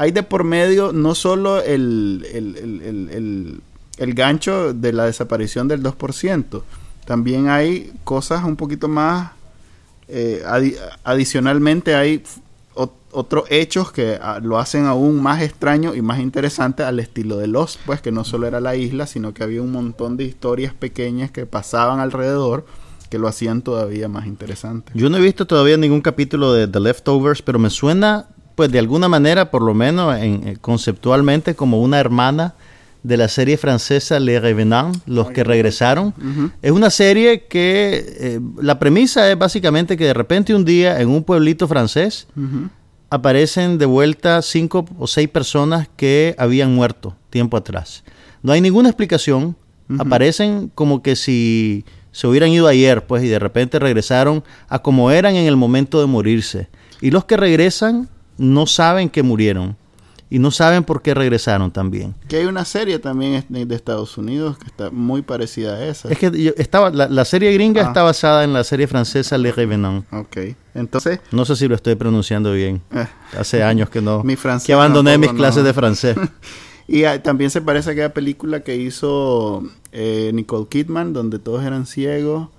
hay 0.01 0.11
de 0.11 0.23
por 0.23 0.43
medio 0.45 0.93
no 0.93 1.13
solo 1.13 1.61
el, 1.61 2.25
el, 2.33 2.55
el, 2.55 2.81
el- 3.11 3.61
el- 3.97 4.13
gancho 4.13 4.73
de 4.73 4.93
la 4.93 5.03
desaparición 5.05 5.67
del 5.67 5.83
2%, 5.83 6.61
también 7.05 7.49
hay 7.49 7.91
cosas 8.05 8.43
un 8.45 8.55
poquito 8.55 8.87
más, 8.87 9.31
eh, 10.07 10.41
adi- 10.47 10.77
adicionalmente 11.03 11.95
hay 11.95 12.23
ot- 12.75 12.91
otros 13.11 13.43
hechos 13.49 13.91
que 13.91 14.17
ah, 14.21 14.39
lo 14.41 14.57
hacen 14.57 14.85
aún 14.85 15.21
más 15.21 15.41
extraño 15.41 15.93
y 15.95 16.01
más 16.01 16.19
interesante 16.19 16.83
al 16.83 16.99
estilo 17.01 17.35
de 17.37 17.47
Lost, 17.47 17.79
pues 17.85 17.99
que 18.01 18.11
no 18.13 18.23
solo 18.23 18.47
era 18.47 18.61
la 18.61 18.75
isla, 18.77 19.05
sino 19.05 19.33
que 19.33 19.43
había 19.43 19.61
un 19.61 19.71
montón 19.73 20.15
de 20.15 20.23
historias 20.23 20.73
pequeñas 20.73 21.29
que 21.31 21.45
pasaban 21.45 21.99
alrededor 21.99 22.65
que 23.09 23.19
lo 23.19 23.27
hacían 23.27 23.63
todavía 23.63 24.07
más 24.07 24.27
interesante. 24.27 24.91
Yo 24.95 25.09
no 25.09 25.17
he 25.17 25.21
visto 25.21 25.45
todavía 25.45 25.75
ningún 25.77 26.01
capítulo 26.01 26.53
de 26.53 26.67
The 26.69 26.79
Leftovers, 26.79 27.41
pero 27.41 27.57
me 27.59 27.69
suena, 27.71 28.27
pues 28.59 28.73
de 28.73 28.79
alguna 28.79 29.07
manera, 29.07 29.51
por 29.51 29.61
lo 29.61 29.73
menos 29.73 30.17
en- 30.17 30.45
eh, 30.45 30.57
conceptualmente, 30.59 31.55
como 31.55 31.79
una 31.81 31.97
hermana 31.97 32.55
de 33.03 33.15
la 33.15 33.29
serie 33.29 33.55
francesa 33.55 34.19
Les 34.19 34.41
Revenants, 34.41 34.99
Los 35.05 35.31
que 35.31 35.45
regresaron. 35.45 36.13
Es 36.61 36.71
una 36.73 36.89
serie 36.89 37.45
que 37.45 38.03
eh, 38.19 38.39
la 38.61 38.77
premisa 38.77 39.31
es 39.31 39.37
básicamente 39.39 39.95
que 39.95 40.03
de 40.03 40.13
repente 40.13 40.53
un 40.53 40.65
día 40.65 40.99
en 40.99 41.07
un 41.07 41.23
pueblito 41.23 41.69
francés 41.69 42.27
aparecen 43.09 43.77
de 43.77 43.85
vuelta 43.85 44.41
cinco 44.41 44.85
o 44.97 45.07
seis 45.07 45.29
personas 45.29 45.87
que 45.95 46.35
habían 46.37 46.75
muerto 46.75 47.15
tiempo 47.29 47.55
atrás. 47.55 48.03
No 48.43 48.51
hay 48.51 48.59
ninguna 48.59 48.89
explicación. 48.89 49.55
Aparecen 49.97 50.69
como 50.75 51.01
que 51.01 51.15
si 51.15 51.85
se 52.11 52.27
hubieran 52.27 52.49
ido 52.49 52.67
ayer, 52.67 53.07
pues, 53.07 53.23
y 53.23 53.27
de 53.29 53.39
repente 53.39 53.79
regresaron 53.79 54.43
a 54.67 54.79
como 54.79 55.11
eran 55.11 55.35
en 55.35 55.45
el 55.47 55.55
momento 55.55 56.01
de 56.01 56.07
morirse. 56.07 56.67
Y 56.99 57.11
los 57.11 57.23
que 57.23 57.37
regresan 57.37 58.09
no 58.39 58.65
saben 58.65 59.09
que 59.09 59.21
murieron. 59.21 59.75
Y 60.31 60.37
no 60.37 60.51
saben 60.51 60.83
por 60.83 61.01
qué 61.01 61.15
regresaron 61.15 61.71
también. 61.71 62.13
Que 62.27 62.35
hay 62.37 62.45
una 62.45 62.63
serie 62.63 62.99
también 62.99 63.43
de 63.49 63.73
Estados 63.75 64.15
Unidos 64.15 64.59
que 64.59 64.67
está 64.67 64.91
muy 64.91 65.23
parecida 65.23 65.73
a 65.77 65.85
esa. 65.87 66.07
Es 66.07 66.19
que 66.19 66.29
yo 66.39 66.51
estaba, 66.55 66.91
la, 66.91 67.09
la 67.09 67.25
serie 67.25 67.51
gringa 67.51 67.81
Ah. 67.83 67.87
está 67.87 68.03
basada 68.03 68.43
en 68.43 68.53
la 68.53 68.63
serie 68.63 68.85
francesa 68.85 69.39
Les 69.39 69.55
Revenants. 69.55 70.05
Ok. 70.13 70.37
Entonces, 70.75 71.19
No 71.31 71.45
sé 71.45 71.55
si 71.55 71.67
lo 71.67 71.73
estoy 71.73 71.95
pronunciando 71.95 72.53
bien. 72.53 72.79
eh, 72.93 73.07
Hace 73.39 73.63
años 73.63 73.89
que 73.89 74.01
no. 74.03 74.23
Mi 74.23 74.35
francés 74.35 74.67
que 74.67 74.73
abandoné 74.73 75.17
mis 75.17 75.33
clases 75.33 75.63
no. 75.63 75.67
de 75.67 75.73
francés. 75.73 76.15
y 76.87 77.05
ah, 77.05 77.23
también 77.23 77.49
se 77.49 77.61
parece 77.61 77.89
a 77.89 77.93
aquella 77.93 78.13
película 78.13 78.59
que 78.59 78.75
hizo 78.75 79.63
eh, 79.91 80.29
Nicole 80.35 80.67
Kidman, 80.69 81.11
donde 81.11 81.39
todos 81.39 81.63
eran 81.63 81.87
ciegos 81.87 82.49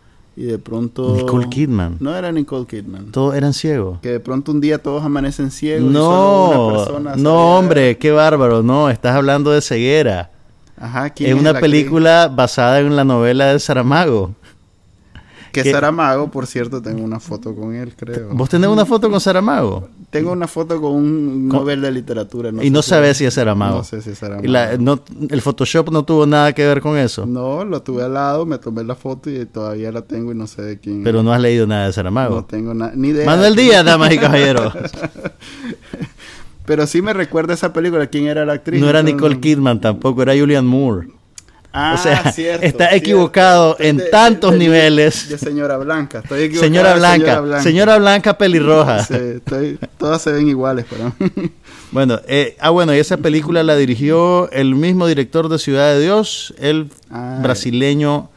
y 0.40 0.44
de 0.44 0.58
pronto... 0.58 1.14
Nicole 1.16 1.48
Kidman. 1.50 1.96
No 2.00 2.16
era 2.16 2.32
Nicole 2.32 2.64
Kidman. 2.66 3.12
Todos 3.12 3.34
eran 3.34 3.52
ciegos. 3.52 3.98
Que 4.00 4.08
de 4.12 4.20
pronto 4.20 4.52
un 4.52 4.60
día 4.62 4.78
todos 4.82 5.04
amanecen 5.04 5.50
ciegos. 5.50 5.90
y 5.90 5.92
solo 5.94 5.98
No, 6.08 6.66
una 6.68 6.76
persona 6.78 7.16
no, 7.16 7.58
hombre, 7.58 7.98
qué 7.98 8.10
bárbaro. 8.10 8.62
No, 8.62 8.88
estás 8.88 9.14
hablando 9.16 9.50
de 9.50 9.60
ceguera. 9.60 10.30
Ajá, 10.78 11.10
¿quién 11.10 11.28
Es 11.30 11.34
una 11.34 11.52
la 11.52 11.58
actriz? 11.58 11.70
película 11.70 12.28
basada 12.34 12.80
en 12.80 12.96
la 12.96 13.04
novela 13.04 13.52
de 13.52 13.58
Saramago. 13.60 14.34
Que 15.52 15.62
que- 15.62 15.72
Saramago, 15.72 16.30
por 16.30 16.46
cierto, 16.46 16.80
tengo 16.80 17.02
una 17.02 17.20
foto 17.20 17.54
con 17.54 17.74
él, 17.74 17.92
creo. 17.96 18.28
¿Vos 18.32 18.48
tenés 18.48 18.70
una 18.70 18.86
foto 18.86 19.10
con 19.10 19.20
Saramago? 19.20 19.88
Tengo 20.10 20.32
una 20.32 20.48
foto 20.48 20.80
con 20.80 20.92
un 20.92 21.48
Con- 21.48 21.60
Nobel 21.60 21.80
de 21.82 21.92
literatura. 21.92 22.50
y 22.60 22.68
no 22.70 22.82
sabes 22.82 23.16
si 23.16 23.24
es 23.26 23.34
Saramago. 23.34 23.78
No 23.78 23.84
sé 23.84 24.02
si 24.02 24.10
es 24.10 24.18
Saramago. 24.18 24.44
Y 24.44 24.48
la- 24.48 24.76
no- 24.76 25.00
el 25.28 25.40
Photoshop 25.40 25.90
no 25.90 26.02
tuvo 26.04 26.26
nada 26.26 26.52
que 26.52 26.66
ver 26.66 26.80
con 26.80 26.96
eso. 26.98 27.26
No, 27.26 27.64
lo 27.64 27.80
tuve 27.82 28.02
al 28.02 28.14
lado, 28.14 28.44
me 28.44 28.58
tomé 28.58 28.82
la 28.82 28.96
foto 28.96 29.30
y 29.30 29.46
todavía 29.46 29.92
la 29.92 30.02
tengo 30.02 30.32
y 30.32 30.34
no 30.34 30.48
sé 30.48 30.62
de 30.62 30.78
quién. 30.80 31.04
Pero 31.04 31.22
no 31.22 31.32
has 31.32 31.40
leído 31.40 31.64
nada 31.66 31.82
de 31.82 31.86
no 31.88 31.92
Saramago. 31.92 32.44
tengo 32.44 32.74
na- 32.74 32.90
ni 32.94 33.08
idea. 33.10 33.24
Manuel 33.24 33.54
Díaz, 33.54 33.84
damas 33.84 34.12
y 34.12 34.18
caballeros. 34.18 34.72
Pero 36.66 36.86
sí 36.86 37.02
me 37.02 37.12
recuerda 37.12 37.54
esa 37.54 37.72
película. 37.72 38.06
¿Quién 38.08 38.26
era 38.26 38.44
la 38.44 38.54
actriz? 38.54 38.80
No 38.80 38.88
era 38.88 39.02
No, 39.02 39.08
Nicole 39.10 39.36
no. 39.36 39.40
Kidman 39.40 39.80
tampoco, 39.80 40.22
era 40.22 40.36
Julian 40.36 40.66
Moore. 40.66 41.08
Ah, 41.72 41.94
O 41.98 42.02
sea, 42.02 42.32
cierto, 42.32 42.64
está 42.66 42.88
cierto. 42.88 42.96
equivocado 42.96 43.76
en 43.78 43.98
De- 43.98 44.04
tantos 44.06 44.52
de- 44.52 44.58
niveles. 44.58 45.28
De 45.28 45.38
señora 45.38 45.76
Blanca. 45.76 46.18
Estoy 46.20 46.42
equivocado 46.44 46.66
Señora 46.72 46.94
Blanca, 46.94 47.62
señora 47.62 47.98
Blanca, 47.98 48.36
pelirroja. 48.38 49.04
Sí, 49.04 49.14
estoy- 49.36 49.78
todas 49.98 50.20
se 50.22 50.32
ven 50.32 50.48
iguales 50.48 50.84
para 50.86 51.06
mí. 51.36 51.50
Bueno, 51.92 52.20
eh, 52.28 52.56
ah, 52.60 52.70
bueno, 52.70 52.94
y 52.94 52.98
esa 52.98 53.16
película 53.16 53.62
la 53.62 53.76
dirigió 53.76 54.50
el 54.52 54.74
mismo 54.74 55.06
director 55.06 55.48
de 55.48 55.58
Ciudad 55.58 55.92
de 55.94 56.00
Dios, 56.00 56.54
el 56.58 56.88
brasileño 57.42 58.30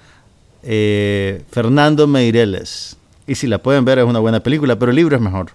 eh, 0.63 1.41
Fernando 1.51 2.07
Meireles. 2.07 2.97
Y 3.27 3.35
si 3.35 3.47
la 3.47 3.57
pueden 3.59 3.85
ver 3.85 3.99
es 3.99 4.05
una 4.05 4.19
buena 4.19 4.41
película, 4.41 4.77
pero 4.77 4.89
el 4.91 4.95
libro 4.95 5.15
es 5.15 5.21
mejor. 5.21 5.51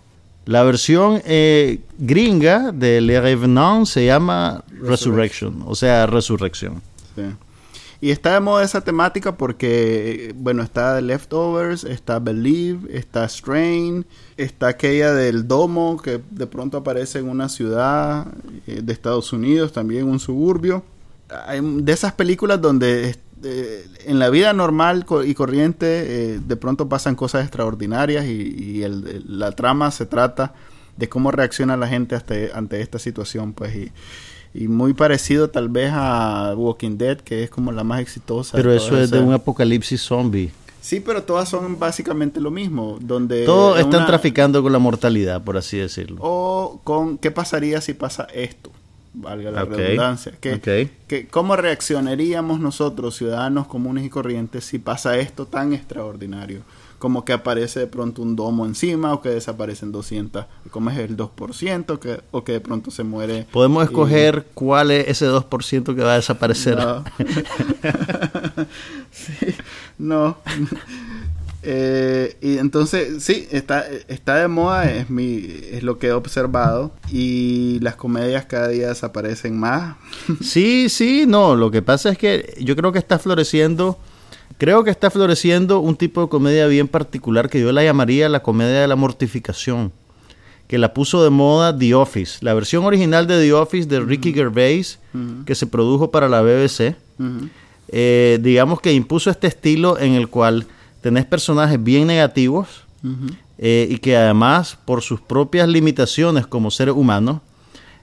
La 0.46 0.62
versión 0.62 1.20
eh, 1.26 1.80
gringa 1.98 2.72
de 2.72 3.00
Le 3.02 3.20
Revenant 3.20 3.86
se 3.86 4.06
llama 4.06 4.64
Resurrection, 4.80 5.62
o 5.66 5.74
sea, 5.74 6.06
Resurrección. 6.06 6.80
Sí. 7.14 7.22
Y 8.00 8.10
está 8.12 8.34
de 8.34 8.40
moda 8.40 8.62
esa 8.64 8.80
temática 8.82 9.36
porque, 9.36 10.32
bueno, 10.36 10.62
está 10.62 10.94
The 10.94 11.02
Leftovers, 11.02 11.82
está 11.82 12.20
Believe, 12.20 12.96
está 12.96 13.24
Strain, 13.28 14.06
está 14.36 14.68
aquella 14.68 15.12
del 15.12 15.48
domo 15.48 16.00
que 16.00 16.20
de 16.30 16.46
pronto 16.46 16.76
aparece 16.78 17.18
en 17.18 17.28
una 17.28 17.48
ciudad 17.48 18.28
eh, 18.68 18.82
de 18.84 18.92
Estados 18.92 19.32
Unidos, 19.32 19.72
también 19.72 20.06
un 20.06 20.20
suburbio. 20.20 20.84
Hay 21.46 21.60
de 21.60 21.92
esas 21.92 22.12
películas 22.12 22.60
donde 22.60 23.16
eh, 23.42 23.86
en 24.06 24.18
la 24.20 24.30
vida 24.30 24.52
normal 24.52 25.04
y 25.26 25.34
corriente 25.34 25.86
eh, 26.34 26.40
de 26.44 26.56
pronto 26.56 26.88
pasan 26.88 27.16
cosas 27.16 27.42
extraordinarias 27.42 28.26
y, 28.26 28.30
y 28.32 28.82
el- 28.84 29.24
la 29.26 29.50
trama 29.52 29.90
se 29.90 30.06
trata 30.06 30.54
de 30.96 31.08
cómo 31.08 31.30
reacciona 31.32 31.76
la 31.76 31.88
gente 31.88 32.14
ante, 32.14 32.50
ante 32.54 32.80
esta 32.80 32.98
situación, 33.00 33.52
pues, 33.54 33.74
y, 33.76 33.92
y 34.54 34.68
muy 34.68 34.92
parecido 34.94 35.50
tal 35.50 35.68
vez 35.68 35.90
a 35.92 36.54
Walking 36.56 36.96
Dead, 36.98 37.18
que 37.18 37.42
es 37.44 37.50
como 37.50 37.72
la 37.72 37.84
más 37.84 38.00
exitosa. 38.00 38.56
Pero 38.56 38.72
eso 38.72 38.98
es 39.00 39.10
de 39.10 39.20
un 39.20 39.32
apocalipsis 39.32 40.00
zombie. 40.00 40.50
Sí, 40.80 41.00
pero 41.00 41.22
todas 41.22 41.48
son 41.48 41.78
básicamente 41.78 42.40
lo 42.40 42.50
mismo, 42.50 42.98
donde... 43.00 43.44
Todos 43.44 43.78
es 43.78 43.84
están 43.84 44.00
una- 44.00 44.06
traficando 44.06 44.62
con 44.62 44.72
la 44.72 44.78
mortalidad, 44.78 45.42
por 45.42 45.56
así 45.58 45.76
decirlo. 45.76 46.16
O 46.20 46.80
con 46.82 47.18
qué 47.18 47.30
pasaría 47.30 47.80
si 47.82 47.92
pasa 47.92 48.26
esto, 48.32 48.70
valga 49.12 49.50
la 49.50 49.64
redundancia. 49.66 50.32
Que, 50.40 50.54
ok. 50.54 50.90
que 51.06 51.26
¿Cómo 51.28 51.56
reaccionaríamos 51.56 52.60
nosotros, 52.60 53.16
ciudadanos 53.16 53.66
comunes 53.66 54.04
y 54.06 54.08
corrientes, 54.08 54.64
si 54.64 54.78
pasa 54.78 55.18
esto 55.18 55.44
tan 55.46 55.74
extraordinario? 55.74 56.62
Como 56.98 57.24
que 57.24 57.32
aparece 57.32 57.78
de 57.80 57.86
pronto 57.86 58.22
un 58.22 58.34
domo 58.34 58.66
encima 58.66 59.12
o 59.12 59.22
que 59.22 59.28
desaparecen 59.28 59.92
200, 59.92 60.46
como 60.70 60.90
es 60.90 60.98
el 60.98 61.16
2%, 61.16 61.98
que, 62.00 62.20
o 62.32 62.42
que 62.42 62.52
de 62.52 62.60
pronto 62.60 62.90
se 62.90 63.04
muere. 63.04 63.46
Podemos 63.52 63.82
y- 63.82 63.86
escoger 63.86 64.46
cuál 64.54 64.90
es 64.90 65.06
ese 65.08 65.26
2% 65.26 65.94
que 65.94 66.02
va 66.02 66.14
a 66.14 66.16
desaparecer. 66.16 66.76
No. 66.76 67.04
Sí, 69.10 69.54
no. 69.98 70.36
Eh, 71.62 72.36
y 72.40 72.58
entonces, 72.58 73.22
sí, 73.24 73.48
está, 73.50 73.84
está 74.06 74.36
de 74.36 74.48
moda, 74.48 74.88
es, 74.90 75.10
mi, 75.10 75.44
es 75.72 75.82
lo 75.82 75.98
que 75.98 76.08
he 76.08 76.12
observado. 76.12 76.92
Y 77.10 77.78
las 77.80 77.96
comedias 77.96 78.46
cada 78.46 78.68
día 78.68 78.88
desaparecen 78.88 79.58
más. 79.58 79.96
Sí, 80.42 80.88
sí, 80.88 81.24
no, 81.26 81.56
lo 81.56 81.70
que 81.70 81.82
pasa 81.82 82.10
es 82.10 82.18
que 82.18 82.54
yo 82.60 82.76
creo 82.76 82.92
que 82.92 82.98
está 83.00 83.18
floreciendo, 83.18 83.98
creo 84.58 84.84
que 84.84 84.90
está 84.90 85.10
floreciendo 85.10 85.80
un 85.80 85.96
tipo 85.96 86.20
de 86.22 86.28
comedia 86.28 86.66
bien 86.66 86.88
particular 86.88 87.48
que 87.48 87.60
yo 87.60 87.72
la 87.72 87.82
llamaría 87.84 88.28
la 88.28 88.40
comedia 88.42 88.80
de 88.80 88.88
la 88.88 88.96
mortificación, 88.96 89.92
que 90.66 90.78
la 90.78 90.92
puso 90.92 91.24
de 91.24 91.30
moda 91.30 91.76
The 91.76 91.94
Office, 91.94 92.38
la 92.44 92.52
versión 92.54 92.84
original 92.84 93.26
de 93.26 93.40
The 93.40 93.52
Office 93.54 93.88
de 93.88 94.00
Ricky 94.00 94.32
Gervais, 94.34 94.98
Ujú. 95.14 95.44
que 95.46 95.54
se 95.54 95.66
produjo 95.66 96.10
para 96.10 96.28
la 96.28 96.42
BBC, 96.42 96.96
Ujú. 97.18 97.48
eh, 97.88 98.38
digamos 98.42 98.80
que 98.80 98.92
impuso 98.92 99.30
este 99.30 99.46
estilo 99.46 99.98
en 99.98 100.12
el 100.12 100.28
cual 100.28 100.66
tenés 101.00 101.24
personajes 101.24 101.82
bien 101.82 102.06
negativos, 102.06 102.84
Ujú. 103.02 103.32
eh, 103.58 103.86
y 103.90 103.98
que 103.98 104.16
además 104.16 104.76
por 104.84 105.02
sus 105.02 105.20
propias 105.20 105.68
limitaciones 105.68 106.46
como 106.46 106.70
seres 106.70 106.94
humanos 106.96 107.40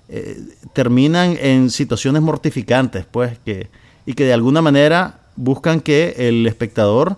eh, 0.07 0.37
terminan 0.73 1.35
en 1.39 1.69
situaciones 1.69 2.21
mortificantes 2.21 3.05
pues 3.09 3.39
que 3.43 3.67
y 4.05 4.13
que 4.13 4.23
de 4.23 4.33
alguna 4.33 4.61
manera 4.61 5.19
buscan 5.35 5.79
que 5.79 6.15
el 6.17 6.45
espectador 6.47 7.17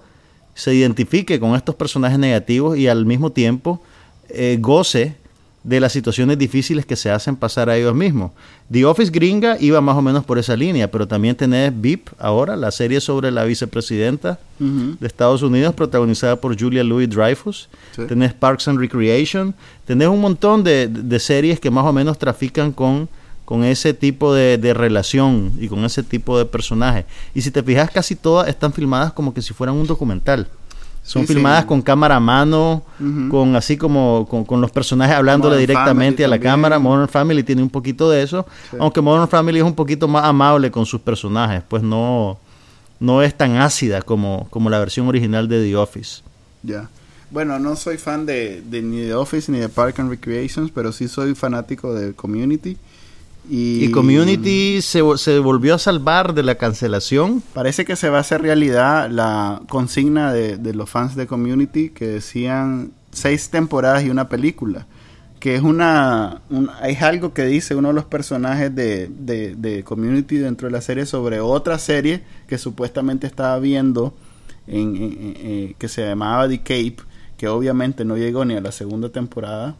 se 0.53 0.74
identifique 0.74 1.39
con 1.39 1.55
estos 1.55 1.76
personajes 1.76 2.18
negativos 2.18 2.78
y 2.78 2.88
al 2.88 3.05
mismo 3.05 3.32
tiempo 3.32 3.82
eh, 4.30 4.57
goce 4.59 5.15
de 5.63 5.82
las 5.82 5.91
situaciones 5.91 6.38
difíciles 6.38 6.86
que 6.86 6.95
se 6.95 7.11
hacen 7.11 7.36
pasar 7.36 7.70
a 7.70 7.76
ellos 7.76 7.93
mismos. 7.93 8.32
The 8.72 8.86
Office 8.86 9.11
gringa 9.11 9.57
iba 9.59 9.82
más 9.82 9.97
o 9.97 10.01
menos 10.01 10.24
por 10.24 10.39
esa 10.39 10.55
línea, 10.55 10.89
pero 10.89 11.07
también 11.07 11.36
tenés 11.36 11.74
VIP 11.80 12.07
ahora, 12.18 12.55
la 12.55 12.72
serie 12.72 13.01
sobre 13.01 13.32
la 13.32 13.43
vicepresidenta 13.43 14.39
de 14.59 15.05
Estados 15.05 15.41
Unidos, 15.41 15.76
protagonizada 15.76 16.38
por 16.38 16.57
Julia 16.57 16.86
Louis 16.86 17.09
Dreyfus. 17.09 17.68
Sí. 17.95 18.03
Tenés 18.07 18.34
Parks 18.34 18.70
and 18.70 18.80
Recreation. 18.80 19.53
Tenés 19.86 20.07
un 20.07 20.22
montón 20.22 20.63
de, 20.63 20.88
de 20.88 21.20
series 21.20 21.59
que 21.59 21.70
más 21.70 21.86
o 21.86 21.91
menos 21.91 22.18
trafican 22.18 22.72
con, 22.72 23.09
con 23.48 23.64
ese 23.64 23.93
tipo 23.93 24.34
de, 24.34 24.58
de 24.58 24.74
relación 24.74 25.54
y 25.58 25.70
con 25.70 25.86
ese 25.86 26.04
tipo 26.04 26.38
de 26.38 26.43
personaje. 26.43 27.06
Y 27.34 27.41
si 27.43 27.50
te 27.50 27.64
fijas, 27.64 27.89
casi 27.89 28.14
todas 28.18 28.50
están 28.50 28.74
filmadas 28.74 29.14
como 29.14 29.34
que 29.34 29.41
si 29.41 29.54
fueran 29.54 29.78
un 29.78 29.88
documental. 29.88 30.50
Son 31.02 31.22
Sí, 31.22 31.28
sí. 31.30 31.34
filmadas 31.36 31.64
con 31.64 31.82
cámara 31.82 32.18
a 32.18 32.20
mano, 32.20 32.84
con 33.32 33.56
así 33.56 33.78
como 33.78 34.28
con, 34.30 34.43
con 34.43 34.60
los 34.60 34.70
personajes 34.72 35.16
hablándole 35.16 35.56
Modern 35.56 35.62
directamente 35.66 36.18
Family 36.18 36.24
a 36.26 36.28
la 36.28 36.36
también. 36.36 36.52
cámara. 36.52 36.80
Modern 36.80 37.08
Family 37.08 37.43
tiene 37.43 37.64
un 37.64 37.70
poquito 37.70 38.10
de 38.10 38.22
eso, 38.24 38.45
Sí. 38.70 38.76
aunque 38.82 39.00
Modern 39.00 39.30
Family 39.30 39.60
es 39.60 39.64
un 39.64 39.76
poquito 39.76 40.10
más 40.10 40.26
amable 40.26 40.70
con 40.70 40.86
sus 40.86 41.00
personajes, 41.00 41.64
pues 41.70 41.82
no, 41.82 42.38
no 43.00 43.22
es 43.24 43.34
tan 43.34 43.56
ácida 43.56 44.02
como, 44.02 44.48
como 44.50 44.70
la 44.70 44.80
versión 44.80 45.08
original 45.08 45.48
de 45.48 45.64
The 45.64 45.78
Office. 45.78 46.22
Ya. 46.64 46.89
Bueno, 47.32 47.58
no 47.60 47.78
soy 47.78 47.98
fan 47.98 48.26
de, 48.26 48.62
de 48.70 48.82
ni 48.82 49.00
de 49.00 49.14
Office 49.14 49.50
ni 49.50 49.60
de 49.60 49.70
Park 49.70 50.00
and 50.00 50.10
Recreations, 50.10 50.72
pero 50.76 50.91
sí 50.91 51.07
soy 51.07 51.34
fanático 51.36 51.94
de 51.94 52.11
Community. 52.14 52.76
Y, 53.49 53.86
Y 53.86 53.91
Community 53.91 54.82
se, 54.82 55.02
se 55.18 55.40
volvió 55.40 55.76
a 55.76 55.80
salvar 55.80 56.34
de 56.34 56.44
la 56.44 56.56
cancelación. 56.56 57.41
Parece 57.53 57.86
que 57.86 57.95
se 57.95 58.10
va 58.10 58.18
a 58.18 58.22
hacer 58.22 58.41
realidad 58.41 59.10
la 59.10 59.61
consigna 59.69 60.34
de, 60.34 60.57
de 60.57 60.74
los 60.74 60.90
fans 60.90 61.15
de 61.15 61.28
Community 61.28 61.90
que 61.90 62.07
decían 62.07 62.91
seis 63.11 63.49
temporadas 63.49 64.03
y 64.03 64.10
una 64.10 64.28
película. 64.30 64.86
Que 65.40 65.56
es 65.56 65.61
una. 65.61 66.41
un- 66.49 66.69
es 66.84 67.02
algo 67.03 67.32
que 67.34 67.45
dice 67.45 67.76
uno 67.76 67.90
de 67.90 67.94
los 67.94 68.06
personajes 68.06 68.74
de, 68.74 69.07
de, 69.19 69.56
de 69.56 69.84
Community 69.84 70.38
dentro 70.38 70.68
de 70.68 70.72
la 70.72 70.82
serie 70.82 71.06
sobre 71.06 71.40
otra 71.40 71.78
serie 71.78 72.24
que 72.48 72.57
supuestamente 72.57 73.28
estaba 73.28 73.60
viendo 73.60 74.15
en, 74.65 74.95
en- 74.95 75.03
en- 75.03 75.34
eh, 75.40 75.76
que 75.78 75.88
se 75.90 76.06
llamaba 76.06 76.49
The 76.49 76.57
Cape, 76.60 76.98
que 77.38 77.48
obviamente 77.48 78.03
no 78.03 78.18
llegó 78.18 78.45
ni 78.45 78.56
a 78.56 78.61
la 78.61 78.72
segunda 78.72 79.10
temporada, 79.10 79.76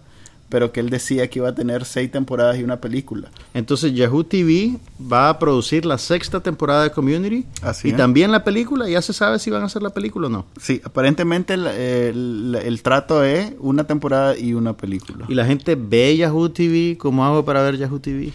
pero 0.50 0.72
que 0.72 0.80
él 0.80 0.90
decía 0.90 1.30
que 1.30 1.40
iba 1.40 1.50
a 1.50 1.56
tener 1.56 1.84
seis 1.86 2.12
temporadas 2.12 2.58
y 2.58 2.64
una 2.64 2.80
película. 2.80 3.30
Entonces 3.54 3.94
Yahoo 3.94 4.24
TV 4.24 4.78
va 5.02 5.30
a 5.30 5.40
producir 5.40 5.86
la 5.86 5.98
sexta 5.98 6.40
temporada 6.42 6.84
de 6.84 6.92
Community. 6.92 7.46
Así 7.62 7.90
y 7.90 7.92
es. 7.92 7.98
también 7.98 8.32
la 8.32 8.44
película. 8.44 8.88
Ya 8.90 9.02
se 9.02 9.12
sabe 9.14 9.40
si 9.40 9.50
van 9.52 9.64
a 9.64 9.66
hacer 9.66 9.82
la 9.84 9.90
película 9.90 10.28
o 10.28 10.30
no. 10.30 10.46
Sí, 10.60 10.82
aparentemente 10.84 11.54
el, 11.56 11.68
el- 11.68 12.60
el 12.64 12.82
trato 12.82 13.24
es 13.24 13.52
una 13.60 13.84
temporada 13.86 14.38
y 14.38 14.54
una 14.54 14.74
película. 14.78 15.26
Y 15.28 15.34
la 15.36 15.46
gente 15.46 15.76
ve 15.76 16.16
Yahoo 16.16 16.50
TV. 16.50 16.98
¿Cómo 16.98 17.26
hago 17.26 17.44
para 17.44 17.62
ver 17.62 17.78
Yahoo 17.78 18.00
TV? 18.00 18.32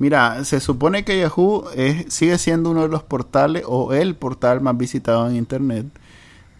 Mira, 0.00 0.44
se 0.44 0.58
supone 0.58 1.04
que 1.04 1.20
Yahoo 1.20 1.66
es, 1.76 2.12
sigue 2.12 2.36
siendo 2.38 2.70
uno 2.70 2.82
de 2.82 2.88
los 2.88 3.04
portales 3.04 3.62
o 3.64 3.92
el 3.94 4.16
portal 4.16 4.60
más 4.60 4.76
visitado 4.76 5.28
en 5.30 5.36
Internet, 5.36 5.86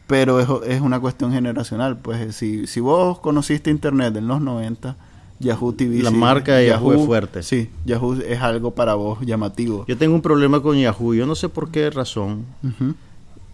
pero 0.06 0.40
es, 0.40 0.48
es 0.66 0.80
una 0.80 1.00
cuestión 1.00 1.32
generacional. 1.32 1.96
Pues 1.96 2.34
si, 2.36 2.66
si 2.66 2.80
vos 2.80 3.18
conociste 3.20 3.70
Internet 3.70 4.16
en 4.16 4.28
los 4.28 4.40
90, 4.40 4.96
Yahoo 5.40 5.72
TV... 5.72 6.02
La 6.02 6.10
sí, 6.10 6.16
marca 6.16 6.56
de 6.56 6.68
Yahoo 6.68 6.92
es 6.92 7.06
fuerte. 7.06 7.42
Sí, 7.42 7.70
Yahoo 7.84 8.14
es 8.14 8.40
algo 8.40 8.72
para 8.72 8.94
vos 8.94 9.20
llamativo. 9.24 9.84
Yo 9.86 9.96
tengo 9.96 10.14
un 10.14 10.22
problema 10.22 10.60
con 10.60 10.78
Yahoo. 10.78 11.14
Yo 11.14 11.26
no 11.26 11.34
sé 11.34 11.48
por 11.48 11.70
qué 11.70 11.90
razón. 11.90 12.44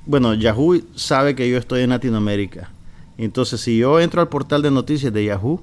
Bueno, 0.07 0.35
Yahoo 0.35 0.81
sabe 0.95 1.35
que 1.35 1.49
yo 1.49 1.57
estoy 1.57 1.83
en 1.83 1.91
Latinoamérica. 1.91 2.71
Entonces, 3.19 3.61
si 3.61 3.79
yo 3.79 4.01
entro 4.01 4.21
al 4.21 4.29
portal 4.29 4.63
de 4.63 4.71
noticias 4.71 5.13
de 5.13 5.25
Yahoo, 5.25 5.63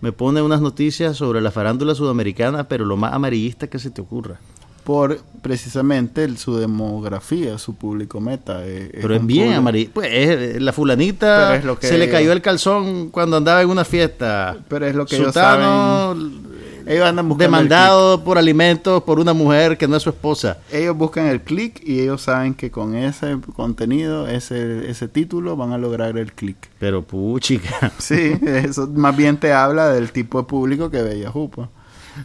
me 0.00 0.12
pone 0.12 0.42
unas 0.42 0.60
noticias 0.60 1.16
sobre 1.16 1.40
la 1.40 1.50
farándula 1.50 1.94
sudamericana, 1.94 2.68
pero 2.68 2.84
lo 2.84 2.96
más 2.96 3.12
amarillista 3.12 3.66
que 3.68 3.78
se 3.78 3.90
te 3.90 4.00
ocurra. 4.00 4.38
Por 4.86 5.18
precisamente 5.42 6.36
su 6.36 6.56
demografía, 6.56 7.58
su 7.58 7.74
público 7.74 8.20
meta. 8.20 8.64
eh, 8.64 8.88
pero 9.02 9.16
es 9.16 9.26
bien 9.26 9.52
amarillista. 9.52 9.94
Pues 9.94 10.12
es, 10.12 10.62
la 10.62 10.72
fulanita 10.72 11.60
se 11.80 11.98
le 11.98 12.08
cayó 12.08 12.30
el 12.30 12.40
calzón 12.40 13.10
cuando 13.10 13.36
andaba 13.36 13.62
en 13.62 13.68
una 13.68 13.84
fiesta. 13.84 14.56
Pero 14.68 14.86
es 14.86 14.94
lo 14.94 15.04
que 15.04 15.16
ellos 15.16 15.34
saben 15.34 16.46
ellos 16.86 17.04
andan 17.04 17.36
demandado 17.36 18.22
por 18.22 18.38
alimentos 18.38 19.02
por 19.02 19.18
una 19.18 19.32
mujer 19.32 19.76
que 19.76 19.88
no 19.88 19.96
es 19.96 20.04
su 20.04 20.10
esposa. 20.10 20.58
Ellos 20.70 20.96
buscan 20.96 21.26
el 21.26 21.40
clic 21.40 21.82
y 21.84 22.00
ellos 22.00 22.22
saben 22.22 22.54
que 22.54 22.70
con 22.70 22.94
ese 22.94 23.38
contenido, 23.56 24.28
ese, 24.28 24.88
ese 24.88 25.08
título, 25.08 25.56
van 25.56 25.72
a 25.72 25.78
lograr 25.78 26.16
el 26.16 26.32
clic. 26.32 26.56
Pero 26.78 27.02
puchica. 27.02 27.92
Sí, 27.98 28.38
eso 28.44 28.86
más 28.86 29.16
bien 29.16 29.36
te 29.36 29.52
habla 29.52 29.88
del 29.88 30.12
tipo 30.12 30.38
de 30.38 30.44
público 30.46 30.90
que 30.90 31.02
ve 31.02 31.18
Yahoo. 31.18 31.50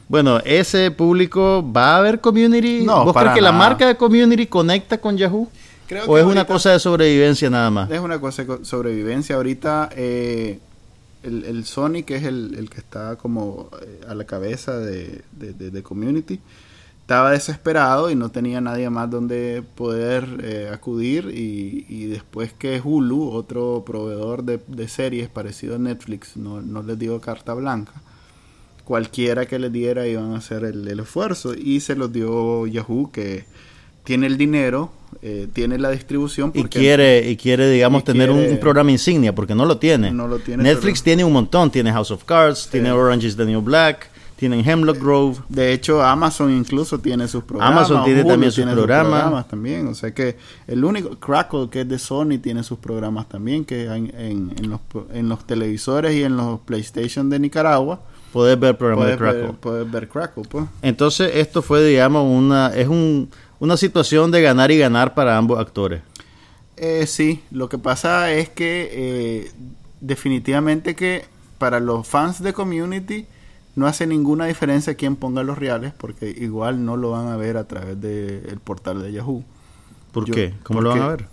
Bueno, 0.07 0.39
ese 0.45 0.91
público 0.91 1.63
va 1.71 1.95
a 1.95 1.97
haber 1.97 2.21
community. 2.21 2.83
No, 2.83 3.05
¿Vos 3.05 3.15
crees 3.15 3.33
que 3.33 3.41
la 3.41 3.51
marca 3.51 3.87
de 3.87 3.95
community 3.95 4.47
conecta 4.47 4.99
con 4.99 5.17
Yahoo? 5.17 5.49
Creo 5.87 6.05
¿O 6.05 6.17
es 6.17 6.23
una 6.23 6.45
cosa 6.45 6.71
de 6.71 6.79
sobrevivencia 6.79 7.49
nada 7.49 7.69
más? 7.69 7.91
Es 7.91 7.99
una 7.99 8.19
cosa 8.19 8.43
de 8.43 8.63
sobrevivencia. 8.65 9.35
Ahorita 9.35 9.89
eh, 9.95 10.59
el, 11.23 11.43
el 11.45 11.65
Sony, 11.65 12.03
que 12.05 12.15
es 12.15 12.23
el, 12.23 12.55
el 12.57 12.69
que 12.69 12.79
está 12.79 13.15
como 13.15 13.69
eh, 13.81 14.01
a 14.07 14.15
la 14.15 14.25
cabeza 14.25 14.77
de, 14.77 15.23
de, 15.31 15.83
Community, 15.83 16.39
estaba 17.01 17.31
desesperado 17.31 18.09
y 18.09 18.15
no 18.15 18.29
tenía 18.29 18.61
nadie 18.61 18.89
más 18.89 19.09
donde 19.09 19.63
poder 19.75 20.39
eh, 20.43 20.71
acudir 20.73 21.25
y, 21.25 21.85
y, 21.89 22.05
después 22.05 22.53
que 22.53 22.81
Hulu, 22.83 23.29
otro 23.29 23.83
proveedor 23.85 24.43
de, 24.43 24.61
de 24.67 24.87
series 24.87 25.29
parecido 25.29 25.75
a 25.75 25.79
Netflix, 25.79 26.37
no, 26.37 26.61
no, 26.61 26.81
les 26.81 26.97
dio 26.97 27.19
carta 27.19 27.53
blanca, 27.53 27.93
cualquiera 28.83 29.45
que 29.45 29.59
les 29.59 29.71
diera 29.71 30.07
iban 30.07 30.33
a 30.33 30.37
hacer 30.37 30.63
el, 30.63 30.87
el 30.87 30.99
esfuerzo 30.99 31.53
y 31.53 31.79
se 31.79 31.95
los 31.95 32.11
dio 32.11 32.67
Yahoo 32.67 33.11
que 33.11 33.45
tiene 34.03 34.27
el 34.27 34.37
dinero, 34.37 34.91
eh, 35.21 35.47
tiene 35.53 35.77
la 35.77 35.91
distribución. 35.91 36.51
y 36.53 36.63
quiere, 36.63 37.29
y 37.29 37.37
quiere 37.37 37.69
digamos, 37.69 38.03
tener 38.03 38.31
un, 38.31 38.57
programa 38.57 38.91
insignia, 38.91 39.33
porque 39.33 39.55
no 39.55 39.65
lo 39.65 39.77
tiene. 39.77 40.11
No 40.11 40.27
lo 40.27 40.39
tiene 40.39 40.63
Netflix 40.63 41.03
tiene 41.03 41.23
un 41.23 41.33
montón, 41.33 41.69
tiene 41.69 41.91
House 41.91 42.11
of 42.11 42.23
Cards, 42.23 42.67
tiene 42.71 42.91
Orange 42.91 43.27
is 43.27 43.35
the 43.35 43.45
New 43.45 43.61
Black, 43.61 44.09
tienen 44.35 44.67
Hemlock 44.67 44.97
Grove. 44.97 45.37
De 45.49 45.71
hecho, 45.71 46.01
Amazon 46.01 46.51
incluso 46.51 46.99
tiene 46.99 47.27
sus 47.27 47.43
programas. 47.43 47.89
Amazon 47.89 48.05
tiene 48.05 48.23
también 48.23 48.51
sus 48.51 48.65
programas. 48.65 49.47
también. 49.47 49.87
O 49.87 49.93
sea 49.93 50.13
que 50.13 50.37
el 50.67 50.83
único, 50.83 51.19
Crackle, 51.19 51.69
que 51.69 51.81
es 51.81 51.89
de 51.89 51.99
Sony, 51.99 52.39
tiene 52.41 52.63
sus 52.63 52.79
programas 52.79 53.29
también, 53.29 53.65
que 53.65 53.85
en, 53.85 54.11
en, 54.17 54.69
los, 54.69 54.79
en 55.13 55.29
los 55.29 55.45
televisores 55.45 56.15
y 56.15 56.23
en 56.23 56.37
los 56.37 56.59
PlayStation 56.61 57.29
de 57.29 57.39
Nicaragua. 57.39 58.01
Puedes 58.33 58.59
ver 58.59 58.77
programas 58.77 59.07
de 59.07 59.17
Crackle. 59.17 59.53
puedes 59.59 59.91
ver 59.91 60.07
Crackle, 60.07 60.43
pues. 60.49 60.65
Entonces, 60.81 61.31
esto 61.35 61.61
fue, 61.61 61.83
digamos, 61.83 62.25
una, 62.25 62.73
es 62.73 62.87
un 62.87 63.29
una 63.61 63.77
situación 63.77 64.31
de 64.31 64.41
ganar 64.41 64.71
y 64.71 64.79
ganar 64.79 65.13
para 65.13 65.37
ambos 65.37 65.59
actores. 65.59 66.01
Eh, 66.77 67.05
sí, 67.05 67.43
lo 67.51 67.69
que 67.69 67.77
pasa 67.77 68.31
es 68.31 68.49
que 68.49 68.89
eh, 68.91 69.51
definitivamente 70.01 70.95
que 70.95 71.25
para 71.59 71.79
los 71.79 72.07
fans 72.07 72.41
de 72.41 72.53
Community 72.53 73.27
no 73.75 73.85
hace 73.85 74.07
ninguna 74.07 74.47
diferencia 74.47 74.95
quién 74.95 75.15
ponga 75.15 75.43
los 75.43 75.59
reales 75.59 75.93
porque 75.95 76.27
igual 76.27 76.83
no 76.83 76.97
lo 76.97 77.11
van 77.11 77.27
a 77.27 77.37
ver 77.37 77.55
a 77.55 77.65
través 77.65 78.01
del 78.01 78.59
portal 78.63 79.03
de 79.03 79.11
Yahoo. 79.11 79.43
¿Por 80.11 80.25
qué? 80.25 80.55
¿Cómo 80.63 80.81
lo 80.81 80.89
van 80.89 81.01
a 81.03 81.07
ver? 81.09 81.27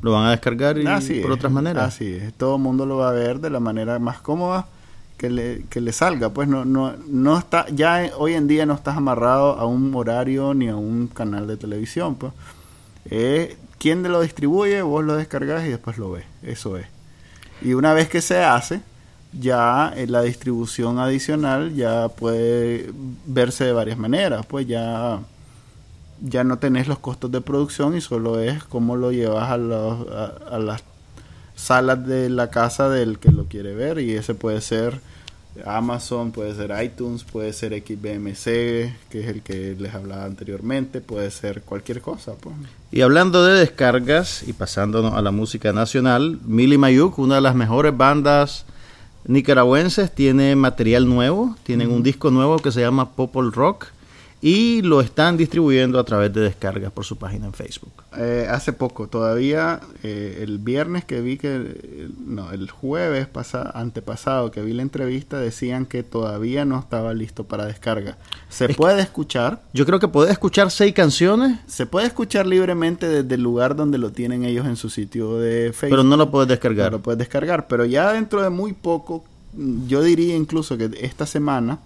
¿Lo 0.00 0.12
van 0.12 0.26
a 0.26 0.30
descargar 0.30 0.78
y, 0.78 0.84
por 1.22 1.32
otras 1.32 1.50
maneras? 1.50 1.88
Así 1.88 2.14
es, 2.14 2.32
todo 2.34 2.54
el 2.54 2.62
mundo 2.62 2.86
lo 2.86 2.98
va 2.98 3.08
a 3.08 3.12
ver 3.12 3.40
de 3.40 3.50
la 3.50 3.58
manera 3.58 3.98
más 3.98 4.20
cómoda 4.20 4.68
que 5.24 5.30
le, 5.30 5.64
que 5.70 5.80
le 5.80 5.92
salga. 5.92 6.28
Pues 6.30 6.48
no, 6.48 6.66
no, 6.66 6.94
no 7.08 7.38
está, 7.38 7.66
ya 7.70 8.10
hoy 8.18 8.34
en 8.34 8.46
día 8.46 8.66
no 8.66 8.74
estás 8.74 8.96
amarrado 8.96 9.58
a 9.58 9.64
un 9.64 9.94
horario 9.94 10.52
ni 10.52 10.68
a 10.68 10.76
un 10.76 11.06
canal 11.06 11.46
de 11.46 11.56
televisión. 11.56 12.16
Pues. 12.16 12.32
Eh, 13.06 13.56
¿Quién 13.78 14.02
lo 14.02 14.20
distribuye? 14.20 14.82
Vos 14.82 15.02
lo 15.02 15.16
descargas 15.16 15.64
y 15.64 15.68
después 15.68 15.96
lo 15.96 16.12
ves. 16.12 16.26
Eso 16.42 16.76
es. 16.76 16.86
Y 17.62 17.72
una 17.72 17.94
vez 17.94 18.10
que 18.10 18.20
se 18.20 18.44
hace, 18.44 18.82
ya 19.32 19.94
eh, 19.96 20.06
la 20.06 20.20
distribución 20.20 20.98
adicional 20.98 21.74
ya 21.74 22.08
puede 22.08 22.90
verse 23.24 23.64
de 23.64 23.72
varias 23.72 23.96
maneras. 23.96 24.44
Pues 24.44 24.66
ya, 24.66 25.20
ya 26.20 26.44
no 26.44 26.58
tenés 26.58 26.86
los 26.86 26.98
costos 26.98 27.32
de 27.32 27.40
producción 27.40 27.96
y 27.96 28.02
solo 28.02 28.40
es 28.40 28.62
cómo 28.64 28.96
lo 28.96 29.10
llevas 29.10 29.50
a, 29.50 29.56
los, 29.56 30.06
a 30.50 30.58
las 30.58 30.84
salas 31.56 32.06
de 32.06 32.28
la 32.28 32.50
casa 32.50 32.90
del 32.90 33.18
que 33.18 33.32
lo 33.32 33.46
quiere 33.46 33.74
ver 33.74 34.00
y 34.00 34.12
ese 34.12 34.34
puede 34.34 34.60
ser 34.60 35.00
Amazon, 35.64 36.32
puede 36.32 36.54
ser 36.54 36.74
iTunes, 36.82 37.24
puede 37.24 37.52
ser 37.52 37.72
XBMC, 37.72 38.44
que 39.08 39.20
es 39.20 39.28
el 39.28 39.42
que 39.42 39.76
les 39.78 39.94
hablaba 39.94 40.24
anteriormente, 40.24 41.00
puede 41.00 41.30
ser 41.30 41.62
cualquier 41.62 42.00
cosa. 42.00 42.34
Pues. 42.34 42.54
Y 42.90 43.02
hablando 43.02 43.44
de 43.44 43.58
descargas 43.60 44.42
y 44.46 44.52
pasándonos 44.52 45.14
a 45.14 45.22
la 45.22 45.30
música 45.30 45.72
nacional, 45.72 46.40
Mili 46.44 46.78
Mayuk, 46.78 47.18
una 47.18 47.36
de 47.36 47.40
las 47.40 47.54
mejores 47.54 47.96
bandas 47.96 48.64
nicaragüenses, 49.26 50.14
tiene 50.14 50.54
material 50.56 51.08
nuevo, 51.08 51.56
tienen 51.62 51.90
un 51.90 52.02
disco 52.02 52.30
nuevo 52.30 52.58
que 52.58 52.72
se 52.72 52.80
llama 52.80 53.10
Popol 53.12 53.52
Rock 53.52 53.86
y 54.46 54.82
lo 54.82 55.00
están 55.00 55.38
distribuyendo 55.38 55.98
a 55.98 56.04
través 56.04 56.30
de 56.34 56.42
descargas 56.42 56.92
por 56.92 57.06
su 57.06 57.16
página 57.16 57.46
en 57.46 57.54
Facebook. 57.54 57.94
Eh, 58.14 58.46
hace 58.50 58.74
poco, 58.74 59.08
todavía 59.08 59.80
eh, 60.02 60.40
el 60.42 60.58
viernes 60.58 61.06
que 61.06 61.22
vi 61.22 61.38
que, 61.38 62.10
no, 62.26 62.52
el 62.52 62.70
jueves 62.70 63.26
pasa, 63.26 63.70
antepasado 63.74 64.50
que 64.50 64.60
vi 64.60 64.74
la 64.74 64.82
entrevista, 64.82 65.38
decían 65.38 65.86
que 65.86 66.02
todavía 66.02 66.66
no 66.66 66.78
estaba 66.78 67.14
listo 67.14 67.44
para 67.44 67.64
descarga. 67.64 68.18
Se 68.50 68.68
puede 68.68 69.00
escuchar. 69.00 69.62
Yo 69.72 69.86
creo 69.86 69.98
que 69.98 70.08
puede 70.08 70.30
escuchar 70.30 70.70
seis 70.70 70.92
canciones. 70.92 71.60
Se 71.66 71.86
puede 71.86 72.06
escuchar 72.06 72.46
libremente 72.46 73.08
desde 73.08 73.36
el 73.36 73.42
lugar 73.42 73.74
donde 73.74 73.96
lo 73.96 74.12
tienen 74.12 74.44
ellos 74.44 74.66
en 74.66 74.76
su 74.76 74.90
sitio 74.90 75.38
de 75.38 75.72
Facebook. 75.72 75.96
Pero 75.96 76.04
no 76.04 76.18
lo 76.18 76.30
puedes 76.30 76.50
descargar. 76.50 76.92
No 76.92 76.98
lo 76.98 77.02
puedes 77.02 77.18
descargar, 77.18 77.66
pero 77.66 77.86
ya 77.86 78.12
dentro 78.12 78.42
de 78.42 78.50
muy 78.50 78.74
poco, 78.74 79.24
yo 79.88 80.02
diría 80.02 80.36
incluso 80.36 80.76
que 80.76 80.90
esta 81.00 81.24
semana 81.24 81.78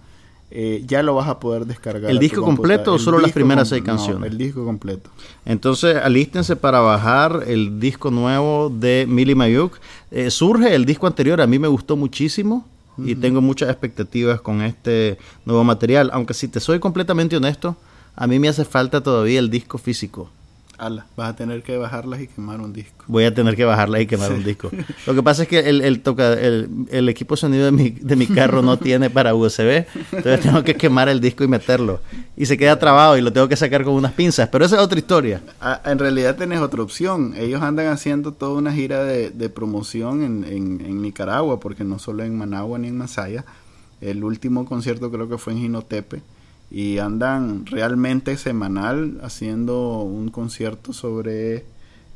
eh, 0.51 0.83
ya 0.87 1.03
lo 1.03 1.15
vas 1.15 1.27
a 1.27 1.39
poder 1.39 1.65
descargar. 1.65 2.09
¿El 2.09 2.19
disco 2.19 2.41
completo 2.41 2.93
o 2.93 2.99
solo 2.99 3.19
las 3.19 3.31
primeras 3.31 3.69
seis 3.69 3.83
canciones? 3.83 4.31
el 4.31 4.37
disco 4.37 4.65
completo. 4.65 5.09
Entonces, 5.45 5.97
alístense 5.97 6.55
para 6.55 6.79
bajar 6.79 7.43
el 7.47 7.79
disco 7.79 8.09
nuevo 8.09 8.69
de 8.69 9.05
Mili 9.07 9.35
Mayuk. 9.35 9.79
Eh, 10.11 10.31
surge 10.31 10.73
el 10.73 10.85
disco 10.85 11.07
anterior, 11.07 11.39
a 11.41 11.47
mí 11.47 11.59
me 11.59 11.67
gustó 11.67 11.95
muchísimo 11.95 12.65
y 12.97 13.15
tengo 13.15 13.39
muchas 13.39 13.69
expectativas 13.69 14.41
con 14.41 14.61
este 14.61 15.17
nuevo 15.45 15.63
material. 15.63 16.09
Aunque 16.11 16.33
si 16.33 16.49
te 16.49 16.59
soy 16.59 16.79
completamente 16.79 17.37
honesto, 17.37 17.77
a 18.15 18.27
mí 18.27 18.39
me 18.39 18.49
hace 18.49 18.65
falta 18.65 19.01
todavía 19.01 19.39
el 19.39 19.49
disco 19.49 19.77
físico 19.77 20.29
vas 21.15 21.29
a 21.29 21.35
tener 21.35 21.63
que 21.63 21.77
bajarlas 21.77 22.21
y 22.21 22.27
quemar 22.27 22.61
un 22.61 22.73
disco. 22.73 23.05
Voy 23.07 23.25
a 23.25 23.33
tener 23.33 23.55
que 23.55 23.65
bajarlas 23.65 24.01
y 24.01 24.07
quemar 24.07 24.31
un 24.31 24.43
disco. 24.43 24.71
Lo 25.07 25.13
que 25.13 25.23
pasa 25.23 25.43
es 25.43 25.47
que 25.47 25.59
el, 25.59 26.01
toca, 26.01 26.33
el, 26.33 27.09
equipo 27.09 27.35
de 27.35 27.41
sonido 27.41 27.65
de 27.65 27.71
mi, 27.71 27.89
de 27.89 28.15
mi 28.15 28.27
carro 28.27 28.61
no 28.61 28.77
tiene 28.77 29.09
para 29.09 29.35
USB, 29.35 29.85
entonces 30.11 30.41
tengo 30.41 30.63
que 30.63 30.75
quemar 30.75 31.09
el 31.09 31.19
disco 31.19 31.43
y 31.43 31.47
meterlo. 31.47 32.01
Y 32.37 32.45
se 32.45 32.57
queda 32.57 32.79
trabado 32.79 33.17
y 33.17 33.21
lo 33.21 33.33
tengo 33.33 33.47
que 33.47 33.55
sacar 33.55 33.83
con 33.83 33.93
unas 33.93 34.13
pinzas, 34.13 34.49
pero 34.49 34.65
esa 34.65 34.77
es 34.77 34.81
otra 34.81 34.99
historia. 34.99 35.41
Ah, 35.59 35.81
en 35.85 35.99
realidad 35.99 36.35
tenés 36.35 36.59
otra 36.59 36.81
opción. 36.81 37.33
Ellos 37.37 37.61
andan 37.61 37.87
haciendo 37.87 38.33
toda 38.33 38.57
una 38.57 38.73
gira 38.73 39.03
de, 39.03 39.49
promoción 39.49 40.23
en, 40.23 40.43
en, 40.45 41.01
Nicaragua, 41.01 41.59
porque 41.59 41.83
no 41.83 41.99
solo 41.99 42.23
en 42.23 42.37
Managua 42.37 42.79
ni 42.79 42.87
en 42.87 42.97
Masaya. 42.97 43.43
El 44.01 44.23
último 44.23 44.65
concierto 44.65 45.11
creo 45.11 45.27
que 45.27 45.37
fue 45.37 45.53
en 45.53 45.59
Jinotepe 45.59 46.21
y 46.71 46.99
andan 46.99 47.65
realmente 47.65 48.37
semanal 48.37 49.19
haciendo 49.23 50.01
un 50.01 50.29
concierto 50.29 50.93
sobre 50.93 51.65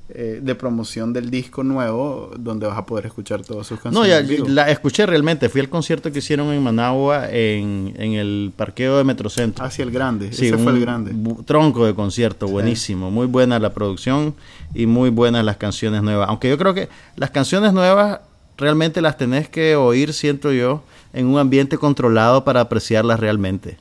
eh, 0.10 0.42
de 0.44 0.54
promoción 0.54 1.12
del 1.12 1.32
disco 1.32 1.64
nuevo 1.64 2.30
donde 2.38 2.68
vas 2.68 2.78
a 2.78 2.86
poder 2.86 3.08
escuchar 3.08 3.42
todas 3.42 3.66
sus 3.66 3.80
canciones. 3.80 4.28
No, 4.28 4.38
ya 4.38 4.46
la 4.48 4.70
escuché 4.70 5.06
realmente. 5.08 5.50
Fui 5.50 5.62
al 5.62 5.70
concierto 5.70 6.12
que 6.12 6.20
hicieron 6.20 6.52
en 6.54 6.62
Managua 6.62 7.30
en, 7.32 7.96
en 7.98 8.14
el 8.14 8.52
parqueo 8.56 8.98
de 8.98 9.06
Metrocentro. 9.06 9.66
Hacia 9.66 9.84
el 9.84 9.92
grande. 9.92 10.32
Sí, 10.32 10.48
Ese 10.48 10.58
fue 10.58 10.74
el 10.74 10.82
grande. 10.82 11.16
Tronco 11.46 11.86
de 11.86 11.96
concierto, 11.96 12.48
buenísimo. 12.48 13.10
Muy 13.10 13.26
buena 13.26 13.58
la 13.58 13.74
producción 13.74 14.36
y 14.76 14.86
muy 14.86 15.10
buenas 15.10 15.44
las 15.44 15.58
canciones 15.58 16.04
nuevas. 16.04 16.30
Aunque 16.30 16.50
yo 16.50 16.60
creo 16.60 16.76
que 16.76 16.90
las 17.16 17.32
canciones 17.32 17.74
nuevas 17.74 18.20
realmente 18.58 19.02
las 19.02 19.18
tenés 19.18 19.50
que 19.50 19.76
oír, 19.78 20.14
siento 20.14 20.52
yo, 20.52 20.84
en 21.14 21.26
un 21.26 21.40
ambiente 21.40 21.78
controlado 21.78 22.44
para 22.44 22.60
apreciarlas 22.60 23.20
realmente 23.20 23.78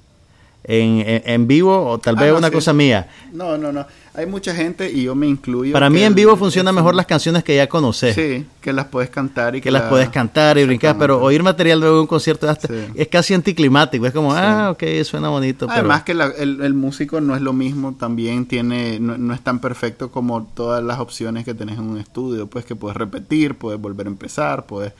en, 0.64 1.22
en, 1.26 1.46
vivo 1.46 1.86
o 1.86 1.98
tal 1.98 2.16
Ah, 2.18 2.22
vez 2.22 2.32
no, 2.32 2.38
una 2.38 2.48
sí. 2.48 2.54
cosa 2.54 2.72
mía. 2.72 3.08
No, 3.32 3.58
no, 3.58 3.72
no. 3.72 3.86
Hay 4.14 4.26
mucha 4.26 4.54
gente 4.54 4.92
y 4.92 5.04
yo 5.04 5.14
me 5.14 5.26
incluyo. 5.26 5.72
Para 5.72 5.88
mí 5.88 6.00
en 6.00 6.08
el- 6.08 6.14
vivo 6.14 6.36
funcionan 6.36 6.74
mejor 6.74 6.94
las 6.94 7.06
canciones 7.06 7.42
que 7.42 7.56
ya 7.56 7.66
conoces. 7.66 8.14
Sí, 8.14 8.44
que 8.60 8.72
las 8.74 8.84
puedes 8.86 9.08
cantar 9.08 9.56
y 9.56 9.62
que 9.62 9.70
las 9.70 9.84
puedes 9.84 10.10
cantar 10.10 10.58
y 10.58 10.64
brincar, 10.66 10.98
pero 10.98 11.18
oír 11.22 11.42
material 11.42 11.80
luego 11.80 11.94
de 11.96 12.00
un 12.02 12.06
concierto 12.06 12.46
hasta- 12.48 12.68
Sí. 12.68 12.74
es 12.94 13.08
casi 13.08 13.32
anticlimático. 13.32 14.06
Es 14.06 14.12
como, 14.12 14.34
ah, 14.34 14.70
ok, 14.70 14.82
suena 15.04 15.30
bonito. 15.30 15.66
pero- 15.66 15.78
Además 15.80 16.02
que 16.02 16.12
la- 16.12 16.26
el, 16.26 16.60
el 16.60 16.74
músico 16.74 17.22
no 17.22 17.34
es 17.34 17.40
lo 17.40 17.54
mismo, 17.54 17.94
también 17.98 18.44
tiene, 18.44 19.00
no, 19.00 19.16
no 19.16 19.32
es 19.32 19.40
tan 19.40 19.60
perfecto 19.60 20.10
como 20.12 20.44
todas 20.54 20.84
las 20.84 20.98
opciones 21.00 21.44
que 21.46 21.54
tenés 21.54 21.78
en 21.78 21.84
un 21.84 21.98
estudio, 21.98 22.46
pues 22.48 22.66
que 22.66 22.76
puedes 22.76 22.96
repetir, 22.98 23.54
puedes 23.54 23.80
volver 23.80 24.06
a 24.06 24.10
empezar, 24.10 24.66
puedes, 24.66 24.92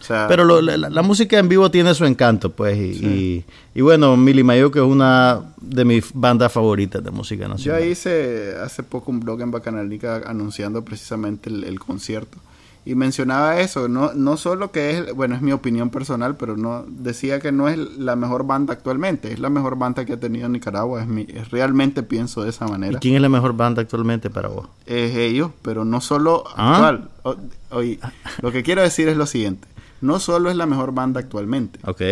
o 0.00 0.02
sea, 0.02 0.26
Pero 0.28 0.44
lo- 0.44 0.60
la, 0.62 0.76
la 0.76 1.02
música 1.02 1.38
en 1.38 1.48
vivo 1.48 1.70
tiene 1.70 1.94
su 1.94 2.04
encanto, 2.06 2.50
pues. 2.50 2.76
Y, 2.78 3.04
y, 3.06 3.44
y 3.74 3.80
bueno, 3.82 4.16
Mili 4.16 4.42
Mayuk 4.42 4.76
es 4.76 4.82
una 4.82 5.42
de 5.60 5.84
mis 5.84 6.10
bandas 6.14 6.50
favoritas 6.52 7.04
de 7.04 7.10
música 7.10 7.44
yo 7.44 7.48
nacional. 7.50 7.84
hice 7.86 8.54
hace 8.64 8.82
poco 8.82 9.10
un 9.10 9.20
blog 9.20 9.40
en 9.42 9.50
Bacanalnica 9.50 10.22
anunciando 10.26 10.82
precisamente 10.84 11.50
el, 11.50 11.64
el 11.64 11.78
concierto 11.78 12.38
y 12.82 12.94
mencionaba 12.94 13.60
eso, 13.60 13.88
no, 13.88 14.14
no 14.14 14.38
solo 14.38 14.72
que 14.72 14.90
es, 14.96 15.12
bueno, 15.14 15.34
es 15.34 15.42
mi 15.42 15.52
opinión 15.52 15.90
personal, 15.90 16.36
pero 16.38 16.56
no 16.56 16.86
decía 16.88 17.38
que 17.38 17.52
no 17.52 17.68
es 17.68 17.76
la 17.98 18.16
mejor 18.16 18.46
banda 18.46 18.72
actualmente, 18.72 19.30
es 19.34 19.38
la 19.38 19.50
mejor 19.50 19.76
banda 19.76 20.06
que 20.06 20.14
ha 20.14 20.18
tenido 20.18 20.48
Nicaragua, 20.48 21.02
es 21.02 21.06
mi, 21.06 21.26
es- 21.28 21.50
realmente 21.50 22.02
pienso 22.02 22.42
de 22.42 22.48
esa 22.48 22.66
¿Y 22.66 22.70
manera. 22.70 22.98
quién 22.98 23.16
es 23.16 23.20
la 23.20 23.28
mejor 23.28 23.54
banda 23.54 23.82
actualmente 23.82 24.30
para 24.30 24.48
vos? 24.48 24.66
es 24.86 25.14
ellos, 25.14 25.50
pero 25.60 25.84
no 25.84 26.00
solo 26.00 26.42
Ah. 26.56 26.72
actual. 26.88 27.10
O- 27.22 27.76
oye, 27.76 28.00
lo 28.40 28.50
que 28.50 28.62
quiero 28.62 28.80
decir 28.80 29.08
es 29.08 29.16
lo 29.18 29.26
siguiente. 29.26 29.68
No 30.00 30.18
solo 30.20 30.50
es 30.50 30.56
la 30.56 30.66
mejor 30.66 30.92
banda 30.94 31.20
actualmente, 31.20 31.78
Ok. 31.84 32.02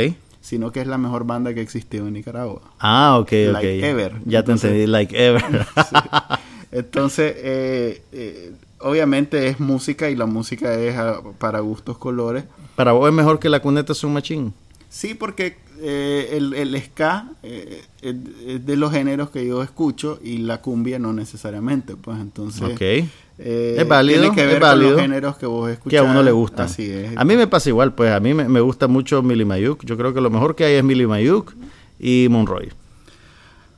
sino 0.41 0.73
que 0.73 0.81
es 0.81 0.87
la 0.87 0.99
mejor 0.99 1.25
banda 1.27 1.55
que 1.55 1.61
existió 1.61 2.07
en 2.07 2.13
Nicaragua. 2.15 2.61
Ah, 2.79 3.19
ok, 3.19 3.33
ok. 3.49 3.53
Like 3.53 3.89
ever. 3.91 4.13
Ya 4.25 4.45
te 4.45 4.53
entendí, 4.53 4.87
like 4.87 5.15
ever. 5.27 5.45
Entonces, 6.71 7.35
eh, 7.39 8.03
eh, 8.13 8.53
obviamente 8.81 9.49
es 9.49 9.59
música 9.61 10.11
y 10.11 10.17
la 10.17 10.27
música 10.27 10.75
es 10.75 10.97
para 11.39 11.61
gustos 11.61 11.99
colores. 11.99 12.45
para 12.77 12.93
vos 12.93 13.09
es 13.09 13.15
mejor 13.15 13.39
que 13.39 13.49
la 13.49 13.61
cuneta 13.61 13.93
es 13.93 14.05
un 14.05 14.13
machín. 14.13 14.53
Sí, 14.91 15.15
porque 15.15 15.57
eh, 15.81 16.31
el, 16.33 16.55
el 16.55 16.81
ska 16.83 17.31
eh, 17.43 17.83
es 18.03 18.15
es 18.47 18.67
de 18.67 18.77
los 18.77 18.93
géneros 18.93 19.31
que 19.31 19.47
yo 19.47 19.63
escucho 19.63 20.19
y 20.23 20.39
la 20.39 20.61
cumbia 20.61 20.99
no 20.99 21.13
necesariamente, 21.13 21.97
pues 21.97 22.19
entonces... 22.21 22.63
Ok. 22.63 23.09
Eh, 23.39 23.77
Es 23.79 23.89
válido, 23.89 24.21
Tiene 24.21 24.35
que 24.35 24.41
es 24.43 24.47
ver 24.49 24.59
con 24.61 24.69
válido. 24.69 24.91
los 24.93 25.01
géneros 25.01 25.37
que 25.37 25.47
vos 25.47 25.71
escuchás. 25.71 25.91
que 25.91 25.99
a 25.99 26.03
uno 26.11 26.23
le 26.23 26.33
gusta. 26.33 26.65
Así 26.65 26.91
es. 26.91 27.17
A 27.17 27.25
mí 27.25 27.37
me 27.37 27.47
pasa 27.47 27.69
igual, 27.69 27.95
pues 27.95 28.11
a 28.13 28.21
mí 28.21 28.35
me, 28.35 28.49
me 28.49 28.61
gusta 28.61 28.89
mucho 28.89 29.23
Mili 29.23 29.45
Mayuk. 29.45 29.85
Yo 29.85 29.97
creo 29.97 30.13
que 30.15 30.21
lo 30.21 30.31
mejor 30.31 30.55
que 30.57 30.65
hay 30.65 30.75
es 30.75 30.85
Mili 30.85 31.07
Mayuk 31.07 31.55
y 32.01 32.27
Monroy. 32.31 32.69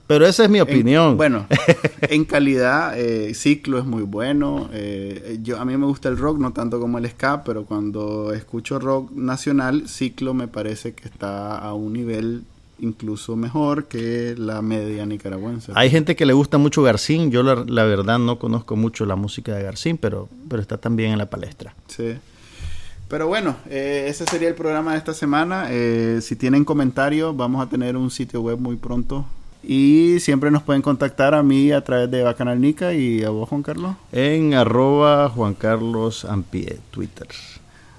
Pero 0.07 0.27
esa 0.27 0.43
es 0.43 0.51
mi 0.51 0.59
En- 0.59 0.63
opinión. 0.65 1.17
bueno, 1.17 1.47
en 2.01 2.25
calidad, 2.25 2.99
eh, 2.99 3.33
Ciclo 3.35 3.79
es 3.79 3.85
muy 3.85 4.03
bueno. 4.03 4.69
eh, 4.73 5.39
yo 5.43 5.61
A 5.61 5.65
mí 5.65 5.77
me 5.77 5.87
gusta 5.87 6.09
el 6.09 6.19
rock, 6.19 6.39
no 6.41 6.53
tanto 6.53 6.81
como 6.81 6.99
el 6.99 7.09
ska, 7.09 7.45
pero 7.45 7.65
cuando 7.65 8.33
escucho 8.33 8.81
rock 8.81 9.13
nacional, 9.13 9.85
Ciclo 9.89 10.35
me 10.35 10.49
parece 10.49 10.95
que 10.95 11.07
está 11.07 11.57
a 11.59 11.75
un 11.75 11.93
nivel 11.93 12.43
incluso 12.81 13.37
mejor 13.37 13.87
que 13.87 14.35
la 14.37 14.63
media 14.63 15.07
nicaragüense. 15.07 15.73
Hay 15.75 15.91
gente 15.91 16.17
que 16.17 16.27
le 16.27 16.33
gusta 16.33 16.59
mucho 16.59 16.83
Garcín. 16.83 17.31
Yo 17.31 17.43
la, 17.43 17.65
la 17.67 17.85
verdad 17.85 18.19
no 18.19 18.39
conozco 18.39 18.77
mucho 18.77 19.07
la 19.07 19.17
música 19.17 19.55
de 19.55 19.63
Garcín, 19.63 19.99
pero, 19.99 20.29
pero 20.49 20.61
está 20.63 20.79
también 20.79 21.13
en 21.13 21.19
la 21.19 21.31
palestra. 21.31 21.75
Sí. 21.89 22.17
Pero 23.11 23.27
bueno, 23.27 23.57
eh, 23.69 24.07
ese 24.07 24.25
sería 24.25 24.49
el 24.49 24.55
programa 24.55 24.93
de 24.93 24.99
esta 24.99 25.15
semana. 25.15 25.67
Eh, 25.71 26.21
si 26.23 26.37
tienen 26.37 26.65
comentarios, 26.65 27.37
vamos 27.37 27.61
a 27.61 27.69
tener 27.69 27.97
un 27.97 28.09
sitio 28.09 28.41
web 28.41 28.59
muy 28.59 28.77
pronto. 28.77 29.27
Y 29.65 30.19
siempre 30.21 30.53
nos 30.53 30.63
pueden 30.63 30.81
contactar 30.81 31.35
a 31.35 31.43
mí 31.43 31.73
a 31.73 31.83
través 31.83 32.09
de 32.09 32.23
Bacanal 32.23 32.61
Nica 32.61 32.95
y 32.95 33.25
a 33.25 33.31
vos, 33.31 33.49
Juan 33.49 33.65
Carlos. 33.65 33.97
En 34.13 34.55
arroba 34.55 35.29
Juan 35.29 35.55
Carlos 35.55 36.25
Ampie, 36.25 36.79
Twitter. 36.93 37.27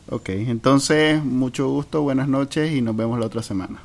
Ok, 0.10 0.30
entonces, 0.30 1.22
mucho 1.24 1.68
gusto, 1.68 2.02
buenas 2.02 2.30
noches 2.30 2.72
y 2.72 2.82
nos 2.82 2.95
vemos 2.95 3.20
la 3.20 3.26
otra 3.26 3.44
semana. 3.44 3.82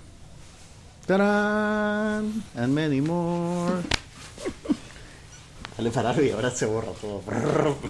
¡Tarán! 1.07 2.43
And 2.57 2.75
many 2.75 3.01
more. 3.01 3.81
Dale 5.77 5.91
para 5.93 6.11
arriba, 6.11 6.35
ahora 6.37 6.51
se 6.51 6.67
borra 6.67 6.91
todo. 7.01 7.23